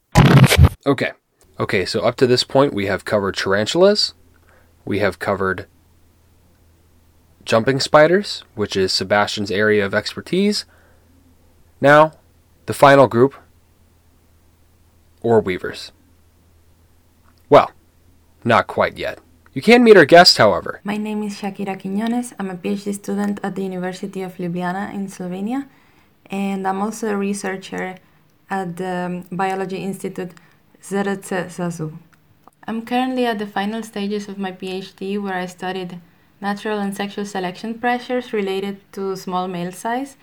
Okay. 0.86 1.14
Okay, 1.58 1.86
so 1.86 2.02
up 2.02 2.18
to 2.18 2.28
this 2.28 2.44
point 2.44 2.74
we 2.74 2.88
have 2.88 3.06
covered 3.06 3.38
tarantulas, 3.38 4.14
we 4.84 5.00
have 5.00 5.20
covered 5.20 5.68
jumping 7.46 7.80
spiders, 7.80 8.44
which 8.56 8.76
is 8.76 8.92
Sebastian's 8.92 9.52
area 9.52 9.86
of 9.86 9.94
expertise. 9.94 10.66
Now, 11.80 12.12
the 12.66 12.74
final 12.74 13.08
group, 13.08 13.36
orb 15.22 15.46
weavers. 15.46 15.94
Well, 17.50 17.72
not 18.44 18.68
quite 18.68 18.98
yet. 18.98 19.20
You 19.52 19.64
can 19.64 19.84
meet 19.84 19.98
our 19.98 20.06
guest, 20.06 20.38
however. 20.38 20.80
My 20.84 20.98
name 20.98 21.24
is 21.24 21.42
Shakira 21.42 21.76
Quiñones. 21.76 22.34
I'm 22.38 22.52
a 22.52 22.56
PhD 22.56 22.94
student 22.94 23.40
at 23.42 23.56
the 23.56 23.64
University 23.64 24.22
of 24.22 24.36
Ljubljana 24.38 24.94
in 24.94 25.08
Slovenia, 25.08 25.66
and 26.30 26.68
I'm 26.68 26.84
also 26.84 27.10
a 27.10 27.18
researcher 27.18 27.96
at 28.52 28.78
the 28.78 29.24
um, 29.26 29.26
Biology 29.32 29.78
Institute 29.78 30.34
ZRC 30.84 31.50
SAZU. 31.50 31.98
I'm 32.68 32.86
currently 32.86 33.26
at 33.26 33.40
the 33.40 33.48
final 33.48 33.82
stages 33.82 34.28
of 34.28 34.38
my 34.38 34.52
PhD 34.52 35.20
where 35.20 35.34
I 35.34 35.48
studied 35.48 36.00
natural 36.40 36.78
and 36.78 36.96
sexual 36.96 37.26
selection 37.26 37.80
pressures 37.80 38.32
related 38.32 38.78
to 38.92 39.16
small 39.16 39.48
male 39.48 39.72
size 39.72 40.16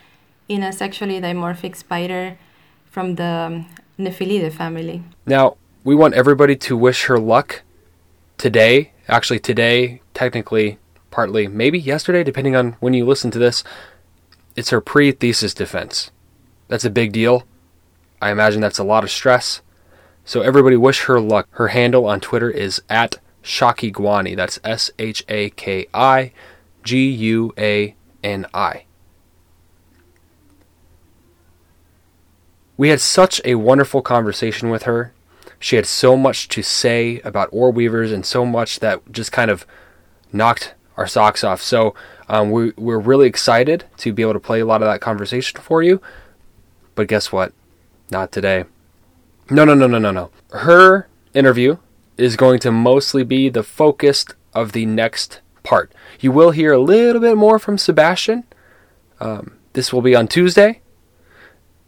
in 0.49 0.63
a 0.63 0.73
sexually 0.73 1.21
dimorphic 1.21 1.75
spider 1.75 2.39
from 2.85 3.17
the 3.17 3.25
um, 3.25 3.67
Nephilidae 3.99 4.53
family. 4.53 5.03
Now, 5.27 5.57
we 5.83 5.97
want 5.97 6.15
everybody 6.15 6.55
to 6.55 6.77
wish 6.77 7.07
her 7.07 7.19
luck 7.19 7.63
today. 8.39 8.93
Actually, 9.09 9.39
today, 9.39 10.01
technically, 10.15 10.79
partly, 11.11 11.47
maybe 11.47 11.79
yesterday, 11.79 12.25
depending 12.25 12.57
on 12.57 12.73
when 12.81 12.95
you 12.95 13.05
listen 13.05 13.31
to 13.31 13.39
this. 13.39 13.63
It's 14.57 14.71
her 14.71 14.81
pre 14.81 15.13
thesis 15.13 15.55
defense. 15.55 16.11
That's 16.69 16.85
a 16.85 16.91
big 16.91 17.13
deal. 17.13 17.45
I 18.21 18.31
imagine 18.31 18.61
that's 18.61 18.79
a 18.79 18.85
lot 18.85 19.05
of 19.05 19.11
stress. 19.11 19.61
So, 20.25 20.41
everybody 20.41 20.77
wish 20.77 21.05
her 21.05 21.21
luck. 21.21 21.47
Her 21.53 21.69
handle 21.69 22.07
on 22.07 22.21
Twitter 22.21 22.51
is 22.51 22.83
at 22.89 23.17
Shaki 23.45 23.93
Guani. 23.93 24.35
That's 24.35 24.59
S 24.65 24.91
H 24.99 25.25
A 25.29 25.51
K 25.51 25.87
I 25.95 26.33
G 26.83 27.09
U 27.09 27.55
A 27.57 27.95
N 28.25 28.47
I. 28.53 28.87
We 32.77 32.89
had 32.91 33.01
such 33.01 33.41
a 33.45 33.55
wonderful 33.55 34.03
conversation 34.03 34.69
with 34.69 34.83
her. 34.83 35.13
She 35.67 35.75
had 35.75 35.87
so 35.87 36.17
much 36.17 36.47
to 36.51 36.63
say 36.63 37.19
about 37.25 37.49
orb 37.51 37.75
weavers 37.75 38.13
and 38.13 38.25
so 38.25 38.47
much 38.47 38.79
that 38.79 39.11
just 39.11 39.33
kind 39.33 39.51
of 39.51 39.67
knocked 40.33 40.75
our 40.97 41.09
socks 41.09 41.43
off. 41.43 41.61
So 41.61 41.93
um, 42.29 42.53
we, 42.53 42.71
we're 42.77 43.01
really 43.01 43.27
excited 43.27 43.85
to 43.97 44.13
be 44.13 44.23
able 44.23 44.35
to 44.35 44.39
play 44.39 44.61
a 44.61 44.65
lot 44.65 44.81
of 44.81 44.87
that 44.87 45.01
conversation 45.01 45.61
for 45.61 45.83
you. 45.83 46.01
But 46.95 47.09
guess 47.09 47.33
what? 47.33 47.53
Not 48.13 48.31
today. 48.31 48.67
No, 49.51 49.65
no, 49.65 49.75
no, 49.75 49.89
no, 49.89 49.99
no, 49.99 50.13
no. 50.13 50.31
Her 50.53 51.09
interview 51.35 51.79
is 52.17 52.37
going 52.37 52.61
to 52.61 52.71
mostly 52.71 53.25
be 53.25 53.49
the 53.49 53.65
focus 53.65 54.25
of 54.55 54.71
the 54.71 54.87
next 54.87 55.41
part. 55.65 55.91
You 56.21 56.31
will 56.31 56.53
hear 56.53 56.75
a 56.75 56.79
little 56.79 57.21
bit 57.21 57.37
more 57.37 57.59
from 57.59 57.77
Sebastian. 57.77 58.45
Um, 59.19 59.59
this 59.73 59.93
will 59.93 60.01
be 60.01 60.15
on 60.15 60.29
Tuesday, 60.29 60.83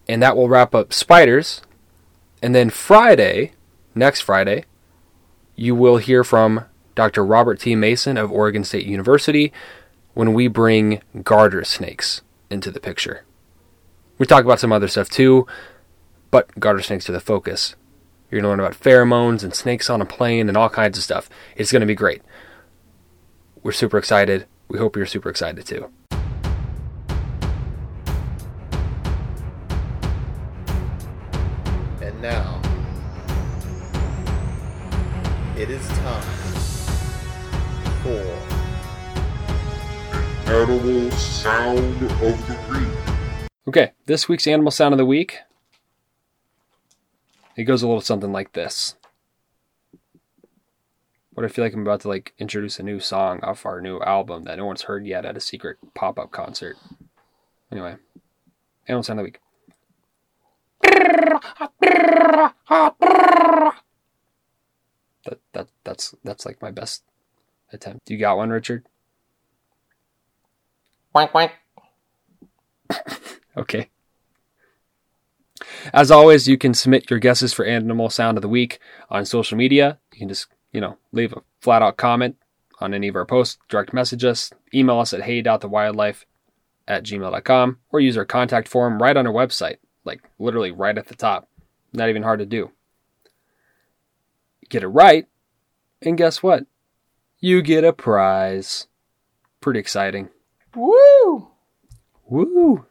and 0.09 0.21
that 0.21 0.37
will 0.37 0.49
wrap 0.49 0.75
up 0.75 0.93
Spiders. 0.93 1.63
And 2.43 2.57
then 2.57 2.71
Friday, 2.71 3.53
next 3.99 4.21
Friday, 4.21 4.65
you 5.57 5.75
will 5.75 5.97
hear 5.97 6.25
from 6.25 6.65
Dr. 6.95 7.25
Robert 7.25 7.61
T. 7.61 7.75
Mason 7.75 8.17
of 8.17 8.33
Oregon 8.33 8.65
State 8.65 8.87
University 8.87 9.53
when 10.15 10.33
we 10.33 10.49
bring 10.49 11.03
garter 11.23 11.65
snakes 11.65 12.23
into 12.51 12.71
the 12.71 12.81
picture. 12.81 13.25
We 14.19 14.27
talk 14.27 14.45
about 14.45 14.61
some 14.61 14.73
other 14.73 14.89
stuff 14.89 15.09
too, 15.09 15.47
but 16.31 16.59
garter 16.59 16.83
snakes 16.83 17.09
are 17.09 17.13
the 17.13 17.21
focus. 17.21 17.77
You're 18.31 18.41
going 18.41 18.45
to 18.45 18.49
learn 18.51 18.61
about 18.61 18.81
pheromones 18.81 19.43
and 19.43 19.55
snakes 19.55 19.89
on 19.89 20.03
a 20.03 20.07
plane 20.07 20.49
and 20.49 20.57
all 20.57 20.69
kinds 20.69 20.99
of 20.99 21.05
stuff. 21.05 21.31
It's 21.57 21.73
going 21.73 21.81
to 21.81 21.87
be 21.87 21.95
great. 21.95 22.23
We're 23.63 23.73
super 23.73 23.99
excited. 23.99 24.47
We 24.69 24.79
hope 24.79 24.97
you're 24.97 25.07
super 25.07 25.31
excited 25.31 25.65
too. 25.67 25.91
And 32.01 32.21
now, 32.23 32.58
it 35.69 35.73
is 35.73 35.89
time 35.89 36.23
for 38.03 38.25
Animal 40.51 41.11
Sound 41.11 42.03
of 42.03 42.47
the 42.47 42.57
Week. 42.71 43.51
Okay, 43.69 43.93
this 44.07 44.31
week's 44.31 44.47
Animal 44.47 44.71
Sound 44.71 44.95
of 44.95 44.99
the 44.99 45.05
Week. 45.05 45.41
It 47.55 47.65
goes 47.65 47.83
a 47.83 47.87
little 47.87 48.01
something 48.01 48.33
like 48.33 48.55
this. 48.55 48.95
What 51.35 51.45
I 51.45 51.49
feel 51.49 51.67
like 51.67 51.75
I'm 51.75 51.83
about 51.83 52.01
to 52.01 52.09
like 52.09 52.33
introduce 52.39 52.79
a 52.79 52.83
new 52.83 52.99
song 52.99 53.41
off 53.43 53.67
our 53.67 53.83
new 53.83 54.01
album 54.01 54.45
that 54.45 54.57
no 54.57 54.65
one's 54.65 54.83
heard 54.83 55.07
yet 55.07 55.27
at 55.27 55.37
a 55.37 55.41
secret 55.41 55.77
pop-up 55.95 56.31
concert. 56.31 56.79
Anyway, 57.71 57.97
Animal 58.87 59.03
Sound 59.03 59.21
of 59.21 59.27
the 59.27 59.33
Week. 59.33 59.41
That 65.29 65.41
that 65.53 65.69
that's 65.85 66.15
that's 66.25 66.47
like 66.47 66.63
my 66.63 66.71
best 66.71 67.03
attempt. 67.73 68.09
You 68.11 68.19
got 68.19 68.39
one, 68.39 68.51
Richard? 68.51 68.87
Quack, 71.13 71.33
quack. 71.33 71.55
Okay. 73.57 73.91
As 75.93 76.13
always, 76.13 76.47
you 76.47 76.57
can 76.57 76.73
submit 76.73 77.11
your 77.11 77.19
guesses 77.19 77.53
for 77.53 77.65
Animal 77.65 78.09
Sound 78.09 78.39
of 78.39 78.43
the 78.43 78.49
Week 78.49 78.79
on 79.11 79.25
social 79.25 79.59
media. 79.59 79.99
You 80.13 80.21
can 80.21 80.29
just, 80.29 80.47
you 80.73 80.81
know, 80.81 80.97
leave 81.11 81.33
a 81.33 81.43
flat 81.61 81.83
out 81.83 81.97
comment 81.97 82.37
on 82.81 82.95
any 82.95 83.09
of 83.09 83.17
our 83.17 83.27
posts, 83.27 83.59
direct 83.69 83.93
message 83.93 84.25
us, 84.25 84.53
email 84.73 85.01
us 85.01 85.13
at 85.13 85.23
hey.thewildlife 85.23 86.25
at 86.87 87.03
gmail.com, 87.03 87.79
or 87.91 87.99
use 87.99 88.17
our 88.17 88.25
contact 88.25 88.69
form 88.69 89.03
right 89.03 89.17
on 89.17 89.27
our 89.27 89.33
website, 89.33 89.79
like 90.05 90.23
literally 90.39 90.71
right 90.71 90.97
at 90.97 91.09
the 91.09 91.17
top. 91.17 91.49
Not 91.93 92.11
even 92.11 92.23
hard 92.23 92.39
to 92.39 92.47
do. 92.47 92.71
Get 94.69 94.83
it 94.83 94.89
right, 94.89 95.27
and 96.03 96.19
guess 96.19 96.43
what? 96.43 96.67
You 97.41 97.63
get 97.63 97.85
a 97.85 97.93
prize. 97.93 98.87
Pretty 99.61 99.81
exciting. 99.81 100.29
Woo! 100.75 101.49
Woo! 102.27 102.87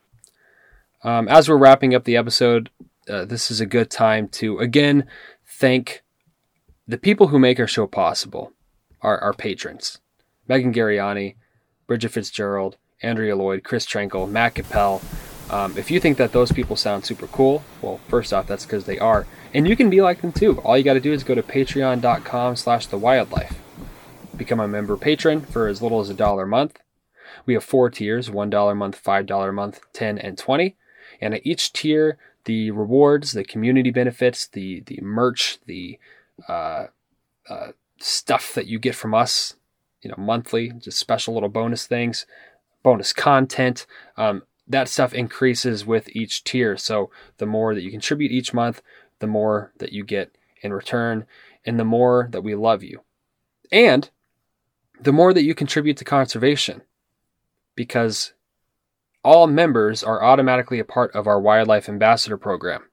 Um, 1.03 1.27
as 1.27 1.47
we're 1.47 1.57
wrapping 1.57 1.93
up 1.93 2.03
the 2.03 2.17
episode, 2.17 2.69
uh, 3.09 3.25
this 3.25 3.51
is 3.51 3.61
a 3.61 3.65
good 3.65 3.89
time 3.89 4.27
to 4.27 4.57
again 4.59 5.05
thank 5.45 6.03
the 6.87 6.97
people 6.97 7.27
who 7.27 7.39
make 7.39 7.59
our 7.59 7.67
show 7.67 7.87
possible, 7.87 8.53
our, 9.01 9.19
our 9.19 9.33
patrons 9.33 9.99
Megan 10.47 10.73
Gariani, 10.73 11.35
Bridget 11.85 12.09
Fitzgerald, 12.09 12.77
Andrea 13.01 13.35
Lloyd, 13.35 13.63
Chris 13.63 13.85
Trankel, 13.85 14.29
Matt 14.29 14.55
Capel. 14.55 15.01
Um, 15.49 15.77
if 15.77 15.89
you 15.89 15.99
think 15.99 16.17
that 16.17 16.33
those 16.33 16.51
people 16.51 16.75
sound 16.75 17.05
super 17.05 17.27
cool, 17.27 17.63
well, 17.81 17.99
first 18.07 18.33
off, 18.33 18.47
that's 18.47 18.65
because 18.65 18.85
they 18.85 18.99
are. 18.99 19.25
And 19.53 19.67
you 19.67 19.75
can 19.75 19.89
be 19.89 20.01
like 20.01 20.21
them 20.21 20.33
too. 20.33 20.59
All 20.61 20.77
you 20.77 20.83
got 20.83 20.95
to 20.95 20.99
do 20.99 21.13
is 21.13 21.23
go 21.23 21.35
to 21.35 21.43
patreon.com 21.43 22.55
slash 22.57 22.87
the 22.87 22.97
wildlife. 22.97 23.59
Become 24.35 24.59
a 24.59 24.67
member 24.67 24.97
patron 24.97 25.41
for 25.41 25.67
as 25.67 25.81
little 25.81 26.01
as 26.01 26.09
a 26.09 26.13
dollar 26.13 26.43
a 26.43 26.47
month. 26.47 26.79
We 27.45 27.53
have 27.53 27.63
four 27.63 27.89
tiers, 27.89 28.29
$1 28.29 28.71
a 28.71 28.75
month, 28.75 29.01
$5 29.01 29.49
a 29.49 29.53
month, 29.53 29.81
10 29.93 30.17
and 30.17 30.37
20 30.37 30.75
and 31.21 31.33
at 31.33 31.45
each 31.45 31.73
tier, 31.73 32.17
the 32.45 32.71
rewards, 32.71 33.33
the 33.33 33.43
community 33.43 33.91
benefits, 33.91 34.47
the 34.47 34.81
the 34.81 34.99
merch, 35.01 35.59
the 35.65 35.99
uh, 36.47 36.87
uh, 37.49 37.71
stuff 37.99 38.53
that 38.53 38.67
you 38.67 38.79
get 38.79 38.95
from 38.95 39.13
us, 39.13 39.55
you 40.01 40.09
know, 40.09 40.17
monthly, 40.17 40.69
just 40.79 40.99
special 40.99 41.33
little 41.33 41.49
bonus 41.49 41.85
things, 41.85 42.25
bonus 42.83 43.13
content. 43.13 43.85
Um, 44.15 44.43
that 44.67 44.89
stuff 44.89 45.13
increases 45.13 45.85
with 45.85 46.09
each 46.15 46.43
tier. 46.43 46.77
So 46.77 47.09
the 47.37 47.45
more 47.45 47.73
that 47.73 47.83
you 47.83 47.91
contribute 47.91 48.31
each 48.31 48.53
month, 48.53 48.81
the 49.19 49.27
more 49.27 49.71
that 49.79 49.93
you 49.93 50.03
get 50.03 50.37
in 50.61 50.73
return, 50.73 51.25
and 51.65 51.79
the 51.79 51.85
more 51.85 52.27
that 52.31 52.43
we 52.43 52.55
love 52.55 52.83
you, 52.83 53.01
and 53.71 54.09
the 54.99 55.13
more 55.13 55.33
that 55.33 55.43
you 55.43 55.53
contribute 55.53 55.97
to 55.97 56.03
conservation, 56.03 56.81
because 57.75 58.33
all 59.23 59.47
members 59.47 60.03
are 60.03 60.23
automatically 60.23 60.79
a 60.79 60.85
part 60.85 61.13
of 61.13 61.27
our 61.27 61.39
Wildlife 61.39 61.89
Ambassador 61.89 62.37
program. 62.37 62.86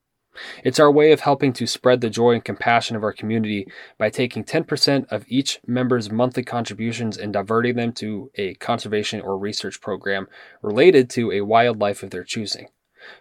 It's 0.65 0.81
our 0.81 0.91
way 0.91 1.13
of 1.13 1.21
helping 1.21 1.53
to 1.55 1.67
spread 1.67 2.01
the 2.01 2.11
joy 2.11 2.33
and 2.33 2.45
compassion 2.45 2.97
of 2.97 3.03
our 3.03 3.13
community 3.13 3.67
by 3.99 4.11
taking 4.11 4.45
10% 4.45 5.11
of 5.11 5.25
each 5.29 5.61
member's 5.67 6.11
monthly 6.11 6.43
contributions 6.43 7.17
and 7.17 7.33
diverting 7.33 7.77
them 7.77 7.93
to 7.95 8.31
a 8.35 8.55
conservation 8.55 9.21
or 9.21 9.39
research 9.39 9.81
program 9.81 10.27
related 10.63 11.09
to 11.11 11.33
a 11.33 11.43
wildlife 11.43 12.03
of 12.03 12.11
their 12.11 12.25
choosing. 12.25 12.69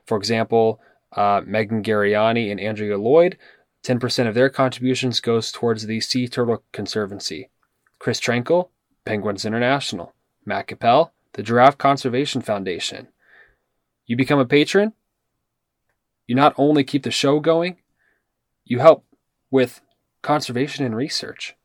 For 0.05 0.17
example, 0.17 0.79
uh, 1.11 1.41
Megan 1.45 1.83
Gariani 1.83 2.49
and 2.51 2.59
Andrea 2.59 2.97
Lloyd, 2.97 3.37
10% 3.83 4.27
of 4.27 4.33
their 4.33 4.49
contributions 4.49 5.19
goes 5.19 5.51
towards 5.51 5.85
the 5.85 5.99
Sea 5.99 6.27
Turtle 6.27 6.63
Conservancy. 6.71 7.49
Chris 7.99 8.19
Trankel, 8.19 8.69
Penguins 9.05 9.45
International. 9.45 10.13
Matt 10.45 10.67
Capel, 10.67 11.13
the 11.33 11.43
Giraffe 11.43 11.77
Conservation 11.77 12.41
Foundation. 12.41 13.07
You 14.05 14.17
become 14.17 14.39
a 14.39 14.45
patron, 14.45 14.93
you 16.27 16.35
not 16.35 16.53
only 16.57 16.83
keep 16.83 17.03
the 17.03 17.11
show 17.11 17.39
going, 17.39 17.77
you 18.65 18.79
help 18.79 19.05
with 19.51 19.81
conservation 20.21 20.85
and 20.85 20.95
research. 20.95 21.55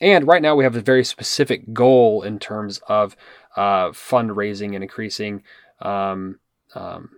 And 0.00 0.26
right 0.26 0.42
now, 0.42 0.54
we 0.54 0.64
have 0.64 0.76
a 0.76 0.80
very 0.80 1.04
specific 1.04 1.72
goal 1.72 2.22
in 2.22 2.38
terms 2.38 2.80
of 2.88 3.16
uh, 3.56 3.88
fundraising 3.88 4.74
and 4.74 4.82
increasing 4.82 5.42
um, 5.80 6.38
um, 6.74 7.10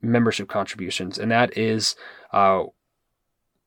membership 0.00 0.48
contributions, 0.48 1.18
and 1.18 1.32
that 1.32 1.56
is 1.56 1.96
uh, 2.32 2.64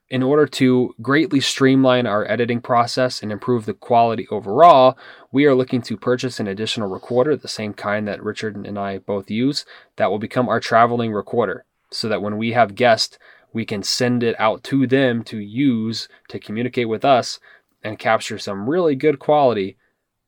in 0.10 0.24
order 0.24 0.46
to 0.46 0.96
greatly 1.02 1.40
streamline 1.40 2.08
our 2.08 2.30
editing 2.32 2.62
process 2.62 3.22
and 3.22 3.32
improve 3.32 3.66
the 3.66 3.74
quality 3.74 4.28
overall, 4.32 4.98
we 5.32 5.46
are 5.46 5.56
looking 5.56 5.82
to 5.82 5.98
purchase 5.98 6.40
an 6.40 6.48
additional 6.48 6.90
recorder, 6.90 7.36
the 7.36 7.48
same 7.48 7.74
kind 7.74 8.08
that 8.08 8.24
Richard 8.24 8.56
and 8.56 8.80
I 8.80 9.00
both 9.00 9.30
use, 9.30 9.66
that 9.98 10.10
will 10.10 10.20
become 10.20 10.48
our 10.48 10.62
traveling 10.62 11.12
recorder, 11.12 11.66
so 11.92 12.08
that 12.08 12.22
when 12.22 12.38
we 12.38 12.54
have 12.54 12.76
guests, 12.76 13.20
we 13.52 13.66
can 13.66 13.84
send 13.84 14.24
it 14.24 14.36
out 14.40 14.64
to 14.66 14.88
them 14.88 15.24
to 15.26 15.40
use 15.40 16.08
to 16.30 16.40
communicate 16.40 16.88
with 16.88 17.04
us 17.04 17.40
and 17.84 18.00
capture 18.00 18.38
some 18.38 18.70
really 18.70 18.96
good 18.96 19.20
quality 19.20 19.78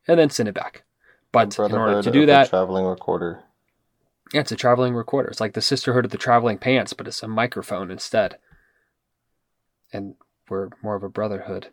and 0.06 0.18
then 0.18 0.30
send 0.30 0.48
it 0.48 0.54
back. 0.54 0.84
But 1.32 1.58
in 1.58 1.72
order 1.72 2.02
to 2.02 2.10
do 2.10 2.26
that, 2.26 2.50
traveling 2.50 2.84
recorder. 2.84 3.44
Yeah, 4.32 4.40
it's 4.40 4.52
a 4.52 4.56
traveling 4.56 4.94
recorder. 4.94 5.28
It's 5.28 5.40
like 5.40 5.54
the 5.54 5.62
Sisterhood 5.62 6.04
of 6.04 6.10
the 6.10 6.18
Traveling 6.18 6.58
Pants, 6.58 6.92
but 6.92 7.08
it's 7.08 7.22
a 7.22 7.28
microphone 7.28 7.90
instead 7.90 8.36
and 9.92 10.14
we're 10.48 10.68
more 10.82 10.96
of 10.96 11.02
a 11.02 11.08
brotherhood 11.08 11.68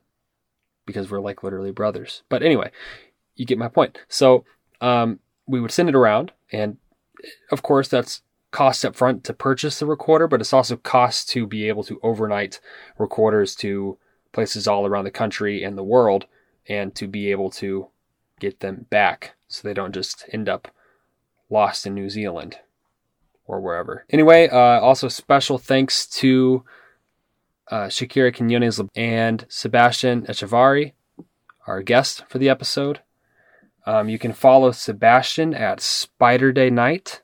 because 0.86 1.10
we're 1.10 1.20
like 1.20 1.44
literally 1.44 1.72
brothers. 1.72 2.24
But 2.30 2.44
anyway, 2.44 2.72
you 3.36 3.46
get 3.46 3.58
my 3.58 3.68
point. 3.68 3.98
So 4.08 4.46
um, 4.82 5.20
we 5.46 5.60
would 5.60 5.72
send 5.72 5.90
it 5.90 5.96
around, 5.96 6.32
and 6.52 6.78
of 7.52 7.64
course, 7.64 7.88
that's 7.88 8.22
cost 8.52 8.86
up 8.86 8.96
front 8.96 9.24
to 9.26 9.34
purchase 9.34 9.80
the 9.80 9.86
recorder, 9.86 10.28
but 10.28 10.42
it's 10.42 10.54
also 10.54 10.78
cost 10.78 11.30
to 11.30 11.46
be 11.46 11.68
able 11.68 11.84
to 11.84 12.00
overnight 12.02 12.60
recorders 12.98 13.56
to 13.56 13.98
places 14.32 14.68
all 14.68 14.86
around 14.86 15.04
the 15.04 15.12
country 15.12 15.64
and 15.64 15.78
the 15.78 15.84
world 15.84 16.26
and 16.68 16.96
to 16.96 17.08
be 17.08 17.32
able 17.32 17.50
to 17.50 17.88
get 18.40 18.60
them 18.60 18.86
back 18.90 19.36
so 19.48 19.68
they 19.68 19.74
don't 19.74 19.94
just 19.94 20.26
end 20.32 20.48
up 20.48 20.70
lost 21.50 21.86
in 21.86 21.94
New 21.94 22.10
Zealand 22.10 22.58
or 23.46 23.60
wherever. 23.60 24.06
Anyway, 24.10 24.48
uh, 24.50 24.80
also 24.80 25.08
special 25.08 25.58
thanks 25.58 26.06
to 26.06 26.64
uh, 27.72 27.86
Shakira 27.88 28.34
Quiñones 28.34 28.88
and 28.96 29.46
Sebastian 29.50 30.24
Echeverri, 30.24 30.94
our 31.66 31.82
guest 31.82 32.24
for 32.30 32.38
the 32.38 32.50
episode. 32.50 33.02
Um, 33.86 34.10
you 34.10 34.20
can 34.20 34.34
follow 34.34 34.72
Sebastian 34.72 35.54
at 35.54 35.80
Spider 35.80 36.52
Day 36.52 36.70
Night, 36.70 37.22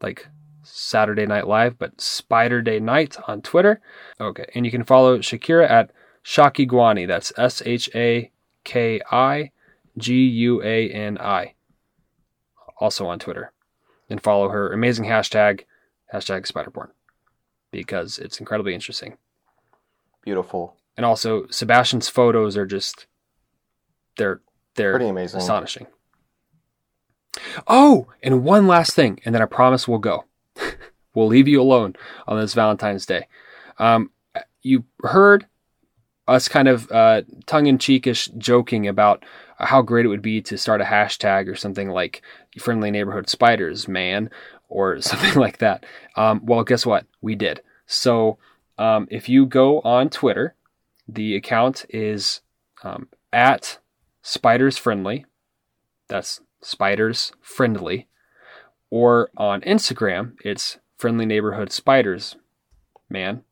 like 0.00 0.28
Saturday 0.62 1.26
Night 1.26 1.46
Live, 1.48 1.78
but 1.78 2.00
Spider 2.00 2.62
Day 2.62 2.78
Night 2.78 3.16
on 3.26 3.42
Twitter. 3.42 3.80
Okay, 4.20 4.46
and 4.54 4.64
you 4.64 4.70
can 4.70 4.84
follow 4.84 5.18
Shakira 5.18 5.68
at 5.68 5.90
Shaki 6.24 6.68
Guani. 6.68 7.06
That's 7.06 7.32
S 7.36 7.62
H 7.64 7.90
A 7.94 8.30
K 8.64 9.00
I 9.10 9.50
G 9.98 10.14
U 10.26 10.62
A 10.62 10.90
N 10.90 11.18
I. 11.18 11.54
Also 12.78 13.06
on 13.06 13.18
Twitter. 13.18 13.52
And 14.08 14.22
follow 14.22 14.50
her 14.50 14.72
amazing 14.72 15.06
hashtag, 15.06 15.62
hashtag 16.14 16.46
Spiderborn, 16.46 16.90
because 17.72 18.18
it's 18.18 18.38
incredibly 18.38 18.72
interesting. 18.72 19.16
Beautiful. 20.26 20.74
And 20.96 21.06
also, 21.06 21.46
Sebastian's 21.50 22.08
photos 22.08 22.56
are 22.56 22.66
just, 22.66 23.06
they're, 24.18 24.40
they're 24.74 24.90
Pretty 24.90 25.08
amazing. 25.08 25.38
astonishing. 25.38 25.86
Oh, 27.68 28.08
and 28.24 28.42
one 28.42 28.66
last 28.66 28.94
thing, 28.94 29.20
and 29.24 29.32
then 29.32 29.40
I 29.40 29.44
promise 29.46 29.86
we'll 29.86 30.00
go. 30.00 30.24
we'll 31.14 31.28
leave 31.28 31.46
you 31.46 31.62
alone 31.62 31.94
on 32.26 32.40
this 32.40 32.54
Valentine's 32.54 33.06
Day. 33.06 33.28
Um, 33.78 34.10
you 34.62 34.82
heard 35.04 35.46
us 36.26 36.48
kind 36.48 36.66
of 36.66 36.90
uh, 36.90 37.22
tongue 37.46 37.68
in 37.68 37.78
cheekish 37.78 38.28
joking 38.36 38.88
about 38.88 39.24
how 39.58 39.80
great 39.80 40.06
it 40.06 40.08
would 40.08 40.22
be 40.22 40.42
to 40.42 40.58
start 40.58 40.80
a 40.80 40.84
hashtag 40.84 41.46
or 41.46 41.54
something 41.54 41.88
like 41.90 42.20
friendly 42.58 42.90
neighborhood 42.90 43.28
spiders, 43.28 43.86
man, 43.86 44.28
or 44.68 45.00
something 45.00 45.34
like 45.40 45.58
that. 45.58 45.86
Um, 46.16 46.44
well, 46.44 46.64
guess 46.64 46.84
what? 46.84 47.06
We 47.20 47.36
did. 47.36 47.60
So 47.86 48.38
um, 48.78 49.08
if 49.10 49.28
you 49.28 49.46
go 49.46 49.80
on 49.80 50.10
Twitter, 50.10 50.54
the 51.08 51.36
account 51.36 51.86
is 51.88 52.40
um, 52.82 53.08
at 53.32 53.78
spiders 54.22 54.76
friendly. 54.76 55.24
That's 56.08 56.40
spiders 56.60 57.32
friendly. 57.40 58.08
Or 58.90 59.30
on 59.36 59.60
Instagram, 59.62 60.34
it's 60.44 60.78
friendly 60.96 61.26
neighborhood 61.26 61.72
spiders, 61.72 62.36
man. 63.08 63.42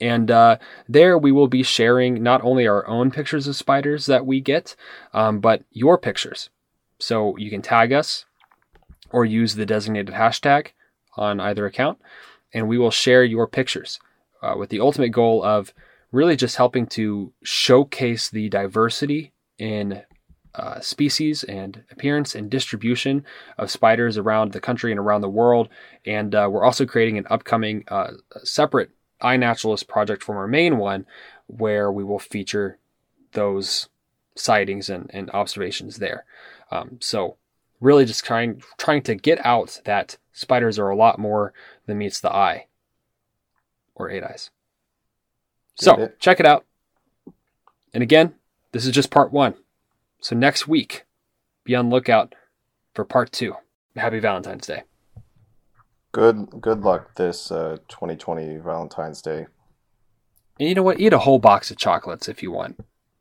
And 0.00 0.30
uh, 0.30 0.58
there 0.88 1.18
we 1.18 1.32
will 1.32 1.48
be 1.48 1.62
sharing 1.62 2.22
not 2.22 2.42
only 2.44 2.66
our 2.66 2.86
own 2.86 3.10
pictures 3.10 3.46
of 3.46 3.56
spiders 3.56 4.06
that 4.06 4.26
we 4.26 4.40
get, 4.40 4.76
um, 5.12 5.40
but 5.40 5.64
your 5.72 5.98
pictures. 5.98 6.50
So 6.98 7.36
you 7.36 7.50
can 7.50 7.62
tag 7.62 7.92
us 7.92 8.24
or 9.10 9.24
use 9.24 9.54
the 9.54 9.66
designated 9.66 10.14
hashtag 10.14 10.68
on 11.16 11.40
either 11.40 11.66
account, 11.66 11.98
and 12.52 12.68
we 12.68 12.78
will 12.78 12.90
share 12.90 13.24
your 13.24 13.46
pictures 13.46 13.98
uh, 14.42 14.54
with 14.56 14.70
the 14.70 14.80
ultimate 14.80 15.10
goal 15.10 15.42
of 15.42 15.72
really 16.12 16.36
just 16.36 16.56
helping 16.56 16.86
to 16.86 17.32
showcase 17.42 18.30
the 18.30 18.48
diversity 18.48 19.32
in 19.58 20.02
uh, 20.54 20.80
species 20.80 21.44
and 21.44 21.84
appearance 21.90 22.34
and 22.34 22.50
distribution 22.50 23.24
of 23.58 23.70
spiders 23.70 24.16
around 24.16 24.52
the 24.52 24.60
country 24.60 24.90
and 24.90 24.98
around 24.98 25.20
the 25.20 25.28
world. 25.28 25.68
And 26.06 26.34
uh, 26.34 26.48
we're 26.50 26.64
also 26.64 26.86
creating 26.86 27.18
an 27.18 27.26
upcoming 27.30 27.84
uh, 27.88 28.12
separate 28.42 28.90
iNaturalist 29.22 29.86
project 29.88 30.22
from 30.22 30.36
our 30.36 30.48
main 30.48 30.78
one, 30.78 31.06
where 31.46 31.92
we 31.92 32.04
will 32.04 32.18
feature 32.18 32.78
those 33.32 33.88
sightings 34.34 34.88
and, 34.88 35.10
and 35.12 35.30
observations 35.30 35.96
there. 35.96 36.24
Um, 36.70 36.98
so 37.00 37.36
really 37.80 38.04
just 38.04 38.24
trying 38.24 38.62
trying 38.78 39.02
to 39.02 39.14
get 39.14 39.44
out 39.44 39.80
that 39.84 40.16
spiders 40.38 40.78
are 40.78 40.88
a 40.88 40.96
lot 40.96 41.18
more 41.18 41.52
than 41.86 41.98
meets 41.98 42.20
the 42.20 42.32
eye 42.32 42.66
or 43.94 44.10
eight 44.10 44.22
eyes. 44.22 44.50
So 45.74 45.94
it. 46.00 46.20
check 46.20 46.40
it 46.40 46.46
out. 46.46 46.64
And 47.92 48.02
again, 48.02 48.34
this 48.72 48.84
is 48.86 48.92
just 48.92 49.10
part 49.10 49.32
one. 49.32 49.54
So 50.20 50.36
next 50.36 50.66
week, 50.68 51.04
be 51.64 51.74
on 51.74 51.90
lookout 51.90 52.34
for 52.94 53.04
part 53.04 53.32
two. 53.32 53.54
Happy 53.96 54.18
Valentine's 54.20 54.66
Day. 54.66 54.82
Good 56.12 56.48
good 56.60 56.80
luck 56.80 57.14
this 57.16 57.50
uh, 57.50 57.78
2020 57.88 58.56
Valentine's 58.58 59.20
Day. 59.22 59.46
And 60.58 60.68
you 60.68 60.74
know 60.74 60.82
what? 60.82 61.00
Eat 61.00 61.12
a 61.12 61.18
whole 61.18 61.38
box 61.38 61.70
of 61.70 61.76
chocolates 61.76 62.28
if 62.28 62.42
you 62.42 62.50
want. 62.50 62.80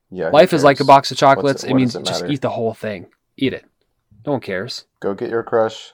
Yeah. 0.09 0.29
Life 0.29 0.53
is 0.53 0.63
like 0.63 0.79
a 0.79 0.85
box 0.85 1.11
of 1.11 1.17
chocolates. 1.17 1.63
it- 1.63 1.71
it 1.71 1.73
means 1.75 1.95
it 1.95 2.05
just 2.05 2.25
eat 2.25 2.41
the 2.41 2.49
whole 2.51 2.73
thing. 2.73 3.07
Eat 3.35 3.53
it. 3.53 3.65
No 4.25 4.33
one 4.33 4.41
cares. 4.41 4.85
Go 4.99 5.13
get 5.13 5.29
your 5.29 5.43
crush. 5.43 5.93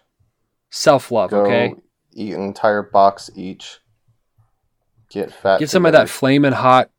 Self 0.76 1.12
love, 1.12 1.32
okay? 1.32 1.76
eat 2.14 2.34
an 2.34 2.42
entire 2.42 2.82
box 2.82 3.30
each. 3.36 3.78
Get 5.08 5.32
fat. 5.32 5.60
Get 5.60 5.70
some 5.70 5.86
of 5.86 5.92
that 5.92 6.10
flaming 6.10 6.52
hot 6.52 6.90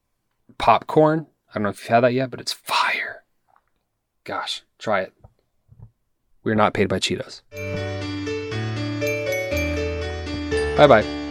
popcorn. 0.59 1.27
I 1.51 1.55
don't 1.55 1.65
know 1.65 1.71
if 1.71 1.81
you've 1.81 1.89
had 1.89 2.03
that 2.03 2.13
yet, 2.13 2.31
but 2.31 2.41
it's 2.41 2.53
fire. 2.53 3.25
Gosh, 4.23 4.63
try 4.79 5.01
it. 5.01 5.13
We're 6.45 6.55
not 6.55 6.73
paid 6.73 6.89
by 6.89 7.01
Cheetos. 7.01 7.43
Bye 10.77 10.87
bye. 10.87 11.24